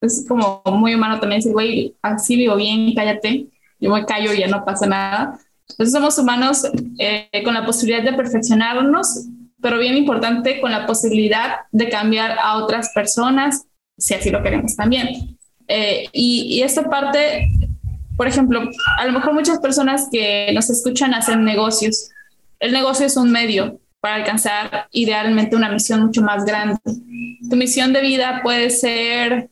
es 0.00 0.24
como 0.26 0.62
muy 0.66 0.94
humano 0.94 1.20
también 1.20 1.38
decir, 1.38 1.52
güey, 1.52 1.94
así 2.02 2.34
vivo 2.34 2.56
bien, 2.56 2.92
cállate, 2.92 3.46
yo 3.78 3.90
me 3.90 4.04
callo 4.04 4.32
y 4.32 4.40
ya 4.40 4.48
no 4.48 4.64
pasa 4.64 4.86
nada. 4.86 5.38
Entonces 5.68 5.92
somos 5.92 6.18
humanos 6.18 6.64
eh, 6.98 7.30
con 7.44 7.54
la 7.54 7.64
posibilidad 7.64 8.02
de 8.02 8.12
perfeccionarnos, 8.14 9.26
pero 9.62 9.78
bien 9.78 9.96
importante 9.96 10.60
con 10.60 10.70
la 10.70 10.86
posibilidad 10.86 11.60
de 11.72 11.88
cambiar 11.88 12.38
a 12.42 12.56
otras 12.56 12.90
personas, 12.94 13.66
si 13.98 14.14
así 14.14 14.30
lo 14.30 14.42
queremos 14.42 14.76
también. 14.76 15.36
Eh, 15.68 16.08
y, 16.12 16.56
y, 16.56 16.62
esta 16.62 16.88
parte, 16.88 17.48
por 18.16 18.26
ejemplo, 18.26 18.62
a 18.98 19.06
lo 19.06 19.12
mejor 19.12 19.34
muchas 19.34 19.58
personas 19.60 20.08
que 20.10 20.50
nos 20.52 20.68
escuchan 20.70 21.14
hacen 21.14 21.44
negocios. 21.44 22.10
El 22.58 22.72
negocio 22.72 23.06
es 23.06 23.16
un 23.16 23.30
medio, 23.30 23.78
para 24.00 24.14
alcanzar 24.16 24.88
idealmente 24.90 25.56
una 25.56 25.70
misión 25.70 26.00
mucho 26.00 26.22
más 26.22 26.44
grande. 26.44 26.78
Tu 26.84 27.56
misión 27.56 27.92
de 27.92 28.00
vida 28.00 28.40
puede 28.42 28.70
ser 28.70 29.50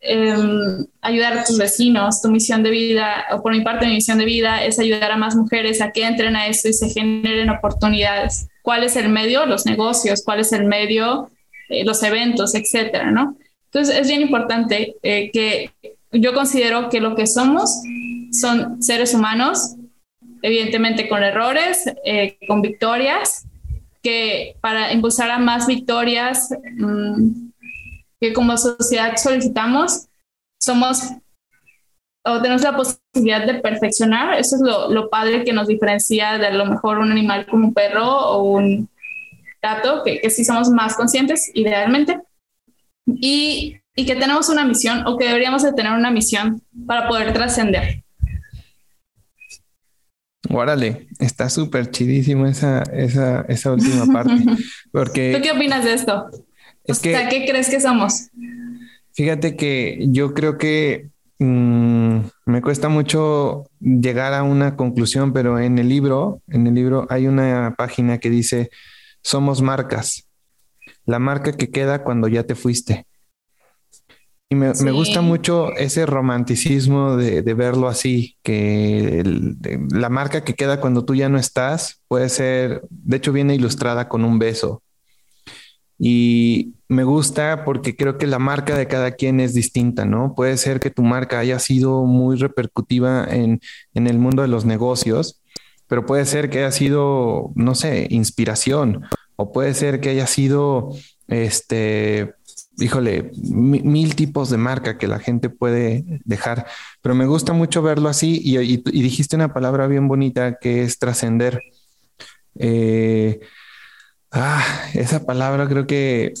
em, 0.00 0.86
ayudar 1.00 1.38
a 1.38 1.44
tus 1.44 1.58
vecinos, 1.58 2.22
tu 2.22 2.28
misión 2.28 2.62
de 2.62 2.70
vida, 2.70 3.26
o 3.32 3.42
por 3.42 3.52
mi 3.52 3.62
parte 3.62 3.86
mi 3.86 3.94
misión 3.94 4.18
de 4.18 4.24
vida 4.24 4.64
es 4.64 4.78
ayudar 4.78 5.10
a 5.10 5.16
más 5.16 5.34
mujeres 5.34 5.80
a 5.80 5.90
que 5.90 6.04
entren 6.04 6.36
a 6.36 6.46
esto 6.46 6.68
y 6.68 6.72
se 6.72 6.88
generen 6.88 7.50
oportunidades. 7.50 8.48
¿Cuál 8.62 8.84
es 8.84 8.96
el 8.96 9.08
medio? 9.08 9.46
Los 9.46 9.66
negocios, 9.66 10.22
¿cuál 10.24 10.40
es 10.40 10.52
el 10.52 10.64
medio? 10.64 11.30
Eh, 11.68 11.84
los 11.84 12.02
eventos, 12.02 12.54
etcétera, 12.54 13.10
¿no? 13.10 13.36
Entonces 13.66 13.98
es 13.98 14.08
bien 14.08 14.22
importante 14.22 14.96
eh, 15.02 15.30
que 15.30 15.70
yo 16.12 16.32
considero 16.32 16.88
que 16.88 17.00
lo 17.00 17.14
que 17.14 17.26
somos 17.26 17.82
son 18.32 18.82
seres 18.82 19.12
humanos, 19.12 19.74
evidentemente 20.40 21.08
con 21.08 21.22
errores, 21.22 21.84
eh, 22.04 22.38
con 22.46 22.62
victorias, 22.62 23.46
que 24.02 24.56
para 24.60 24.92
impulsar 24.92 25.30
a 25.30 25.38
más 25.38 25.66
victorias 25.66 26.48
mm, 26.76 27.47
que 28.20 28.32
como 28.32 28.56
sociedad 28.56 29.16
solicitamos, 29.16 30.06
somos 30.60 31.02
o 32.24 32.42
tenemos 32.42 32.62
la 32.62 32.76
posibilidad 32.76 33.46
de 33.46 33.54
perfeccionar. 33.54 34.38
Eso 34.38 34.56
es 34.56 34.62
lo, 34.62 34.90
lo, 34.90 35.08
padre 35.08 35.44
que 35.44 35.52
nos 35.52 35.68
diferencia 35.68 36.36
de 36.38 36.48
a 36.48 36.52
lo 36.52 36.66
mejor 36.66 36.98
un 36.98 37.10
animal 37.10 37.46
como 37.46 37.68
un 37.68 37.74
perro 37.74 38.06
o 38.06 38.42
un 38.42 38.88
gato, 39.62 40.02
que, 40.04 40.20
que 40.20 40.30
sí 40.30 40.44
somos 40.44 40.68
más 40.68 40.94
conscientes 40.94 41.50
idealmente. 41.54 42.20
Y, 43.06 43.76
y 43.96 44.04
que 44.04 44.16
tenemos 44.16 44.48
una 44.48 44.64
misión 44.64 45.06
o 45.06 45.16
que 45.16 45.26
deberíamos 45.26 45.62
de 45.62 45.72
tener 45.72 45.92
una 45.92 46.10
misión 46.10 46.62
para 46.86 47.08
poder 47.08 47.32
trascender. 47.32 48.04
Órale, 50.50 51.08
está 51.18 51.48
súper 51.48 51.90
chidísimo 51.90 52.46
esa, 52.46 52.82
esa, 52.92 53.42
esa 53.48 53.72
última 53.72 54.06
parte. 54.06 54.44
Porque, 54.92 55.34
¿Tú 55.34 55.42
qué 55.42 55.52
opinas 55.52 55.84
de 55.84 55.94
esto? 55.94 56.30
Es 56.88 56.98
que, 57.00 57.12
¿qué 57.30 57.46
crees 57.46 57.68
que 57.68 57.80
somos? 57.80 58.28
Fíjate 59.12 59.56
que 59.56 60.06
yo 60.08 60.34
creo 60.34 60.58
que 60.58 61.10
mm, 61.38 62.18
me 62.46 62.62
cuesta 62.62 62.88
mucho 62.88 63.66
llegar 63.80 64.32
a 64.32 64.42
una 64.42 64.74
conclusión, 64.76 65.32
pero 65.32 65.58
en 65.58 65.78
el 65.78 65.88
libro, 65.88 66.40
en 66.48 66.66
el 66.66 66.74
libro 66.74 67.06
hay 67.10 67.26
una 67.26 67.74
página 67.76 68.18
que 68.18 68.30
dice 68.30 68.70
somos 69.22 69.60
marcas, 69.60 70.26
la 71.04 71.18
marca 71.18 71.52
que 71.52 71.70
queda 71.70 72.02
cuando 72.02 72.28
ya 72.28 72.44
te 72.44 72.54
fuiste. 72.54 73.06
Y 74.50 74.54
me, 74.54 74.72
gusta 74.92 75.20
mucho 75.20 75.74
ese 75.76 76.06
romanticismo 76.06 77.18
de, 77.18 77.42
verlo 77.52 77.86
así, 77.86 78.38
que 78.42 79.22
la 79.90 80.08
marca 80.08 80.42
que 80.42 80.54
queda 80.54 80.80
cuando 80.80 81.04
tú 81.04 81.14
ya 81.14 81.28
no 81.28 81.36
estás 81.36 82.00
puede 82.08 82.30
ser, 82.30 82.80
de 82.88 83.18
hecho 83.18 83.32
viene 83.32 83.54
ilustrada 83.54 84.08
con 84.08 84.24
un 84.24 84.38
beso. 84.38 84.82
Y 85.98 86.74
me 86.88 87.04
gusta 87.04 87.64
porque 87.64 87.96
creo 87.96 88.18
que 88.18 88.26
la 88.26 88.38
marca 88.38 88.76
de 88.76 88.86
cada 88.86 89.12
quien 89.12 89.40
es 89.40 89.52
distinta, 89.54 90.04
¿no? 90.04 90.34
Puede 90.34 90.56
ser 90.56 90.80
que 90.80 90.90
tu 90.90 91.02
marca 91.02 91.38
haya 91.38 91.58
sido 91.58 92.04
muy 92.04 92.36
repercutiva 92.36 93.26
en, 93.28 93.60
en 93.94 94.06
el 94.06 94.18
mundo 94.18 94.42
de 94.42 94.48
los 94.48 94.64
negocios, 94.64 95.42
pero 95.88 96.06
puede 96.06 96.24
ser 96.24 96.50
que 96.50 96.58
haya 96.58 96.72
sido, 96.72 97.50
no 97.54 97.74
sé, 97.74 98.06
inspiración, 98.10 99.04
o 99.36 99.52
puede 99.52 99.74
ser 99.74 100.00
que 100.00 100.10
haya 100.10 100.26
sido, 100.26 100.90
este, 101.26 102.34
híjole, 102.78 103.30
mil 103.34 104.14
tipos 104.14 104.50
de 104.50 104.56
marca 104.56 104.98
que 104.98 105.08
la 105.08 105.18
gente 105.18 105.50
puede 105.50 106.04
dejar, 106.24 106.66
pero 107.02 107.14
me 107.14 107.26
gusta 107.26 107.52
mucho 107.52 107.82
verlo 107.82 108.08
así 108.08 108.40
y, 108.42 108.76
dijiste 108.76 109.36
una 109.36 109.52
palabra 109.52 109.86
bien 109.86 110.08
bonita 110.08 110.58
que 110.58 110.82
es 110.82 110.98
trascender. 110.98 111.60
Eh, 112.58 113.40
ah, 114.32 114.64
esa 114.94 115.24
palabra 115.24 115.68
creo 115.68 115.86
que 115.86 116.34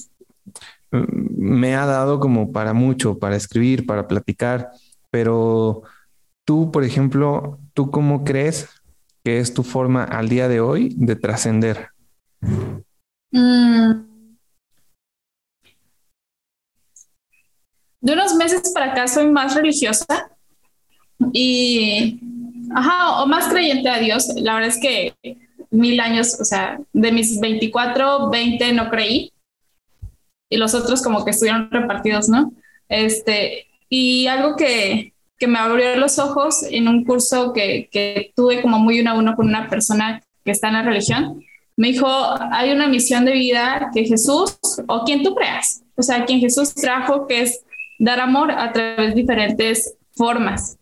mm, 0.90 1.04
me 1.36 1.76
ha 1.76 1.86
dado 1.86 2.20
como 2.20 2.52
para 2.52 2.72
mucho, 2.72 3.18
para 3.18 3.36
escribir, 3.36 3.86
para 3.86 4.08
platicar, 4.08 4.70
pero 5.10 5.82
tú, 6.44 6.70
por 6.70 6.84
ejemplo, 6.84 7.58
¿tú 7.74 7.90
cómo 7.90 8.24
crees 8.24 8.68
que 9.24 9.38
es 9.38 9.54
tu 9.54 9.62
forma 9.62 10.04
al 10.04 10.28
día 10.28 10.48
de 10.48 10.60
hoy 10.60 10.94
de 10.96 11.16
trascender? 11.16 11.88
Mm. 13.30 14.08
de 18.00 18.12
unos 18.12 18.34
meses 18.36 18.70
para 18.72 18.92
acá 18.92 19.08
soy 19.08 19.26
más 19.28 19.54
religiosa 19.54 20.06
y, 21.32 22.20
ajá, 22.74 23.22
o 23.22 23.26
más 23.26 23.48
creyente 23.48 23.88
a 23.88 23.98
Dios. 23.98 24.28
La 24.36 24.54
verdad 24.54 24.70
es 24.70 24.80
que 24.80 25.14
mil 25.70 26.00
años, 26.00 26.36
o 26.40 26.44
sea, 26.44 26.78
de 26.92 27.12
mis 27.12 27.40
24, 27.40 28.30
20 28.30 28.72
no 28.72 28.88
creí 28.90 29.32
y 30.50 30.56
los 30.56 30.74
otros 30.74 31.02
como 31.02 31.24
que 31.24 31.30
estuvieron 31.30 31.70
repartidos, 31.70 32.28
¿no? 32.28 32.52
Este, 32.88 33.66
y 33.88 34.26
algo 34.26 34.56
que, 34.56 35.12
que 35.38 35.46
me 35.46 35.58
abrió 35.58 35.96
los 35.96 36.18
ojos 36.18 36.62
en 36.62 36.88
un 36.88 37.04
curso 37.04 37.52
que, 37.52 37.88
que 37.92 38.32
tuve 38.34 38.62
como 38.62 38.78
muy 38.78 39.00
uno 39.00 39.10
a 39.10 39.14
uno 39.14 39.36
con 39.36 39.46
una 39.46 39.68
persona 39.68 40.22
que 40.44 40.52
está 40.52 40.68
en 40.68 40.74
la 40.74 40.82
religión, 40.82 41.42
me 41.76 41.88
dijo, 41.88 42.08
hay 42.50 42.72
una 42.72 42.88
misión 42.88 43.24
de 43.24 43.32
vida 43.32 43.90
que 43.94 44.04
Jesús, 44.04 44.58
o 44.88 45.04
quien 45.04 45.22
tú 45.22 45.34
creas, 45.34 45.82
o 45.96 46.02
sea, 46.02 46.24
quien 46.24 46.40
Jesús 46.40 46.74
trajo, 46.74 47.26
que 47.26 47.42
es 47.42 47.60
dar 47.98 48.20
amor 48.20 48.50
a 48.50 48.72
través 48.72 49.10
de 49.10 49.20
diferentes 49.20 49.94
formas. 50.12 50.77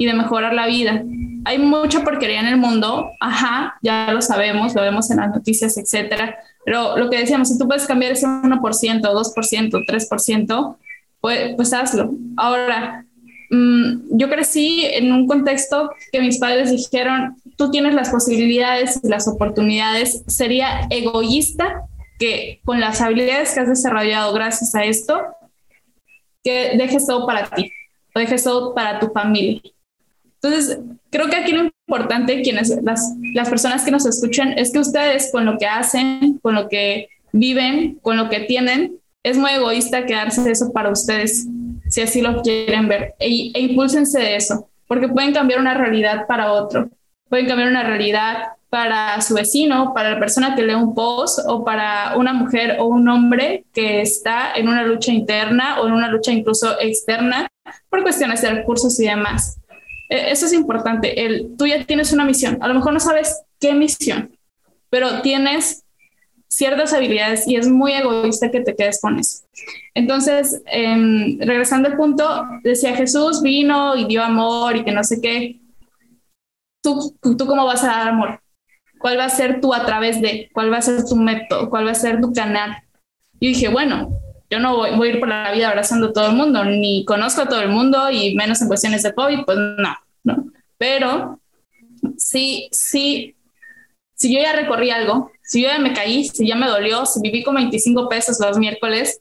Y 0.00 0.06
de 0.06 0.14
mejorar 0.14 0.54
la 0.54 0.66
vida. 0.66 1.04
Hay 1.44 1.58
mucha 1.58 2.02
porquería 2.02 2.40
en 2.40 2.46
el 2.46 2.56
mundo, 2.56 3.10
ajá, 3.20 3.74
ya 3.82 4.10
lo 4.14 4.22
sabemos, 4.22 4.74
lo 4.74 4.80
vemos 4.80 5.10
en 5.10 5.18
las 5.18 5.28
noticias, 5.28 5.76
etcétera, 5.76 6.38
pero 6.64 6.96
lo 6.96 7.10
que 7.10 7.18
decíamos, 7.18 7.50
si 7.50 7.58
tú 7.58 7.68
puedes 7.68 7.86
cambiar 7.86 8.12
ese 8.12 8.26
1%, 8.26 8.58
2%, 9.02 9.84
3%, 9.86 10.76
pues, 11.20 11.54
pues 11.54 11.74
hazlo. 11.74 12.14
Ahora, 12.38 13.04
mm, 13.50 14.16
yo 14.16 14.30
crecí 14.30 14.86
en 14.86 15.12
un 15.12 15.26
contexto 15.26 15.90
que 16.10 16.22
mis 16.22 16.38
padres 16.38 16.70
dijeron, 16.70 17.36
tú 17.58 17.70
tienes 17.70 17.92
las 17.92 18.08
posibilidades 18.08 19.00
y 19.04 19.08
las 19.08 19.28
oportunidades, 19.28 20.22
sería 20.28 20.86
egoísta 20.88 21.82
que 22.18 22.62
con 22.64 22.80
las 22.80 23.02
habilidades 23.02 23.52
que 23.52 23.60
has 23.60 23.68
desarrollado 23.68 24.32
gracias 24.32 24.74
a 24.74 24.82
esto, 24.84 25.20
que 26.42 26.78
dejes 26.78 27.06
todo 27.06 27.26
para 27.26 27.50
ti, 27.50 27.70
o 28.14 28.18
dejes 28.18 28.44
todo 28.44 28.74
para 28.74 28.98
tu 28.98 29.08
familia. 29.08 29.60
Entonces, 30.42 30.78
creo 31.10 31.28
que 31.28 31.36
aquí 31.36 31.52
lo 31.52 31.70
importante, 31.86 32.40
quienes, 32.42 32.70
las, 32.82 33.14
las 33.34 33.48
personas 33.48 33.84
que 33.84 33.90
nos 33.90 34.06
escuchan, 34.06 34.54
es 34.58 34.72
que 34.72 34.78
ustedes 34.78 35.30
con 35.30 35.44
lo 35.44 35.58
que 35.58 35.66
hacen, 35.66 36.38
con 36.42 36.54
lo 36.54 36.68
que 36.68 37.08
viven, 37.32 37.98
con 38.02 38.16
lo 38.16 38.30
que 38.30 38.40
tienen, 38.40 38.96
es 39.22 39.36
muy 39.36 39.50
egoísta 39.50 40.06
quedarse 40.06 40.50
eso 40.50 40.72
para 40.72 40.90
ustedes, 40.90 41.46
si 41.88 42.00
así 42.00 42.22
lo 42.22 42.40
quieren 42.42 42.88
ver, 42.88 43.14
e, 43.18 43.50
e 43.54 43.60
impúlsense 43.60 44.18
de 44.18 44.36
eso, 44.36 44.68
porque 44.86 45.08
pueden 45.08 45.34
cambiar 45.34 45.60
una 45.60 45.74
realidad 45.74 46.26
para 46.26 46.52
otro, 46.52 46.88
pueden 47.28 47.46
cambiar 47.46 47.68
una 47.68 47.82
realidad 47.82 48.54
para 48.70 49.20
su 49.20 49.34
vecino, 49.34 49.92
para 49.94 50.12
la 50.12 50.20
persona 50.20 50.54
que 50.54 50.62
lee 50.62 50.74
un 50.74 50.94
post 50.94 51.40
o 51.46 51.64
para 51.64 52.16
una 52.16 52.32
mujer 52.32 52.76
o 52.78 52.86
un 52.86 53.08
hombre 53.08 53.64
que 53.74 54.00
está 54.00 54.52
en 54.54 54.68
una 54.68 54.84
lucha 54.84 55.12
interna 55.12 55.80
o 55.80 55.88
en 55.88 55.92
una 55.92 56.08
lucha 56.08 56.32
incluso 56.32 56.80
externa 56.80 57.48
por 57.88 58.02
cuestiones 58.02 58.40
de 58.42 58.50
recursos 58.50 58.98
y 59.00 59.06
demás. 59.06 59.59
E, 60.10 60.30
eso 60.30 60.44
es 60.44 60.52
importante. 60.52 61.24
El, 61.24 61.56
tú 61.56 61.66
ya 61.66 61.82
tienes 61.84 62.12
una 62.12 62.24
misión. 62.26 62.58
A 62.60 62.68
lo 62.68 62.74
mejor 62.74 62.92
no 62.92 63.00
sabes 63.00 63.42
qué 63.58 63.72
misión, 63.72 64.36
pero 64.90 65.22
tienes 65.22 65.84
ciertas 66.48 66.92
habilidades 66.92 67.46
y 67.46 67.56
es 67.56 67.68
muy 67.68 67.92
egoísta 67.92 68.50
que 68.50 68.60
te 68.60 68.74
quedes 68.74 69.00
con 69.00 69.18
eso. 69.18 69.44
Entonces, 69.94 70.60
em, 70.66 71.38
regresando 71.38 71.88
al 71.88 71.96
punto, 71.96 72.44
decía 72.64 72.96
Jesús 72.96 73.40
vino 73.40 73.96
y 73.96 74.06
dio 74.06 74.22
amor 74.22 74.76
y 74.76 74.84
que 74.84 74.92
no 74.92 75.04
sé 75.04 75.20
qué. 75.20 75.60
¿Tú, 76.82 77.16
¿Tú 77.22 77.46
cómo 77.46 77.64
vas 77.64 77.84
a 77.84 77.88
dar 77.88 78.08
amor? 78.08 78.40
¿Cuál 78.98 79.18
va 79.18 79.26
a 79.26 79.30
ser 79.30 79.60
tú 79.60 79.72
a 79.72 79.86
través 79.86 80.20
de? 80.20 80.50
¿Cuál 80.52 80.72
va 80.72 80.78
a 80.78 80.82
ser 80.82 81.04
tu 81.04 81.16
método? 81.16 81.70
¿Cuál 81.70 81.86
va 81.86 81.92
a 81.92 81.94
ser 81.94 82.20
tu 82.20 82.32
canal? 82.32 82.82
Y 83.38 83.48
dije, 83.48 83.68
bueno, 83.68 84.10
yo 84.50 84.58
no 84.58 84.76
voy, 84.76 85.08
a 85.08 85.10
ir 85.12 85.20
por 85.20 85.28
la 85.28 85.52
vida 85.52 85.68
abrazando 85.68 86.08
a 86.08 86.12
todo 86.12 86.26
el 86.26 86.36
mundo, 86.36 86.64
ni 86.64 87.04
conozco 87.04 87.42
a 87.42 87.48
todo 87.48 87.60
el 87.60 87.68
mundo 87.68 88.10
y 88.10 88.34
menos 88.34 88.60
en 88.60 88.68
cuestiones 88.68 89.04
de 89.04 89.14
COVID, 89.14 89.44
pues 89.44 89.56
no, 89.56 89.96
no. 90.24 90.44
Pero 90.76 91.40
sí, 92.16 92.68
sí, 92.72 93.36
si 94.14 94.34
yo 94.34 94.40
ya 94.40 94.52
recorrí 94.52 94.90
algo, 94.90 95.30
si 95.42 95.62
yo 95.62 95.68
ya 95.68 95.78
me 95.78 95.92
caí, 95.92 96.24
si 96.24 96.46
ya 96.48 96.56
me 96.56 96.66
dolió, 96.66 97.06
si 97.06 97.20
viví 97.20 97.44
con 97.44 97.54
25 97.54 98.08
pesos 98.08 98.40
los 98.40 98.58
miércoles 98.58 99.20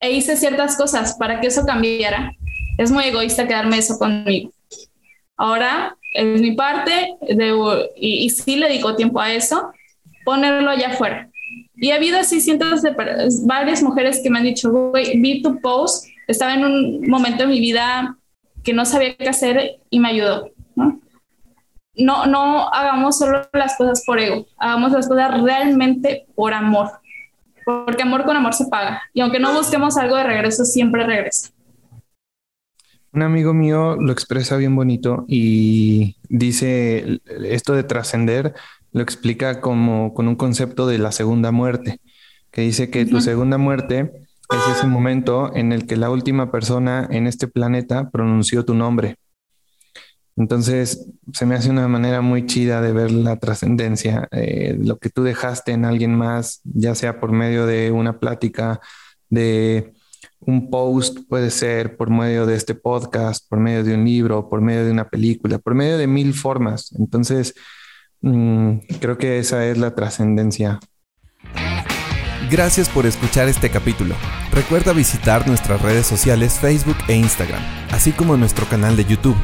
e 0.00 0.12
hice 0.12 0.36
ciertas 0.36 0.76
cosas 0.76 1.16
para 1.18 1.40
que 1.40 1.48
eso 1.48 1.66
cambiara, 1.66 2.32
es 2.78 2.92
muy 2.92 3.06
egoísta 3.06 3.48
quedarme 3.48 3.78
eso 3.78 3.98
conmigo. 3.98 4.52
Ahora 5.36 5.96
es 6.14 6.40
mi 6.40 6.52
parte 6.52 7.16
de, 7.22 7.88
y, 7.96 8.24
y 8.24 8.30
sí 8.30 8.54
le 8.54 8.68
dedico 8.68 8.94
tiempo 8.94 9.20
a 9.20 9.32
eso, 9.32 9.72
ponerlo 10.24 10.70
allá 10.70 10.90
afuera. 10.90 11.28
Y 11.76 11.90
ha 11.90 11.96
habido 11.96 12.18
así 12.18 12.40
cientos 12.40 12.82
de 12.82 12.94
varias 13.44 13.82
mujeres 13.82 14.20
que 14.22 14.30
me 14.30 14.38
han 14.38 14.44
dicho, 14.44 14.70
güey, 14.70 15.18
vi 15.20 15.42
tu 15.42 15.60
post, 15.60 16.06
estaba 16.26 16.54
en 16.54 16.64
un 16.64 17.08
momento 17.08 17.44
de 17.44 17.48
mi 17.48 17.60
vida 17.60 18.16
que 18.64 18.72
no 18.72 18.84
sabía 18.84 19.16
qué 19.16 19.28
hacer 19.28 19.80
y 19.88 20.00
me 20.00 20.08
ayudó. 20.08 20.50
¿no? 20.74 21.00
No, 21.94 22.26
no 22.26 22.68
hagamos 22.72 23.18
solo 23.18 23.48
las 23.52 23.76
cosas 23.76 24.04
por 24.04 24.18
ego, 24.20 24.46
hagamos 24.56 24.92
las 24.92 25.08
cosas 25.08 25.40
realmente 25.40 26.26
por 26.34 26.52
amor, 26.52 26.90
porque 27.64 28.02
amor 28.02 28.24
con 28.24 28.36
amor 28.36 28.54
se 28.54 28.66
paga. 28.66 29.02
Y 29.14 29.20
aunque 29.20 29.40
no 29.40 29.54
busquemos 29.54 29.96
algo 29.96 30.16
de 30.16 30.24
regreso, 30.24 30.64
siempre 30.64 31.04
regresa. 31.04 31.50
Un 33.12 33.22
amigo 33.22 33.54
mío 33.54 33.96
lo 33.96 34.12
expresa 34.12 34.56
bien 34.56 34.76
bonito 34.76 35.24
y 35.26 36.16
dice 36.28 37.20
esto 37.44 37.72
de 37.72 37.82
trascender 37.82 38.54
lo 38.98 39.02
explica 39.04 39.60
como 39.60 40.12
con 40.12 40.28
un 40.28 40.36
concepto 40.36 40.86
de 40.86 40.98
la 40.98 41.12
segunda 41.12 41.52
muerte, 41.52 42.00
que 42.50 42.62
dice 42.62 42.90
que 42.90 43.06
tu 43.06 43.20
segunda 43.20 43.56
muerte 43.56 44.12
es 44.50 44.76
ese 44.76 44.86
momento 44.86 45.54
en 45.54 45.72
el 45.72 45.86
que 45.86 45.96
la 45.96 46.10
última 46.10 46.50
persona 46.50 47.06
en 47.10 47.26
este 47.26 47.46
planeta 47.48 48.10
pronunció 48.10 48.64
tu 48.64 48.74
nombre. 48.74 49.16
Entonces, 50.36 51.10
se 51.32 51.46
me 51.46 51.54
hace 51.54 51.70
una 51.70 51.86
manera 51.88 52.20
muy 52.20 52.46
chida 52.46 52.80
de 52.80 52.92
ver 52.92 53.10
la 53.10 53.36
trascendencia, 53.36 54.28
eh, 54.30 54.76
lo 54.80 54.98
que 54.98 55.10
tú 55.10 55.22
dejaste 55.22 55.72
en 55.72 55.84
alguien 55.84 56.14
más, 56.14 56.60
ya 56.64 56.94
sea 56.94 57.20
por 57.20 57.32
medio 57.32 57.66
de 57.66 57.90
una 57.90 58.18
plática, 58.18 58.80
de 59.28 59.92
un 60.40 60.70
post, 60.70 61.18
puede 61.28 61.50
ser 61.50 61.96
por 61.96 62.10
medio 62.10 62.46
de 62.46 62.56
este 62.56 62.74
podcast, 62.74 63.48
por 63.48 63.60
medio 63.60 63.84
de 63.84 63.94
un 63.94 64.04
libro, 64.04 64.48
por 64.48 64.60
medio 64.60 64.84
de 64.84 64.90
una 64.90 65.08
película, 65.08 65.58
por 65.58 65.74
medio 65.74 65.98
de 65.98 66.06
mil 66.06 66.34
formas. 66.34 66.92
Entonces, 66.98 67.54
Mm, 68.20 68.78
creo 69.00 69.18
que 69.18 69.38
esa 69.38 69.66
es 69.66 69.78
la 69.78 69.94
trascendencia. 69.94 70.80
Gracias 72.50 72.88
por 72.88 73.04
escuchar 73.04 73.48
este 73.48 73.68
capítulo. 73.68 74.14
Recuerda 74.52 74.92
visitar 74.92 75.46
nuestras 75.46 75.82
redes 75.82 76.06
sociales 76.06 76.54
Facebook 76.58 76.96
e 77.06 77.14
Instagram, 77.14 77.62
así 77.90 78.12
como 78.12 78.36
nuestro 78.36 78.66
canal 78.66 78.96
de 78.96 79.04
YouTube. 79.04 79.36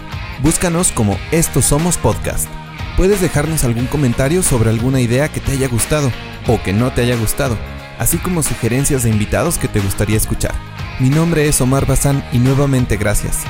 Búscanos 0.43 0.91
como 0.91 1.19
Estos 1.31 1.67
Somos 1.67 1.99
Podcast. 1.99 2.49
Puedes 2.97 3.21
dejarnos 3.21 3.65
algún 3.65 3.87
comentario 3.87 4.43
sobre 4.43 4.71
alguna 4.71 5.01
idea 5.01 5.29
que 5.29 5.41
te 5.41 5.53
haya 5.53 5.69
gustado 5.69 6.11
o 6.47 6.63
que 6.63 6.73
no 6.73 6.93
te 6.93 7.03
haya 7.03 7.17
gustado, 7.17 7.59
así 7.99 8.19
como 8.19 8.43
sugerencias 8.43 9.03
de 9.03 9.11
invitados 9.11 9.59
que 9.59 9.69
te 9.69 9.81
gustaría 9.81 10.17
escuchar. 10.17 10.55
Mi 10.99 11.11
nombre 11.11 11.47
es 11.47 11.61
Omar 11.61 11.87
Bazán 11.87 12.25
y 12.33 12.39
nuevamente 12.39 12.97
gracias. 12.97 13.45